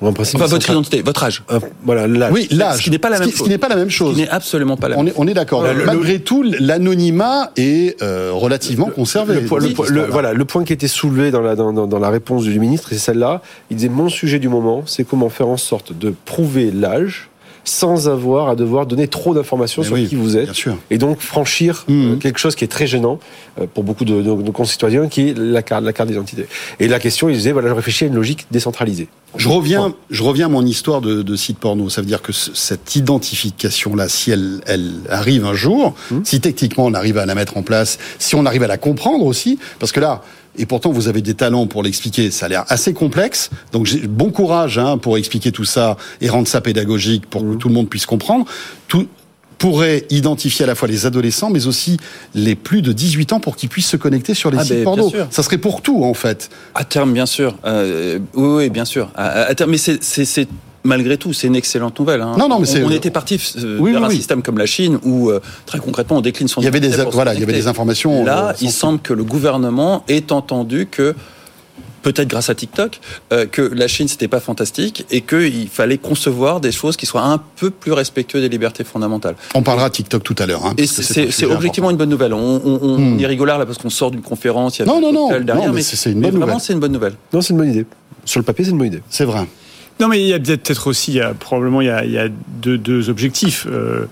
En 0.00 0.12
principe, 0.12 0.36
Enfin, 0.36 0.46
ils 0.46 0.50
votre 0.50 0.70
identité, 0.70 1.02
votre 1.02 1.22
âge. 1.22 1.42
Euh, 1.50 1.60
voilà, 1.84 2.06
l'âge. 2.08 2.32
Oui, 2.32 2.48
l'âge. 2.50 2.78
Ce 2.78 2.82
qui 2.82 2.90
n'est 2.90 2.98
pas 2.98 3.10
la 3.10 3.16
Ce 3.16 3.20
même 3.22 3.30
Ce 3.30 3.36
chose. 3.36 3.44
qui 3.46 3.50
n'est 3.50 3.58
pas 3.58 3.68
la 3.68 3.76
même 3.76 3.90
Ce 3.90 3.96
qui 4.04 4.20
n'est 4.20 4.28
absolument 4.28 4.76
pas 4.76 4.88
la 4.88 4.98
On 4.98 5.02
même 5.04 5.12
est, 5.12 5.16
on 5.18 5.26
est 5.28 5.34
d'accord. 5.34 5.62
Le- 5.62 5.72
le- 5.74 5.84
Malgré 5.84 6.18
tout, 6.18 6.42
l'anonymat 6.42 7.52
est 7.56 8.00
euh, 8.02 8.30
relativement 8.32 8.86
conservé. 8.86 9.40
Point- 9.42 9.60
point- 9.74 9.86
voilà, 10.10 10.32
le 10.32 10.44
point 10.44 10.64
qui 10.64 10.72
était 10.72 10.88
soulevé 10.88 11.30
dans 11.30 11.40
la, 11.40 11.54
dans, 11.54 11.72
dans- 11.72 11.86
dans 11.86 11.98
la 11.98 12.10
réponse 12.10 12.44
du 12.44 12.58
ministre, 12.58 12.88
c'est 12.90 12.98
celle-là. 12.98 13.42
Il 13.70 13.76
disait 13.76 13.88
Mon 13.88 14.08
sujet 14.08 14.38
du 14.38 14.48
moment, 14.48 14.82
c'est 14.86 15.04
comment 15.04 15.28
faire 15.28 15.48
en 15.48 15.56
sorte 15.56 15.96
de 15.96 16.12
prouver 16.24 16.70
l'âge 16.72 17.28
sans 17.64 18.08
avoir 18.08 18.48
à 18.48 18.56
devoir 18.56 18.86
donner 18.86 19.06
trop 19.08 19.34
d'informations 19.34 19.82
sur 19.82 19.94
oui, 19.94 20.08
qui 20.08 20.16
vous 20.16 20.36
êtes. 20.36 20.44
Bien 20.44 20.52
sûr. 20.54 20.76
Et 20.90 20.98
donc 20.98 21.20
franchir 21.20 21.84
Mhm. 21.88 22.12
euh, 22.12 22.16
quelque 22.16 22.38
chose 22.38 22.54
qui 22.56 22.64
est 22.64 22.68
très 22.68 22.86
gênant 22.86 23.20
euh, 23.60 23.66
pour 23.72 23.84
beaucoup 23.84 24.04
de, 24.04 24.20
de 24.20 24.50
concitoyens, 24.50 25.08
qui 25.08 25.28
est 25.28 25.38
la 25.38 25.62
carte, 25.62 25.84
la 25.84 25.92
carte 25.92 26.08
d'identité. 26.08 26.46
Et 26.80 26.88
la 26.88 26.98
question, 26.98 27.28
il 27.28 27.36
disait 27.36 27.52
voilà, 27.52 27.68
je 27.68 27.74
réfléchis 27.74 28.04
à 28.04 28.06
une 28.08 28.14
logique 28.14 28.46
décentralisée. 28.50 29.08
Je 29.36 29.48
reviens, 29.48 29.94
je 30.10 30.22
reviens 30.22 30.46
à 30.46 30.48
mon 30.48 30.66
histoire 30.66 31.00
de, 31.00 31.22
de 31.22 31.36
site 31.36 31.58
porno. 31.58 31.88
Ça 31.88 32.00
veut 32.02 32.06
dire 32.06 32.20
que 32.20 32.32
ce- 32.32 32.50
cette 32.54 32.96
identification-là, 32.96 34.08
si 34.08 34.30
elle, 34.30 34.60
elle 34.66 34.90
arrive 35.08 35.44
un 35.46 35.54
jour, 35.54 35.94
si 36.24 36.40
techniquement 36.40 36.86
on 36.86 36.94
arrive 36.94 37.16
à 37.18 37.26
la 37.26 37.34
mettre 37.34 37.56
en 37.56 37.62
place, 37.62 37.98
si 38.18 38.34
on 38.34 38.44
arrive 38.44 38.62
à 38.62 38.66
la 38.66 38.76
comprendre 38.78 39.24
aussi, 39.24 39.58
parce 39.78 39.92
que 39.92 40.00
là, 40.00 40.22
et 40.58 40.66
pourtant 40.66 40.90
vous 40.92 41.08
avez 41.08 41.22
des 41.22 41.34
talents 41.34 41.66
pour 41.66 41.82
l'expliquer, 41.82 42.30
ça 42.30 42.46
a 42.46 42.48
l'air 42.48 42.64
assez 42.68 42.92
complexe. 42.92 43.50
Donc 43.72 43.88
bon 44.06 44.30
courage 44.30 44.78
hein, 44.78 44.98
pour 44.98 45.16
expliquer 45.16 45.52
tout 45.52 45.64
ça 45.64 45.96
et 46.20 46.28
rendre 46.28 46.48
ça 46.48 46.60
pédagogique 46.60 47.26
pour 47.28 47.42
que 47.42 47.54
tout 47.54 47.68
le 47.68 47.74
monde 47.74 47.88
puisse 47.88 48.06
comprendre. 48.06 48.44
Tout 48.88 49.06
pourrait 49.58 50.06
identifier 50.10 50.64
à 50.64 50.66
la 50.66 50.74
fois 50.74 50.88
les 50.88 51.06
adolescents, 51.06 51.48
mais 51.48 51.66
aussi 51.68 51.96
les 52.34 52.56
plus 52.56 52.82
de 52.82 52.92
18 52.92 53.32
ans 53.34 53.38
pour 53.40 53.54
qu'ils 53.54 53.68
puissent 53.68 53.86
se 53.86 53.96
connecter 53.96 54.34
sur 54.34 54.50
les 54.50 54.58
Ah, 54.58 54.64
sites 54.64 54.74
ben, 54.78 54.84
porno. 54.84 55.12
Ça 55.30 55.44
serait 55.44 55.58
pour 55.58 55.82
tout 55.82 56.02
en 56.04 56.14
fait. 56.14 56.50
À 56.74 56.84
terme, 56.84 57.12
bien 57.12 57.26
sûr. 57.26 57.56
Euh, 57.64 58.18
oui, 58.34 58.48
oui, 58.64 58.70
bien 58.70 58.84
sûr. 58.84 59.10
À, 59.14 59.54
terme, 59.54 59.70
mais 59.70 59.78
c'est- 59.78 60.48
malgré 60.84 61.16
tout, 61.16 61.32
c'est 61.32 61.46
une 61.46 61.56
excellente 61.56 61.98
nouvelle. 61.98 62.20
hein. 62.22 62.34
Non, 62.38 62.48
non, 62.48 62.58
mais 62.58 62.82
on, 62.82 62.86
on 62.86 62.90
était 62.90 63.10
parti 63.10 63.34
euh, 63.58 63.78
Oui, 63.78 63.92
vers 63.92 64.00
oui, 64.00 64.06
un 64.06 64.10
oui. 64.10 64.16
système 64.16 64.42
comme 64.42 64.58
la 64.58 64.66
Chine 64.66 64.98
où 65.04 65.30
euh, 65.30 65.40
très 65.66 65.78
concrètement 65.78 66.16
on 66.18 66.20
décline 66.20 66.48
son. 66.48 66.60
Il 66.60 66.64
y 66.64 66.68
avait 66.68 66.80
des 66.80 66.88
voilà, 67.12 67.34
il 67.34 67.40
y 67.40 67.42
avait 67.42 67.52
des 67.52 67.66
informations. 67.68 68.24
Là, 68.24 68.48
euh, 68.50 68.52
il 68.60 68.70
semble 68.70 69.00
que 69.00 69.12
le 69.12 69.24
gouvernement 69.24 70.04
ait 70.08 70.32
entendu 70.32 70.86
que 70.90 71.14
peut-être 72.02 72.26
grâce 72.26 72.50
à 72.50 72.56
TikTok, 72.56 72.98
euh, 73.32 73.46
que 73.46 73.62
la 73.62 73.86
Chine 73.86 74.08
c'était 74.08 74.26
pas 74.26 74.40
fantastique 74.40 75.06
et 75.12 75.20
qu'il 75.20 75.68
fallait 75.68 75.98
concevoir 75.98 76.60
des 76.60 76.72
choses 76.72 76.96
qui 76.96 77.06
soient 77.06 77.22
un 77.22 77.38
peu 77.38 77.70
plus 77.70 77.92
respectueuses 77.92 78.42
des 78.42 78.48
libertés 78.48 78.82
fondamentales. 78.82 79.36
On 79.54 79.62
parlera 79.62 79.88
TikTok 79.88 80.24
tout 80.24 80.34
à 80.40 80.46
l'heure. 80.46 80.66
Hein, 80.66 80.74
Et 80.78 80.88
c'est 80.88 81.46
objectivement 81.46 81.90
une 81.90 81.96
bonne 81.96 82.08
nouvelle. 82.08 82.34
On, 82.34 82.60
on, 82.64 82.78
on 82.82 82.98
Hmm. 82.98 83.20
y 83.20 83.26
rigole 83.26 83.46
là 83.48 83.64
parce 83.64 83.78
qu'on 83.78 83.88
sort 83.90 84.10
d'une 84.10 84.20
conférence. 84.22 84.78
Il 84.78 84.80
y 84.80 84.82
a 84.82 84.86
Non, 84.86 85.00
non, 85.00 85.12
non, 85.12 85.28
derrière, 85.28 85.54
non, 85.54 85.66
mais 85.68 85.74
mais, 85.74 85.82
c'est- 85.82 86.10
une 86.10 86.20
bonne 86.20 86.30
vraiment 86.30 86.46
nouvelle. 86.46 86.60
c'est 86.60 86.72
une 86.72 86.80
bonne 86.80 86.92
nouvelle. 86.92 87.14
Non, 87.32 87.40
c'est 87.40 87.50
une 87.52 87.58
bonne 87.58 87.70
idée. 87.70 87.86
Sur 88.24 88.40
le 88.40 88.44
papier, 88.44 88.64
c'est 88.64 88.72
une 88.72 88.78
bonne 88.78 88.88
idée. 88.88 89.02
C'est 89.08 89.24
vrai. 89.24 89.46
Non, 90.00 90.08
mais 90.08 90.20
il 90.20 90.26
y 90.26 90.34
a 90.34 90.38
peut-être 90.38 90.88
aussi, 90.88 91.20
probablement, 91.38 91.80
il 91.80 91.86
y 91.86 92.18
a, 92.18 92.28
deux, 92.28 93.10
objectifs. 93.10 93.66
Euh, 93.70 94.06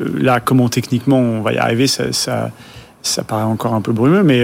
euh, 0.00 0.08
là, 0.18 0.40
comment 0.40 0.68
techniquement 0.68 1.18
on 1.18 1.40
va 1.40 1.52
y 1.52 1.58
arriver, 1.58 1.86
ça, 1.86 2.12
ça, 2.12 3.24
paraît 3.24 3.42
encore 3.42 3.74
un 3.74 3.80
peu 3.80 3.92
brumeux, 3.92 4.22
mais 4.22 4.40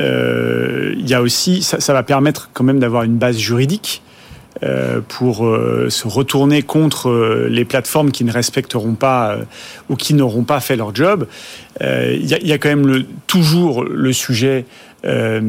euh, 0.00 0.94
il 0.96 1.08
y 1.08 1.14
a 1.14 1.22
aussi, 1.22 1.62
ça, 1.62 1.92
va 1.92 2.02
permettre 2.02 2.50
quand 2.52 2.64
même 2.64 2.78
d'avoir 2.78 3.02
une 3.02 3.16
base 3.16 3.38
juridique 3.38 4.02
pour 5.06 5.36
se 5.88 6.08
retourner 6.08 6.62
contre 6.62 7.46
les 7.48 7.64
plateformes 7.64 8.10
qui 8.10 8.24
ne 8.24 8.32
respecteront 8.32 8.94
pas 8.94 9.36
ou 9.88 9.94
qui 9.94 10.14
n'auront 10.14 10.42
pas 10.42 10.58
fait 10.58 10.74
leur 10.74 10.92
job. 10.92 11.28
Il 11.80 12.26
y, 12.26 12.52
a, 12.52 12.58
quand 12.58 12.68
même 12.68 13.04
toujours 13.28 13.84
le 13.84 14.12
sujet 14.12 14.64
euh, 15.04 15.40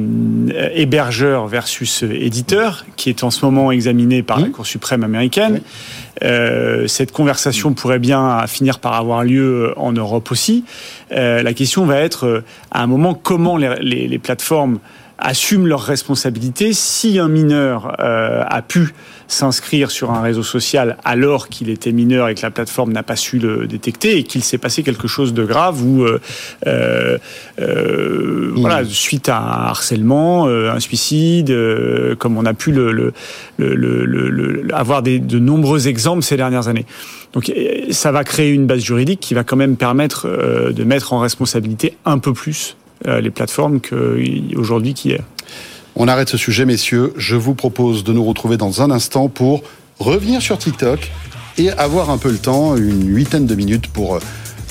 hébergeur 0.76 1.48
versus 1.48 2.04
éditeur, 2.04 2.86
qui 2.96 3.10
est 3.10 3.24
en 3.24 3.32
ce 3.32 3.44
moment 3.46 3.72
examiné 3.72 4.22
par 4.24 4.40
la 4.40 4.48
Cour 4.50 4.66
suprême 4.68 5.04
américaine. 5.04 5.62
Euh, 6.24 6.86
cette 6.88 7.12
conversation 7.12 7.74
pourrait 7.74 8.00
bien 8.00 8.46
finir 8.48 8.80
par 8.80 8.94
avoir 8.94 9.24
lieu 9.24 9.74
en 9.78 9.92
Europe 9.92 10.32
aussi. 10.32 10.66
Euh, 11.12 11.42
la 11.42 11.54
question 11.54 11.86
va 11.86 11.98
être, 11.98 12.26
euh, 12.26 12.44
à 12.72 12.84
un 12.84 12.88
moment, 12.88 13.14
comment 13.14 13.58
les, 13.58 13.76
les- 13.82 14.08
les 14.08 14.20
plateformes 14.20 14.80
assument 15.18 15.68
leurs 15.68 15.82
responsabilités 15.84 16.72
si 16.74 17.20
un 17.20 17.28
mineur 17.28 17.96
euh, 18.00 18.44
a 18.48 18.62
pu 18.62 18.94
s'inscrire 19.32 19.92
sur 19.92 20.10
un 20.12 20.22
réseau 20.22 20.42
social 20.44 20.98
alors 21.06 21.48
qu'il 21.50 21.70
était 21.70 21.92
mineur 21.92 22.28
et 22.30 22.36
que 22.36 22.42
la 22.42 22.50
plateforme 22.52 22.92
n'a 22.92 23.04
pas 23.04 23.16
su 23.16 23.38
le 23.40 23.68
détecter 23.68 24.18
et 24.18 24.24
qu'il 24.24 24.44
s'est 24.44 24.58
passé 24.58 24.82
quelque 24.84 25.08
chose 25.08 25.34
de 25.36 25.46
grave 25.46 25.82
ou 25.84 26.04
euh, 26.04 26.20
euh, 26.68 27.18
euh, 27.62 28.52
voilà 28.56 28.84
suite 28.86 29.30
à 29.30 29.38
un 29.38 29.66
harcèlement, 29.68 30.48
euh, 30.48 30.72
un 30.72 30.80
suicide, 30.80 31.52
euh, 31.52 32.16
comme 32.16 32.38
on 32.38 32.46
a 32.46 32.54
pu 32.54 32.72
le, 32.72 32.92
le, 32.92 33.14
le, 33.58 33.76
le- 33.76 34.06
le- 34.06 34.30
le- 34.30 34.76
avoir 34.76 35.04
des, 35.04 35.20
de 35.20 35.40
nombreux 35.40 35.88
exemples 35.88 36.24
ces 36.24 36.36
dernières 36.36 36.68
années. 36.68 36.86
Donc 37.34 37.52
ça 37.92 38.12
va 38.12 38.24
créer 38.24 38.50
une 38.52 38.66
base 38.66 38.82
juridique 38.82 39.20
qui 39.20 39.36
va 39.36 39.44
quand 39.44 39.56
même 39.56 39.76
permettre 39.78 40.28
de 40.72 40.84
mettre 40.84 41.14
en 41.14 41.20
responsabilité 41.20 41.96
un 42.06 42.18
peu 42.18 42.34
plus 42.34 42.76
les 43.06 43.30
plateformes 43.30 43.80
qu'aujourd'hui 43.80 44.94
qu'hier. 44.96 45.22
On 45.96 46.08
arrête 46.08 46.30
ce 46.30 46.38
sujet, 46.38 46.66
messieurs. 46.66 47.14
Je 47.18 47.36
vous 47.36 47.56
propose 47.56 48.04
de 48.04 48.14
nous 48.14 48.24
retrouver 48.24 48.58
dans 48.58 48.82
un 48.82 48.92
instant 48.92 49.28
pour 49.28 49.64
revenir 50.00 50.42
sur 50.42 50.58
TikTok 50.58 51.12
et 51.58 51.72
avoir 51.72 52.10
un 52.10 52.18
peu 52.18 52.32
le 52.32 52.38
temps, 52.38 52.78
une 52.78 53.14
huitaine 53.14 53.46
de 53.46 53.56
minutes 53.56 53.88
pour 53.88 54.16
euh, 54.16 54.20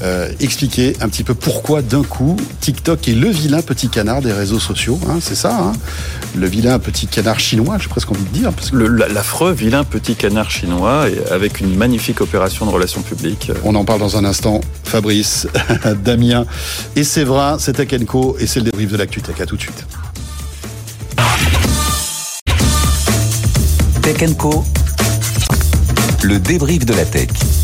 euh, 0.01 0.31
expliquer 0.39 0.95
un 1.01 1.09
petit 1.09 1.25
peu 1.25 1.35
pourquoi 1.35 1.83
d'un 1.83 2.05
coup 2.05 2.37
TikTok 2.61 3.09
est 3.09 3.15
le 3.15 3.29
vilain 3.29 3.63
petit 3.63 3.89
canard 3.89 4.23
des 4.23 4.33
réseaux 4.33 4.61
sociaux. 4.61 4.99
Hein, 5.09 5.19
c'est 5.21 5.35
ça, 5.35 5.59
hein 5.61 5.73
le 6.37 6.47
vilain 6.47 6.79
petit 6.79 7.09
canard 7.09 7.41
chinois, 7.41 7.79
j'ai 7.79 7.89
presque 7.89 8.11
envie 8.11 8.23
de 8.23 8.29
dire. 8.29 8.53
Parce 8.53 8.71
que... 8.71 8.77
L'affreux 8.77 9.53
vilain 9.53 9.85
petit 9.85 10.15
canard 10.15 10.51
chinois 10.51 11.09
et 11.09 11.33
avec 11.33 11.61
une 11.61 11.75
magnifique 11.75 12.21
opération 12.21 12.65
de 12.65 12.71
relations 12.71 13.03
publiques. 13.03 13.51
On 13.65 13.75
en 13.75 13.85
parle 13.85 14.01
dans 14.01 14.17
un 14.17 14.25
instant. 14.25 14.61
Fabrice, 14.85 15.49
Damien 16.05 16.47
et 16.95 17.05
Séverin, 17.05 17.59
c'est 17.59 17.73
Tech 17.73 17.89
Co 18.07 18.37
et 18.39 18.47
c'est 18.47 18.61
le 18.61 18.67
débrief 18.67 18.93
de 18.93 18.97
l'actu 18.97 19.21
Tech. 19.21 19.41
À 19.41 19.47
tout 19.47 19.57
de 19.57 19.63
suite. 19.63 19.85
Tech 24.03 24.37
Co. 24.37 24.65
Le 26.23 26.39
débrief 26.39 26.85
de 26.85 26.95
la 26.95 27.05
tech. 27.05 27.58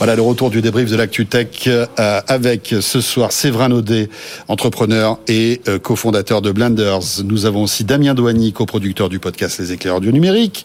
Voilà 0.00 0.16
le 0.16 0.22
retour 0.22 0.48
du 0.48 0.62
débrief 0.62 0.90
de 0.90 0.96
l'actu 0.96 1.26
Tech 1.26 1.66
euh, 1.66 1.84
avec 2.26 2.74
ce 2.80 3.02
soir 3.02 3.32
Séverin 3.32 3.70
Audet, 3.70 4.08
entrepreneur 4.48 5.18
et 5.28 5.60
euh, 5.68 5.78
cofondateur 5.78 6.40
de 6.40 6.52
Blenders. 6.52 7.22
Nous 7.22 7.44
avons 7.44 7.64
aussi 7.64 7.84
Damien 7.84 8.14
Douany, 8.14 8.54
coproducteur 8.54 9.10
du 9.10 9.18
podcast 9.18 9.58
Les 9.58 9.72
éclaireurs 9.72 10.00
du 10.00 10.10
numérique, 10.10 10.64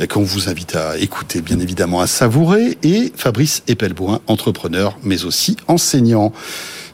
euh, 0.00 0.06
qu'on 0.06 0.22
vous 0.22 0.48
invite 0.48 0.76
à 0.76 0.96
écouter, 0.98 1.40
bien 1.40 1.58
évidemment, 1.58 2.00
à 2.00 2.06
savourer, 2.06 2.78
et 2.84 3.12
Fabrice 3.16 3.64
Epelboin, 3.66 4.20
entrepreneur, 4.28 4.96
mais 5.02 5.24
aussi 5.24 5.56
enseignant. 5.66 6.32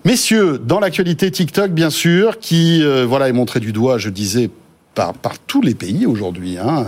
Messieurs, 0.06 0.58
dans 0.64 0.80
l'actualité 0.80 1.30
TikTok, 1.30 1.72
bien 1.72 1.90
sûr, 1.90 2.38
qui 2.38 2.82
voilà 3.04 3.28
est 3.28 3.34
montré 3.34 3.60
du 3.60 3.72
doigt, 3.72 3.98
je 3.98 4.08
disais, 4.08 4.48
par, 4.96 5.38
tous 5.46 5.62
les 5.62 5.74
pays 5.74 6.06
aujourd'hui. 6.06 6.58
Hein. 6.58 6.86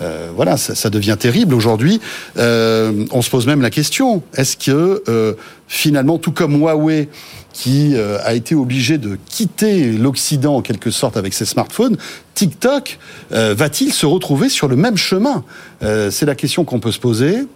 Euh, 0.00 0.30
voilà, 0.34 0.56
ça, 0.56 0.90
devient 0.90 1.16
terrible 1.18 1.54
aujourd'hui. 1.54 2.00
Euh, 2.36 3.06
on 3.10 3.22
se 3.22 3.30
pose 3.30 3.46
même 3.46 3.62
la 3.62 3.70
question 3.70 4.22
est-ce 4.34 4.56
que 4.56 5.02
euh, 5.08 5.34
finalement, 5.66 6.18
tout 6.18 6.32
comme 6.32 6.60
Huawei, 6.60 7.08
qui 7.52 7.96
euh, 7.96 8.18
a 8.22 8.34
été 8.34 8.54
obligé 8.54 8.98
de 8.98 9.18
quitter 9.26 9.90
l'Occident 9.92 10.56
en 10.56 10.62
quelque 10.62 10.90
sorte 10.90 11.16
avec 11.16 11.34
ses 11.34 11.44
smartphones, 11.44 11.96
TikTok 12.34 12.98
euh, 13.32 13.54
va-t-il 13.54 13.92
se 13.92 14.06
retrouver 14.06 14.48
sur 14.48 14.68
le 14.68 14.76
même 14.76 14.96
chemin? 14.96 15.44
Euh, 15.82 16.10
C'est 16.12 16.26
la 16.26 16.36
question 16.36 16.64
qu'on 16.64 16.78
peut 16.78 16.92
se 16.92 17.00
poser. 17.00 17.46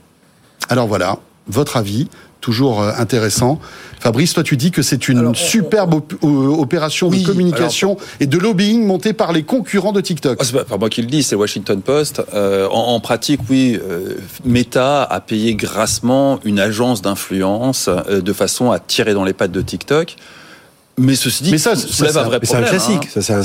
Alors 0.68 0.88
voilà, 0.88 1.18
votre 1.46 1.76
avis, 1.76 2.08
toujours 2.42 2.82
euh, 2.82 2.92
intéressant. 2.98 3.58
Fabrice, 3.98 4.34
toi 4.34 4.42
tu 4.42 4.58
dis 4.58 4.70
que 4.70 4.82
c'est 4.82 5.08
une 5.08 5.34
superbe 5.34 5.94
op- 5.94 6.12
euh, 6.22 6.26
opération 6.48 7.08
de 7.08 7.24
communication 7.24 7.96
et 8.20 8.26
de 8.26 8.36
lobbying 8.36 8.84
montée 8.84 9.14
par 9.14 9.32
les 9.32 9.44
concurrents 9.44 9.92
de 9.92 10.00
TikTok. 10.02 10.36
Ah, 10.40 10.44
c'est 10.44 10.52
pas, 10.52 10.64
pas 10.64 10.76
moi 10.76 10.90
qui 10.90 11.00
le 11.00 11.06
dis, 11.08 11.22
c'est 11.22 11.36
Washington 11.36 11.80
Post. 11.80 12.20
Euh, 12.34 12.68
en, 12.68 12.94
en 12.94 13.00
pratique, 13.00 13.40
oui, 13.48 13.80
euh, 13.82 14.16
Meta 14.44 15.02
a 15.04 15.20
payé 15.20 15.54
grassement 15.54 16.40
une 16.44 16.58
agence 16.60 17.00
d'influence 17.00 17.88
euh, 17.88 18.20
de 18.20 18.32
façon 18.32 18.70
à 18.72 18.78
tirer 18.78 19.14
dans 19.14 19.24
les 19.24 19.32
pattes 19.32 19.52
de 19.52 19.62
TikTok. 19.62 20.16
Mais 20.98 21.14
ceci 21.14 21.44
dit, 21.44 21.52
Mais 21.52 21.56
ça, 21.58 21.74
ça, 21.74 21.86
ça, 21.86 21.88
soulève 21.94 22.18
un 22.18 22.22
vrai 22.24 22.38
problème. 22.40 22.64
hein. 22.74 23.00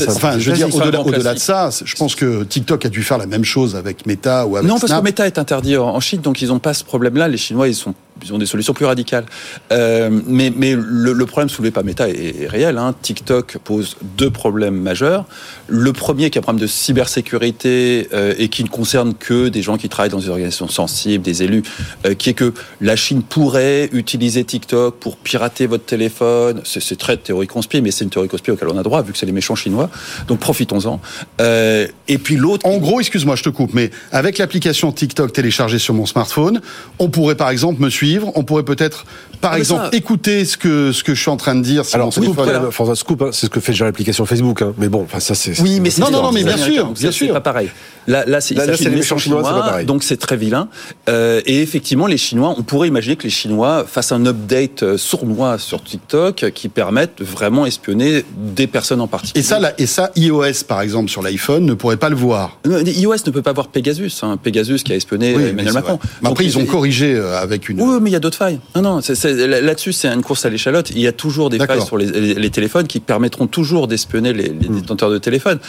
Enfin, 0.10 0.38
je 0.38 0.50
veux 0.52 0.58
dire, 0.58 0.68
C'est 0.70 0.76
un 0.82 0.82
au-delà, 0.82 1.02
de 1.04 1.10
classique. 1.22 1.42
ça, 1.44 1.70
je 1.86 1.96
pense 1.96 2.14
que 2.16 2.44
TikTok 2.44 2.86
a 2.86 2.90
dû 2.90 3.04
faire 3.04 3.18
la 3.18 3.26
même 3.26 3.46
chose 3.46 3.76
avec 3.78 4.06
Meta 4.06 4.46
ou 4.46 4.58
avec 4.58 4.68
Non, 4.68 4.76
parce 4.80 4.88
Snap. 4.88 5.00
que 5.00 5.06
Meta 5.06 5.26
est 5.28 5.38
interdit 5.40 5.78
en 5.78 5.86
en 5.88 6.00
Chine, 6.02 6.20
donc 6.20 6.42
ils 6.42 6.50
n'ont 6.50 6.60
pas 6.60 6.74
ce 6.74 6.84
problème-là. 6.84 7.30
Les 7.30 7.38
Chinois, 7.38 7.70
ils, 7.70 7.76
sont, 7.76 7.94
ils 8.24 8.34
ont 8.34 8.38
des 8.38 8.46
solutions 8.46 8.74
plus 8.74 8.86
radicales. 8.86 9.26
Euh, 9.72 10.10
mais 10.26 10.52
mais 10.56 10.76
le, 10.78 11.26
problème 11.26 11.50
soulevé 11.50 11.72
par 11.72 11.84
Meta 11.84 12.08
est, 12.10 12.48
réel. 12.48 12.78
Hein. 12.78 12.96
TikTok 13.02 13.58
pose 13.64 13.98
deux 14.18 14.30
problèmes 14.30 14.80
majeurs. 14.80 15.26
Le 15.68 15.94
premier, 15.94 16.30
qui 16.30 16.38
est 16.38 16.40
un 16.40 16.44
problème 16.44 16.62
de 16.62 16.68
cybersécurité 16.68 18.08
euh, 18.14 18.34
et 18.38 18.48
qui 18.48 18.64
ne 18.64 18.70
concerne 18.70 19.14
que 19.14 19.50
des 19.50 19.62
gens 19.62 19.78
qui 19.78 19.90
travaillent 19.90 20.12
dans 20.12 20.20
des 20.20 20.30
organisations 20.30 20.70
sensibles, 20.70 21.24
des 21.24 21.44
élus, 21.44 21.64
euh, 22.06 22.14
qui 22.14 22.30
est 22.30 22.34
que 22.34 22.54
la 22.82 22.96
Chine 22.96 23.22
pourrait 23.22 23.90
utiliser 23.92 24.44
TikTok 24.44 24.96
pour 24.96 25.18
pirater 25.18 25.68
votre 25.68 25.86
téléphone. 25.86 26.62
C'est 26.64 26.98
très 26.98 27.18
théorie 27.18 27.48
conspire, 27.48 27.82
mais 27.82 27.92
c'est 27.92 28.04
une 28.04 28.10
théorie 28.10 28.30
conspire 28.30 28.54
auquel 28.54 28.70
on 28.70 28.78
a 28.78 28.84
droit, 28.84 29.02
vu 29.02 29.12
que 29.12 29.18
c'est 29.18 29.26
les 29.26 29.32
méchants 29.32 29.56
chinois. 29.56 29.90
Donc 30.28 30.40
profitons-en. 30.40 31.00
Et 31.40 32.18
puis 32.18 32.36
l'autre... 32.38 32.66
En 32.66 32.78
gros, 32.78 33.00
excuse-moi, 33.00 33.36
je 33.36 33.44
te 33.44 33.50
coupe, 33.50 33.74
mais 33.74 33.92
avec 34.12 34.38
l'application 34.38 34.92
TikTok 34.92 35.34
téléchargée 35.34 35.80
sur 35.80 35.94
mon 35.94 36.06
smartphone, 36.06 36.62
on 37.00 37.10
pourrait 37.10 37.36
par 37.36 37.50
exemple 37.50 37.82
me 37.82 37.90
suivre, 37.90 38.07
on 38.36 38.44
pourrait 38.44 38.64
peut-être, 38.64 39.06
par 39.42 39.52
Ah, 39.54 39.60
exemple, 39.60 39.84
ça- 39.92 39.98
écouter 39.98 40.46
ce 40.46 40.58
que 40.58 40.92
ce 40.92 41.04
que 41.04 41.14
je 41.14 41.22
suis 41.22 41.30
en 41.30 41.38
train 41.38 41.56
de 41.56 41.62
dire 41.62 41.86
sur 41.86 41.96
Alors, 41.96 42.12
scoop, 42.14 42.36
voilà, 42.36 42.72
François 42.72 42.96
Scoop, 42.96 43.22
hein, 43.22 43.30
c'est 43.32 43.46
ce 43.48 43.50
que 43.52 43.60
fait 43.60 43.72
déjà 43.74 43.86
l'application 43.86 44.26
Facebook. 44.26 44.62
hein. 44.62 44.74
Mais 44.78 44.90
bon, 44.90 45.04
enfin, 45.04 45.20
ça, 45.20 45.36
c'est. 45.36 45.60
Oui, 45.62 45.80
mais 45.80 45.90
c'est 45.90 46.02
Non, 46.02 46.10
non, 46.12 46.24
non, 46.24 46.32
mais 46.32 46.44
bien 46.44 46.58
sûr, 46.58 46.88
bien 46.92 47.12
sûr. 47.12 47.34
pas 47.34 47.42
pareil. 47.42 47.70
Là, 48.08 48.24
là, 48.26 48.40
c'est 48.40 48.56
les 48.56 48.90
méchants 48.90 49.18
chinois, 49.18 49.42
c'est 49.44 49.50
pas 49.52 49.60
pareil. 49.68 49.86
donc 49.86 50.02
c'est 50.04 50.16
très 50.18 50.38
vilain. 50.38 50.70
Euh, 51.10 51.42
et 51.46 51.62
effectivement, 51.62 52.08
les 52.08 52.18
Chinois, 52.18 52.56
on 52.58 52.64
pourrait 52.64 52.88
imaginer 52.88 53.18
que 53.18 53.24
les 53.24 53.30
Chinois 53.30 53.86
fassent 53.86 54.14
un 54.14 54.26
update 54.26 54.84
euh, 54.84 54.98
sournois 54.98 55.58
sur 55.58 55.84
TikTok 55.84 56.52
qui 56.54 56.70
permette 56.70 57.22
vraiment 57.22 57.66
espionner 57.66 58.24
des 58.38 58.66
personnes 58.68 59.02
en 59.02 59.08
particulier. 59.08 59.42
Et 59.42 59.44
ça, 59.48 59.60
là, 59.60 59.74
et 59.78 59.86
ça, 59.88 60.12
iOS 60.16 60.64
par 60.68 60.80
exemple 60.82 61.10
sur 61.10 61.22
l'iPhone 61.22 61.66
ne 61.66 61.74
pourrait 61.74 61.98
pas 61.98 62.08
le 62.10 62.16
voir. 62.16 62.58
Euh, 62.66 62.82
iOS 62.86 63.16
ne 63.26 63.32
peut 63.32 63.42
pas 63.42 63.52
voir 63.52 63.68
Pegasus, 63.68 64.12
hein, 64.24 64.38
Pegasus 64.42 64.78
qui 64.84 64.94
a 64.94 64.96
espionné 64.96 65.36
Oui, 65.36 65.44
Emmanuel 65.50 65.74
Macron. 65.74 66.00
Mais 66.22 66.30
après, 66.30 66.46
Donc, 66.46 66.54
ils 66.54 66.58
ont 66.58 66.66
corrigé 66.66 67.18
avec 67.20 67.68
une. 67.68 67.82
Oui, 67.82 67.97
mais 68.00 68.10
il 68.10 68.14
y 68.14 68.16
a 68.16 68.20
d'autres 68.20 68.38
failles. 68.38 68.60
Non, 68.76 68.82
non, 68.82 68.96
là-dessus, 69.00 69.94
c'est 69.94 70.08
une 70.08 70.22
course 70.22 70.46
à 70.46 70.50
l'échalote. 70.50 70.90
Il 70.92 71.00
y 71.00 71.08
a 71.08 71.12
toujours 71.12 71.50
des 71.50 71.58
failles 71.68 71.86
sur 71.86 71.98
les, 71.98 72.06
les- 72.08 72.34
les 72.36 72.50
téléphones 72.50 72.88
qui 72.88 73.00
permettront 73.00 73.48
toujours 73.48 73.88
d'espionner 73.88 74.34
les, 74.34 74.50
les 74.50 74.70
détenteurs 74.70 75.10
de 75.12 75.18
téléphones. 75.18 75.60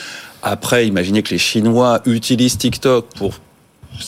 Après, 0.42 0.86
imaginez 0.86 1.22
que 1.22 1.30
les 1.30 1.38
Chinois 1.38 2.00
utilisent 2.06 2.58
TikTok 2.58 3.06
pour 3.16 3.34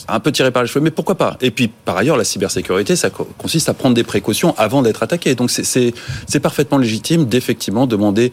un 0.07 0.19
peu 0.21 0.31
tirer 0.31 0.51
par 0.51 0.63
les 0.63 0.69
cheveux, 0.69 0.79
mais 0.83 0.91
pourquoi 0.91 1.15
pas? 1.15 1.35
Et 1.41 1.51
puis, 1.51 1.67
par 1.67 1.97
ailleurs, 1.97 2.15
la 2.15 2.23
cybersécurité, 2.23 2.95
ça 2.95 3.09
co- 3.09 3.27
consiste 3.37 3.67
à 3.67 3.73
prendre 3.73 3.93
des 3.95 4.03
précautions 4.05 4.55
avant 4.57 4.81
d'être 4.81 5.03
attaqué. 5.03 5.35
Donc, 5.35 5.51
c'est- 5.51 5.93
parfaitement 6.39 6.77
légitime 6.77 7.25
d'effectivement 7.25 7.87
demander 7.87 8.31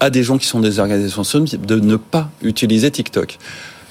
à 0.00 0.08
des 0.10 0.22
gens 0.22 0.38
qui 0.38 0.46
sont 0.46 0.60
des 0.60 0.78
organisations 0.80 1.22
de 1.58 1.76
ne 1.78 1.96
pas 1.96 2.30
utiliser 2.42 2.90
TikTok. 2.90 3.38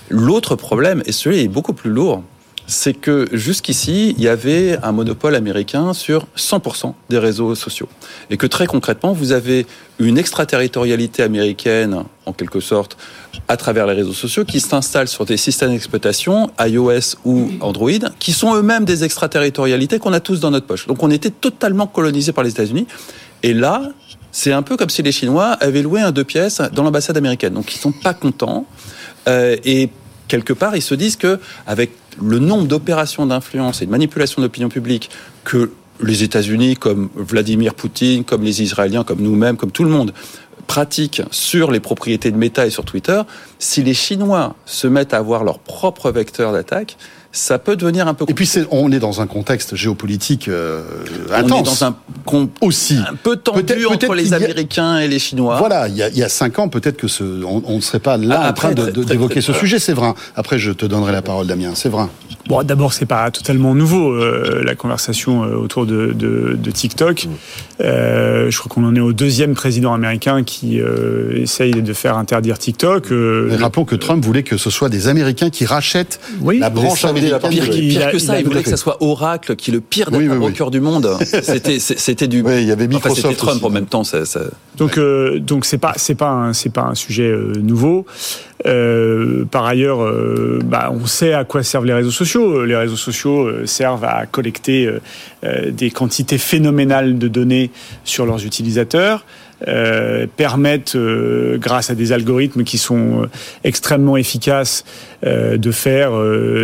L'autre 0.09 0.55
problème, 0.55 1.01
et 1.05 1.11
celui 1.11 1.39
est 1.39 1.47
beaucoup 1.47 1.73
plus 1.73 1.89
lourd, 1.91 2.23
c'est 2.67 2.93
que 2.93 3.27
jusqu'ici, 3.31 4.15
il 4.17 4.23
y 4.23 4.27
avait 4.27 4.77
un 4.83 4.91
monopole 4.91 5.35
américain 5.35 5.93
sur 5.93 6.27
100% 6.37 6.93
des 7.09 7.17
réseaux 7.17 7.55
sociaux. 7.55 7.89
Et 8.29 8.37
que 8.37 8.47
très 8.47 8.67
concrètement, 8.67 9.13
vous 9.13 9.31
avez 9.31 9.65
une 9.99 10.17
extraterritorialité 10.17 11.23
américaine, 11.23 12.03
en 12.25 12.33
quelque 12.33 12.59
sorte, 12.59 12.97
à 13.47 13.57
travers 13.57 13.85
les 13.87 13.93
réseaux 13.93 14.13
sociaux, 14.13 14.45
qui 14.45 14.59
s'installe 14.59 15.07
sur 15.07 15.25
des 15.25 15.37
systèmes 15.37 15.71
d'exploitation, 15.71 16.51
iOS 16.59 17.17
ou 17.25 17.51
Android, 17.59 17.91
qui 18.19 18.31
sont 18.31 18.55
eux-mêmes 18.55 18.85
des 18.85 19.03
extraterritorialités 19.03 19.99
qu'on 19.99 20.13
a 20.13 20.19
tous 20.19 20.39
dans 20.39 20.51
notre 20.51 20.65
poche. 20.65 20.87
Donc 20.87 21.03
on 21.03 21.11
était 21.11 21.31
totalement 21.31 21.87
colonisé 21.87 22.31
par 22.31 22.43
les 22.43 22.51
États-Unis. 22.51 22.87
Et 23.43 23.53
là, 23.53 23.83
c'est 24.31 24.53
un 24.53 24.63
peu 24.63 24.77
comme 24.77 24.89
si 24.89 25.03
les 25.03 25.11
Chinois 25.11 25.51
avaient 25.59 25.81
loué 25.81 26.01
un 26.01 26.11
deux 26.11 26.23
pièces 26.23 26.61
dans 26.73 26.83
l'ambassade 26.83 27.17
américaine. 27.17 27.53
Donc 27.53 27.73
ils 27.73 27.77
sont 27.77 27.91
pas 27.91 28.13
contents. 28.13 28.65
Euh, 29.27 29.55
et 29.63 29.89
quelque 30.33 30.53
part, 30.53 30.75
ils 30.75 30.81
se 30.81 30.95
disent 30.95 31.15
que 31.15 31.39
avec 31.67 31.91
le 32.19 32.39
nombre 32.39 32.65
d'opérations 32.65 33.27
d'influence 33.27 33.83
et 33.83 33.85
de 33.85 33.91
manipulation 33.91 34.41
de 34.41 34.47
l'opinion 34.47 34.67
publique 34.67 35.11
que 35.43 35.71
les 36.01 36.23
États-Unis, 36.23 36.75
comme 36.75 37.09
Vladimir 37.15 37.75
Poutine, 37.75 38.23
comme 38.23 38.41
les 38.41 38.63
Israéliens, 38.63 39.03
comme 39.03 39.21
nous-mêmes, 39.21 39.57
comme 39.57 39.69
tout 39.69 39.83
le 39.83 39.91
monde, 39.91 40.11
pratiquent 40.65 41.21
sur 41.29 41.69
les 41.69 41.79
propriétés 41.79 42.31
de 42.31 42.37
Meta 42.37 42.65
et 42.65 42.71
sur 42.71 42.83
Twitter, 42.83 43.21
si 43.59 43.83
les 43.83 43.93
Chinois 43.93 44.55
se 44.65 44.87
mettent 44.87 45.13
à 45.13 45.17
avoir 45.17 45.43
leur 45.43 45.59
propre 45.59 46.09
vecteur 46.09 46.51
d'attaque, 46.51 46.97
ça 47.35 47.57
peut 47.59 47.75
devenir 47.75 48.07
un 48.07 48.13
peu 48.13 48.25
Et 48.29 48.33
puis 48.33 48.49
on 48.71 48.91
est 48.91 48.99
dans 48.99 49.19
un 49.19 49.27
contexte 49.27 49.75
géopolitique 49.75 50.47
euh, 50.47 50.83
On 51.31 51.33
intense. 51.33 51.81
est 51.81 51.81
dans 51.81 51.85
un 51.87 51.95
aussi 52.61 52.97
un 53.09 53.15
peu 53.15 53.35
tendu 53.35 53.85
entre 53.87 54.13
les 54.13 54.33
a- 54.33 54.37
Américains 54.37 54.99
et 54.99 55.07
les 55.07 55.19
Chinois. 55.19 55.57
Voilà, 55.57 55.87
il 55.87 55.95
y 55.97 56.03
a, 56.03 56.09
il 56.09 56.17
y 56.17 56.23
a 56.23 56.29
cinq 56.29 56.59
ans, 56.59 56.69
peut-être 56.69 56.95
que 56.97 57.07
ce, 57.07 57.23
on 57.43 57.75
ne 57.75 57.81
serait 57.81 57.99
pas 57.99 58.17
là 58.17 58.39
Ah, 58.45 58.49
en 58.51 58.53
train 58.53 58.71
d'évoquer 58.73 59.41
ce 59.41 59.51
sujet, 59.51 59.79
c'est 59.79 59.93
vrai. 59.93 60.13
Après, 60.35 60.59
je 60.59 60.71
te 60.71 60.85
donnerai 60.85 61.11
la 61.11 61.21
parole, 61.23 61.47
Damien, 61.47 61.71
c'est 61.75 61.89
vrai. 61.89 62.05
Bon, 62.47 62.61
d'abord, 62.61 62.91
c'est 62.93 63.05
pas 63.05 63.31
totalement 63.31 63.73
nouveau 63.73 64.11
euh, 64.11 64.61
la 64.65 64.75
conversation 64.75 65.43
euh, 65.43 65.55
autour 65.55 65.85
de, 65.85 66.11
de, 66.13 66.57
de 66.61 66.71
TikTok. 66.71 67.27
Euh, 67.81 68.51
je 68.51 68.57
crois 68.59 68.69
qu'on 68.69 68.83
en 68.85 68.93
est 68.95 68.99
au 68.99 69.13
deuxième 69.13 69.53
président 69.53 69.93
américain 69.93 70.43
qui 70.43 70.79
euh, 70.81 71.41
essaye 71.41 71.71
de 71.81 71.93
faire 71.93 72.17
interdire 72.17 72.57
TikTok. 72.59 73.11
Euh, 73.11 73.47
Mais 73.49 73.55
rappelons 73.55 73.85
que 73.85 73.95
Trump 73.95 74.23
voulait 74.23 74.43
que 74.43 74.57
ce 74.57 74.69
soit 74.69 74.89
des 74.89 75.07
Américains 75.07 75.49
qui 75.49 75.65
rachètent 75.65 76.19
la 76.45 76.69
branche 76.69 77.05
américaine. 77.05 77.22
Pire, 77.31 78.11
que 78.11 78.17
ça, 78.19 78.39
il 78.39 78.45
voulait 78.45 78.63
que 78.63 78.69
ça 78.69 78.77
soit 78.77 78.97
Oracle, 79.01 79.55
qui 79.55 79.71
est 79.71 79.73
le 79.73 79.81
pire 79.81 80.09
Oui, 80.11 80.19
oui, 80.19 80.27
oui. 80.31 80.37
broker 80.37 80.71
du 80.71 80.79
monde. 80.81 81.09
C'était, 81.21 81.79
c'était 81.79 82.27
du. 82.27 82.41
Oui, 82.41 82.61
il 82.61 82.67
y 82.67 82.71
avait 82.71 82.85
Enfin, 82.85 82.93
Microsoft 83.09 83.21
c'était 83.21 83.35
Trump 83.35 83.55
aussi. 83.57 83.65
en 83.65 83.69
même 83.69 83.85
temps. 83.85 84.03
Ça, 84.03 84.25
ça- 84.25 84.41
Donc, 84.77 84.97
euh, 84.97 85.39
donc 85.39 85.65
c'est 85.65 85.77
pas 85.77 85.93
c'est 85.97 86.15
pas 86.15 86.29
un, 86.29 86.53
c'est 86.53 86.69
pas 86.71 86.83
un 86.83 86.95
sujet 86.95 87.29
euh, 87.29 87.53
nouveau. 87.61 88.05
Euh, 88.65 89.43
par 89.45 89.65
ailleurs, 89.65 90.01
euh, 90.03 90.59
bah, 90.63 90.93
on 90.93 91.05
sait 91.05 91.33
à 91.33 91.43
quoi 91.43 91.63
servent 91.63 91.85
les 91.85 91.93
réseaux 91.93 92.11
sociaux. 92.11 92.63
Les 92.65 92.75
réseaux 92.75 92.95
sociaux 92.95 93.43
euh, 93.45 93.65
servent 93.65 94.05
à 94.05 94.25
collecter 94.25 94.89
des 95.69 95.91
quantités 95.91 96.37
phénoménales 96.37 97.17
de 97.17 97.27
données 97.27 97.71
sur 98.05 98.25
leurs 98.25 98.45
utilisateurs. 98.45 99.25
Euh, 99.67 100.27
permettent, 100.37 100.95
euh, 100.95 101.57
grâce 101.57 101.89
à 101.89 101.95
des 101.95 102.11
algorithmes 102.11 102.63
qui 102.63 102.77
sont 102.77 103.23
euh, 103.23 103.25
extrêmement 103.63 104.17
efficaces, 104.17 104.83
euh, 105.25 105.57
de 105.57 105.71
faire 105.71 106.11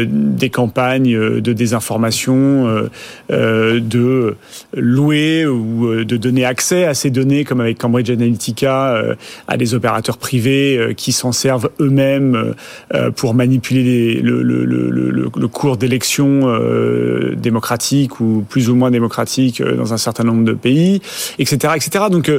des 0.08 0.50
campagnes 0.50 1.40
de 1.40 1.54
désinformation, 1.54 2.90
de 3.30 4.36
louer 4.76 5.46
ou 5.46 6.04
de 6.04 6.18
donner 6.18 6.44
accès 6.44 6.86
à 6.86 6.94
ces 6.94 7.10
données, 7.10 7.46
comme 7.46 7.62
avec 7.62 7.78
Cambridge 7.78 8.10
Analytica, 8.10 9.02
à 9.48 9.58
des 9.58 9.74
opérateurs 9.76 10.18
privés 10.18 10.94
qui 10.98 11.12
s'en 11.14 11.32
servent 11.32 11.70
eux-mêmes 11.80 12.54
pour 13.16 13.34
manipuler 13.34 13.84
les- 13.84 14.22
le, 14.22 14.44
le, 14.44 14.66
le, 14.66 14.90
le, 14.90 15.48
cours 15.48 15.78
d'élections 15.78 16.48
démocratiques 17.36 18.20
ou 18.20 18.46
plus 18.50 18.70
ou 18.70 18.76
moins 18.76 18.92
démocratiques 18.92 19.62
dans 19.64 19.94
un 19.94 19.98
certain 19.98 20.24
nombre 20.24 20.44
de 20.44 20.54
pays, 20.54 21.02
etc., 21.40 21.74
etc. 21.76 22.06
Donc 22.12 22.30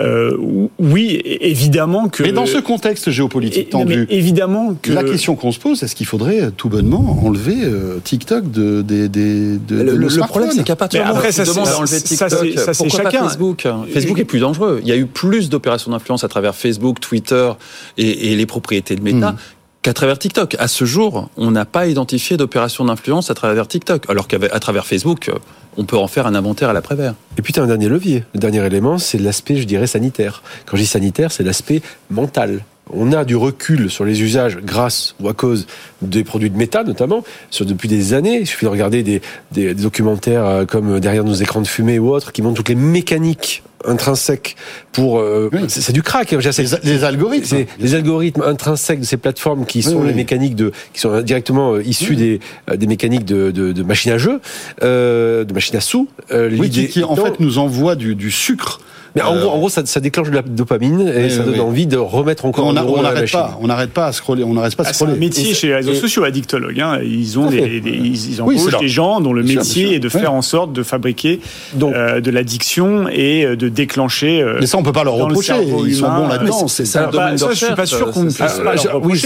euh, 0.00 0.36
oui, 0.78 1.20
évidemment 1.24 2.08
que. 2.08 2.22
Mais 2.22 2.32
dans 2.32 2.46
ce 2.46 2.58
contexte 2.58 3.10
géopolitique 3.10 3.72
non, 3.72 3.84
mais 3.84 3.94
tendu, 3.94 4.06
évidemment 4.10 4.74
que 4.80 4.92
la 4.92 5.04
question 5.04 5.36
qu'on 5.36 5.52
se 5.52 5.58
pose, 5.58 5.82
est-ce 5.82 5.94
qu'il 5.94 6.06
faudrait 6.06 6.42
euh, 6.42 6.50
tout 6.50 6.68
bonnement 6.68 7.20
enlever 7.24 7.56
euh, 7.62 7.98
TikTok 8.02 8.50
de, 8.50 8.82
des, 8.82 9.08
des, 9.08 9.56
de, 9.58 9.76
Le, 9.82 9.92
de 9.92 9.96
le- 9.98 10.18
problème, 10.26 10.50
c'est 10.52 10.64
qu'à 10.64 10.76
partir 10.76 11.00
du 11.00 11.04
Mais 11.04 11.08
moment 11.08 11.18
après, 11.20 11.28
où 11.28 11.32
ça, 11.32 11.44
demandes 11.44 11.66
c'est- 11.66 11.72
à 11.72 11.78
enlever 11.78 11.98
ça, 11.98 12.28
TikTok, 12.28 12.28
ça, 12.58 12.74
c'est 12.74 12.84
pourquoi 12.84 13.04
chacun. 13.04 13.18
pas 13.20 13.28
Facebook 13.28 13.66
Facebook 13.92 14.18
est 14.18 14.24
plus 14.24 14.40
dangereux. 14.40 14.80
Il 14.82 14.88
y 14.88 14.92
a 14.92 14.96
eu 14.96 15.06
plus 15.06 15.48
d'opérations 15.48 15.90
d'influence 15.92 16.24
à 16.24 16.28
travers 16.28 16.54
Facebook, 16.54 17.00
Twitter 17.00 17.50
et, 17.96 18.32
et 18.32 18.36
les 18.36 18.46
propriétés 18.46 18.96
de 18.96 19.02
Meta. 19.02 19.32
Hmm. 19.32 19.36
Qu'à 19.84 19.92
travers 19.92 20.18
TikTok. 20.18 20.56
À 20.58 20.66
ce 20.66 20.86
jour, 20.86 21.28
on 21.36 21.50
n'a 21.50 21.66
pas 21.66 21.86
identifié 21.86 22.38
d'opération 22.38 22.86
d'influence 22.86 23.30
à 23.30 23.34
travers 23.34 23.68
TikTok. 23.68 24.08
Alors 24.08 24.26
qu'à 24.28 24.38
travers 24.58 24.86
Facebook, 24.86 25.28
euh, 25.28 25.34
on 25.76 25.84
peut 25.84 25.98
en 25.98 26.08
faire 26.08 26.26
un 26.26 26.34
inventaire 26.34 26.70
à 26.70 26.72
l'après-vert. 26.72 27.12
Et 27.36 27.42
puis 27.42 27.52
tu 27.52 27.60
as 27.60 27.62
un 27.64 27.66
dernier 27.66 27.90
levier. 27.90 28.24
Le 28.32 28.40
dernier 28.40 28.64
élément, 28.64 28.96
c'est 28.96 29.18
l'aspect, 29.18 29.56
je 29.56 29.64
dirais, 29.64 29.86
sanitaire. 29.86 30.42
Quand 30.64 30.78
je 30.78 30.82
dis 30.82 30.88
sanitaire, 30.88 31.30
c'est 31.32 31.42
l'aspect 31.42 31.82
mental. 32.08 32.64
On 32.94 33.12
a 33.12 33.26
du 33.26 33.36
recul 33.36 33.90
sur 33.90 34.06
les 34.06 34.22
usages 34.22 34.56
grâce 34.56 35.16
ou 35.20 35.28
à 35.28 35.34
cause 35.34 35.66
des 36.00 36.24
produits 36.24 36.48
de 36.48 36.56
méta, 36.56 36.82
notamment, 36.82 37.22
sur, 37.50 37.66
depuis 37.66 37.88
des 37.88 38.14
années. 38.14 38.40
Il 38.40 38.46
suffit 38.46 38.64
de 38.64 38.70
regarder 38.70 39.02
des, 39.02 39.20
des- 39.52 39.74
des 39.74 39.82
documentaires 39.82 40.46
euh, 40.46 40.64
comme 40.64 40.98
Derrière 40.98 41.24
nos 41.24 41.34
écrans 41.34 41.60
de 41.60 41.66
fumée 41.66 41.98
ou 41.98 42.08
autres 42.10 42.32
qui 42.32 42.40
montrent 42.40 42.56
toutes 42.56 42.70
les 42.70 42.74
mécaniques 42.74 43.62
intrinsèques 43.86 44.56
pour... 44.92 45.18
euh, 45.18 45.50
c'est, 45.68 45.80
c'est 45.80 45.92
du 45.92 46.02
crack. 46.02 46.32
hein. 46.32 46.38
Les, 46.40 46.92
les 46.92 47.04
algorithmes. 47.04 47.44
c'est 47.44 47.66
les 47.78 47.94
algorithmes 47.94 48.42
intrinsèques 48.42 49.00
de 49.00 49.04
ces 49.04 49.16
plateformes 49.16 49.66
qui 49.66 49.82
sont 49.82 49.96
Oui, 50.00 50.08
les 50.08 50.14
mécaniques 50.14 50.54
de, 50.56 50.72
qui 50.92 51.00
sont 51.00 51.20
directement 51.22 51.74
euh, 51.74 51.82
issues 51.82 52.16
des, 52.16 52.40
euh, 52.70 52.76
des 52.76 52.86
mécaniques 52.86 53.24
de, 53.24 53.50
de, 53.50 53.72
de 53.72 53.82
machines 53.82 54.12
à 54.12 54.18
jeu, 54.18 54.40
euh, 54.82 55.44
de 55.44 55.52
machines 55.52 55.76
à 55.76 55.80
sous. 55.80 56.08
Euh, 56.32 56.50
Oui, 56.58 56.70
qui, 56.70 57.02
en 57.04 57.16
fait 57.16 57.40
nous 57.40 57.58
envoie 57.58 57.96
du, 57.96 58.14
du 58.14 58.30
sucre. 58.30 58.80
Mais 59.14 59.22
en 59.22 59.34
Euh, 59.34 59.40
gros, 59.40 59.50
en 59.50 59.58
gros, 59.58 59.68
ça, 59.68 59.82
ça 59.86 60.00
déclenche 60.00 60.28
de 60.30 60.34
la 60.34 60.42
dopamine 60.42 61.00
et 61.08 61.24
Oui, 61.24 61.30
ça 61.30 61.42
donne 61.42 61.54
oui. 61.54 61.60
envie 61.60 61.86
de 61.86 61.96
remettre 61.96 62.44
encore 62.44 62.66
on 62.66 62.72
n'arrête 62.72 63.30
pas, 63.30 63.58
on 63.60 63.66
n'arrête 63.66 63.90
pas 63.90 64.06
à 64.06 64.12
scroller, 64.12 64.44
on 64.44 64.54
n'arrête 64.54 64.74
pas 64.76 64.82
à 64.84 64.86
Ah, 64.88 64.92
c'est 64.92 65.04
un 65.04 65.06
scroller. 65.06 65.18
métier 65.20 65.50
Et- 65.50 65.54
chez 65.54 65.68
les 65.68 65.74
réseaux 65.76 65.92
et- 65.92 65.96
sociaux, 65.96 66.24
addictologues. 66.24 66.80
Hein. 66.80 66.98
Ils 67.04 67.38
ont 67.38 67.46
des, 67.50 67.82
ils, 67.84 68.06
ils 68.32 68.42
Oui, 68.42 68.56
c'est 68.58 68.62
embauchent 68.68 68.80
des 68.80 68.88
gens 68.88 69.20
dont 69.20 69.32
le 69.32 69.42
Bien 69.42 69.56
métier 69.60 69.82
bien 69.82 69.88
sûr. 69.90 69.96
est 69.96 70.00
de 70.00 70.08
faire 70.08 70.32
Ouais. 70.32 70.38
en 70.38 70.42
sorte 70.42 70.72
de 70.72 70.82
fabriquer 70.82 71.40
Donc- 71.74 71.94
euh, 71.94 72.20
de 72.20 72.30
l'addiction 72.30 73.08
et 73.08 73.44
euh, 73.44 73.56
de 73.56 73.68
déclencher. 73.68 74.40
euh, 74.42 74.56
Mais 74.60 74.66
ça, 74.66 74.78
on 74.78 74.82
peut 74.82 74.92
pas 74.92 75.04
leur 75.04 75.16
le 75.16 75.22
reprocher. 75.24 75.54
cerveau 75.54 75.84
Ils 75.86 75.94
sont 75.96 76.08
bons 76.08 76.24
euh, 76.26 76.28
là-dedans. 76.28 76.68
C'est 76.68 76.82
Bah, 76.94 77.36
ça, 77.36 77.48
je 77.50 77.64
suis 77.64 77.74
pas 77.74 77.86
sûr 77.86 78.10
qu'on 78.10 78.24
puisse 78.26 78.38
leur 78.38 78.94
oui, 79.04 79.18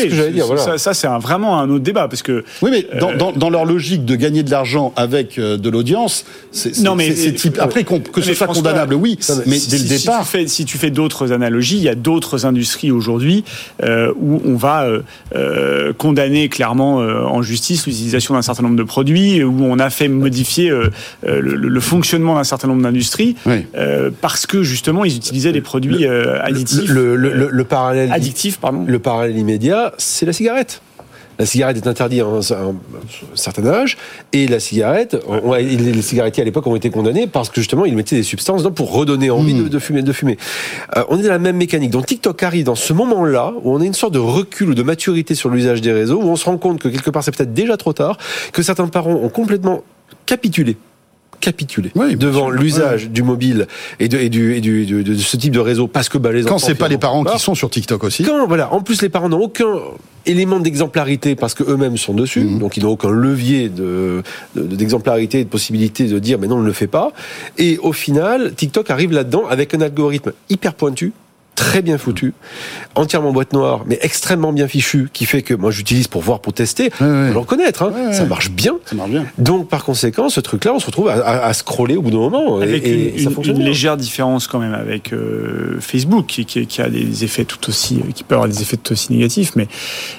reprocher. 0.43 0.79
Ça, 0.79 0.95
c'est 0.95 1.09
vraiment 1.21 1.59
un 1.61 1.69
autre 1.71 1.85
débat 1.85 2.09
parce 2.09 2.23
que 2.23 2.45
Oui, 2.63 2.71
mais 2.71 2.87
dans, 3.01 3.11
Euh, 3.11 3.51
leur 3.51 3.65
logique 3.65 4.05
de 4.05 4.15
gagner 4.17 4.43
de 4.43 4.51
l'argent 4.51 4.93
avec 4.97 5.39
euh, 5.39 5.57
de 5.57 5.71
l'audience, 5.71 6.25
c'est 6.53 6.79
Non, 6.81 6.95
mais- 6.95 7.09
c'est- 7.11 7.17
c'est 7.29 7.33
type- 7.33 7.59
après 7.61 7.85
que 7.85 8.21
ce 8.21 8.35
soit 8.35 8.47
condamnable, 8.49 8.95
oui, 8.95 9.19
mais 9.47 9.59
si, 9.79 9.89
le 9.89 9.99
tu 9.99 10.25
fais, 10.27 10.47
si 10.47 10.65
tu 10.65 10.79
fais 10.79 10.91
d'autres 10.91 11.33
analogies, 11.33 11.77
il 11.77 11.83
y 11.83 11.89
a 11.89 11.95
d'autres 11.95 12.47
industries 12.47 12.91
aujourd'hui 12.91 13.45
euh, 13.83 14.13
où 14.17 14.41
on 14.45 14.57
va 14.57 14.85
euh, 14.85 15.01
euh, 15.35 15.93
condamner 15.93 16.49
clairement 16.49 17.01
euh, 17.01 17.23
en 17.25 17.43
justice 17.43 17.87
l'utilisation 17.87 18.35
d'un 18.35 18.43
certain 18.43 18.63
nombre 18.63 18.77
de 18.77 18.83
produits, 18.83 19.43
où 19.43 19.65
on 19.65 19.79
a 19.79 19.91
fait 19.91 20.09
modifier 20.09 20.71
le, 20.71 20.91
le 21.41 21.81
fonctionnement 21.81 22.35
d'un 22.35 22.45
certain 22.45 22.69
nombre 22.69 22.83
d'industries 22.83 23.37
Oui. 23.47 23.65
parce 24.21 24.47
que 24.47 24.63
justement 24.63 25.05
ils 25.05 25.17
utilisaient 25.17 25.53
des 25.53 25.61
produits 25.61 26.07
additifs, 26.07 26.89
Le, 26.91 27.17
le, 27.17 27.33
le, 27.33 27.49
le 27.51 27.65
parallèle, 27.65 28.11
addictifs, 28.13 28.59
pardon. 28.59 28.85
le 28.87 28.99
parallèle 28.99 29.37
immédiat, 29.37 29.93
c'est 29.99 30.27
la 30.27 30.33
cigarette. 30.33 30.81
La 31.39 31.47
cigarette 31.47 31.77
est 31.77 31.87
interdite 31.87 32.21
à 32.23 32.25
un, 32.27 32.41
certain 33.35 33.67
âge, 33.67 33.97
et 34.33 34.49
la 34.49 34.59
cigarette, 34.59 35.17
on- 35.29 35.55
les, 35.55 36.03
cigarettiers 36.03 36.43
à 36.43 36.45
l'époque 36.45 36.67
ont 36.67 36.75
été 36.75 36.91
condamnés 36.91 37.27
parce 37.27 37.49
que 37.49 37.61
justement 37.61 37.85
ils 37.85 37.95
mettaient 37.95 38.17
des 38.17 38.23
substances 38.25 38.63
dedans 38.63 38.75
pour 38.75 38.93
redonner 38.93 39.31
envie 39.31 39.55
Hmm. 39.55 39.65
de, 39.65 39.69
de 39.69 39.79
fumer. 39.79 40.03
De 40.03 40.13
fumer. 40.13 40.37
Euh, 40.97 41.05
on 41.09 41.19
est 41.19 41.23
dans 41.23 41.29
la 41.31 41.39
même 41.39 41.57
mécanique. 41.57 41.91
Donc 41.91 42.07
TikTok 42.07 42.43
arrive 42.43 42.65
dans 42.65 42.75
ce 42.75 42.93
moment-là 42.93 43.53
où 43.63 43.73
on 43.75 43.81
a 43.81 43.85
une 43.85 43.95
sorte 43.95 44.15
de 44.15 44.19
recul 44.19 44.71
ou 44.71 44.75
de 44.75 44.83
maturité 44.83 45.35
sur 45.35 45.49
l'usage 45.51 45.81
des 45.81 45.93
réseaux, 45.93 46.21
où 46.21 46.27
on 46.29 46.37
se 46.37 46.45
rend 46.45 46.59
compte 46.59 46.81
que 46.81 46.89
quelque 46.89 47.11
part 47.11 47.23
c'est 47.23 47.35
peut-être 47.37 47.55
déjà 47.55 47.77
trop 47.77 47.93
tard, 47.93 48.19
que 48.53 48.63
certains 48.63 48.89
parents 48.89 49.13
ont 49.15 49.29
complètement 49.29 49.83
capitulé 50.27 50.77
capitulé 51.41 51.91
Oui, 51.95 52.17
devant 52.17 52.51
l'usage 52.51 53.11
du 53.11 53.23
mobile 53.23 53.67
et, 54.01 54.09
de, 54.09 54.19
et, 54.19 54.29
du, 54.29 54.55
et 54.55 54.61
du, 54.61 54.87
de, 54.87 55.03
de 55.03 55.15
ce 55.15 55.37
type 55.37 55.53
de 55.53 55.61
réseau 55.61 55.87
parce 55.89 56.09
que 56.09 56.19
bah, 56.19 56.33
les 56.33 56.43
Quand 56.45 56.59
c'est 56.59 56.75
pas 56.75 56.89
les 56.89 56.99
parents 56.99 57.25
qui 57.25 57.39
sont 57.39 57.55
sur 57.55 57.71
TikTok 57.71 58.05
aussi. 58.05 58.23
quand, 58.25 58.47
voilà, 58.47 58.73
en 58.73 58.81
plus 58.81 59.03
les 59.03 59.09
parents 59.09 59.29
n'ont 59.29 59.41
aucun 59.41 59.75
élément 60.27 60.61
d'exemplarité 60.61 61.35
parce 61.37 61.55
que 61.55 61.63
eux-mêmes 61.63 61.97
sont 61.97 62.13
dessus, 62.13 62.41
Mhm. 62.41 62.59
donc 62.59 62.77
ils 62.77 62.83
n'ont 62.83 62.91
aucun 62.91 63.11
levier 63.11 63.69
de 63.69 64.23
de- 64.57 64.63
d'exemplarité, 64.77 65.43
de, 65.45 65.49
possibilité 65.49 66.05
de 66.07 66.19
dire 66.19 66.39
mais 66.39 66.47
non 66.49 66.57
on 66.57 66.61
ne 66.61 66.67
le 66.67 66.73
fait 66.73 66.87
pas. 66.87 67.13
Et 67.57 67.79
au 67.79 67.93
final, 67.93 68.53
TikTok 68.55 68.91
arrive 68.91 69.13
là-dedans 69.13 69.45
avec 69.49 69.73
un 69.75 69.81
algorithme 69.81 70.33
hyper 70.51 70.75
pointu 70.75 71.13
très 71.59 71.83
bien 71.83 71.99
foutu, 71.99 72.35
entièrement 72.95 73.33
boîte 73.33 73.53
noire, 73.53 73.83
mais 73.87 73.99
extrêmement 74.03 74.53
bien 74.53 74.69
fichu, 74.69 75.09
qui 75.13 75.27
fait 75.27 75.43
que 75.43 75.55
moi 75.55 75.73
j'utilise 75.73 76.07
pour 76.07 76.23
voir, 76.23 76.39
pour 76.41 76.53
tester, 76.53 76.85
Ouais, 76.85 76.91
pour 76.99 77.07
ouais. 77.09 77.33
le 77.33 77.39
reconnaître, 77.39 77.83
hein. 77.83 77.93
Ouais, 77.93 78.13
ça 78.13 78.25
marche 78.27 78.51
bien. 78.51 78.77
Ça 78.85 78.95
marche 78.95 79.11
bien. 79.11 79.27
Donc 79.39 79.69
par 79.69 79.83
conséquent, 79.85 80.29
ce 80.29 80.39
truc-là, 80.41 80.73
on 80.73 80.79
se 80.79 80.87
retrouve 80.87 81.09
à, 81.09 81.15
à- 81.15 81.47
à 81.47 81.53
scroller 81.53 81.97
au 81.97 82.03
bout 82.03 82.13
d'un 82.13 82.19
moment, 82.19 82.61
et- 82.61 82.65
Avec 82.65 82.87
et, 82.87 82.93
une, 82.93 83.01
et 83.17 83.19
ça 83.19 83.25
une- 83.31 83.35
fonctionne 83.35 83.57
une 83.57 83.63
bien. 83.63 83.71
légère 83.71 83.97
différence 83.97 84.47
quand 84.47 84.61
même 84.61 84.73
avec 84.75 85.13
euh, 85.13 85.79
Facebook, 85.81 86.27
qui, 86.27 86.45
qui- 86.45 86.67
qui 86.69 86.81
a 86.81 86.89
des 86.89 87.25
effets 87.25 87.45
tout 87.45 87.69
aussi, 87.69 87.99
qui 88.15 88.23
peut 88.23 88.37
avoir 88.37 88.49
des 88.49 88.63
effets 88.63 88.77
tout 88.77 88.93
aussi 88.93 89.13
négatifs, 89.13 89.53
mais 89.57 89.67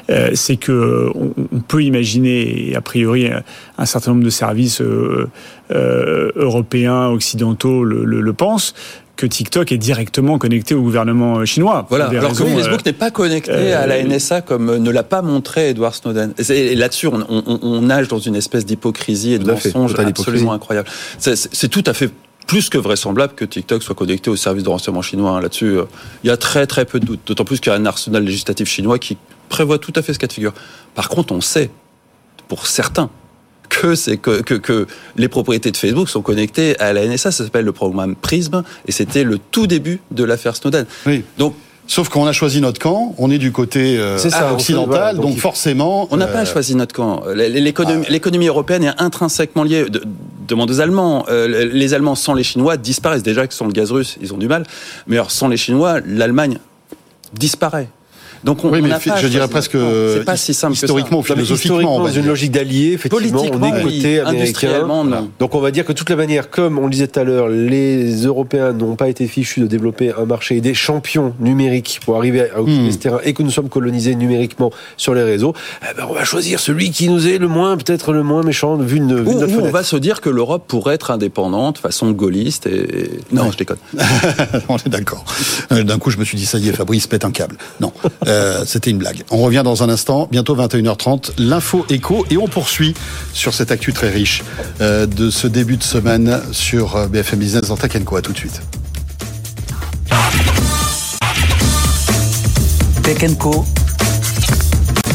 euh, 0.09 0.31
c'est 0.33 0.57
que 0.57 0.73
euh, 0.73 1.09
on, 1.15 1.31
on 1.53 1.59
peut 1.61 1.81
imaginer, 1.83 2.69
et 2.71 2.75
a 2.75 2.81
priori, 2.81 3.27
euh, 3.27 3.39
un 3.77 3.85
certain 3.85 4.11
nombre 4.11 4.25
de 4.25 4.29
services 4.29 4.81
euh, 4.81 5.27
euh, 5.71 6.31
européens, 6.35 7.07
occidentaux 7.07 7.83
le, 7.85 8.03
le, 8.03 8.19
le 8.21 8.33
pensent, 8.33 8.73
que 9.19 9.25
TikTok 9.27 9.71
est 9.73 9.77
directement 9.77 10.37
connecté 10.37 10.73
au 10.75 10.81
gouvernement 10.81 11.39
euh, 11.39 11.45
chinois. 11.45 11.85
Voilà. 11.89 12.07
Alors 12.07 12.31
que 12.31 12.37
Facebook 12.55 12.79
euh, 12.79 12.89
n'est 12.89 12.93
pas 12.93 13.11
connecté 13.11 13.51
euh, 13.53 13.83
à 13.83 13.85
la 13.85 14.01
NSA 14.01 14.41
comme 14.41 14.77
ne 14.77 14.89
l'a 14.91 15.03
pas 15.03 15.21
montré 15.21 15.69
Edward 15.69 15.93
Snowden. 15.93 16.33
Et 16.49 16.73
là-dessus, 16.75 17.07
on, 17.07 17.25
on- 17.29 17.59
on 17.61 17.81
nage 17.81 18.07
dans 18.07 18.19
une 18.19 18.35
espèce 18.35 18.65
d'hypocrisie 18.65 19.33
et 19.33 19.39
de 19.39 19.43
mensonge 19.73 19.91
absolument 20.21 20.53
incroyable. 20.53 20.87
C'est- 21.17 21.67
tout 21.67 21.83
à 21.85 21.93
fait 21.93 22.09
plus 22.47 22.69
que 22.69 22.77
vraisemblable 22.77 23.33
que 23.35 23.43
TikTok 23.45 23.83
soit 23.83 23.93
connecté 23.93 24.29
au 24.29 24.37
service 24.37 24.63
de 24.63 24.69
renseignement 24.69 25.01
chinois. 25.01 25.31
hein. 25.31 25.41
Là-dessus, 25.41 25.65
euh, 25.65 25.83
il 26.23 26.27
y 26.27 26.31
a 26.31 26.37
très 26.37 26.65
très 26.65 26.85
peu 26.85 27.01
de 27.01 27.05
doutes. 27.05 27.19
D'autant 27.27 27.43
plus 27.43 27.59
qu'il 27.59 27.71
y 27.71 27.75
a 27.75 27.77
un 27.77 27.85
arsenal 27.85 28.23
législatif 28.23 28.69
chinois 28.69 28.97
qui 28.99 29.17
prévoit 29.49 29.79
tout 29.79 29.93
à 29.97 30.01
fait 30.01 30.13
ce 30.13 30.19
cas 30.19 30.27
de 30.27 30.33
figure. 30.33 30.53
Par 30.95 31.09
contre, 31.09 31.33
on 31.33 31.41
sait, 31.41 31.69
pour 32.47 32.65
certains, 32.67 33.09
que 33.69 33.95
c'est 33.95 34.17
que, 34.17 34.41
que, 34.41 34.55
que 34.55 34.87
les 35.15 35.27
propriétés 35.27 35.71
de 35.71 35.77
Facebook 35.77 36.09
sont 36.09 36.21
connectées 36.21 36.77
à 36.79 36.93
la 36.93 37.05
NSA. 37.07 37.31
Ça 37.31 37.43
s'appelle 37.43 37.65
le 37.65 37.71
programme 37.71 38.15
PRISM 38.15 38.63
et 38.87 38.91
c'était 38.91 39.23
le 39.23 39.37
tout 39.37 39.67
début 39.67 40.01
de 40.11 40.23
l'affaire 40.23 40.55
Snowden. 40.55 40.85
Oui. 41.05 41.23
Donc, 41.37 41.55
Sauf 41.89 42.07
qu'on 42.07 42.27
a 42.27 42.33
choisi 42.33 42.61
notre 42.61 42.79
camp, 42.79 43.15
on 43.17 43.31
est 43.31 43.39
du 43.39 43.51
côté 43.51 43.97
euh, 43.97 44.19
ça, 44.19 44.53
occidental, 44.53 44.87
voilà, 44.87 45.13
donc 45.15 45.39
forcément. 45.39 46.07
On 46.11 46.17
n'a 46.17 46.27
euh, 46.27 46.31
pas 46.31 46.45
choisi 46.45 46.75
notre 46.75 46.93
camp. 46.93 47.23
L'économie 47.33 48.05
l'économie 48.09 48.45
européenne 48.45 48.83
est 48.83 49.01
intrinsèquement 49.01 49.63
liée. 49.63 49.89
De, 49.89 50.03
demande 50.47 50.69
aux 50.69 50.81
Allemands. 50.81 51.25
Euh, 51.29 51.65
les 51.65 51.95
Allemands 51.95 52.13
sans 52.13 52.35
les 52.35 52.43
Chinois 52.43 52.77
disparaissent. 52.77 53.23
Déjà 53.23 53.47
que 53.47 53.55
sans 53.55 53.65
le 53.65 53.71
gaz 53.71 53.91
russe, 53.91 54.17
ils 54.21 54.35
ont 54.35 54.37
du 54.37 54.47
mal. 54.47 54.67
Mais 55.07 55.15
alors 55.15 55.31
sans 55.31 55.47
les 55.47 55.57
Chinois, 55.57 55.99
l'Allemagne 56.05 56.59
disparaît. 57.33 57.89
Donc 58.43 58.63
on, 58.63 58.69
Oui, 58.71 58.81
mais 58.81 58.89
pas 58.89 59.17
je 59.17 59.27
dirais 59.27 59.47
presque, 59.47 59.75
euh, 59.75 60.17
C'est 60.19 60.25
pas 60.25 60.37
si 60.37 60.53
simple 60.53 60.73
que 60.73 60.79
ça. 60.79 60.85
historiquement, 60.85 61.17
Non, 61.17 61.23
mais 61.27 61.33
philosophiquement, 61.35 61.75
on 61.75 61.79
historiquement, 61.81 61.99
va 62.03 62.09
dans 62.09 62.15
une 62.15 62.21
dire. 62.21 62.29
logique 62.31 62.51
d'alliés, 62.51 62.93
effectivement, 62.93 63.41
on 63.41 63.45
est 63.45 63.49
côté 63.49 63.83
oui. 63.85 64.19
américain. 64.19 64.25
Industriellement, 64.29 65.03
non. 65.03 65.09
Voilà. 65.09 65.25
Donc 65.39 65.55
on 65.55 65.59
va 65.59 65.71
dire 65.71 65.85
que 65.85 65.91
de 65.93 65.97
toute 65.97 66.09
la 66.09 66.15
manière, 66.15 66.49
comme 66.49 66.77
on 66.79 66.85
le 66.85 66.89
disait 66.91 67.07
tout 67.07 67.19
à 67.19 67.23
l'heure, 67.23 67.47
les 67.49 68.23
Européens 68.25 68.71
n'ont 68.73 68.95
pas 68.95 69.09
été 69.09 69.27
fichus 69.27 69.59
de 69.61 69.67
développer 69.67 70.11
un 70.17 70.25
marché 70.25 70.57
et 70.57 70.61
des 70.61 70.73
champions 70.73 71.33
numériques 71.39 71.99
pour 72.05 72.17
arriver 72.17 72.49
à 72.49 72.61
occuper 72.61 72.69
Hmm. 72.79 72.91
ce 72.91 72.97
terrain 72.97 73.19
et 73.23 73.33
que 73.33 73.43
nous 73.43 73.51
sommes 73.51 73.67
colonisés 73.69 74.15
numériquement 74.15 74.71
sur 74.95 75.13
les 75.13 75.23
réseaux, 75.23 75.53
eh 75.81 75.95
ben 75.97 76.05
on 76.09 76.13
va 76.13 76.23
choisir 76.23 76.59
celui 76.59 76.91
qui 76.91 77.09
nous 77.09 77.27
est 77.27 77.37
le 77.37 77.47
moins, 77.47 77.75
peut-être 77.77 78.13
le 78.13 78.23
moins 78.23 78.43
méchant 78.43 78.77
vu, 78.77 78.97
une, 78.97 79.15
vu 79.21 79.27
Ou, 79.27 79.61
on 79.61 79.69
va 79.71 79.83
se 79.83 79.95
dire 79.95 80.21
que 80.21 80.29
l'Europe 80.29 80.63
pourrait 80.67 80.95
être 80.95 81.11
indépendante, 81.11 81.77
façon 81.79 82.11
gaulliste. 82.11 82.67
Et... 82.67 83.09
Non, 83.31 83.51
je 83.51 83.57
déconne. 83.57 83.77
on 84.69 84.77
est 84.77 84.87
d'accord. 84.89 85.25
Euh, 85.71 85.83
D'un 85.83 85.97
coup, 85.99 86.09
je 86.11 86.17
me 86.17 86.23
suis 86.25 86.37
dit, 86.37 86.45
ça 86.45 86.57
y 86.57 86.69
est, 86.69 86.73
Fabrice 86.73 87.07
pète 87.07 87.25
un 87.25 87.31
câble. 87.31 87.57
Non, 87.81 87.91
euh, 88.29 88.63
c'était 88.65 88.91
une 88.91 88.99
blague. 88.99 89.23
On 89.31 89.37
revient 89.37 89.61
dans 89.63 89.83
un 89.83 89.89
instant, 89.89 90.27
bientôt 90.31 90.55
21h30, 90.55 91.31
l'info 91.37 91.85
écho, 91.89 92.25
et 92.29 92.37
on 92.37 92.47
poursuit 92.47 92.93
sur 93.33 93.53
cette 93.53 93.71
actu 93.71 93.91
très 93.91 94.09
riche 94.09 94.43
euh, 94.81 95.05
de 95.07 95.29
ce 95.29 95.47
début 95.47 95.77
de 95.77 95.83
semaine 95.83 96.39
sur 96.51 96.95
euh, 96.95 97.07
BFM 97.07 97.39
Business 97.39 97.63
dans 97.63 97.77
Tech 97.77 98.03
Co. 98.05 98.17
À 98.17 98.21
tout 98.21 98.33
de 98.33 98.37
suite. 98.37 98.61
Tech 103.03 103.37
Co. 103.37 103.65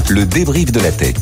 Le 0.09 0.27
débrief 0.27 0.73
de 0.73 0.81
la 0.81 0.91
tech. 0.91 1.15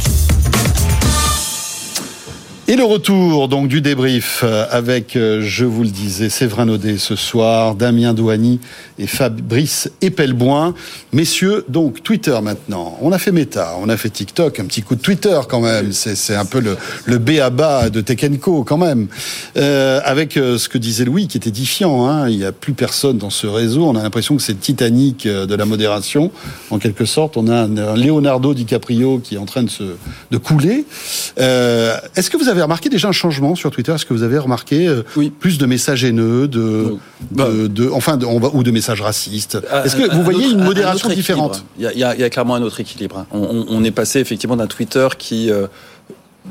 Et 2.69 2.77
le 2.77 2.85
retour 2.85 3.49
donc 3.49 3.67
du 3.67 3.81
débrief 3.81 4.43
euh, 4.45 4.67
avec, 4.71 5.17
euh, 5.17 5.43
je 5.43 5.65
vous 5.65 5.83
le 5.83 5.89
disais, 5.89 6.29
Séverin 6.29 6.67
Naudet 6.67 6.97
ce 6.97 7.17
soir, 7.17 7.75
Damien 7.75 8.15
Douani 8.15 8.61
et 9.01 9.09
Fabrice 9.09 9.91
Epelboin. 10.01 10.73
Messieurs, 11.13 11.65
donc 11.69 12.05
Twitter 12.05 12.39
maintenant. 12.41 12.97
On 13.03 13.11
a 13.11 13.19
fait 13.19 13.33
Meta, 13.33 13.75
on 13.81 13.89
a 13.89 13.97
fait 13.97 14.11
TikTok, 14.11 14.61
un 14.61 14.67
petit 14.67 14.83
coup 14.83 14.95
de 14.95 15.01
Twitter 15.01 15.39
quand 15.49 15.61
même. 15.61 15.91
C'est 15.93 16.37
un 16.37 16.45
peu 16.45 16.61
le, 16.61 16.77
le 17.05 17.19
B 17.19 17.41
à 17.43 17.51
bas 17.51 17.91
de 17.91 18.01
Co 18.37 18.63
quand 18.63 18.79
même. 18.79 19.09
Euh, 19.57 20.01
avec 20.05 20.37
euh, 20.37 20.57
ce 20.57 20.69
que 20.69 20.79
disait 20.79 21.05
Louis 21.05 21.27
qui 21.27 21.39
est 21.39 21.49
édifiant. 21.49 22.07
Hein. 22.07 22.29
Il 22.29 22.39
n'y 22.39 22.45
a 22.45 22.53
plus 22.53 22.75
personne 22.75 23.19
dans 23.19 23.31
ce 23.31 23.49
réseau. 23.49 23.87
On 23.87 23.97
a 23.97 24.03
l'impression 24.05 24.37
que 24.37 24.43
c'est 24.43 24.59
Titanic 24.61 25.27
de 25.27 25.55
la 25.55 25.65
modération. 25.65 26.31
En 26.71 26.79
quelque 26.79 27.07
sorte, 27.07 27.37
on 27.37 27.49
a 27.49 27.57
un, 27.57 27.77
un 27.77 27.97
Leonardo 27.97 28.55
DiCaprio 28.55 29.19
qui 29.19 29.35
est 29.35 29.39
en 29.39 29.47
train 29.47 29.65
de, 29.65 29.71
se, 29.71 29.83
de 30.31 30.37
couler. 30.39 30.85
Euh, 31.41 31.97
Est-ce 32.15 32.31
que 32.31 32.37
vous 32.37 32.49
avez 32.49 32.52
remarqué 32.61 32.91
déjà 32.91 33.09
un 33.09 33.12
changement 33.12 33.55
sur 33.55 33.70
Twitter? 33.70 33.93
Est-ce 33.93 34.05
que 34.05 34.12
vous 34.12 34.23
avez 34.24 34.37
remarqué 34.37 34.87
euh, 34.87 35.03
plus 35.41 35.57
de 35.57 35.65
messages 35.65 36.05
haineux, 36.05 36.47
de, 36.49 36.97
de, 37.31 37.66
de- 37.69 37.89
enfin, 37.91 38.19
de, 38.19 38.27
on 38.27 38.39
va, 38.39 38.51
ou 38.53 38.62
de 38.62 38.70
messages 38.70 39.01
racistes? 39.01 39.57
Est-ce 39.85 39.97
que 39.97 40.11
Un- 40.11 40.15
vous 40.15 40.23
voyez 40.23 40.41
autre- 40.47 40.53
une 40.55 40.61
un- 40.61 40.65
un 40.65 40.66
modération 40.66 41.09
différente? 41.09 41.65
Il 41.79 41.85
y, 41.85 42.05
a, 42.05 42.15
il 42.15 42.20
y 42.24 42.29
clairement 42.29 42.57
un 42.57 42.62
autre 42.62 42.81
équilibre. 42.81 43.16
hein. 43.19 43.27
On, 43.33 43.39
on- 43.41 43.66
on 43.70 43.85
est 43.85 43.91
passé 43.91 44.19
effectivement 44.20 44.57
d'un 44.57 44.66
Twitter 44.66 45.09
qui, 45.16 45.51
euh, 45.51 45.66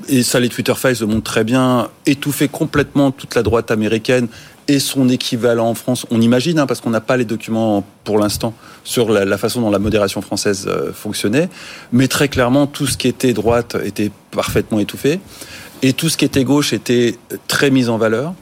et 0.08 0.24
ça 0.24 0.40
les 0.40 0.50
Twitter 0.50 0.74
Files 0.76 0.96
le 1.02 1.06
montrent 1.06 1.30
très 1.30 1.44
bien, 1.44 1.90
étouffait 2.06 2.48
complètement 2.48 3.12
toute 3.12 3.36
la 3.36 3.44
droite 3.44 3.70
américaine 3.72 4.28
et 4.70 4.80
son 4.80 5.10
équivalent 5.10 5.68
en 5.68 5.74
France. 5.74 6.06
On 6.12 6.22
imagine, 6.22 6.60
hein, 6.60 6.66
parce 6.66 6.80
qu'on 6.80 6.92
n'a 6.92 7.02
pas 7.02 7.18
les 7.18 7.26
documents 7.26 7.84
pour 8.06 8.18
l'instant 8.20 8.54
sur 8.86 9.12
la, 9.12 9.26
la 9.26 9.38
façon 9.38 9.60
dont 9.60 9.70
la 9.72 9.80
modération 9.80 10.22
française 10.22 10.66
euh, 10.70 10.94
fonctionnait, 10.94 11.50
mais 11.92 12.08
très 12.08 12.30
clairement, 12.30 12.68
tout 12.68 12.88
ce 12.88 12.96
qui 12.96 13.08
était 13.10 13.34
droite 13.34 13.76
était 13.84 14.12
parfaitement 14.30 14.80
étouffé, 14.80 15.20
et 15.82 15.94
tout 15.94 16.10
ce 16.10 16.18
qui 16.18 16.26
était 16.26 16.44
gauche 16.44 16.74
était 16.74 17.16
très 17.48 17.70
mis 17.72 17.90
en 17.90 17.98
valeur 17.98 18.34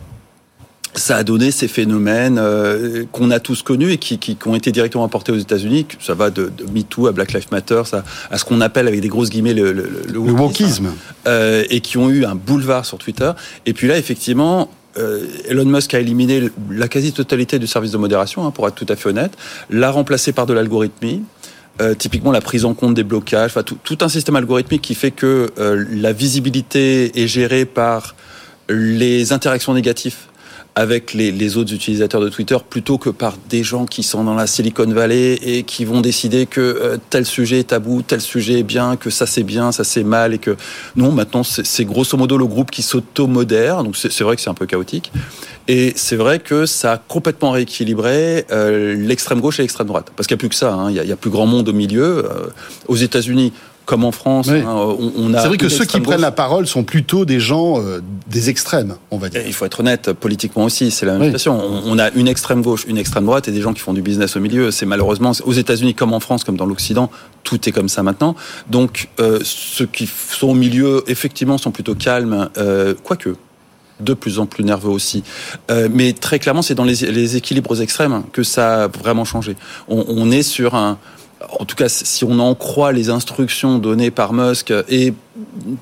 ça 0.95 1.17
a 1.17 1.23
donné 1.23 1.51
ces 1.51 1.67
phénomènes 1.67 2.37
euh, 2.39 3.05
qu'on 3.11 3.29
a 3.29 3.39
tous 3.39 3.61
connus 3.61 3.91
et 3.91 3.97
qui, 3.97 4.17
qui, 4.17 4.35
qui 4.35 4.47
ont 4.47 4.55
été 4.55 4.71
directement 4.71 5.05
apportés 5.05 5.31
aux 5.31 5.37
États-Unis. 5.37 5.85
Ça 5.99 6.15
va 6.15 6.31
de, 6.31 6.51
de 6.55 6.65
MeToo 6.71 7.05
à 7.07 7.11
Black 7.11 7.31
Lives 7.33 7.45
Matter, 7.51 7.83
ça, 7.85 8.03
à 8.31 8.37
ce 8.39 8.43
qu'on 8.43 8.59
appelle 8.59 8.87
avec 8.87 8.99
des 8.99 9.07
grosses 9.07 9.29
guillemets 9.29 9.53
le, 9.53 9.71
le, 9.71 9.83
le, 9.83 10.11
Le 10.11 10.19
wokisme. 10.19 10.89
euh, 11.27 11.63
et 11.69 11.81
qui 11.81 11.97
ont 11.97 12.09
eu 12.09 12.25
un 12.25 12.33
boulevard 12.33 12.85
sur 12.85 12.97
Twitter. 12.97 13.31
Et 13.67 13.73
puis 13.73 13.87
là, 13.87 13.99
effectivement, 13.99 14.71
euh, 14.97 15.27
Elon 15.47 15.65
Musk 15.65 15.93
a 15.93 15.99
éliminé 15.99 16.49
la 16.71 16.87
quasi-totalité 16.87 17.59
du 17.59 17.67
service 17.67 17.91
de 17.91 17.97
modération, 17.97 18.45
hein, 18.45 18.51
pour 18.51 18.67
être 18.67 18.75
tout 18.75 18.87
à 18.89 18.95
fait 18.95 19.09
honnête, 19.09 19.31
l'a 19.69 19.91
remplacé 19.91 20.31
par 20.33 20.47
de 20.47 20.53
l'algorithmie. 20.53 21.21
Euh, 21.81 21.93
typiquement 21.93 22.31
la 22.31 22.41
prise 22.41 22.65
en 22.65 22.73
compte 22.73 22.93
des 22.93 23.05
blocages, 23.05 23.51
enfin, 23.51 23.63
tout, 23.63 23.97
un 24.01 24.09
système 24.09 24.35
algorithmique 24.35 24.81
qui 24.81 24.95
fait 24.95 25.11
que 25.11 25.49
euh, 25.57 25.85
la 25.91 26.11
visibilité 26.11 27.23
est 27.23 27.27
gérée 27.27 27.63
par 27.63 28.15
les 28.67 29.31
interactions 29.31 29.73
négatives 29.73 30.17
avec 30.79 31.13
les, 31.13 31.57
autres 31.57 31.73
utilisateurs 31.73 32.21
de 32.21 32.29
Twitter 32.29 32.55
plutôt 32.69 32.97
que 32.97 33.09
par 33.09 33.35
des 33.49 33.63
gens 33.63 33.85
qui 33.85 34.01
sont 34.01 34.23
dans 34.23 34.33
la 34.33 34.47
Silicon 34.47 34.85
Valley 34.85 35.33
et 35.43 35.63
qui 35.63 35.83
vont 35.83 35.99
décider 35.99 36.45
que 36.45 36.61
euh, 36.61 36.97
tel 37.09 37.25
sujet 37.25 37.59
est 37.59 37.63
tabou, 37.65 38.01
tel 38.01 38.21
sujet 38.21 38.59
est 38.59 38.63
bien, 38.63 38.95
que 38.95 39.09
ça 39.09 39.25
c'est 39.25 39.43
bien, 39.43 39.73
ça 39.73 39.83
c'est 39.83 40.05
mal 40.05 40.33
et 40.33 40.37
que 40.37 40.55
non, 40.95 41.11
maintenant 41.11 41.43
c'est 41.43 41.83
grosso 41.83 42.15
modo 42.15 42.37
le 42.37 42.45
groupe 42.45 42.71
qui 42.71 42.81
s'auto-modère, 42.81 43.83
donc 43.83 43.97
c'est 43.97 44.21
vrai 44.21 44.37
que 44.37 44.41
c'est 44.41 44.49
un 44.49 44.53
peu 44.53 44.67
chaotique. 44.67 45.11
Et 45.67 45.91
c'est 45.97 46.15
vrai 46.15 46.39
que 46.39 46.65
ça 46.65 46.93
a 46.93 46.97
complètement 46.97 47.51
rééquilibré 47.51 48.45
euh, 48.49 48.95
l'extrême 48.95 49.41
gauche 49.41 49.59
et 49.59 49.63
l'extrême 49.63 49.85
droite. 49.85 50.07
Parce 50.15 50.27
qu'il 50.27 50.35
n'y 50.35 50.39
a 50.39 50.41
plus 50.41 50.49
que 50.49 50.55
ça, 50.55 50.73
hein. 50.73 50.89
il 50.89 50.95
y, 50.95 50.99
a- 50.99 51.03
il 51.03 51.09
y 51.09 51.11
a 51.11 51.15
plus 51.17 51.29
grand 51.29 51.45
monde 51.45 51.67
au 51.69 51.73
milieu. 51.73 52.25
Euh, 52.25 52.47
aux 52.87 52.95
États-Unis, 52.95 53.53
comme 53.89 54.05
en 54.05 54.11
France, 54.11 54.49
Oui. 54.51 54.59
hein, 54.59 54.67
on, 54.67 55.11
on. 55.17 55.33
C'est 55.33 55.47
vrai 55.47 55.57
que 55.57 55.67
ceux 55.67 55.83
qui 55.83 55.99
prennent 55.99 56.21
la 56.21 56.29
parole 56.31 56.67
sont 56.67 56.83
plutôt 56.83 57.25
des 57.25 57.39
gens 57.39 57.81
euh, 57.81 58.01
des 58.27 58.51
extrêmes, 58.51 58.97
on 59.09 59.17
va 59.17 59.29
dire. 59.29 59.41
Il 59.47 59.51
faut 59.53 59.65
être 59.65 59.79
honnête, 59.79 60.13
politiquement 60.13 60.65
aussi, 60.65 60.91
c'est 60.91 61.07
la 61.07 61.13
même 61.13 61.21
Oui. 61.21 61.27
situation. 61.29 61.59
On, 61.59 61.81
on 61.95 61.97
a 61.97 62.11
une 62.11 62.27
extrême 62.27 62.61
gauche, 62.61 62.85
une 62.87 62.99
extrême 62.99 63.25
droite 63.25 63.47
et 63.47 63.51
des 63.51 63.61
gens 63.61 63.73
qui 63.73 63.79
font 63.79 63.93
du 63.93 64.03
business 64.03 64.35
au 64.35 64.41
milieu. 64.41 64.69
C'est 64.69 64.85
malheureusement 64.85 65.31
aux 65.43 65.53
États-Unis 65.53 65.95
comme 65.95 66.13
en 66.13 66.19
France, 66.19 66.43
comme 66.43 66.55
dans 66.55 66.67
l'Occident, 66.67 67.09
tout 67.43 67.67
est 67.67 67.71
comme 67.71 67.89
ça 67.89 68.03
maintenant. 68.03 68.35
Donc 68.69 69.09
euh, 69.19 69.39
ceux 69.43 69.87
qui 69.87 70.07
sont 70.07 70.49
au 70.49 70.53
milieu, 70.53 71.03
effectivement, 71.07 71.57
sont 71.57 71.71
plutôt 71.71 71.95
calmes, 71.95 72.49
euh, 72.59 72.93
quoique 73.03 73.37
de 74.01 74.13
plus 74.13 74.37
en 74.37 74.45
plus 74.45 74.63
nerveux 74.63 74.91
aussi. 74.91 75.23
Euh, 75.71 75.89
mais 75.91 76.13
très 76.13 76.37
clairement, 76.37 76.61
c'est 76.61 76.75
dans 76.75 76.85
les, 76.85 76.93
les 77.11 77.37
équilibres 77.37 77.81
extrêmes 77.81 78.21
que 78.31 78.43
ça 78.43 78.83
a 78.83 78.87
vraiment 78.87 79.25
changé. 79.25 79.55
On, 79.87 80.05
on 80.07 80.29
est 80.29 80.43
sur 80.43 80.75
un, 80.75 80.99
en 81.47 81.63
tout 81.63 81.75
cas, 81.75 81.87
si 81.87 82.25
on 82.25 82.37
en 82.39 82.53
croit 82.53 82.91
les 82.91 83.09
instructions 83.09 83.79
données 83.79 84.11
par 84.11 84.33
Musk 84.33 84.73
et 84.89 85.13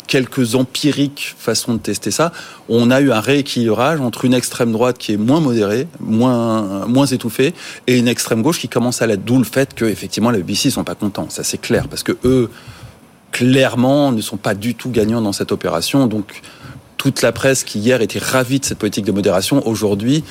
quelques 0.06 0.54
empiriques 0.54 1.36
façons 1.38 1.74
de 1.74 1.80
tester 1.80 2.12
ça, 2.12 2.32
on 2.70 2.92
a 2.92 3.02
eu 3.02 3.12
un 3.12 3.20
rééquilibrage 3.20 4.00
entre 4.00 4.26
une 4.26 4.36
extrême 4.36 4.72
droite 4.72 5.00
qui 5.00 5.14
est 5.14 5.18
moins 5.18 5.40
modérée, 5.40 5.88
moins, 6.00 6.86
moins 6.86 7.08
étouffée, 7.08 7.56
et 7.88 7.98
une 7.98 8.08
extrême 8.08 8.44
gauche 8.44 8.60
qui 8.60 8.70
commence 8.70 9.02
à 9.02 9.08
l'être. 9.08 9.26
D'où 9.26 9.40
le 9.40 9.44
fait 9.44 9.74
que, 9.74 9.86
effectivement, 9.86 10.30
les 10.30 10.44
BBC 10.44 10.70
sont 10.70 10.84
pas 10.84 10.96
contents. 10.96 11.28
Ça, 11.30 11.44
c'est 11.44 11.60
clair. 11.60 11.88
Parce 11.88 12.04
que 12.04 12.16
eux, 12.24 12.52
clairement, 13.32 14.12
ne 14.12 14.22
sont 14.22 14.38
pas 14.38 14.54
du 14.54 14.76
tout 14.76 14.92
gagnants 14.92 15.22
dans 15.22 15.34
cette 15.34 15.52
opération. 15.52 16.06
Donc, 16.06 16.42
toute 16.98 17.22
la 17.22 17.32
presse 17.32 17.64
qui 17.64 17.80
hier 17.80 18.02
était 18.02 18.20
ravie 18.20 18.60
de 18.60 18.66
cette 18.66 18.80
politique 18.80 19.06
de 19.06 19.12
modération, 19.12 19.66
aujourd'hui, 19.68 20.24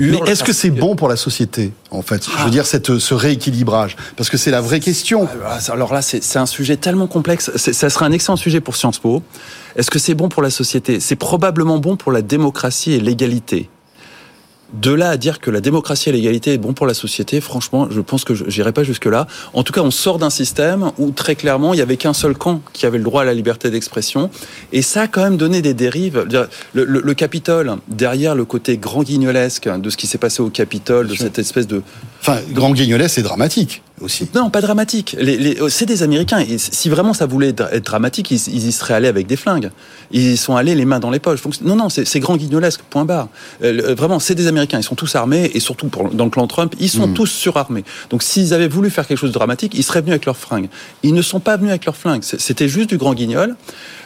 Mais 0.00 0.18
est-ce 0.26 0.42
que 0.42 0.52
c'est 0.52 0.70
bon 0.70 0.96
pour 0.96 1.08
la 1.08 1.16
société, 1.16 1.72
en 1.90 2.02
fait? 2.02 2.26
Je 2.38 2.44
veux 2.44 2.50
dire, 2.50 2.66
cette, 2.66 2.98
ce 2.98 3.14
rééquilibrage. 3.14 3.96
Parce 4.16 4.30
que 4.30 4.36
c'est 4.36 4.50
la 4.50 4.60
vraie 4.60 4.80
question. 4.80 5.28
Ah, 5.44 5.58
Alors 5.68 5.92
là, 5.92 6.02
c'est 6.02 6.38
un 6.38 6.46
sujet 6.46 6.76
tellement 6.76 7.06
complexe. 7.06 7.50
Ça 7.56 7.90
serait 7.90 8.06
un 8.06 8.12
excellent 8.12 8.36
sujet 8.36 8.60
pour 8.60 8.76
Sciences 8.76 8.98
Po. 8.98 9.22
Est-ce 9.76 9.90
que 9.90 9.98
c'est 9.98 10.14
bon 10.14 10.28
pour 10.28 10.42
la 10.42 10.50
société? 10.50 11.00
C'est 11.00 11.16
probablement 11.16 11.78
bon 11.78 11.96
pour 11.96 12.12
la 12.12 12.22
démocratie 12.22 12.92
et 12.92 13.00
l'égalité. 13.00 13.68
De 14.72 14.92
là 14.92 15.10
à 15.10 15.16
dire 15.16 15.38
que 15.38 15.50
la 15.50 15.60
démocratie 15.60 16.08
et 16.08 16.12
l'égalité 16.12 16.52
est 16.52 16.58
bon 16.58 16.72
pour 16.72 16.86
la 16.86 16.94
société, 16.94 17.40
franchement, 17.40 17.88
je 17.90 18.00
pense 18.00 18.24
que 18.24 18.34
je 18.34 18.44
n'irai 18.44 18.72
pas 18.72 18.82
jusque-là. 18.82 19.26
En 19.54 19.62
tout 19.62 19.72
cas, 19.72 19.80
on 19.82 19.92
sort 19.92 20.18
d'un 20.18 20.28
système 20.30 20.90
où 20.98 21.12
très 21.12 21.36
clairement, 21.36 21.72
il 21.72 21.78
y 21.78 21.82
avait 21.82 21.96
qu'un 21.96 22.12
seul 22.12 22.34
camp 22.34 22.60
qui 22.72 22.84
avait 22.84 22.98
le 22.98 23.04
droit 23.04 23.22
à 23.22 23.24
la 23.24 23.32
liberté 23.32 23.70
d'expression. 23.70 24.28
Et 24.72 24.82
ça 24.82 25.02
a 25.02 25.06
quand 25.06 25.22
même 25.22 25.36
donné 25.36 25.62
des 25.62 25.72
dérives. 25.72 26.26
Le, 26.74 26.84
le- 26.84 27.00
le 27.00 27.14
Capitole, 27.14 27.76
derrière 27.88 28.34
le 28.34 28.44
côté 28.44 28.76
grand 28.76 29.04
guignolesque 29.04 29.68
de 29.68 29.88
ce 29.88 29.96
qui 29.96 30.06
s'est 30.08 30.18
passé 30.18 30.42
au 30.42 30.50
Capitole, 30.50 31.06
de 31.06 31.14
cette 31.14 31.38
espèce 31.38 31.66
de... 31.68 31.82
Enfin, 32.20 32.38
grand 32.50 32.72
guignolet, 32.72 33.06
c'est 33.08 33.22
dramatique 33.22 33.82
aussi. 34.00 34.28
Non, 34.34 34.50
pas 34.50 34.60
dramatique. 34.60 35.16
Les, 35.18 35.36
les- 35.36 35.60
euh, 35.60 35.68
c'est 35.68 35.86
des 35.86 36.02
Américains. 36.02 36.38
Et 36.40 36.58
si 36.58 36.88
vraiment 36.88 37.14
ça 37.14 37.26
voulait 37.26 37.48
être 37.50 37.84
dramatique, 37.84 38.30
ils, 38.30 38.40
ils 38.48 38.66
y 38.68 38.72
seraient 38.72 38.94
allés 38.94 39.08
avec 39.08 39.26
des 39.26 39.36
flingues. 39.36 39.70
Ils 40.12 40.32
y 40.32 40.36
sont 40.36 40.56
allés 40.56 40.74
les 40.74 40.84
mains 40.84 41.00
dans 41.00 41.10
les 41.10 41.18
poches. 41.18 41.42
Donc, 41.42 41.60
non, 41.62 41.76
non, 41.76 41.88
c'est 41.88 42.04
c'est 42.04 42.20
grand 42.20 42.36
guignolesque, 42.36 42.80
point 42.90 43.04
barre. 43.04 43.28
Euh, 43.62 43.72
le- 43.72 43.94
vraiment, 43.94 44.18
c'est 44.18 44.34
des 44.34 44.46
Américains. 44.46 44.78
Ils 44.78 44.84
sont 44.84 44.94
tous 44.94 45.14
armés 45.16 45.50
et 45.54 45.60
surtout 45.60 45.88
pour, 45.88 46.10
dans 46.10 46.24
le 46.24 46.30
clan 46.30 46.46
Trump, 46.46 46.74
ils 46.78 46.90
sont 46.90 47.08
tous 47.12 47.26
surarmés. 47.26 47.84
Donc 48.10 48.22
s'ils 48.22 48.52
avaient 48.54 48.68
voulu 48.68 48.90
faire 48.90 49.06
quelque 49.06 49.18
chose 49.18 49.30
de 49.30 49.34
dramatique, 49.34 49.72
ils 49.74 49.82
seraient 49.82 50.00
venus 50.00 50.12
avec 50.12 50.26
leurs 50.26 50.36
fringues. 50.36 50.68
Ils 51.02 51.14
ne 51.14 51.22
sont 51.22 51.40
pas 51.40 51.56
venus 51.56 51.70
avec 51.70 51.84
leurs 51.86 51.96
flingues. 51.96 52.22
C'était 52.22 52.68
juste 52.68 52.88
du 52.90 52.98
grand 52.98 53.14
guignol. 53.14 53.56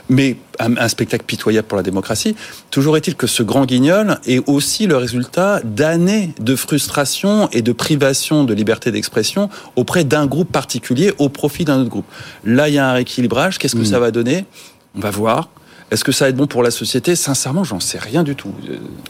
Mais 0.09 0.37
un, 0.59 0.77
un 0.77 0.89
spectacle 0.89 1.25
pitoyable 1.25 1.69
pour 1.69 1.77
la 1.77 1.83
démocratie. 1.83 2.35
Toujours 2.71 2.97
est-il 2.97 3.15
que 3.15 3.27
ce 3.27 3.43
grand 3.43 3.65
guignol 3.65 4.19
est 4.27 4.43
aussi 4.49 4.87
le 4.87 4.97
résultat 4.97 5.61
d'années 5.65 6.33
de 6.41 6.57
frustration 6.57 7.49
et 7.53 7.63
de 7.63 7.73
privation 7.73 8.45
de 8.45 8.55
liberté 8.55 8.91
d'expression 8.91 9.51
auprès 9.77 10.05
d'un 10.05 10.27
groupe 10.27 10.51
particulier 10.51 11.13
au 11.19 11.29
profit 11.29 11.65
d'un 11.65 11.81
autre 11.81 11.91
groupe. 11.91 12.07
Là, 12.45 12.69
il 12.69 12.75
y 12.75 12.79
a 12.79 12.89
un 12.89 12.93
rééquilibrage. 12.93 13.59
Qu'est-ce 13.59 13.77
que 13.77 13.85
ça 13.85 13.99
va 13.99 14.11
donner? 14.11 14.45
On 14.95 15.01
va 15.01 15.11
voir. 15.11 15.49
Est-ce 15.91 16.05
que 16.05 16.13
ça 16.13 16.25
va 16.25 16.29
être 16.29 16.37
bon 16.37 16.47
pour 16.47 16.63
la 16.63 16.71
société? 16.71 17.17
Sincèrement, 17.17 17.65
j'en 17.65 17.81
sais 17.81 17.99
rien 17.99 18.23
du 18.23 18.37
tout. 18.37 18.53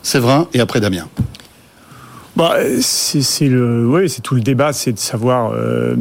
Séverin 0.03 0.49
et 0.55 0.61
après 0.61 0.81
Damien. 0.81 1.09
Bah, 2.37 2.57
c'est 2.81 3.23
c'est 3.23 3.49
le, 3.49 3.87
ouais, 3.87 4.09
c'est 4.09 4.23
tout 4.23 4.35
le 4.35 4.41
débat, 4.41 4.73
c'est 4.73 4.93
de 4.93 4.99
savoir 4.99 5.53
euh, 5.53 5.95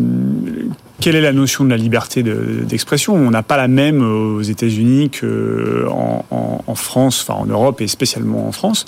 quelle 0.99 1.15
est 1.15 1.21
la 1.21 1.33
notion 1.33 1.63
de 1.65 1.69
la 1.69 1.77
liberté 1.77 2.23
de- 2.23 2.63
d'expression? 2.63 3.15
On 3.15 3.31
n'a 3.31 3.43
pas 3.43 3.57
la 3.57 3.67
même 3.67 4.01
aux 4.01 4.41
États-Unis 4.41 5.09
qu'en 5.09 6.25
en, 6.29 6.63
en 6.65 6.75
France, 6.75 7.25
enfin 7.27 7.39
en 7.41 7.45
Europe 7.45 7.81
et 7.81 7.87
spécialement 7.87 8.47
en 8.47 8.51
France. 8.51 8.85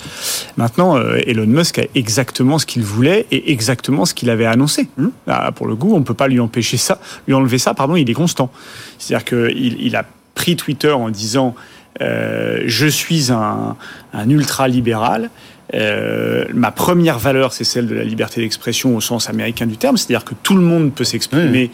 Maintenant, 0.56 0.96
euh, 0.96 1.18
Elon 1.26 1.46
Musk 1.46 1.78
a 1.78 1.84
exactement 1.94 2.58
ce 2.58 2.66
qu'il 2.66 2.82
voulait 2.82 3.26
et 3.30 3.52
exactement 3.52 4.04
ce 4.04 4.14
qu'il 4.14 4.30
avait 4.30 4.46
annoncé. 4.46 4.88
Là, 5.26 5.52
pour 5.52 5.66
le 5.66 5.74
coup, 5.74 5.94
on 5.94 6.02
peut 6.02 6.14
pas 6.14 6.28
lui 6.28 6.40
empêcher 6.40 6.76
ça, 6.76 7.00
lui 7.26 7.34
enlever 7.34 7.58
ça. 7.58 7.74
Pardon, 7.74 7.96
il 7.96 8.08
est 8.08 8.14
constant. 8.14 8.50
C'est-à-dire 8.98 9.24
qu'il 9.24 9.76
il 9.80 9.96
a 9.96 10.04
pris 10.34 10.56
Twitter 10.56 10.90
en 10.92 11.10
disant 11.10 11.54
euh, 12.00 12.62
je 12.66 12.86
suis 12.86 13.30
un, 13.32 13.76
un 14.12 14.30
ultra 14.30 14.68
libéral. 14.68 15.30
Euh, 15.74 16.44
ma 16.52 16.70
première 16.70 17.18
valeur, 17.18 17.52
c'est 17.54 17.64
celle 17.64 17.86
de 17.86 17.94
la 17.94 18.04
liberté 18.04 18.42
d'expression 18.42 18.94
au 18.94 19.00
sens 19.00 19.30
américain 19.30 19.64
du 19.66 19.78
terme, 19.78 19.96
c'est-à-dire 19.96 20.24
que 20.24 20.34
tout 20.42 20.54
le 20.54 20.60
monde 20.60 20.92
peut 20.92 21.04
s'exprimer 21.04 21.70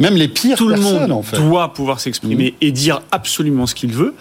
Même 0.00 0.14
les 0.14 0.28
pires 0.28 0.56
Tout 0.56 0.68
le 0.68 0.76
monde 0.76 1.12
en 1.12 1.22
fait. 1.22 1.36
doit 1.36 1.72
pouvoir 1.72 2.00
s'exprimer 2.00 2.54
et 2.60 2.72
dire 2.72 3.02
absolument 3.10 3.66
ce 3.66 3.74
qu'il 3.74 3.92
veut. 3.92 4.14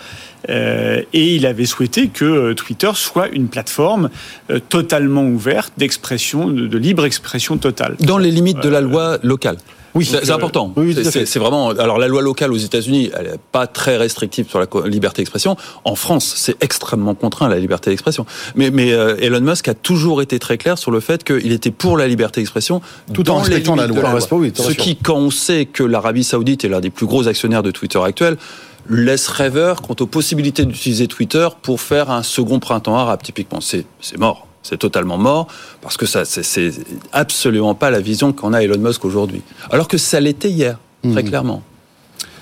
Euh, 0.50 1.02
et 1.14 1.36
il 1.36 1.46
avait 1.46 1.66
souhaité 1.66 2.10
que 2.10 2.26
euh, 2.26 2.54
Twitter 2.54 2.92
soit 2.96 3.30
une 3.30 3.48
plateforme 3.48 4.10
euh, 4.50 4.60
totalement 4.60 5.24
ouverte 5.24 5.72
d'expression, 5.78 6.48
de, 6.48 6.68
de 6.68 6.78
libre 6.78 7.06
expression 7.06 7.58
totale. 7.58 7.96
Dans 8.02 8.18
les 8.18 8.30
limites 8.30 8.60
de 8.60 8.70
la 8.70 8.82
loi 8.82 9.20
locale. 9.24 9.58
Oui, 9.96 10.06
c'est 10.06 10.30
euh, 10.30 10.34
important. 10.34 10.74
oui, 10.76 10.96
C'est- 11.04 11.40
vraiment. 11.40 11.70
Alors 11.70 11.98
la 11.98 12.08
loi 12.08 12.22
locale 12.22 12.52
aux 12.52 12.58
États-Unis, 12.58 13.12
elle 13.18 13.28
est 13.28 13.40
pas 13.52 13.68
très 13.68 13.98
restrictive 13.98 14.48
sur 14.50 14.60
la 14.60 14.68
liberté 14.88 15.22
d'expression. 15.22 15.56
En 15.84 15.96
France, 15.96 16.34
c'est 16.36 16.62
extrêmement 16.64 17.14
contraint 17.16 17.48
la 17.48 17.60
liberté 17.60 17.90
d'expression. 17.90 18.26
Mais, 18.56 18.72
mais 18.72 18.92
euh, 18.94 19.16
Elon 19.20 19.42
Musk 19.42 19.68
a 19.68 19.74
toujours 19.74 20.22
été 20.22 20.40
très 20.40 20.58
clair 20.58 20.78
sur 20.78 20.92
le 20.92 21.00
fait 21.00 21.24
qu'il 21.24 21.52
était 21.52 21.72
pour 21.72 21.98
la 21.98 22.08
liberté 22.08 22.42
d'expression 22.42 22.82
Tout 23.14 23.22
en 23.30 23.36
dans 23.36 23.40
respectant 23.40 23.76
la 23.76 23.88
loi. 23.88 24.18
Oui, 24.32 24.52
Ce 24.56 24.72
qui, 24.72 24.96
quand 24.96 25.18
on 25.18 25.32
sait 25.32 25.66
que 25.66 25.84
l'Arabie 25.84 26.24
Saoudite 26.24 26.66
est 26.66 26.70
l'un 26.70 26.80
des 26.80 26.90
plus 26.90 27.06
gros 27.06 27.28
actionnaires 27.28 27.64
de 27.64 27.72
Twitter 27.72 28.00
actuel, 28.04 28.38
laisse 28.90 29.28
rêveur 29.28 29.82
quant 29.82 29.96
aux 30.00 30.08
possibilités 30.08 30.66
d'utiliser 30.66 31.08
Twitter 31.08 31.48
pour 31.62 31.82
faire 31.82 32.10
un 32.10 32.24
second 32.24 32.60
printemps 32.60 32.98
arabe. 32.98 33.22
Typiquement, 33.24 33.62
c'est 33.62 33.86
c'est 34.02 34.18
mort. 34.18 34.48
C'est 34.64 34.78
totalement 34.78 35.18
mort 35.18 35.48
parce 35.82 35.98
que 35.98 36.06
ça, 36.06 36.24
c'est- 36.26 36.72
absolument 37.12 37.76
pas 37.76 37.92
la 37.92 38.00
vision 38.00 38.32
qu'en 38.34 38.54
a 38.54 38.64
Elon 38.64 38.78
Musk 38.80 39.04
aujourd'hui. 39.06 39.42
Alors 39.72 39.88
que 39.88 39.98
ça 39.98 40.20
l'était 40.20 40.50
hier, 40.50 40.80
très 41.12 41.22
Mhm. 41.22 41.30
clairement. 41.30 41.64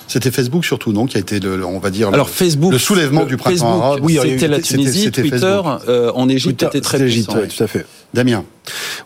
C'était 0.07 0.29
Facebook 0.29 0.65
surtout, 0.65 0.91
non 0.91 1.05
Qui 1.05 1.17
a 1.17 1.19
été, 1.21 1.39
le, 1.39 1.65
on 1.65 1.79
va 1.79 1.89
dire, 1.89 2.09
le- 2.09 2.15
Alors 2.15 2.29
Facebook, 2.29 2.71
le 2.73 2.77
soulèvement 2.77 3.23
du 3.23 3.37
printemps 3.37 3.55
Facebook, 3.57 3.81
arabe. 3.83 3.99
Oui, 4.03 4.19
c'était 4.21 4.47
la 4.49 4.59
Tunisie, 4.59 5.09
Twitter 5.09 5.61
euh, 5.87 6.11
en 6.13 6.27
Égypte 6.29 6.63
était 6.63 6.81
très 6.81 6.99
puissant. 6.99 7.33
tout 7.33 7.63
à 7.63 7.67
fait. 7.67 7.85
Damien. 8.13 8.43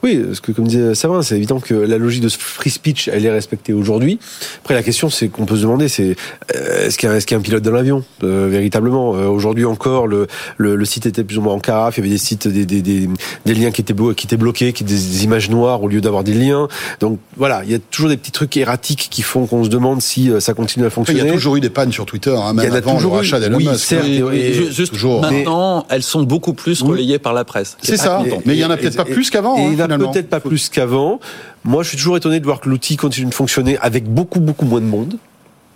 Oui, 0.03 0.18
parce 0.18 0.41
que 0.41 0.52
comme 0.52 0.68
disait 0.68 0.94
Savin, 0.95 1.22
c'est 1.22 1.38
évident 1.38 1.60
que 1.61 1.73
la 1.73 1.98
logique 1.98 2.22
de 2.22 2.27
ce 2.30 2.38
free 2.38 2.69
speech, 2.69 3.07
elle 3.07 3.26
est 3.26 3.32
respectée 3.32 3.72
aujourd'hui. 3.72 4.19
Après, 4.61 4.73
la 4.73 4.84
question, 4.84 5.10
c'est 5.10 5.30
qu'on 5.30 5.45
peut 5.45 5.56
se 5.56 5.61
demander, 5.61 5.88
c'est 5.88 6.15
euh, 6.53 6.86
est-ce 6.88 6.98
qu'il 6.98 7.07
y, 7.10 7.11
a- 7.11 7.18
y 7.18 7.34
un 7.34 7.40
pilote 7.40 7.64
dans 7.64 7.72
l'avion? 7.72 8.03
Euh, 8.23 8.48
véritablement 8.52 9.15
Euh, 9.15 9.27
Aujourd'hui 9.27 9.64
encore, 9.65 10.07
le, 10.07 10.27
le, 10.57 10.76
le 10.76 10.86
site 10.86 11.06
était 11.06 11.23
plus 11.23 11.38
ou 11.38 11.41
moins 11.41 11.53
en 11.53 11.60
carafe. 11.60 11.98
Il 11.98 12.02
y 12.02 12.03
avait 12.03 12.10
des 12.10 12.18
sites, 12.18 12.48
des, 12.49 12.65
des, 12.65 12.82
des, 12.82 13.07
des 13.45 13.53
liens 13.53 13.72
qui 13.72 13.82
étaient, 13.82 13.94
blo- 13.94 14.14
qui 14.14 14.27
étaient 14.27 14.36
bloqués, 14.38 14.73
qui 14.73 14.84
des, 14.84 14.94
des 14.94 15.23
images 15.23 15.49
noires 15.49 15.82
au 15.82 15.88
lieu 15.88 16.02
d'avoir 16.02 16.23
des 16.26 16.34
liens. 16.34 16.68
Donc 16.99 17.19
voilà, 17.38 17.61
il 17.64 17.72
y 17.72 17.76
a 17.76 17.80
toujours 17.80 18.10
des 18.10 18.18
petits 18.18 18.32
trucs 18.34 18.56
erratiques 18.57 19.07
qui 19.10 19.22
font 19.22 19.45
qu'on 19.45 19.64
se 19.64 19.69
demande 19.69 20.02
si 20.02 20.30
ça 20.41 20.53
continue 20.53 20.84
à 20.84 20.88
Après, 20.88 20.95
fonctionner. 20.95 21.22
il 21.22 21.27
y 21.27 21.30
a 21.30 21.34
toujours 21.34 21.56
eu 21.56 21.61
des 21.61 21.69
pannes 21.69 21.94
sur 21.94 22.06
Twitter, 22.06 22.36
hein, 22.38 22.52
Il 22.53 22.60
y 22.61 22.65
même 22.65 22.73
a 22.73 22.77
avant 22.77 22.95
toujours 22.95 23.14
le 23.14 23.18
rachat 23.19 23.40
d'Elon 23.40 23.57
Oui, 23.57 23.68
Musk. 23.69 23.80
certes, 23.86 24.06
et- 24.06 24.18
Et 24.18 24.57
et- 24.68 24.72
juste 24.72 24.91
toujours. 24.94 25.22
maintenant, 25.22 25.86
elles 25.90 26.03
sont 26.03 26.23
beaucoup 26.23 26.53
plus 26.53 26.82
relayées 26.82 27.18
par 27.19 27.34
la 27.34 27.45
presse. 27.45 27.77
C'est 27.82 27.98
ça. 27.98 28.22
Mais 28.45 28.56
il 28.56 28.60
y 28.60 28.65
en 28.65 28.69
a 28.69 28.76
peut-être 28.77 28.95
pas 28.96 29.06
plus 29.06 29.30
qu'avant, 29.30 29.58
hein, 29.58 29.72
il 29.72 29.78
peut-être 29.78 30.30
pas 30.30 30.40
plus 30.40 30.70
qu'avant. 30.70 31.20
Moi, 31.64 31.84
je 31.84 31.90
suis 31.90 31.98
toujours 31.98 32.18
étonné 32.18 32.40
de 32.40 32.46
voir 32.46 32.62
que 32.62 32.70
l'outil 32.70 32.98
continue 32.98 33.30
de 33.30 33.34
fonctionner 33.34 33.78
avec 33.80 34.06
beaucoup, 34.06 34.40
beaucoup 34.40 34.66
moins 34.66 34.82
de 34.82 34.86
monde. 34.86 35.18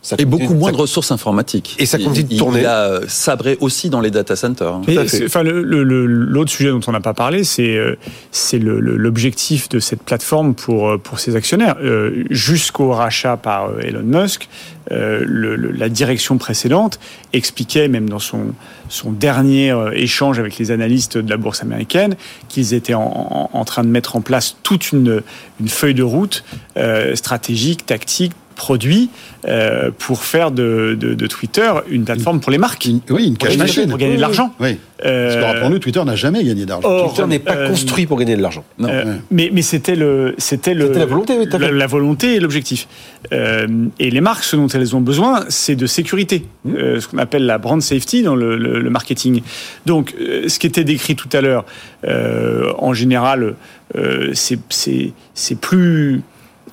Ça 0.02 0.16
Et 0.18 0.24
beaucoup 0.26 0.54
moins 0.54 0.70
ça- 0.70 0.78
de 0.78 0.82
ressources 0.82 1.12
informatiques. 1.12 1.76
Et 1.78 1.86
ça 1.86 1.98
continue 2.00 2.24
de 2.24 2.38
tourner. 2.38 2.62
Il 2.62 2.66
a 2.66 2.84
euh, 2.86 3.02
sabré 3.10 3.58
aussi 3.60 3.90
dans 3.90 4.00
les 4.00 4.12
data 4.12 4.38
centers. 4.38 4.74
hein. 4.76 4.82
Enfin, 5.26 5.44
le- 5.44 5.62
le- 5.62 5.84
le- 5.84 6.06
l'autre 6.06 6.52
sujet 6.52 6.70
dont 6.70 6.80
on 6.88 6.94
n'a 6.94 7.02
pas 7.02 7.14
parlé, 7.14 7.44
c'est 7.44 7.76
euh, 7.76 7.96
c'est 8.32 8.60
l'objectif 8.60 9.68
de 9.70 9.80
cette 9.80 10.02
plateforme 10.04 10.54
pour 10.56 10.90
euh, 10.90 10.98
pour 10.98 11.20
ses 11.20 11.36
actionnaires. 11.36 11.76
Euh, 11.82 12.24
Jusqu'au 12.30 12.92
rachat 12.92 13.36
par 13.38 13.66
euh, 13.72 13.80
Elon 13.82 14.04
Musk, 14.04 14.48
euh, 14.92 15.24
le- 15.26 15.56
le- 15.56 15.72
la 15.72 15.90
direction 15.90 16.38
précédente 16.38 17.00
expliquait, 17.34 17.88
même 17.88 18.10
dans 18.10 18.20
son 18.20 18.54
son 18.88 19.12
dernier 19.12 19.72
euh, 19.72 19.92
échange 19.94 20.40
avec 20.40 20.58
les 20.58 20.72
analystes 20.72 21.18
de 21.18 21.30
la 21.30 21.38
bourse 21.38 21.62
américaine, 21.62 22.16
qu'ils 22.48 22.74
étaient 22.74 22.94
en, 22.94 23.02
en- 23.02 23.50
en 23.58 23.66
train 23.66 23.84
de 23.84 23.90
mettre 23.90 24.16
en 24.16 24.22
place 24.22 24.56
toute 24.64 24.92
une 24.94 25.22
une 25.60 25.68
feuille 25.68 25.94
de 25.94 26.04
route 26.04 26.44
euh, 26.78 27.16
stratégique, 27.16 27.86
tactique 27.86 28.32
produit 28.60 29.10
euh, 29.48 29.90
pour 29.98 30.23
faire 30.23 30.52
de, 30.52 30.95
de- 30.99 31.14
de 31.14 31.27
Twitter 31.27 31.72
une 31.90 32.03
plateforme 32.03 32.41
pour 32.41 32.52
les 32.52 32.57
marques. 32.57 32.86
Une- 32.86 32.99
oui, 33.10 33.26
une 33.27 33.38
Pour 33.38 33.48
cash 33.48 33.57
gagner- 33.57 33.64
machine. 33.64 33.90
pour 33.90 33.98
gagner 33.98 34.18
de 34.18 34.22
l'argent. 34.22 34.53
Oui. 34.60 34.77
Euh, 35.06 35.30
Parce 35.30 35.36
que 35.40 35.45
rappelons-nous, 35.53 35.80
Twitter 35.80 36.03
n'a 36.03 36.15
jamais 36.18 36.44
gagné 36.44 36.65
d'argent. 36.65 37.07
Twitter 37.07 37.26
n'est 37.26 37.40
pas 37.40 37.56
euh, 37.56 37.69
construit 37.69 38.06
pour 38.06 38.18
gagner 38.19 38.36
de 38.36 38.41
l'argent. 38.41 38.65
Non. 38.77 38.90
euh, 38.90 39.06
Ouais. 39.06 39.19
mais 39.31 39.49
mais 39.53 39.61
c'était 39.61 39.95
le 39.95 40.36
c'était 40.38 40.73
le 40.73 40.91
la 40.91 41.06
volonté, 41.06 41.38
oui, 41.40 41.48
tout 41.48 41.56
à 41.56 41.60
la, 41.60 41.72
la 41.72 41.88
volonté 41.88 42.36
et 42.36 42.40
l'objectif. 42.41 42.88
Euh, 43.31 43.65
et 43.98 44.10
les 44.11 44.19
marques, 44.22 44.44
ce 44.44 44.57
dont 44.57 44.68
elles 44.68 44.94
ont 44.98 45.02
besoin, 45.02 45.45
c'est 45.48 45.76
de 45.77 45.88
sécurité, 45.88 46.45
Mmh. 46.65 46.76
Euh, 46.76 46.99
ce 46.99 47.07
qu'on 47.07 47.18
appelle 47.19 47.45
la 47.45 47.57
brand 47.57 47.81
safety 47.81 48.22
dans 48.23 48.36
le, 48.36 48.57
le- 48.57 48.81
le 48.81 48.90
marketing. 48.90 49.41
Donc, 49.86 50.14
euh, 50.19 50.49
ce 50.49 50.60
qui 50.60 50.68
était 50.68 50.84
décrit 50.84 51.15
tout 51.15 51.30
à 51.31 51.40
l'heure, 51.40 51.64
euh, 52.06 52.72
en 52.77 52.94
général, 52.94 53.56
euh, 53.95 54.31
c'est 54.34 54.60
c'est 54.69 55.14
c'est 55.34 55.57
plus 55.60 56.22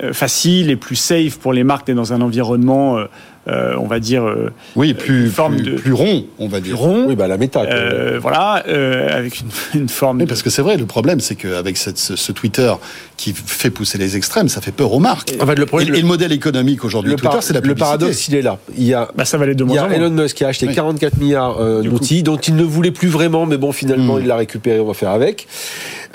euh, 0.03 0.13
facile 0.13 0.71
et 0.71 0.77
plus 0.77 0.97
safe 0.97 1.39
pour 1.39 1.53
les 1.53 1.65
marques 1.65 1.87
d'être 1.87 1.97
dans 1.97 2.13
un 2.13 2.21
environnement, 2.21 2.99
euh, 2.99 3.07
on 3.49 3.87
va 3.87 4.01
dire, 4.01 4.25
euh, 4.27 4.51
Oui, 4.75 4.95
plus, 4.95 5.29
forme 5.31 5.57
plus, 5.57 5.65
de- 5.65 5.77
plus 5.77 5.93
rond, 5.93 6.25
on 6.39 6.49
va 6.49 6.59
plus 6.61 6.69
dire. 6.71 6.79
rond. 6.79 7.05
Oui, 7.09 7.15
bah 7.17 7.29
la 7.29 7.37
méta. 7.39 7.63
Euh, 7.63 8.19
voilà, 8.21 8.65
euh, 8.69 9.17
avec 9.17 9.41
une, 9.41 9.49
une 9.83 9.89
forme. 9.89 10.19
De- 10.19 10.25
parce 10.25 10.43
que 10.43 10.51
c'est 10.51 10.63
vrai, 10.63 10.77
le 10.77 10.87
problème, 10.87 11.21
c'est 11.21 11.35
qu'avec 11.37 11.77
ce, 11.77 11.91
ce 11.95 12.33
Twitter 12.33 12.73
qui 13.17 13.33
fait 13.35 13.71
pousser 13.71 13.99
les 13.99 14.17
extrêmes, 14.17 14.49
ça 14.49 14.61
fait 14.61 14.73
peur 14.73 14.93
aux 14.93 14.99
marques. 14.99 15.33
En 15.41 15.47
fait, 15.47 15.55
le 15.55 15.63
Et, 15.63 15.67
problème, 15.67 15.95
et 15.95 16.01
le 16.01 16.07
modèle 16.07 16.33
économique 16.33 16.85
aujourd'hui 16.85 17.11
de 17.13 17.17
le, 17.17 17.21
Twitter, 17.21 17.33
par- 17.35 17.43
c'est 17.43 17.53
la 17.55 17.61
le 17.61 17.63
publicité. 17.63 17.85
paradoxe, 17.85 18.29
il 18.29 18.35
est 18.35 18.43
là. 18.43 18.59
Il 18.77 18.85
y 18.85 18.95
a 18.95 19.09
bah, 19.17 19.25
ça 19.25 19.39
va 19.39 19.45
aller 19.45 19.55
de 19.55 19.63
Il 19.65 19.67
moins 19.67 19.77
y 19.77 19.79
en 19.81 19.85
a 19.85 19.89
moins. 19.89 19.97
Elon 19.97 20.11
Musk 20.11 20.37
qui 20.37 20.45
a 20.45 20.49
acheté 20.49 20.67
Oui. 20.67 20.75
44 20.75 21.17
milliards 21.19 21.59
euh, 21.61 21.83
d'outils 21.83 22.23
dont 22.23 22.37
il 22.37 22.57
ne 22.57 22.65
voulait 22.65 22.91
plus 22.91 23.09
vraiment, 23.09 23.47
mais 23.47 23.57
bon, 23.57 23.73
finalement, 23.73 24.17
Mm. 24.17 24.21
il 24.23 24.27
l'a 24.27 24.37
récupéré, 24.37 24.81
on 24.81 24.87
va 24.87 24.95
faire 24.95 25.11
avec. 25.11 25.47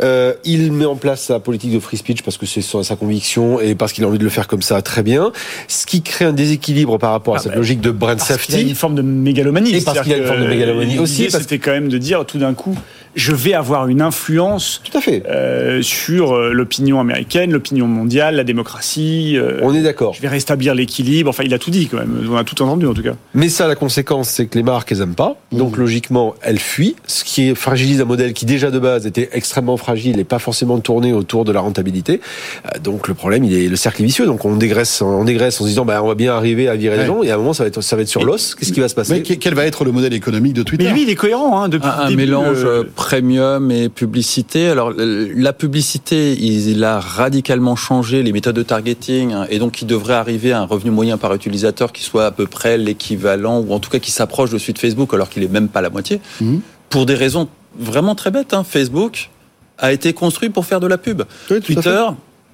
Euh, 0.04 0.34
il 0.46 0.72
met 0.72 0.86
en 0.86 0.96
place 0.96 1.22
sa 1.26 1.40
politique 1.40 1.72
de 1.74 1.80
free 1.80 1.98
speech 1.98 2.24
parce 2.24 2.38
que 2.38 2.46
c'est 2.46 2.62
sa, 2.62 2.82
sa 2.84 2.96
conviction 2.96 3.60
et 3.60 3.76
parce 3.76 3.94
qu'il 3.94 4.04
a 4.04 4.08
envie 4.08 4.18
de 4.18 4.24
le 4.24 4.30
faire 4.30 4.48
comme 4.48 4.62
ça, 4.64 4.82
très 4.82 5.04
bien. 5.04 5.32
Ce 5.68 5.86
qui 5.86 6.02
crée 6.02 6.26
un 6.26 6.34
déséquilibre 6.34 6.98
par 6.98 7.12
rapport 7.12 7.21
à 7.30 7.36
Ah 7.38 7.40
cette 7.40 7.52
bah, 7.52 7.58
logique 7.58 7.82
de 7.82 7.92
brand 7.92 8.18
Parce 8.18 8.38
qu'il 8.46 8.56
y 8.56 8.58
a 8.58 8.62
une 8.62 8.68
safety. 8.68 8.80
forme 8.80 8.96
de 8.96 9.02
mégalomanie. 9.02 9.76
Et 9.76 9.82
parce 9.82 10.02
qu'il 10.02 10.12
y 10.12 10.16
a 10.16 10.18
une 10.18 10.26
forme 10.26 10.42
de 10.42 10.48
mégalomanie 10.48 11.00
aussi, 11.00 11.30
C'était 11.32 11.60
quand 11.60 11.72
même 11.72 11.88
de 11.90 11.98
dire 11.98 12.26
tout 12.26 12.38
d'un 12.38 12.54
coup, 12.54 12.78
je 13.16 13.34
vais 13.34 13.54
avoir 13.54 13.88
une 13.88 14.02
influence 14.02 14.82
Tout 14.84 14.98
à 14.98 15.02
fait. 15.02 15.24
euh, 15.28 15.82
sur 15.82 16.34
euh, 16.34 16.52
l'opinion 16.54 17.00
américaine, 17.00 17.52
l'opinion 17.52 17.88
mondiale, 17.88 18.36
la 18.36 18.44
démocratie. 18.44 19.34
euh, 19.38 19.60
On 19.62 19.74
est 19.74 19.82
d'accord. 19.82 20.14
je 20.14 20.22
vais 20.22 20.28
rétablir 20.28 20.76
l'équilibre. 20.76 21.30
Enfin, 21.30 21.44
il 21.46 21.54
a 21.54 21.60
tout 21.60 21.72
dit 21.72 21.88
quand 21.88 21.98
même. 21.98 22.28
On 22.32 22.36
a 22.38 22.44
tout 22.44 22.62
entendu 22.62 22.86
en 22.88 22.94
tout 22.94 23.04
cas. 23.04 23.14
Mais 23.34 23.50
ça, 23.50 23.68
la 23.68 23.76
conséquence, 23.76 24.30
c'est 24.30 24.46
que 24.46 24.58
les 24.58 24.64
marques, 24.64 24.92
elles 24.92 25.02
aiment 25.02 25.16
pas. 25.16 25.36
Donc, 25.52 25.78
logiquement, 25.78 26.36
elles 26.42 26.60
fuient. 26.60 26.96
Ce 27.08 27.24
qui 27.24 27.54
fragilise 27.56 28.02
un 28.02 28.06
modèle 28.06 28.34
qui, 28.34 28.46
déjà 28.46 28.72
de 28.72 28.80
base, 28.80 29.06
était 29.06 29.30
extrêmement 29.34 29.78
fragile 29.78 30.20
et 30.20 30.24
pas 30.24 30.40
forcément 30.40 30.80
tourné 30.80 31.14
autour 31.14 31.44
de 31.46 31.52
la 31.52 31.60
rentabilité. 31.60 32.22
Donc, 32.84 33.08
le 33.08 33.14
problème, 33.14 33.44
il 33.44 33.54
est 33.54 33.68
le 33.68 33.76
cercle 33.76 34.02
est 34.02 34.06
vicieux. 34.06 34.26
Donc, 34.26 34.46
on 34.46 34.56
dégraisse, 34.56 35.02
on 35.02 35.24
dégraisse 35.24 35.60
en 35.60 35.64
se 35.64 35.70
disant, 35.70 35.86
bah, 35.86 36.02
on 36.04 36.08
va 36.08 36.16
bien 36.16 36.34
arriver 36.36 36.68
à 36.68 36.76
virer 36.76 36.96
les 36.96 37.02
Ouais. 37.02 37.08
gens. 37.08 37.24
Et 37.24 37.32
à 37.32 37.36
un 37.36 37.38
moment, 37.38 37.54
ça 37.54 37.64
va 37.64 37.68
être, 37.68 37.82
ça 37.82 37.96
va 37.96 38.02
être 38.04 38.08
sur 38.08 38.24
l'os. 38.24 38.56
Qu'est-ce 38.56 38.72
qui 38.74 38.80
va 38.80 38.88
se 38.90 38.96
passer 38.96 39.14
Mais 39.14 39.22
que- 39.24 39.34
quel 39.34 39.54
va 39.54 39.66
être 39.66 39.84
le 39.86 39.92
modèle 39.92 40.14
économique 40.14 40.54
de 40.54 40.64
Twitter? 40.64 40.86
Mais 40.86 40.92
lui, 40.94 41.04
il 41.04 41.10
est 41.10 41.16
cohérent 41.16 41.62
hein, 41.62 41.70
depuis 41.70 41.88
un, 41.90 41.98
le 41.98 42.04
un 42.04 42.08
début, 42.10 42.18
mélange 42.24 42.64
euh, 42.64 42.84
premium 43.06 43.72
et 43.72 43.90
publicité. 43.90 44.68
Alors 44.68 44.92
le- 44.92 45.32
la 45.34 45.54
publicité, 45.54 46.34
il, 46.40 46.84
a 46.84 47.00
radicalement 47.00 47.76
changé 47.76 48.22
les 48.22 48.32
méthodes 48.32 48.56
de 48.56 48.64
targeting 48.64 49.34
hein, 49.34 49.48
et 49.50 49.58
donc 49.58 49.82
il 49.82 49.88
devrait 49.88 50.14
arriver 50.14 50.52
à 50.52 50.60
un 50.62 50.66
revenu 50.66 50.92
moyen 50.92 51.18
par 51.18 51.34
utilisateur 51.34 51.92
qui 51.94 52.04
soit 52.04 52.26
à 52.28 52.32
peu 52.32 52.46
près 52.46 52.78
l'équivalent 52.78 53.60
ou 53.60 53.74
en 53.74 53.80
tout 53.80 53.90
cas 53.90 53.98
qui 54.00 54.12
s'approche 54.12 54.52
de 54.52 54.58
celui 54.60 54.74
de 54.74 54.80
Facebook 54.80 55.14
alors 55.16 55.30
qu'il 55.30 55.44
est 55.44 55.52
même 55.52 55.68
pas 55.68 55.82
la 55.82 55.90
moitié. 55.90 56.22
Mhm. 56.42 56.62
Pour 56.90 57.06
des 57.08 57.16
raisons 57.16 57.48
vraiment 57.80 58.14
très 58.16 58.30
bêtes. 58.32 58.54
hein. 58.54 58.64
Facebook 58.64 59.30
a 59.80 59.92
été 59.92 60.14
construit 60.14 60.50
pour 60.50 60.66
faire 60.68 60.80
de 60.80 60.88
la 60.88 61.00
pub. 61.00 61.24
Oui. 61.50 61.60
Twitter, 61.62 62.04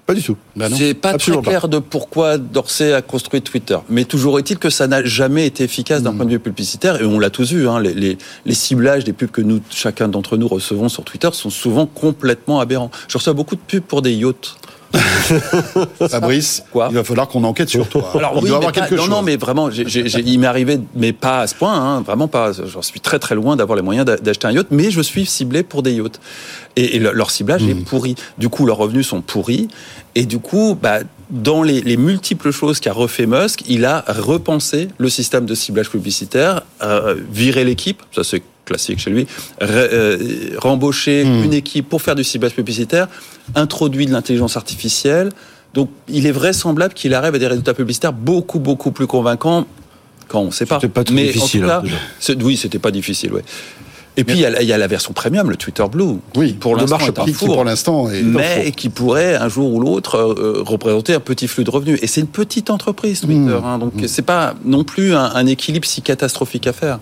Pas 0.08 0.14
du 0.14 0.24
tout. 0.24 0.38
Non. 0.56 0.68
c'est 0.74 0.94
pas 0.94 1.10
absolument 1.10 1.42
très 1.44 1.52
clair 1.52 1.68
de 1.68 1.80
pourquoi 1.80 2.38
Dorsey 2.38 2.94
a 2.94 3.02
construit 3.02 3.42
Twitter. 3.42 3.78
Mais 3.90 4.06
toujours 4.06 4.40
est-il 4.40 4.58
que 4.58 4.70
ça 4.70 4.88
n'a 4.88 5.04
jamais 5.04 5.46
été 5.46 5.66
efficace 5.66 6.02
d'un 6.02 6.14
Mm. 6.14 6.16
point 6.18 6.26
de 6.26 6.32
vue 6.32 6.40
publicitaire. 6.40 7.02
Et 7.02 7.06
on 7.06 7.20
l'a 7.20 7.30
tous 7.30 7.52
vu, 7.52 7.68
hein, 7.68 7.82
les, 7.82 7.94
les, 7.94 8.18
les 8.46 8.54
ciblages 8.54 9.04
des 9.04 9.12
pubs 9.14 9.30
que 9.30 9.42
nous, 9.42 9.60
chacun 9.70 10.08
d'entre 10.08 10.38
nous 10.38 10.48
recevons 10.48 10.88
sur 10.88 11.04
Twitter 11.04 11.28
sont 11.34 11.50
souvent 11.50 11.86
complètement 11.86 12.62
aberrants. 12.62 12.90
Je 13.10 13.18
reçois 13.18 13.34
beaucoup 13.34 13.56
de 13.56 13.62
pubs 13.68 13.84
pour 13.84 14.02
des 14.02 14.14
yachts. 14.14 14.56
Fabrice, 16.10 16.64
Quoi 16.72 16.88
il 16.90 16.96
va 16.96 17.04
falloir 17.04 17.28
qu'on 17.28 17.44
enquête 17.44 17.70
sur 17.70 17.88
toi. 17.88 18.12
Alors 18.16 18.34
il 18.38 18.44
oui, 18.44 18.50
doit 18.50 18.60
mais 18.60 18.66
avoir 18.66 18.72
pas- 18.72 18.82
quelque 18.82 18.96
non, 18.96 19.02
chose. 19.04 19.10
non, 19.10 19.22
mais 19.22 19.36
vraiment, 19.38 19.70
il 19.70 20.40
m'est 20.40 20.48
arrivé, 20.48 20.80
mais 20.96 21.14
pas 21.14 21.42
à 21.42 21.48
ce 21.48 21.56
point, 21.56 21.74
hein, 21.74 22.02
vraiment 22.02 22.28
pas. 22.28 22.52
J'en 22.54 22.82
suis 22.82 23.00
très 23.00 23.20
très 23.20 23.36
loin 23.36 23.56
d'avoir 23.56 23.76
les 23.76 23.82
moyens 23.82 24.06
d'a- 24.06 24.18
d'acheter 24.18 24.48
un 24.48 24.52
yacht, 24.52 24.68
mais 24.72 24.92
je 24.92 25.02
suis 25.02 25.26
ciblé 25.26 25.64
pour 25.64 25.84
des 25.84 25.94
yachts. 25.94 26.20
Et, 26.76 26.96
et 26.96 27.00
le- 27.00 27.12
leur 27.12 27.32
ciblage 27.32 27.64
Mmh. 27.64 27.70
est 27.70 27.86
pourri. 27.86 28.16
Du 28.38 28.50
coup, 28.50 28.66
leurs 28.66 28.78
revenus 28.78 29.08
sont 29.08 29.22
pourris. 29.22 29.68
Et 30.16 30.26
du 30.26 30.40
coup, 30.40 30.78
bah, 30.82 31.00
dans 31.30 31.62
les, 31.64 31.82
les 31.82 31.98
multiples 31.98 32.52
choses 32.52 32.80
qu'a 32.80 32.94
refait 32.94 33.26
Musk, 33.26 33.64
il 33.68 33.84
a 33.86 34.04
repensé 34.08 34.88
le 34.98 35.10
système 35.10 35.46
de 35.46 35.56
ciblage 35.56 35.90
publicitaire, 35.90 36.62
euh, 36.82 37.16
viré 37.32 37.64
l'équipe, 37.66 38.02
ça 38.16 38.24
c'est 38.24 38.42
classique 38.68 39.00
chez 39.00 39.10
lui, 39.10 39.26
euh, 39.62 40.18
rembaucher 40.60 41.24
Mmh. 41.26 41.44
une 41.46 41.54
équipe 41.54 41.90
pour 41.90 42.02
faire 42.02 42.16
du 42.16 42.24
ciblage 42.24 42.54
publicitaire, 42.54 43.08
introduit 43.56 44.06
de 44.06 44.12
l'intelligence 44.12 44.56
artificielle. 44.58 45.30
Donc, 45.74 45.90
il 46.08 46.26
est 46.28 46.32
vraisemblable 46.32 46.94
qu'il 46.94 47.14
arrive 47.14 47.36
à 47.36 47.40
des 47.40 47.48
résultats 47.48 47.74
publicitaires 47.74 48.14
beaucoup, 48.14 48.60
beaucoup 48.60 48.92
plus 48.92 49.08
convaincants 49.08 49.66
quand 50.28 50.42
on 50.42 50.46
ne 50.48 50.52
sait 50.52 50.66
pas. 50.66 50.76
C'était 50.76 50.94
pas 50.94 51.04
trop 51.04 51.16
Mais 51.16 51.26
difficile, 51.26 51.66
En 51.66 51.82
tout 51.82 51.88
hein, 51.88 51.92
cas, 52.28 52.34
oui, 52.44 52.58
c'était 52.58 52.80
pas 52.80 52.92
difficile, 52.92 53.34
ouais. 53.34 53.44
Et 54.20 54.24
puis 54.24 54.34
il 54.38 54.42
y, 54.42 54.46
a, 54.46 54.50
la- 54.50 54.64
il 54.64 54.68
y 54.68 54.74
a 54.74 54.80
la 54.80 54.88
version 54.88 55.14
premium, 55.14 55.48
le 55.52 55.58
Twitter 55.58 55.84
Blue. 55.92 56.16
Oui, 56.36 56.54
pour 56.54 56.76
l'instant 56.76 56.98
est 56.98 57.20
un 57.20 57.26
qui 57.26 57.34
four, 57.34 57.54
pour 57.54 57.64
l'instant 57.64 58.10
est 58.10 58.24
mais 58.24 58.72
qui 58.76 58.90
pourrait 58.90 59.36
un 59.36 59.48
jour 59.48 59.72
ou 59.72 59.80
l'autre 59.80 60.16
euh, 60.18 60.64
représenter 60.66 61.14
un 61.14 61.20
petit 61.20 61.48
flux 61.48 61.64
de 61.64 61.70
revenus. 61.70 62.00
Et 62.02 62.08
c'est 62.08 62.22
une 62.22 62.28
petite 62.28 62.72
entreprise 62.72 63.22
Twitter, 63.22 63.36
Mmh. 63.40 63.62
hein, 63.64 63.78
donc 63.78 63.94
c'est 64.08 64.24
pas 64.24 64.56
non 64.66 64.84
plus 64.84 65.14
un, 65.14 65.24
un 65.36 65.46
équilibre 65.46 65.86
si 65.86 66.02
catastrophique 66.02 66.66
à 66.66 66.74
faire. 66.74 66.98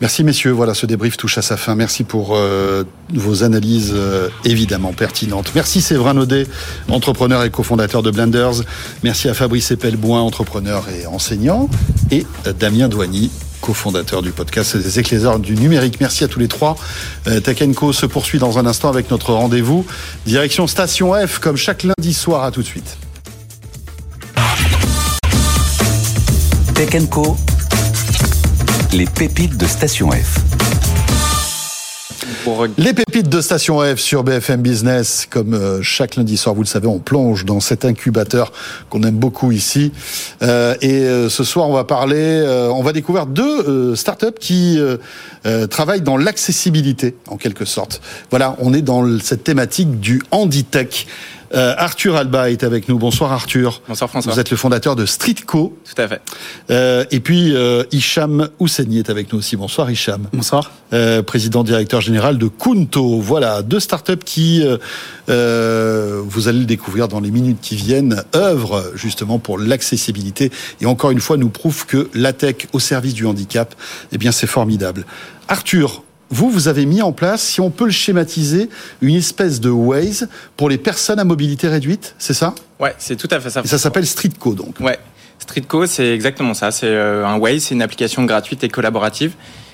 Merci 0.00 0.24
messieurs, 0.24 0.52
voilà 0.52 0.72
ce 0.72 0.86
débrief 0.86 1.18
touche 1.18 1.36
à 1.36 1.42
sa 1.42 1.58
fin. 1.58 1.74
Merci 1.74 2.04
pour 2.04 2.34
euh, 2.34 2.84
vos 3.12 3.44
analyses 3.44 3.92
euh, 3.94 4.30
évidemment 4.46 4.94
pertinentes. 4.94 5.52
Merci 5.54 5.82
Séverin 5.82 6.14
Naudet, 6.14 6.46
entrepreneur 6.88 7.44
et 7.44 7.50
cofondateur 7.50 8.02
de 8.02 8.10
Blenders. 8.10 8.62
Merci 9.02 9.28
à 9.28 9.34
Fabrice 9.34 9.70
Epelboin, 9.70 10.20
entrepreneur 10.20 10.86
et 10.88 11.06
enseignant. 11.06 11.68
Et 12.10 12.26
euh, 12.46 12.54
Damien 12.54 12.88
Douany, 12.88 13.30
cofondateur 13.60 14.22
du 14.22 14.30
podcast 14.30 14.74
des 14.76 14.98
éclaireurs 14.98 15.38
du 15.38 15.54
numérique. 15.54 16.00
Merci 16.00 16.24
à 16.24 16.28
tous 16.28 16.40
les 16.40 16.48
trois. 16.48 16.76
Euh, 17.26 17.40
se 17.92 18.06
poursuit 18.06 18.38
dans 18.38 18.58
un 18.58 18.64
instant 18.64 18.88
avec 18.88 19.10
notre 19.10 19.34
rendez-vous. 19.34 19.84
Direction 20.24 20.66
Station 20.66 21.12
F, 21.14 21.40
comme 21.40 21.56
chaque 21.56 21.82
lundi 21.82 22.14
soir. 22.14 22.44
À 22.44 22.50
tout 22.50 22.62
de 22.62 22.66
suite. 22.66 22.96
Co. 27.10 27.36
Les 28.92 29.04
pépites 29.04 29.56
de 29.56 29.66
Station 29.66 30.10
F. 30.10 30.40
Les 32.76 32.92
pépites 32.92 33.28
de 33.28 33.40
Station 33.40 33.80
F 33.80 34.00
sur 34.00 34.24
BFM 34.24 34.62
Business, 34.62 35.28
comme 35.30 35.54
euh, 35.54 35.80
chaque 35.80 36.16
lundi 36.16 36.36
soir, 36.36 36.56
vous 36.56 36.62
le 36.62 36.66
savez, 36.66 36.88
on 36.88 36.98
plonge 36.98 37.44
dans 37.44 37.60
cet 37.60 37.84
incubateur 37.84 38.50
qu'on 38.88 39.04
aime 39.04 39.14
beaucoup 39.14 39.52
ici. 39.52 39.92
Euh, 40.42 40.74
et 40.80 41.02
euh, 41.04 41.28
ce 41.28 41.44
soir, 41.44 41.68
on 41.68 41.72
va 41.72 41.84
parler, 41.84 42.44
on 42.72 42.82
va 42.82 42.92
découvrir 42.92 43.26
deux 43.26 43.94
startups 43.94 44.26
qui 44.40 44.80
travaillent 45.70 46.00
dans 46.00 46.16
l'accessibilité, 46.16 47.14
en 47.28 47.36
quelque 47.36 47.64
sorte. 47.64 48.00
Voilà, 48.30 48.56
on 48.58 48.74
est 48.74 48.82
dans 48.82 49.20
cette 49.20 49.44
thématique 49.44 50.00
du 50.00 50.20
handitech. 50.32 51.06
Euh, 51.52 51.74
Arthur 51.76 52.16
Alba 52.16 52.50
est 52.50 52.62
avec 52.62 52.88
nous. 52.88 52.98
Bonsoir 52.98 53.32
Arthur. 53.32 53.82
Bonsoir 53.88 54.08
François. 54.08 54.32
Vous 54.32 54.40
êtes 54.40 54.50
le 54.50 54.56
fondateur 54.56 54.96
de 54.96 55.06
Streetco. 55.06 55.76
Tout 55.84 56.02
à 56.02 56.08
fait. 56.08 56.20
Euh, 56.70 57.04
et 57.10 57.20
puis 57.20 57.54
euh, 57.54 57.82
Hicham 57.90 58.48
Ousseni 58.60 58.98
est 58.98 59.10
avec 59.10 59.32
nous 59.32 59.38
aussi. 59.38 59.56
Bonsoir 59.56 59.90
Hicham. 59.90 60.28
Bonsoir. 60.32 60.70
Euh, 60.92 61.22
président 61.22 61.64
directeur 61.64 62.00
général 62.00 62.38
de 62.38 62.46
Kunto. 62.46 63.20
Voilà, 63.20 63.62
deux 63.62 63.80
startups 63.80 64.16
qui, 64.24 64.64
euh, 64.64 64.78
euh, 65.28 66.22
vous 66.24 66.48
allez 66.48 66.60
le 66.60 66.64
découvrir 66.66 67.08
dans 67.08 67.20
les 67.20 67.30
minutes 67.30 67.58
qui 67.60 67.76
viennent, 67.76 68.22
œuvrent 68.34 68.84
justement 68.94 69.38
pour 69.38 69.58
l'accessibilité 69.58 70.50
et 70.80 70.86
encore 70.86 71.10
une 71.10 71.20
fois 71.20 71.36
nous 71.36 71.48
prouvent 71.48 71.86
que 71.86 72.10
la 72.14 72.32
tech 72.32 72.68
au 72.72 72.78
service 72.78 73.14
du 73.14 73.26
handicap, 73.26 73.74
eh 74.12 74.18
bien 74.18 74.32
c'est 74.32 74.46
formidable. 74.46 75.04
Arthur, 75.48 76.02
vous, 76.30 76.48
vous 76.48 76.68
avez 76.68 76.86
mis 76.86 77.02
en 77.02 77.12
place, 77.12 77.42
si 77.42 77.60
on 77.60 77.70
peut 77.70 77.84
le 77.84 77.90
schématiser, 77.90 78.68
une 79.02 79.16
espèce 79.16 79.60
de 79.60 79.70
Waze 79.70 80.28
pour 80.56 80.68
les 80.68 80.78
personnes 80.78 81.18
à 81.18 81.24
mobilité 81.24 81.68
réduite, 81.68 82.14
c'est 82.18 82.34
ça? 82.34 82.54
Ouais, 82.78 82.94
c'est 82.98 83.16
tout 83.16 83.28
à 83.30 83.40
fait 83.40 83.50
ça. 83.50 83.62
Et 83.64 83.68
ça 83.68 83.78
s'appelle 83.78 84.06
Streetco 84.06 84.54
donc. 84.54 84.78
Ouais. 84.80 84.98
Streetco, 85.38 85.86
c'est 85.86 86.14
exactement 86.14 86.54
ça. 86.54 86.70
C'est 86.70 86.86
euh, 86.86 87.26
un 87.26 87.36
Waze, 87.38 87.64
c'est 87.64 87.74
une 87.74 87.82
application 87.82 88.24
gratuite 88.24 88.62
et 88.62 88.68
collaborative 88.68 89.32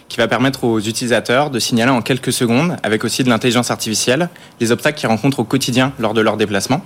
qui 0.09 0.19
va 0.19 0.28
permettre 0.28 0.65
aux 0.65 0.78
utilisateurs 0.78 1.51
de 1.51 1.59
signaler 1.59 1.91
en 1.91 2.01
quelques 2.01 2.33
secondes, 2.33 2.77
avec 2.83 3.05
aussi 3.05 3.24
de 3.24 3.28
l'intelligence 3.28 3.70
artificielle, 3.70 4.28
les 4.61 4.70
obstacles 4.70 4.99
qu'ils 4.99 5.09
rencontrent 5.09 5.41
au 5.41 5.45
quotidien 5.45 5.93
lors 5.99 6.15
de 6.15 6.20
leur 6.20 6.37
déplacement. 6.37 6.83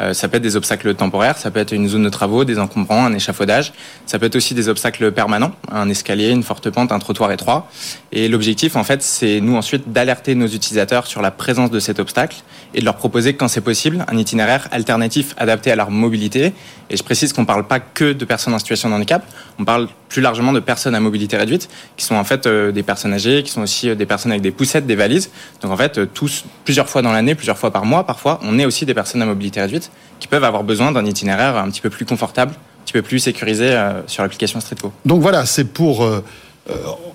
Euh, 0.00 0.14
ça 0.14 0.28
peut 0.28 0.38
être 0.38 0.42
des 0.42 0.56
obstacles 0.56 0.94
temporaires, 0.94 1.36
ça 1.36 1.50
peut 1.50 1.60
être 1.60 1.72
une 1.72 1.88
zone 1.88 2.04
de 2.04 2.08
travaux, 2.08 2.44
des 2.44 2.58
encombrants, 2.58 3.04
un 3.04 3.12
échafaudage. 3.12 3.72
Ça 4.06 4.18
peut 4.18 4.26
être 4.26 4.36
aussi 4.36 4.54
des 4.54 4.68
obstacles 4.68 5.12
permanents, 5.12 5.52
un 5.70 5.88
escalier, 5.88 6.30
une 6.30 6.42
forte 6.42 6.70
pente, 6.70 6.92
un 6.92 6.98
trottoir 6.98 7.30
étroit. 7.32 7.68
Et 8.10 8.28
l'objectif, 8.28 8.76
en 8.76 8.84
fait, 8.84 9.02
c'est 9.02 9.40
nous 9.40 9.56
ensuite 9.56 9.92
d'alerter 9.92 10.34
nos 10.34 10.46
utilisateurs 10.46 11.06
sur 11.06 11.22
la 11.22 11.30
présence 11.30 11.70
de 11.70 11.80
cet 11.80 11.98
obstacle 11.98 12.38
et 12.74 12.80
de 12.80 12.84
leur 12.84 12.96
proposer, 12.96 13.34
quand 13.34 13.48
c'est 13.48 13.60
possible, 13.60 14.04
un 14.08 14.16
itinéraire 14.16 14.68
alternatif 14.70 15.34
adapté 15.36 15.70
à 15.70 15.76
leur 15.76 15.90
mobilité. 15.90 16.52
Et 16.92 16.96
je 16.96 17.02
précise 17.02 17.32
qu'on 17.32 17.40
ne 17.40 17.46
parle 17.46 17.66
pas 17.66 17.80
que 17.80 18.12
de 18.12 18.24
personnes 18.26 18.52
en 18.52 18.58
situation 18.58 18.90
de 18.90 18.94
handicap, 18.94 19.24
on 19.58 19.64
parle 19.64 19.88
plus 20.10 20.20
largement 20.20 20.52
de 20.52 20.60
personnes 20.60 20.94
à 20.94 21.00
mobilité 21.00 21.38
réduite, 21.38 21.70
qui 21.96 22.04
sont 22.04 22.14
en 22.14 22.24
fait 22.24 22.46
euh, 22.46 22.70
des 22.70 22.82
personnes 22.82 23.14
âgées, 23.14 23.42
qui 23.42 23.50
sont 23.50 23.62
aussi 23.62 23.88
euh, 23.88 23.94
des 23.94 24.04
personnes 24.04 24.30
avec 24.30 24.42
des 24.42 24.50
poussettes, 24.50 24.86
des 24.86 24.94
valises. 24.94 25.30
Donc 25.62 25.72
en 25.72 25.76
fait, 25.76 25.96
euh, 25.96 26.06
tous, 26.12 26.44
plusieurs 26.64 26.90
fois 26.90 27.00
dans 27.00 27.10
l'année, 27.10 27.34
plusieurs 27.34 27.56
fois 27.56 27.70
par 27.70 27.86
mois, 27.86 28.04
parfois, 28.04 28.40
on 28.42 28.58
est 28.58 28.66
aussi 28.66 28.84
des 28.84 28.92
personnes 28.92 29.22
à 29.22 29.26
mobilité 29.26 29.62
réduite 29.62 29.90
qui 30.20 30.28
peuvent 30.28 30.44
avoir 30.44 30.64
besoin 30.64 30.92
d'un 30.92 31.06
itinéraire 31.06 31.56
un 31.56 31.70
petit 31.70 31.80
peu 31.80 31.88
plus 31.88 32.04
confortable, 32.04 32.52
un 32.52 32.84
petit 32.84 32.92
peu 32.92 33.02
plus 33.02 33.20
sécurisé 33.20 33.74
sur 34.06 34.22
l'application 34.22 34.60
Streetco. 34.60 34.92
Donc 35.06 35.22
voilà, 35.22 35.46
c'est 35.46 35.64
pour. 35.64 36.04
euh, 36.04 36.22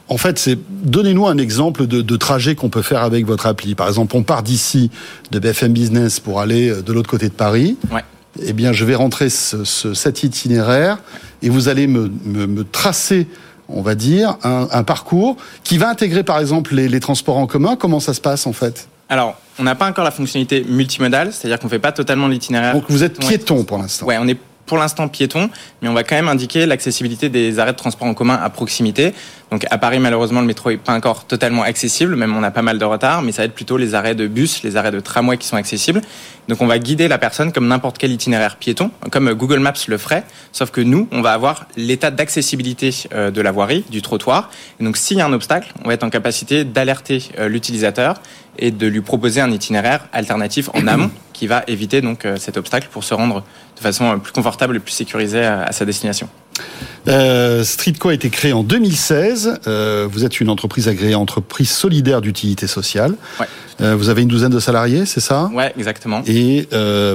en 0.09 0.17
fait, 0.17 0.39
c'est 0.39 0.57
donnez-nous 0.83 1.27
un 1.27 1.37
exemple 1.37 1.85
de, 1.85 2.01
de 2.01 2.15
trajet 2.17 2.55
qu'on 2.55 2.69
peut 2.69 2.81
faire 2.81 3.03
avec 3.03 3.25
votre 3.25 3.45
appli. 3.45 3.75
Par 3.75 3.87
exemple, 3.87 4.15
on 4.17 4.23
part 4.23 4.43
d'ici 4.43 4.89
de 5.31 5.39
BFM 5.39 5.71
Business 5.71 6.19
pour 6.19 6.41
aller 6.41 6.81
de 6.81 6.93
l'autre 6.93 7.09
côté 7.09 7.29
de 7.29 7.33
Paris. 7.33 7.77
Ouais. 7.91 8.03
Eh 8.45 8.53
bien, 8.53 8.73
je 8.73 8.85
vais 8.85 8.95
rentrer 8.95 9.29
ce, 9.29 9.63
ce- 9.63 9.93
cet 9.93 10.23
itinéraire 10.23 10.97
et 11.41 11.49
vous 11.49 11.69
allez 11.69 11.87
me, 11.87 12.11
me- 12.25 12.47
me 12.47 12.63
tracer, 12.63 13.27
on 13.69 13.81
va 13.81 13.95
dire, 13.95 14.37
un, 14.43 14.67
un 14.71 14.83
parcours 14.83 15.37
qui 15.63 15.77
va 15.77 15.89
intégrer, 15.89 16.23
par 16.23 16.39
exemple, 16.39 16.73
les, 16.75 16.87
les 16.87 16.99
transports 16.99 17.37
en 17.37 17.47
commun. 17.47 17.75
Comment 17.75 17.99
ça 17.99 18.13
se 18.13 18.21
passe 18.21 18.47
en 18.47 18.53
fait? 18.53 18.87
Alors, 19.09 19.39
on 19.59 19.63
n'a 19.63 19.75
pas 19.75 19.87
encore 19.87 20.03
la 20.03 20.11
fonctionnalité 20.11 20.65
multimodale, 20.67 21.31
c'est-à-dire 21.31 21.59
qu'on 21.59 21.69
fait 21.69 21.79
pas 21.79 21.91
totalement 21.93 22.27
l'itinéraire. 22.27 22.73
Donc 22.73 22.85
vous 22.89 23.03
êtes 23.03 23.17
piéton 23.19 23.63
pour 23.63 23.77
l'instant. 23.77 24.05
Ouais, 24.05 24.17
on 24.19 24.27
est 24.27 24.37
pour 24.67 24.77
l'instant 24.77 25.07
piéton, 25.07 25.49
mais 25.81 25.89
on 25.89 25.93
va 25.93 26.03
quand 26.03 26.15
même 26.15 26.27
indiquer 26.27 26.67
l'accessibilité 26.67 27.29
des 27.29 27.57
arrêts 27.57 27.71
de 27.71 27.77
transport 27.77 28.07
en 28.07 28.13
commun 28.13 28.39
à 28.41 28.49
proximité. 28.51 29.13
Donc 29.49 29.65
à 29.71 29.77
Paris, 29.77 29.99
malheureusement, 29.99 30.41
le 30.41 30.45
métro 30.45 30.69
est 30.69 30.77
pas 30.77 30.93
encore 30.93 31.25
totalement 31.25 31.63
accessible, 31.63 32.15
même 32.15 32.35
on 32.35 32.43
a 32.43 32.51
pas 32.51 32.61
mal 32.61 32.77
de 32.77 32.85
retard, 32.85 33.21
mais 33.21 33.31
ça 33.31 33.43
va 33.43 33.45
être 33.45 33.53
plutôt 33.53 33.77
les 33.77 33.95
arrêts 33.95 34.13
de 34.13 34.27
bus, 34.27 34.61
les 34.63 34.75
arrêts 34.75 34.91
de 34.91 34.99
tramway 34.99 35.37
qui 35.37 35.47
sont 35.47 35.55
accessibles. 35.55 36.01
Donc 36.49 36.61
on 36.61 36.67
va 36.67 36.79
guider 36.79 37.07
la 37.07 37.17
personne 37.17 37.51
comme 37.53 37.67
n'importe 37.67 37.97
quel 37.97 38.11
itinéraire 38.11 38.57
piéton, 38.57 38.91
comme 39.09 39.33
Google 39.33 39.59
Maps 39.59 39.73
le 39.87 39.97
ferait, 39.97 40.23
sauf 40.51 40.71
que 40.71 40.81
nous, 40.81 41.07
on 41.11 41.21
va 41.21 41.31
avoir 41.31 41.67
l'état 41.77 42.11
d'accessibilité 42.11 42.89
euh, 43.13 43.31
de 43.31 43.41
la 43.41 43.51
voirie, 43.51 43.85
du 43.89 44.01
trottoir. 44.01 44.49
Donc 44.81 44.97
s'il 44.97 45.17
y 45.17 45.21
a 45.21 45.25
un 45.25 45.33
obstacle, 45.33 45.73
on 45.83 45.87
va 45.87 45.93
être 45.93 46.03
en 46.03 46.09
capacité 46.09 46.65
d'alerter 46.65 47.23
euh, 47.37 47.47
l'utilisateur 47.47 48.21
et 48.59 48.71
de 48.71 48.87
lui 48.87 49.01
proposer 49.01 49.39
un 49.39 49.51
itinéraire 49.51 50.07
alternatif 50.11 50.69
en 50.73 50.87
amont 50.87 51.11
qui 51.33 51.47
va 51.47 51.63
éviter 51.67 52.01
donc 52.01 52.25
euh, 52.25 52.37
cet 52.37 52.57
obstacle 52.57 52.87
pour 52.91 53.03
se 53.03 53.13
rendre 53.13 53.43
de 53.77 53.81
façon 53.81 54.19
plus 54.19 54.31
confortable 54.33 54.75
et 54.75 54.79
plus 54.79 54.91
sécurisée 54.91 55.43
à, 55.45 55.71
sa 55.71 55.85
destination. 55.85 56.27
Euh, 57.07 57.63
Streetco 57.63 58.09
a 58.09 58.13
été 58.13 58.29
créé 58.29 58.51
en 58.51 58.63
2016. 58.63 59.59
Euh, 59.67 60.07
vous 60.11 60.25
êtes 60.25 60.39
une 60.41 60.49
entreprise 60.49 60.87
agréée, 60.87 61.15
entreprise 61.15 61.69
solidaire 61.69 62.21
d'utilité 62.21 62.67
sociale. 62.67 63.13
Ouais. 63.39 63.45
Euh, 63.79 63.95
vous 63.95 64.09
avez 64.09 64.23
une 64.23 64.27
douzaine 64.27 64.51
de 64.51 64.59
salariés, 64.59 65.05
c'est 65.05 65.19
ça? 65.19 65.49
Ouais, 65.53 65.71
exactement. 65.77 66.23
Et 66.25 66.67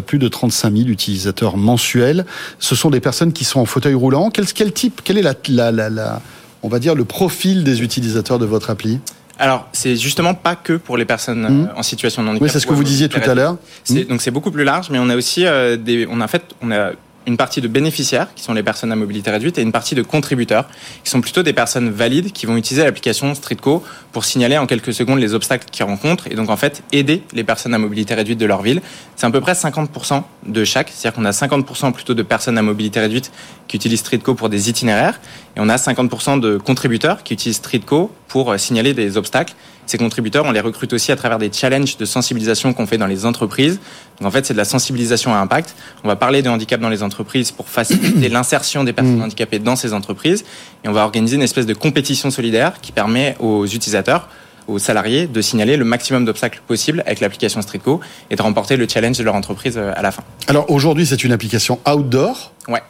plus 0.07 0.19
de 0.19 0.29
35 0.29 0.77
000 0.77 0.89
utilisateurs 0.89 1.57
mensuels. 1.57 2.25
Ce 2.61 2.75
sont 2.75 2.91
des 2.91 3.01
personnes 3.01 3.33
qui 3.33 3.45
sont 3.45 3.61
en 3.61 3.67
fauteuil 3.67 3.95
roulant. 3.95 4.31
Quel, 4.31 4.47
quel 4.47 4.73
type, 4.73 5.01
quel 5.05 5.19
est 5.19 5.23
la, 5.23 5.35
la, 5.49 5.73
la, 5.73 5.91
la- 5.91 6.23
on 6.63 6.69
va 6.69 6.79
dire 6.79 6.95
le 6.95 7.05
profil 7.05 7.65
des 7.65 7.83
utilisateurs 7.83 8.39
de 8.39 8.47
votre 8.47 8.71
appli? 8.71 9.01
Alors, 9.43 9.67
c'est 9.73 9.97
justement 9.97 10.35
pas 10.35 10.55
que 10.55 10.75
pour 10.75 10.97
les 10.97 11.05
personnes 11.05 11.43
Mhm. 11.43 11.65
euh, 11.75 11.79
en 11.81 11.83
situation 11.83 12.23
de 12.23 12.29
handicap. 12.29 12.45
Oui, 12.45 12.51
c'est 12.53 12.61
ce 12.61 12.67
que 12.67 12.73
vous 12.75 12.85
disiez 12.85 13.09
tout 13.09 13.19
à 13.29 13.35
l'heure. 13.35 13.57
C'est- 13.83 14.05
Donc 14.05 14.23
c'est 14.23 14.31
beaucoup 14.31 14.53
plus 14.53 14.63
large, 14.63 14.89
mais 14.91 15.01
on 15.01 15.09
a 15.09 15.17
aussi 15.17 15.45
euh, 15.45 15.77
des, 15.77 16.07
on 16.09 16.21
a 16.21 16.25
en 16.25 16.29
fait, 16.29 16.45
on 16.63 16.71
a 16.71 16.93
une 17.27 17.37
partie 17.37 17.61
de 17.61 17.69
bénéficiaires 17.69 18.29
qui 18.35 18.43
sont 18.43 18.53
les 18.53 18.63
personnes 18.63 18.93
à 18.93 18.97
mobilité 18.97 19.31
réduite 19.31 19.59
et 19.59 19.63
une 19.63 19.73
partie 19.73 19.95
de 19.95 20.03
contributeurs 20.03 20.69
qui 21.05 21.11
sont 21.11 21.21
plutôt 21.21 21.43
des 21.43 21.53
personnes 21.53 21.91
valides 21.91 22.33
qui 22.33 22.47
vont 22.47 22.57
utiliser 22.57 22.85
l'application 22.85 23.35
Streetco 23.35 23.83
pour 24.13 24.25
signaler 24.25 24.59
en 24.59 24.67
quelques 24.67 24.93
secondes 24.93 25.19
les 25.19 25.35
obstacles 25.35 25.67
qu'ils 25.71 25.85
rencontrent 25.85 26.27
et 26.29 26.35
donc 26.35 26.51
en 26.51 26.57
fait 26.57 26.83
aider 26.93 27.23
les 27.33 27.45
personnes 27.45 27.75
à 27.75 27.79
mobilité 27.79 28.15
réduite 28.15 28.39
de 28.39 28.47
leur 28.47 28.63
ville. 28.63 28.83
C'est 29.17 29.27
à 29.27 29.31
peu 29.31 29.41
près 29.41 29.53
50% 29.53 30.23
de 30.47 30.65
chaque, 30.65 30.91
c'est-à-dire 30.91 31.17
qu'on 31.17 31.25
a 31.25 31.31
50% 31.31 31.93
plutôt 31.93 32.15
de 32.15 32.23
personnes 32.23 32.59
à 32.59 32.63
mobilité 32.63 33.01
réduite 33.01 33.31
qui 33.69 33.77
utilisent 33.77 34.01
Streetco 34.01 34.35
pour 34.35 34.49
des 34.49 34.69
itinéraires 34.69 35.21
et 35.57 35.61
on 35.61 35.69
a 35.69 35.77
50% 35.77 36.41
de 36.41 36.59
contributeurs 36.59 37.23
qui 37.23 37.35
utilisent 37.35 37.57
Streetco 37.57 38.11
pour 38.29 38.51
euh, 38.51 38.59
signaler 38.59 38.95
des 38.95 39.17
obstacles. 39.17 39.55
Ces 39.93 39.99
contributeurs, 39.99 40.47
on 40.47 40.53
les 40.53 40.61
recrute 40.61 40.95
aussi 40.95 41.13
à 41.13 41.17
travers 41.17 41.37
des 41.37 41.53
challenges 41.53 41.99
de 41.99 42.07
sensibilisation 42.07 42.73
qu'on 42.73 42.87
fait 42.87 42.97
dans 42.97 43.07
les 43.07 43.27
entreprises. 43.27 43.79
Donc 44.19 44.29
en 44.29 44.31
fait, 44.31 44.47
c'est 44.47 44.55
de 44.55 44.59
la 44.59 44.65
sensibilisation 44.65 45.35
à 45.35 45.37
impact. 45.37 45.75
On 46.03 46.09
va 46.09 46.17
parler 46.17 46.41
de 46.41 46.49
handicap 46.49 46.81
dans 46.81 46.89
les 46.89 47.03
entreprises 47.03 47.51
pour 47.51 47.69
faciliter 47.69 48.29
l'insertion 48.31 48.85
des 48.85 48.95
personnes 48.95 49.21
handicapées 49.21 49.59
dans 49.59 49.77
ces 49.77 49.93
entreprises. 49.93 50.47
Et 50.83 50.89
on 50.89 50.93
va 50.93 51.05
organiser 51.05 51.37
une 51.37 51.43
espèce 51.43 51.67
de 51.67 51.75
compétition 51.75 52.31
solidaire 52.31 52.81
qui 52.81 52.91
permet 52.91 53.37
aux 53.39 53.67
utilisateurs 53.67 54.31
aux 54.67 54.79
salariés 54.79 55.27
de 55.27 55.43
signaler 55.43 55.77
le 55.77 55.85
maximum 55.85 56.25
d'obstacles 56.25 56.63
possibles 56.67 57.03
avec 57.05 57.21
l'application 57.21 57.61
Streetco 57.61 58.01
et 58.31 58.37
de 58.37 58.41
remporter 58.41 58.79
le 58.79 58.89
challenge 58.89 59.19
de 59.19 59.25
leur 59.25 59.35
entreprise 59.35 59.77
euh, 59.77 59.93
à 59.95 60.01
la 60.01 60.11
fin. 60.11 60.23
Alors 60.47 60.71
aujourd'hui, 60.71 61.05
c'est 61.05 61.23
une 61.23 61.33
application 61.33 61.81
outdoor. 61.87 62.53
Ouais. 62.67 62.81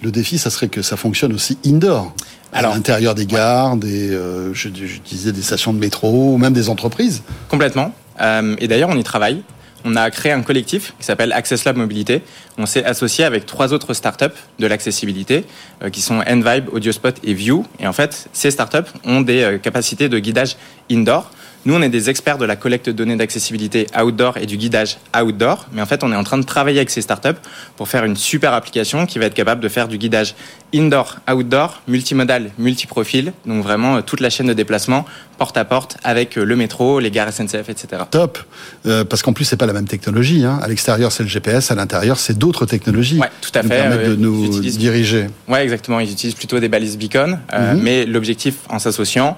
Le 0.00 0.10
défi, 0.10 0.38
ça 0.38 0.50
serait 0.50 0.68
que 0.68 0.80
ça 0.80 0.96
fonctionne 0.96 1.34
aussi 1.34 1.58
indoor. 1.66 2.14
Alors- 2.52 2.72
à 2.72 2.74
l'intérieur 2.74 3.14
des 3.14 3.26
gares, 3.26 3.76
des, 3.76 4.10
euh, 4.10 4.54
je, 4.54 4.68
je 4.68 5.00
disais 5.00 5.32
des 5.32 5.42
stations 5.42 5.72
de 5.72 5.78
métro, 5.78 6.34
ou 6.34 6.38
même 6.38 6.52
des 6.52 6.68
entreprises. 6.68 7.22
Complètement. 7.48 7.92
Euh, 8.20 8.56
et 8.58 8.68
d'ailleurs, 8.68 8.88
on 8.90 8.96
y 8.96 9.04
travaille. 9.04 9.42
On 9.84 9.94
a 9.94 10.10
créé 10.10 10.32
un 10.32 10.42
collectif 10.42 10.94
qui 10.98 11.04
s'appelle 11.04 11.32
Access 11.32 11.64
Lab 11.64 11.76
Mobilité. 11.76 12.22
On 12.58 12.66
s'est 12.66 12.84
associé 12.84 13.24
avec 13.24 13.46
trois 13.46 13.72
autres 13.72 13.94
startups 13.94 14.24
de 14.58 14.66
l'accessibilité 14.66 15.44
euh, 15.82 15.90
qui 15.90 16.00
sont 16.00 16.22
Envibe, 16.26 16.68
Audiospot 16.72 17.14
et 17.22 17.34
View. 17.34 17.64
Et 17.78 17.86
en 17.86 17.92
fait, 17.92 18.28
ces 18.32 18.50
startups 18.50 18.90
ont 19.04 19.20
des 19.20 19.42
euh, 19.42 19.58
capacités 19.58 20.08
de 20.08 20.18
guidage 20.18 20.56
indoor. 20.90 21.30
Nous, 21.66 21.74
on 21.74 21.82
est 21.82 21.88
des 21.88 22.08
experts 22.10 22.38
de 22.38 22.44
la 22.44 22.54
collecte 22.54 22.86
de 22.86 22.92
données 22.92 23.16
d'accessibilité 23.16 23.88
outdoor 24.00 24.36
et 24.38 24.46
du 24.46 24.56
guidage 24.56 24.98
outdoor. 25.20 25.66
Mais 25.72 25.82
en 25.82 25.86
fait, 25.86 26.04
on 26.04 26.12
est 26.12 26.16
en 26.16 26.22
train 26.22 26.38
de 26.38 26.44
travailler 26.44 26.78
avec 26.78 26.90
ces 26.90 27.02
startups 27.02 27.40
pour 27.76 27.88
faire 27.88 28.04
une 28.04 28.14
super 28.14 28.52
application 28.52 29.04
qui 29.04 29.18
va 29.18 29.24
être 29.26 29.34
capable 29.34 29.60
de 29.60 29.68
faire 29.68 29.88
du 29.88 29.98
guidage 29.98 30.36
indoor, 30.72 31.16
outdoor, 31.28 31.82
multimodal, 31.88 32.50
multiprofil. 32.58 33.32
Donc 33.46 33.64
vraiment 33.64 33.96
euh, 33.96 34.00
toute 34.00 34.20
la 34.20 34.30
chaîne 34.30 34.46
de 34.46 34.52
déplacement, 34.52 35.04
porte 35.38 35.56
à 35.56 35.64
porte, 35.64 35.96
avec 36.04 36.38
euh, 36.38 36.44
le 36.44 36.54
métro, 36.56 37.00
les 37.00 37.10
gares 37.10 37.32
SNCF, 37.32 37.68
etc. 37.68 38.02
Top, 38.10 38.38
Euh, 38.86 39.04
parce 39.04 39.22
qu'en 39.22 39.32
plus 39.32 39.44
c'est 39.44 39.56
pas 39.56 39.66
la 39.66 39.72
même 39.72 39.86
technologie. 39.88 40.44
Hein. 40.44 40.58
À 40.62 40.68
l'extérieur 40.68 41.10
c'est 41.10 41.22
le 41.24 41.28
GPS, 41.28 41.70
à 41.72 41.74
l'intérieur 41.74 42.18
c'est 42.18 42.36
d'autres 42.38 42.66
technologies. 42.66 43.18
Ouais, 43.18 43.30
tout 43.40 43.50
à 43.54 43.60
qui 43.60 43.66
nous 43.66 43.72
fait. 43.72 43.80
permettent 43.80 43.98
Euh, 44.06 44.10
de 44.10 44.16
nous 44.16 44.46
utilisent- 44.46 44.78
diriger. 44.78 45.26
Ouais, 45.48 45.62
exactement. 45.64 45.98
Ils 46.00 46.12
utilisent 46.12 46.34
plutôt 46.36 46.60
des 46.60 46.68
balises 46.68 46.96
beacon, 46.98 47.38
euh, 47.52 47.74
Mhm. 47.74 47.80
mais 47.82 48.04
l'objectif 48.06 48.54
en 48.68 48.78
s'associant, 48.78 49.36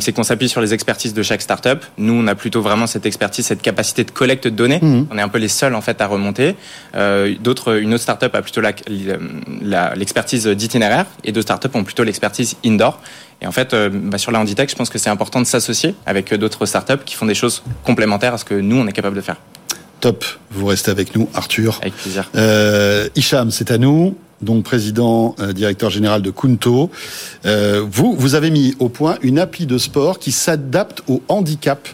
c'est 0.00 0.12
qu'on 0.12 0.24
s'appuie 0.24 0.48
sur 0.48 0.60
les 0.60 0.74
expertises 0.74 1.14
de 1.14 1.22
chaque 1.22 1.42
startup. 1.42 1.84
Nous, 1.98 2.12
on 2.12 2.26
a 2.26 2.34
plutôt 2.34 2.62
vraiment 2.62 2.86
cette 2.86 3.06
expertise, 3.06 3.46
cette 3.46 3.62
capacité 3.62 4.04
de 4.04 4.10
collecte 4.10 4.44
de 4.44 4.50
données. 4.50 4.80
Mhm. 4.82 5.06
On 5.10 5.18
est 5.18 5.22
un 5.22 5.28
peu 5.28 5.38
les 5.38 5.48
seuls 5.48 5.74
en 5.74 5.80
fait 5.80 6.00
à 6.00 6.06
remonter. 6.06 6.56
Euh, 6.94 7.34
d'autres, 7.40 7.80
une 7.80 7.94
autre 7.94 8.02
startup 8.02 8.34
a 8.34 8.42
plutôt 8.42 8.60
l'expertise 8.60 10.46
d'itinéraire, 10.46 11.06
et 11.24 11.32
d'autres 11.32 11.46
startups 11.46 11.74
ont 11.74 11.84
plutôt 11.84 12.04
l'expertise 12.04 12.56
indoor. 12.64 13.00
Et 13.40 13.46
en 13.46 13.52
fait, 13.52 13.72
euh, 13.72 13.88
bah, 13.92 14.18
sur 14.18 14.32
la 14.32 14.40
Handitech, 14.40 14.70
je 14.70 14.74
pense 14.74 14.90
que 14.90 14.98
c'est 14.98 15.10
important 15.10 15.40
de 15.40 15.46
s'associer 15.46 15.94
avec 16.06 16.32
euh, 16.32 16.38
d'autres 16.38 16.66
startups 16.66 17.04
qui 17.04 17.14
font 17.14 17.26
des 17.26 17.34
choses 17.34 17.62
complémentaires 17.84 18.34
à 18.34 18.38
ce 18.38 18.44
que 18.44 18.54
nous 18.54 18.76
on 18.76 18.86
est 18.86 18.92
capable 18.92 19.16
de 19.16 19.20
faire. 19.20 19.36
Top, 20.00 20.24
vous 20.50 20.66
restez 20.66 20.90
avec 20.90 21.14
nous, 21.16 21.28
Arthur. 21.34 21.78
Avec 21.80 21.94
plaisir. 21.94 22.30
Euh, 22.36 23.08
Hicham, 23.16 23.50
c'est 23.50 23.70
à 23.70 23.78
nous, 23.78 24.16
donc 24.42 24.64
président, 24.64 25.34
euh, 25.40 25.52
directeur 25.52 25.90
général 25.90 26.22
de 26.22 26.30
Kunto. 26.30 26.90
Euh, 27.44 27.84
vous, 27.90 28.14
vous 28.16 28.34
avez 28.34 28.50
mis 28.50 28.74
au 28.78 28.88
point 28.88 29.16
une 29.22 29.38
appli 29.38 29.66
de 29.66 29.78
sport 29.78 30.18
qui 30.18 30.32
s'adapte 30.32 31.02
au 31.08 31.22
handicap 31.28 31.88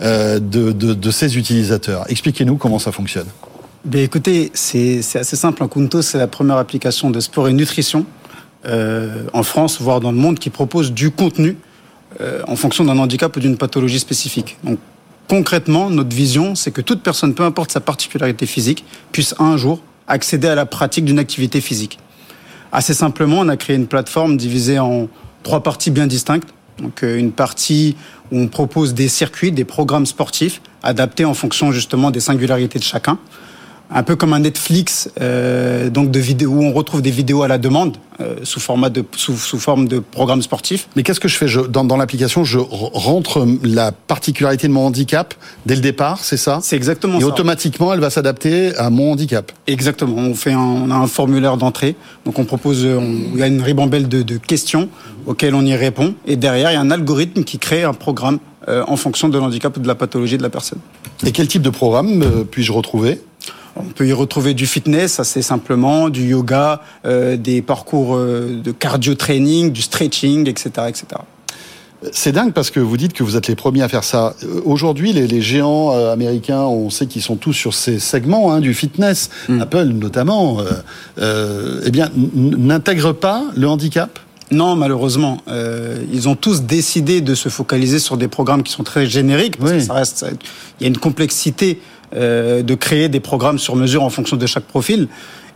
euh, 0.00 0.38
de, 0.38 0.72
de, 0.72 1.10
ses 1.10 1.36
utilisateurs. 1.36 2.04
Expliquez-nous 2.08 2.56
comment 2.56 2.78
ça 2.78 2.92
fonctionne. 2.92 3.26
Ben 3.84 4.02
écoutez, 4.02 4.50
c'est 4.54 5.00
assez 5.14 5.36
simple. 5.36 5.66
Kunto, 5.68 6.02
c'est 6.02 6.18
la 6.18 6.28
première 6.28 6.56
application 6.56 7.10
de 7.10 7.20
sport 7.20 7.48
et 7.48 7.52
nutrition 7.52 8.06
en 8.64 9.42
France, 9.42 9.80
voire 9.80 9.98
dans 9.98 10.12
le 10.12 10.18
monde, 10.18 10.38
qui 10.38 10.48
propose 10.48 10.92
du 10.92 11.10
contenu 11.10 11.56
en 12.46 12.54
fonction 12.54 12.84
d'un 12.84 12.96
handicap 12.96 13.36
ou 13.36 13.40
d'une 13.40 13.56
pathologie 13.56 13.98
spécifique. 13.98 14.56
Donc 14.62 14.78
concrètement, 15.28 15.90
notre 15.90 16.14
vision, 16.14 16.54
c'est 16.54 16.70
que 16.70 16.80
toute 16.80 17.02
personne, 17.02 17.34
peu 17.34 17.42
importe 17.42 17.72
sa 17.72 17.80
particularité 17.80 18.46
physique, 18.46 18.84
puisse 19.10 19.34
un 19.40 19.56
jour 19.56 19.80
accéder 20.08 20.48
à 20.48 20.54
la 20.54 20.66
pratique 20.66 21.04
d'une 21.04 21.18
activité 21.18 21.60
physique. 21.60 21.98
Assez 22.72 22.94
simplement, 22.94 23.40
on 23.40 23.48
a 23.48 23.56
créé 23.56 23.76
une 23.76 23.86
plateforme 23.86 24.36
divisée 24.36 24.78
en 24.78 25.08
trois 25.42 25.62
parties 25.62 25.90
bien 25.90 26.06
distinctes. 26.06 26.48
Donc 26.78 27.04
euh, 27.04 27.18
une 27.18 27.32
partie 27.32 27.96
où 28.30 28.38
on 28.38 28.48
propose 28.48 28.94
des 28.94 29.08
circuits, 29.08 29.52
des 29.52 29.64
programmes 29.64 30.06
sportifs 30.06 30.62
adaptés 30.82 31.24
en 31.24 31.34
fonction 31.34 31.70
justement 31.70 32.10
des 32.10 32.20
singularités 32.20 32.78
de 32.78 32.84
chacun. 32.84 33.18
Un 33.94 34.02
peu 34.04 34.16
comme 34.16 34.32
un 34.32 34.38
Netflix, 34.40 35.10
euh, 35.20 35.90
donc 35.90 36.10
de 36.10 36.18
vidéos 36.18 36.50
où 36.52 36.62
on 36.64 36.72
retrouve 36.72 37.02
des 37.02 37.10
vidéos 37.10 37.42
à 37.42 37.48
la 37.48 37.58
demande 37.58 37.98
euh, 38.20 38.36
sous 38.42 38.58
format 38.58 38.88
de 38.88 39.04
sous, 39.16 39.36
sous 39.36 39.58
forme 39.58 39.86
de 39.86 39.98
programmes 39.98 40.40
sportifs. 40.40 40.88
Mais 40.96 41.02
qu'est-ce 41.02 41.20
que 41.20 41.28
je 41.28 41.36
fais? 41.36 41.46
Je, 41.46 41.60
Dans, 41.60 41.84
dans 41.84 41.98
l'application, 41.98 42.42
je 42.42 42.58
rentre 42.58 43.46
la 43.64 43.92
particularité 43.92 44.66
de 44.66 44.72
mon 44.72 44.86
handicap 44.86 45.34
dès 45.66 45.74
le 45.74 45.82
départ, 45.82 46.20
c'est 46.24 46.38
ça? 46.38 46.60
C'est 46.62 46.76
exactement 46.76 47.18
Et 47.18 47.20
ça. 47.20 47.26
automatiquement, 47.26 47.92
elle 47.92 48.00
va 48.00 48.08
s'adapter 48.08 48.74
à 48.76 48.88
mon 48.88 49.12
handicap. 49.12 49.52
Exactement. 49.66 50.16
On 50.16 50.34
fait 50.34 50.52
un, 50.52 50.58
on 50.58 50.90
a 50.90 50.94
un 50.94 51.06
formulaire 51.06 51.58
d'entrée. 51.58 51.94
Donc 52.24 52.38
on 52.38 52.44
propose, 52.44 52.86
on- 52.86 53.02
il 53.34 53.38
y 53.40 53.42
a 53.42 53.46
une 53.46 53.60
ribambelle 53.60 54.08
de, 54.08 54.22
de 54.22 54.36
questions 54.38 54.88
auxquelles 55.26 55.54
on 55.54 55.66
y 55.66 55.74
répond. 55.74 56.14
Et 56.26 56.36
derrière, 56.36 56.70
il 56.70 56.74
y 56.74 56.76
a 56.76 56.80
un 56.80 56.90
algorithme 56.90 57.44
qui 57.44 57.58
crée 57.58 57.82
un 57.84 57.92
programme 57.94 58.38
euh, 58.68 58.84
en 58.86 58.96
fonction 58.96 59.28
de 59.28 59.36
l'handicap 59.38 59.76
ou 59.76 59.80
de 59.80 59.88
la 59.88 59.94
pathologie 59.96 60.38
de 60.38 60.42
la 60.42 60.50
personne. 60.50 60.78
Et 61.26 61.32
quel 61.32 61.46
type 61.48 61.62
de 61.62 61.70
programme 61.70 62.22
euh, 62.22 62.44
puis-je 62.50 62.72
retrouver? 62.72 63.20
On 63.76 63.84
peut 63.84 64.06
y 64.06 64.12
retrouver 64.12 64.52
du 64.54 64.66
fitness, 64.66 65.18
assez 65.20 65.40
simplement, 65.42 66.08
du 66.10 66.26
yoga, 66.28 66.82
euh, 67.06 67.36
des 67.36 67.62
parcours 67.62 68.14
euh, 68.16 68.60
de 68.62 68.70
cardio 68.72 69.14
training, 69.14 69.72
du 69.72 69.80
stretching, 69.82 70.48
etc., 70.48 70.70
etc. 70.88 71.06
C'est 72.12 72.32
dingue 72.32 72.52
parce 72.52 72.70
que 72.70 72.80
vous 72.80 72.96
dites 72.96 73.12
que 73.12 73.22
vous 73.22 73.36
êtes 73.36 73.46
les 73.46 73.54
premiers 73.54 73.82
à 73.82 73.88
faire 73.88 74.02
ça. 74.02 74.34
Euh, 74.42 74.60
Aujourd'hui, 74.64 75.12
les, 75.12 75.26
les 75.28 75.40
géants 75.40 75.90
américains, 76.10 76.62
on 76.62 76.90
sait 76.90 77.06
qu'ils 77.06 77.22
sont 77.22 77.36
tous 77.36 77.52
sur 77.52 77.74
ces 77.74 77.98
segments 78.00 78.52
hein, 78.52 78.60
du 78.60 78.74
fitness, 78.74 79.30
Apple 79.60 79.84
notamment, 79.84 80.58
euh, 80.60 80.64
euh, 81.20 81.80
eh 81.86 81.90
bien, 81.90 82.06
n- 82.06 82.56
n'intègre 82.58 83.12
pas 83.12 83.44
le 83.56 83.68
handicap? 83.68 84.18
Non, 84.50 84.76
malheureusement. 84.76 85.38
Euh, 85.48 85.96
ils 86.12 86.28
ont 86.28 86.34
tous 86.34 86.62
décidé 86.64 87.20
de 87.22 87.34
se 87.34 87.48
focaliser 87.48 87.98
sur 88.00 88.18
des 88.18 88.28
programmes 88.28 88.62
qui 88.64 88.72
sont 88.72 88.82
très 88.82 89.06
génériques, 89.06 89.56
parce 89.56 89.70
que 89.72 89.80
ça 89.80 89.94
reste, 89.94 90.18
ça- 90.18 90.26
il 90.80 90.82
y 90.82 90.84
a 90.84 90.88
une 90.88 90.98
complexité 90.98 91.80
euh, 92.14 92.62
de 92.62 92.74
créer 92.74 93.08
des 93.08 93.20
programmes 93.20 93.58
sur 93.58 93.76
mesure 93.76 94.02
en 94.02 94.10
fonction 94.10 94.36
de 94.36 94.46
chaque 94.46 94.64
profil. 94.64 95.08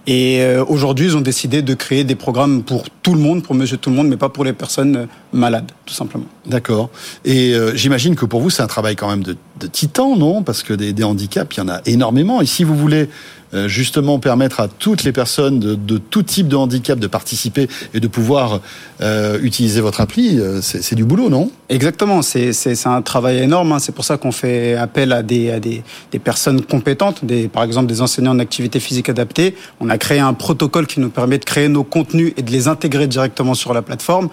Et 0.06 0.40
euh, 0.40 0.64
aujourd'hui, 0.64 1.06
ils 1.06 1.16
ont 1.16 1.20
décidé 1.20 1.62
de 1.62 1.74
créer 1.74 2.04
des 2.04 2.14
programmes 2.14 2.62
pour 2.62 2.84
tout 3.02 3.14
le 3.14 3.20
monde, 3.20 3.42
pour 3.42 3.56
monsieur 3.56 3.76
tout 3.76 3.90
le 3.90 3.96
monde, 3.96 4.06
mais 4.08 4.16
pas 4.16 4.28
pour 4.28 4.44
les 4.44 4.52
personnes 4.52 4.96
euh, 4.96 5.06
malades, 5.32 5.72
tout 5.84 5.94
simplement. 5.94 6.26
D'accord. 6.46 6.90
Et 7.24 7.54
euh, 7.54 7.74
j'imagine 7.74 8.14
que 8.14 8.24
pour 8.24 8.40
vous, 8.40 8.48
c'est 8.48 8.62
un 8.62 8.68
travail 8.68 8.94
quand 8.94 9.10
même 9.10 9.24
de, 9.24 9.36
titan, 9.66 10.16
non? 10.16 10.44
Parce 10.44 10.62
que 10.62 10.74
des, 10.74 10.92
des 10.92 11.02
handicaps, 11.02 11.56
il 11.56 11.60
y 11.60 11.62
en 11.62 11.68
a 11.68 11.80
énormément. 11.86 12.40
Et 12.40 12.46
si 12.46 12.62
vous 12.62 12.76
voulez 12.76 13.08
justement 13.66 14.18
permettre 14.18 14.60
à 14.60 14.68
toutes 14.68 15.04
les 15.04 15.12
personnes 15.12 15.58
de, 15.58 15.98
tout 15.98 16.22
type 16.22 16.48
de 16.48 16.56
handicap 16.56 16.98
de 16.98 17.06
participer 17.06 17.68
et 17.94 18.00
de 18.00 18.08
pouvoir 18.08 18.60
euh, 19.00 19.38
utiliser 19.42 19.80
votre 19.80 20.00
appli, 20.00 20.38
euh, 20.38 20.60
c'est 20.62 20.94
du 20.94 21.04
boulot, 21.04 21.28
non? 21.28 21.50
Exactement, 21.68 22.22
c'est 22.22 22.86
un 22.86 23.02
travail 23.02 23.38
énorme. 23.38 23.72
hein. 23.72 23.78
C'est 23.78 23.92
pour 23.92 24.04
ça 24.04 24.16
qu'on 24.16 24.32
fait 24.32 24.74
appel 24.74 25.12
à 25.12 25.22
des, 25.22 25.82
personnes 26.22 26.62
compétentes, 26.62 27.22
par 27.52 27.64
exemple 27.64 27.86
des 27.86 28.00
enseignants 28.00 28.32
en 28.32 28.38
activité 28.38 28.80
physique 28.80 29.08
adaptée. 29.08 29.54
On 29.80 29.90
a 29.90 29.98
créé 29.98 30.18
un 30.20 30.34
protocole 30.34 30.86
qui 30.86 31.00
nous 31.00 31.10
permet 31.10 31.38
de 31.38 31.44
créer 31.44 31.68
nos 31.68 31.84
contenus 31.84 32.32
et 32.36 32.42
de 32.42 32.50
les 32.50 32.68
intégrer 32.68 33.06
directement 33.06 33.54
sur 33.54 33.74
la 33.74 33.82
plateforme. 33.82 34.28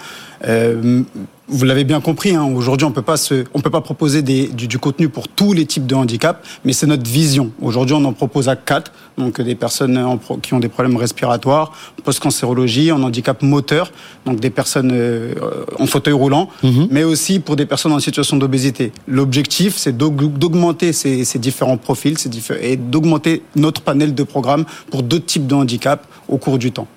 Euh, 0.45 1.03
vous 1.49 1.65
l'avez 1.65 1.83
bien 1.83 1.99
compris, 2.01 2.33
hein, 2.35 2.43
aujourd'hui 2.55 2.85
on 2.85 2.91
peut 2.91 3.01
pas 3.01 3.17
se, 3.17 3.43
on 3.53 3.59
peut 3.59 3.69
pas 3.69 3.81
proposer 3.81 4.21
des, 4.21 4.47
du, 4.47 4.67
du 4.67 4.79
contenu 4.79 5.09
pour 5.09 5.27
tous 5.27 5.51
les 5.53 5.65
types 5.65 5.85
de 5.85 5.93
handicap, 5.93 6.43
mais 6.63 6.71
c'est 6.73 6.87
notre 6.87 7.09
vision. 7.09 7.51
Aujourd'hui 7.61 7.95
on 7.95 8.03
en 8.05 8.13
propose 8.13 8.47
à 8.49 8.55
quatre, 8.55 8.91
donc 9.17 9.39
des 9.41 9.55
personnes 9.55 9.97
en 9.97 10.17
qui 10.17 10.53
ont 10.53 10.59
des 10.59 10.69
problèmes 10.69 10.95
respiratoires, 10.97 11.73
post-cancérologie, 12.03 12.91
en 12.91 13.03
handicap 13.03 13.41
moteur, 13.41 13.91
donc 14.25 14.39
des 14.39 14.49
personnes 14.49 14.91
euh, 14.93 15.33
en 15.79 15.85
fauteuil 15.85 16.13
roulant, 16.13 16.49
mais 16.89 17.03
aussi 17.03 17.39
pour 17.39 17.55
des 17.57 17.65
personnes 17.65 17.91
en 17.91 17.99
situation 17.99 18.37
d'obésité. 18.37 18.91
L'objectif 19.07 19.75
c'est 19.77 19.95
d'aug- 19.95 20.37
d'augmenter 20.37 20.93
ces, 20.93 21.25
ces 21.25 21.39
différents 21.39 21.77
profils 21.77 22.17
ces 22.17 22.29
diffé- 22.29 22.59
et 22.61 22.77
d'augmenter 22.77 23.43
notre 23.55 23.81
panel 23.81 24.15
de 24.15 24.23
programmes 24.23 24.65
pour 24.89 25.03
d'autres 25.03 25.25
types 25.25 25.47
de 25.47 25.55
handicap 25.55 26.05
au 26.27 26.37
cours 26.37 26.57
du 26.57 26.71
temps. 26.71 26.87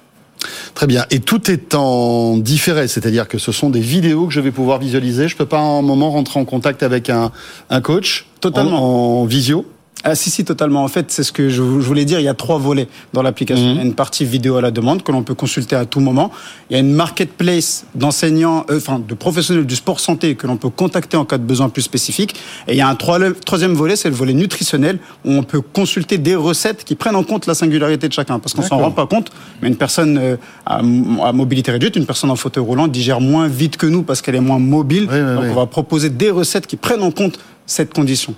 Très 0.76 0.86
bien. 0.86 1.06
Et 1.10 1.20
tout 1.20 1.50
est 1.50 1.74
en 1.74 2.36
différé, 2.36 2.86
c'est-à-dire 2.86 3.28
que 3.28 3.38
ce 3.38 3.50
sont 3.50 3.70
des 3.70 3.80
vidéos 3.80 4.26
que 4.26 4.34
je 4.34 4.40
vais 4.40 4.50
pouvoir 4.50 4.78
visualiser. 4.78 5.26
Je 5.26 5.34
peux 5.34 5.46
pas 5.46 5.58
un 5.58 5.80
moment 5.80 6.10
rentrer 6.10 6.38
en 6.38 6.44
contact 6.44 6.82
avec 6.82 7.08
un, 7.08 7.32
un 7.70 7.80
coach 7.80 8.26
Totalement. 8.42 9.18
en, 9.18 9.22
en 9.22 9.24
visio 9.24 9.64
Ah 10.08 10.14
si 10.14 10.30
si 10.30 10.44
totalement. 10.44 10.84
En 10.84 10.88
fait, 10.88 11.10
c'est 11.10 11.24
ce 11.24 11.32
que 11.32 11.48
je, 11.48 11.60
voulais 11.62 12.04
dire. 12.04 12.20
Il 12.20 12.22
y 12.22 12.28
a 12.28 12.34
trois 12.34 12.58
volets 12.58 12.86
dans 13.12 13.22
l'application. 13.22 13.70
Il 13.72 13.76
y 13.76 13.80
a 13.80 13.82
une 13.82 13.94
partie 13.94 14.24
vidéo 14.24 14.56
à 14.56 14.60
la 14.60 14.70
demande 14.70 15.02
que 15.02 15.10
l'on 15.10 15.24
peut 15.24 15.34
consulter 15.34 15.74
à 15.74 15.84
tout 15.84 15.98
moment. 15.98 16.30
Il 16.70 16.74
y 16.74 16.76
a 16.76 16.78
une 16.78 16.92
marketplace 16.92 17.86
d'enseignants, 17.96 18.64
euh, 18.70 18.76
enfin 18.76 19.00
de 19.00 19.14
professionnels 19.14 19.66
du 19.66 19.74
sport 19.74 19.98
santé 19.98 20.36
que 20.36 20.46
l'on 20.46 20.58
peut 20.58 20.68
contacter 20.70 21.16
en 21.16 21.24
cas 21.24 21.38
de 21.38 21.42
besoin 21.42 21.68
plus 21.70 21.82
spécifique. 21.82 22.36
Et 22.68 22.74
il 22.74 22.76
y 22.76 22.82
a 22.82 22.88
un 22.88 22.94
troi- 22.94 23.18
troisième 23.44 23.74
volet, 23.74 23.96
c'est 23.96 24.08
le 24.08 24.14
volet 24.14 24.32
nutritionnel 24.32 25.00
où 25.24 25.32
on 25.32 25.42
peut 25.42 25.60
consulter 25.60 26.18
des 26.18 26.36
recettes 26.36 26.84
qui 26.84 26.94
prennent 26.94 27.16
en 27.16 27.24
compte 27.24 27.46
la 27.46 27.54
singularité 27.54 28.06
de 28.06 28.12
chacun, 28.12 28.38
parce 28.38 28.54
qu'on 28.54 28.62
s'en 28.62 28.78
rend 28.78 28.92
pas 28.92 29.06
compte. 29.06 29.32
Mais 29.60 29.66
une 29.66 29.76
personne 29.76 30.18
euh, 30.18 30.36
à, 30.66 30.76
à 31.24 31.32
mobilité 31.32 31.72
réduite, 31.72 31.96
une 31.96 32.06
personne 32.06 32.30
en 32.30 32.36
fauteuil 32.36 32.62
roulant 32.62 32.86
digère 32.86 33.20
moins 33.20 33.48
vite 33.48 33.76
que 33.76 33.86
nous 33.86 34.04
parce 34.04 34.22
qu'elle 34.22 34.36
est 34.36 34.40
moins 34.40 34.60
mobile. 34.60 35.06
Donc 35.08 35.46
on 35.50 35.54
va 35.54 35.66
proposer 35.66 36.10
des 36.10 36.30
recettes 36.30 36.68
qui 36.68 36.76
prennent 36.76 37.02
en 37.02 37.10
compte 37.10 37.40
cette 37.66 37.92
condition 37.92 38.36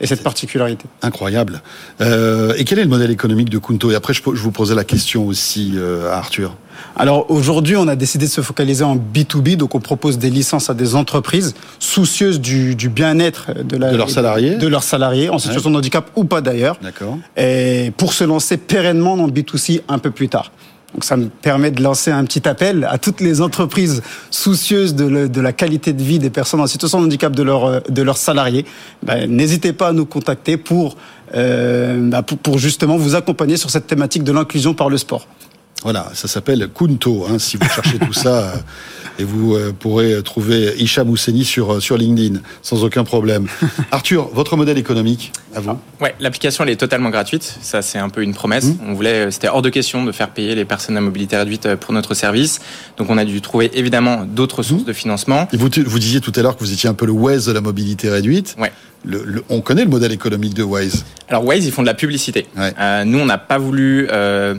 et 0.00 0.06
cette 0.06 0.22
particularité. 0.22 0.84
Incroyable. 1.02 1.62
Euh, 2.00 2.54
et 2.56 2.64
quel 2.64 2.78
est 2.78 2.84
le 2.84 2.88
modèle 2.88 3.10
économique 3.10 3.50
de 3.50 3.58
Kunto 3.58 3.90
Et 3.90 3.94
après, 3.94 4.14
je, 4.14 4.22
vous 4.22 4.50
posais 4.50 4.74
la 4.74 4.84
question 4.84 5.26
aussi 5.26 5.72
euh, 5.76 6.10
à 6.10 6.16
Arthur. 6.16 6.56
Alors 6.96 7.30
aujourd'hui, 7.30 7.76
on 7.76 7.86
a 7.88 7.96
décidé 7.96 8.26
de 8.26 8.30
se 8.30 8.40
focaliser 8.40 8.84
en 8.84 8.96
B2B, 8.96 9.56
donc 9.56 9.74
on 9.74 9.80
propose 9.80 10.18
des 10.18 10.30
licences 10.30 10.70
à 10.70 10.74
des 10.74 10.94
entreprises 10.94 11.54
soucieuses 11.78 12.40
du, 12.40 12.74
du 12.74 12.88
bien-être 12.88 13.52
De 13.64 13.76
leurs 13.76 14.10
salariés. 14.10 14.56
de 14.56 14.66
leurs 14.66 14.82
salariés 14.82 15.28
en 15.28 15.38
situation 15.38 15.70
de 15.70 15.76
handicap 15.76 16.10
ou 16.16 16.24
pas 16.24 16.40
d'ailleurs, 16.40 16.76
D'accord. 16.82 17.18
et 17.36 17.92
pour 17.96 18.12
se 18.12 18.24
lancer 18.24 18.56
pérennement 18.56 19.16
dans 19.16 19.26
le 19.26 19.32
B2C 19.32 19.82
un 19.88 19.98
peu 19.98 20.10
plus 20.10 20.28
tard. 20.28 20.50
Donc 20.94 21.04
ça 21.04 21.16
me 21.16 21.28
permet 21.28 21.70
de 21.70 21.82
lancer 21.82 22.10
un 22.10 22.24
petit 22.24 22.46
appel 22.46 22.86
à 22.90 22.98
toutes 22.98 23.20
les 23.20 23.40
entreprises 23.40 24.02
soucieuses 24.30 24.94
de, 24.94 25.04
le- 25.06 25.28
de 25.28 25.40
la 25.40 25.52
qualité 25.52 25.92
de 25.94 26.02
vie 26.02 26.18
des 26.18 26.28
personnes 26.30 26.60
en 26.60 26.66
situation 26.66 27.00
de 27.00 27.06
handicap 27.06 27.34
de, 27.34 27.42
leurs 27.42 27.64
euh, 27.64 27.80
de 27.88 28.02
leurs 28.02 28.18
salariés. 28.18 28.66
Ben, 29.02 29.30
N'hésitez 29.30 29.72
pas 29.72 29.88
à 29.88 29.92
nous 29.92 30.04
contacter 30.04 30.56
pour, 30.58 30.96
euh, 31.34 31.96
bah, 32.10 32.22
pour, 32.22 32.36
pour 32.38 32.58
justement 32.58 32.96
vous 32.98 33.14
accompagner 33.14 33.56
sur 33.56 33.70
cette 33.70 33.86
thématique 33.86 34.22
de 34.22 34.32
l'inclusion 34.32 34.74
par 34.74 34.90
le 34.90 34.98
sport. 34.98 35.26
Voilà, 35.82 36.10
ça 36.14 36.28
s'appelle 36.28 36.68
Kunto, 36.72 37.26
hein, 37.28 37.38
si 37.38 37.56
vous 37.56 37.68
cherchez 37.68 37.98
tout 37.98 38.12
ça. 38.12 38.52
et 39.22 39.24
vous 39.24 39.54
euh, 39.54 39.72
pourrez 39.78 40.20
trouver 40.24 40.74
Hicham 40.78 41.08
Ousseni 41.08 41.44
sur, 41.44 41.74
euh, 41.74 41.80
sur 41.80 41.96
LinkedIn 41.96 42.40
sans 42.60 42.82
aucun 42.82 43.04
problème. 43.04 43.46
Arthur, 43.92 44.28
votre 44.34 44.56
modèle 44.56 44.78
économique, 44.78 45.32
à 45.54 45.60
vous 45.60 45.78
Ouais, 46.00 46.14
l'application 46.18 46.64
elle 46.64 46.70
est 46.70 46.76
totalement 46.76 47.10
gratuite. 47.10 47.56
Ça 47.62 47.82
c'est 47.82 47.98
un 47.98 48.08
peu 48.08 48.22
une 48.22 48.34
promesse. 48.34 48.64
Mmh. 48.64 48.76
On 48.88 48.94
voulait, 48.94 49.30
c'était 49.30 49.48
hors 49.48 49.62
de 49.62 49.68
question 49.70 50.04
de 50.04 50.10
faire 50.10 50.30
payer 50.30 50.54
les 50.56 50.64
personnes 50.64 50.96
à 50.96 51.00
mobilité 51.00 51.36
réduite 51.36 51.66
euh, 51.66 51.76
pour 51.76 51.92
notre 51.94 52.14
service. 52.14 52.60
Donc 52.98 53.10
on 53.10 53.16
a 53.16 53.24
dû 53.24 53.40
trouver 53.40 53.70
évidemment 53.74 54.24
d'autres 54.26 54.62
sources 54.64 54.84
de 54.84 54.92
financement. 54.92 55.48
Et 55.52 55.56
vous, 55.56 55.68
vous 55.86 55.98
disiez 56.00 56.20
tout 56.20 56.32
à 56.34 56.42
l'heure 56.42 56.56
que 56.56 56.64
vous 56.64 56.72
étiez 56.72 56.88
un 56.88 56.94
peu 56.94 57.06
le 57.06 57.12
Waze 57.12 57.46
de 57.46 57.52
la 57.52 57.60
mobilité 57.60 58.10
réduite. 58.10 58.56
Ouais. 58.58 58.72
Le- 59.04 59.22
le- 59.24 59.44
on 59.48 59.60
connaît 59.60 59.84
le 59.84 59.90
modèle 59.90 60.12
économique 60.12 60.54
de 60.54 60.62
Waze. 60.64 61.04
Alors 61.28 61.44
Waze, 61.44 61.64
ils 61.64 61.72
font 61.72 61.82
de 61.82 61.86
la 61.86 61.94
publicité. 61.94 62.46
Euh, 62.58 63.04
nous, 63.04 63.18
on 63.20 63.26
n'a 63.26 63.38
pas 63.38 63.58
voulu 63.58 64.08
euh, 64.10 64.54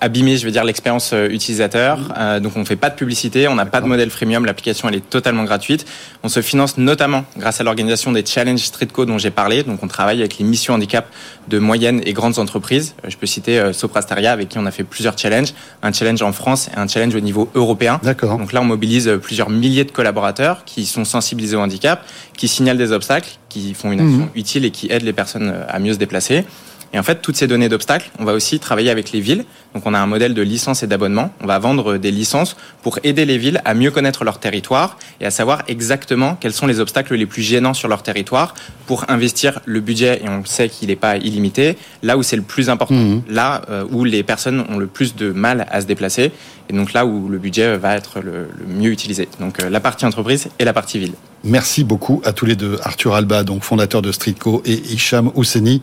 abîmer, 0.00 0.36
je 0.36 0.44
veux 0.44 0.50
dire, 0.50 0.64
l'expérience 0.64 1.10
euh, 1.12 1.28
utilisateur. 1.28 1.98
Euh, 2.18 2.40
donc, 2.40 2.56
on 2.56 2.64
fait 2.64 2.76
pas 2.76 2.90
de 2.90 2.94
publicité, 2.96 3.48
on 3.48 3.54
n'a 3.54 3.66
pas 3.66 3.80
de 3.80 3.86
modèle 3.86 4.10
freemium. 4.10 4.44
L'application, 4.44 4.88
elle 4.88 4.96
est 4.96 5.08
totalement 5.10 5.44
gratuite. 5.44 5.86
On 6.22 6.28
se 6.28 6.42
finance 6.42 6.76
notamment 6.76 7.24
grâce 7.38 7.60
à 7.60 7.64
l'organisation 7.64 8.12
des 8.12 8.24
challenges 8.26 8.60
Streetco 8.60 9.04
dont 9.04 9.18
j'ai 9.18 9.30
parlé. 9.30 9.62
Donc, 9.62 9.82
on 9.82 9.88
travaille 9.88 10.18
avec 10.20 10.38
les 10.38 10.44
missions 10.44 10.74
handicap 10.74 11.06
de 11.48 11.58
moyennes 11.58 12.02
et 12.04 12.12
grandes 12.12 12.38
entreprises. 12.38 12.94
Euh, 13.04 13.10
Je 13.10 13.16
peux 13.16 13.26
citer 13.26 13.58
euh, 13.58 13.72
Soprastaria, 13.72 14.32
avec 14.32 14.48
qui 14.48 14.58
on 14.58 14.66
a 14.66 14.70
fait 14.70 14.84
plusieurs 14.84 15.16
challenges. 15.16 15.54
Un 15.82 15.92
challenge 15.92 16.22
en 16.22 16.32
France 16.32 16.68
et 16.74 16.78
un 16.78 16.88
challenge 16.88 17.14
au 17.14 17.20
niveau 17.20 17.48
européen. 17.54 18.00
D'accord. 18.02 18.38
Donc 18.38 18.52
là, 18.52 18.60
on 18.60 18.64
mobilise 18.64 19.10
plusieurs 19.22 19.50
milliers 19.50 19.84
de 19.84 19.92
collaborateurs 19.92 20.64
qui 20.64 20.84
sont 20.86 21.04
sensibilisés 21.04 21.56
au 21.56 21.60
handicap, 21.60 22.04
qui 22.36 22.48
signalent 22.48 22.76
des 22.78 22.92
obstacles, 22.92 23.30
qui 23.48 23.72
font 23.74 23.92
une 23.92 24.00
action 24.00 24.16
Mhm. 24.24 24.28
utile 24.34 24.64
et 24.64 24.70
qui 24.70 24.90
aident 24.90 25.04
les 25.04 25.12
personnes 25.12 25.54
à 25.68 25.78
mieux 25.78 25.92
se 25.94 25.98
déplacer. 25.98 26.44
Et 26.92 26.98
en 26.98 27.02
fait, 27.02 27.20
toutes 27.20 27.36
ces 27.36 27.46
données 27.46 27.68
d'obstacles, 27.68 28.10
on 28.18 28.24
va 28.24 28.32
aussi 28.32 28.58
travailler 28.60 28.90
avec 28.90 29.10
les 29.12 29.20
villes. 29.20 29.44
Donc, 29.76 29.82
on 29.84 29.92
a 29.92 29.98
un 29.98 30.06
modèle 30.06 30.32
de 30.32 30.40
licence 30.40 30.82
et 30.82 30.86
d'abonnement. 30.86 31.30
On 31.42 31.46
va 31.46 31.58
vendre 31.58 31.98
des 31.98 32.10
licences 32.10 32.56
pour 32.82 32.98
aider 33.04 33.26
les 33.26 33.36
villes 33.36 33.60
à 33.66 33.74
mieux 33.74 33.90
connaître 33.90 34.24
leur 34.24 34.38
territoire 34.40 34.96
et 35.20 35.26
à 35.26 35.30
savoir 35.30 35.64
exactement 35.68 36.34
quels 36.40 36.54
sont 36.54 36.66
les 36.66 36.80
obstacles 36.80 37.14
les 37.14 37.26
plus 37.26 37.42
gênants 37.42 37.74
sur 37.74 37.86
leur 37.86 38.02
territoire 38.02 38.54
pour 38.86 39.04
investir 39.08 39.60
le 39.66 39.80
budget, 39.80 40.22
et 40.24 40.28
on 40.30 40.42
sait 40.46 40.70
qu'il 40.70 40.88
n'est 40.88 40.96
pas 40.96 41.18
illimité, 41.18 41.76
là 42.02 42.16
où 42.16 42.22
c'est 42.22 42.36
le 42.36 42.42
plus 42.42 42.70
important, 42.70 42.94
Mhm. 42.94 43.22
là 43.28 43.62
euh, 43.68 43.84
où 43.90 44.04
les 44.04 44.22
personnes 44.22 44.64
ont 44.70 44.78
le 44.78 44.86
plus 44.86 45.14
de 45.14 45.30
mal 45.32 45.66
à 45.70 45.82
se 45.82 45.86
déplacer, 45.86 46.30
et 46.70 46.72
donc 46.72 46.94
là 46.94 47.04
où 47.04 47.28
le 47.28 47.36
budget 47.36 47.76
va 47.76 47.96
être 47.96 48.20
le, 48.20 48.48
le 48.58 48.66
mieux 48.66 48.90
utilisé. 48.92 49.28
Donc, 49.40 49.60
euh, 49.62 49.68
la 49.68 49.80
partie 49.80 50.06
entreprise 50.06 50.48
et 50.58 50.64
la 50.64 50.72
partie 50.72 50.98
ville. 50.98 51.12
Merci 51.44 51.84
beaucoup 51.84 52.22
à 52.24 52.32
tous 52.32 52.46
les 52.46 52.56
deux. 52.56 52.78
Arthur 52.82 53.14
Alba, 53.14 53.44
donc 53.44 53.62
fondateur 53.62 54.00
de 54.02 54.10
Streetco, 54.10 54.62
et 54.64 54.72
Hicham 54.92 55.30
Ousseni, 55.34 55.82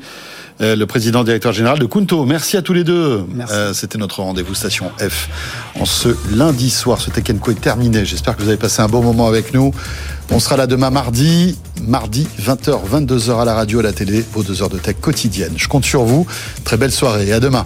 euh, 0.62 0.76
le 0.76 0.86
président 0.86 1.24
directeur 1.24 1.52
général 1.52 1.80
de 1.80 1.86
Kunto. 1.86 2.26
Merci 2.26 2.58
à 2.58 2.62
tous 2.62 2.74
les 2.74 2.84
deux. 2.84 3.26
Euh, 3.52 3.74
C'était 3.84 3.98
notre 3.98 4.22
rendez-vous 4.22 4.56
Station 4.56 4.94
F 4.98 5.28
en 5.78 5.84
ce 5.84 6.16
lundi 6.34 6.70
soir. 6.70 7.02
Ce 7.02 7.10
Tech 7.10 7.26
Co 7.42 7.52
est 7.52 7.60
terminé. 7.60 8.06
J'espère 8.06 8.38
que 8.38 8.42
vous 8.42 8.48
avez 8.48 8.56
passé 8.56 8.82
un 8.82 8.88
bon 8.88 9.04
moment 9.04 9.28
avec 9.28 9.54
nous. 9.54 9.74
On 10.32 10.40
sera 10.40 10.56
là 10.56 10.68
demain 10.68 10.90
mardi, 10.90 11.58
mardi 11.86 12.26
20h, 12.42 12.80
22h 12.90 13.42
à 13.42 13.44
la 13.44 13.54
radio, 13.54 13.80
à 13.80 13.84
la 13.84 13.92
télé, 13.92 14.24
vos 14.32 14.42
deux 14.42 14.62
heures 14.62 14.70
de 14.70 14.78
tech 14.78 14.96
quotidienne. 15.02 15.52
Je 15.58 15.68
compte 15.68 15.84
sur 15.84 16.04
vous. 16.04 16.26
Très 16.64 16.78
belle 16.78 16.94
soirée 16.94 17.28
et 17.28 17.34
à 17.34 17.42
demain. 17.42 17.66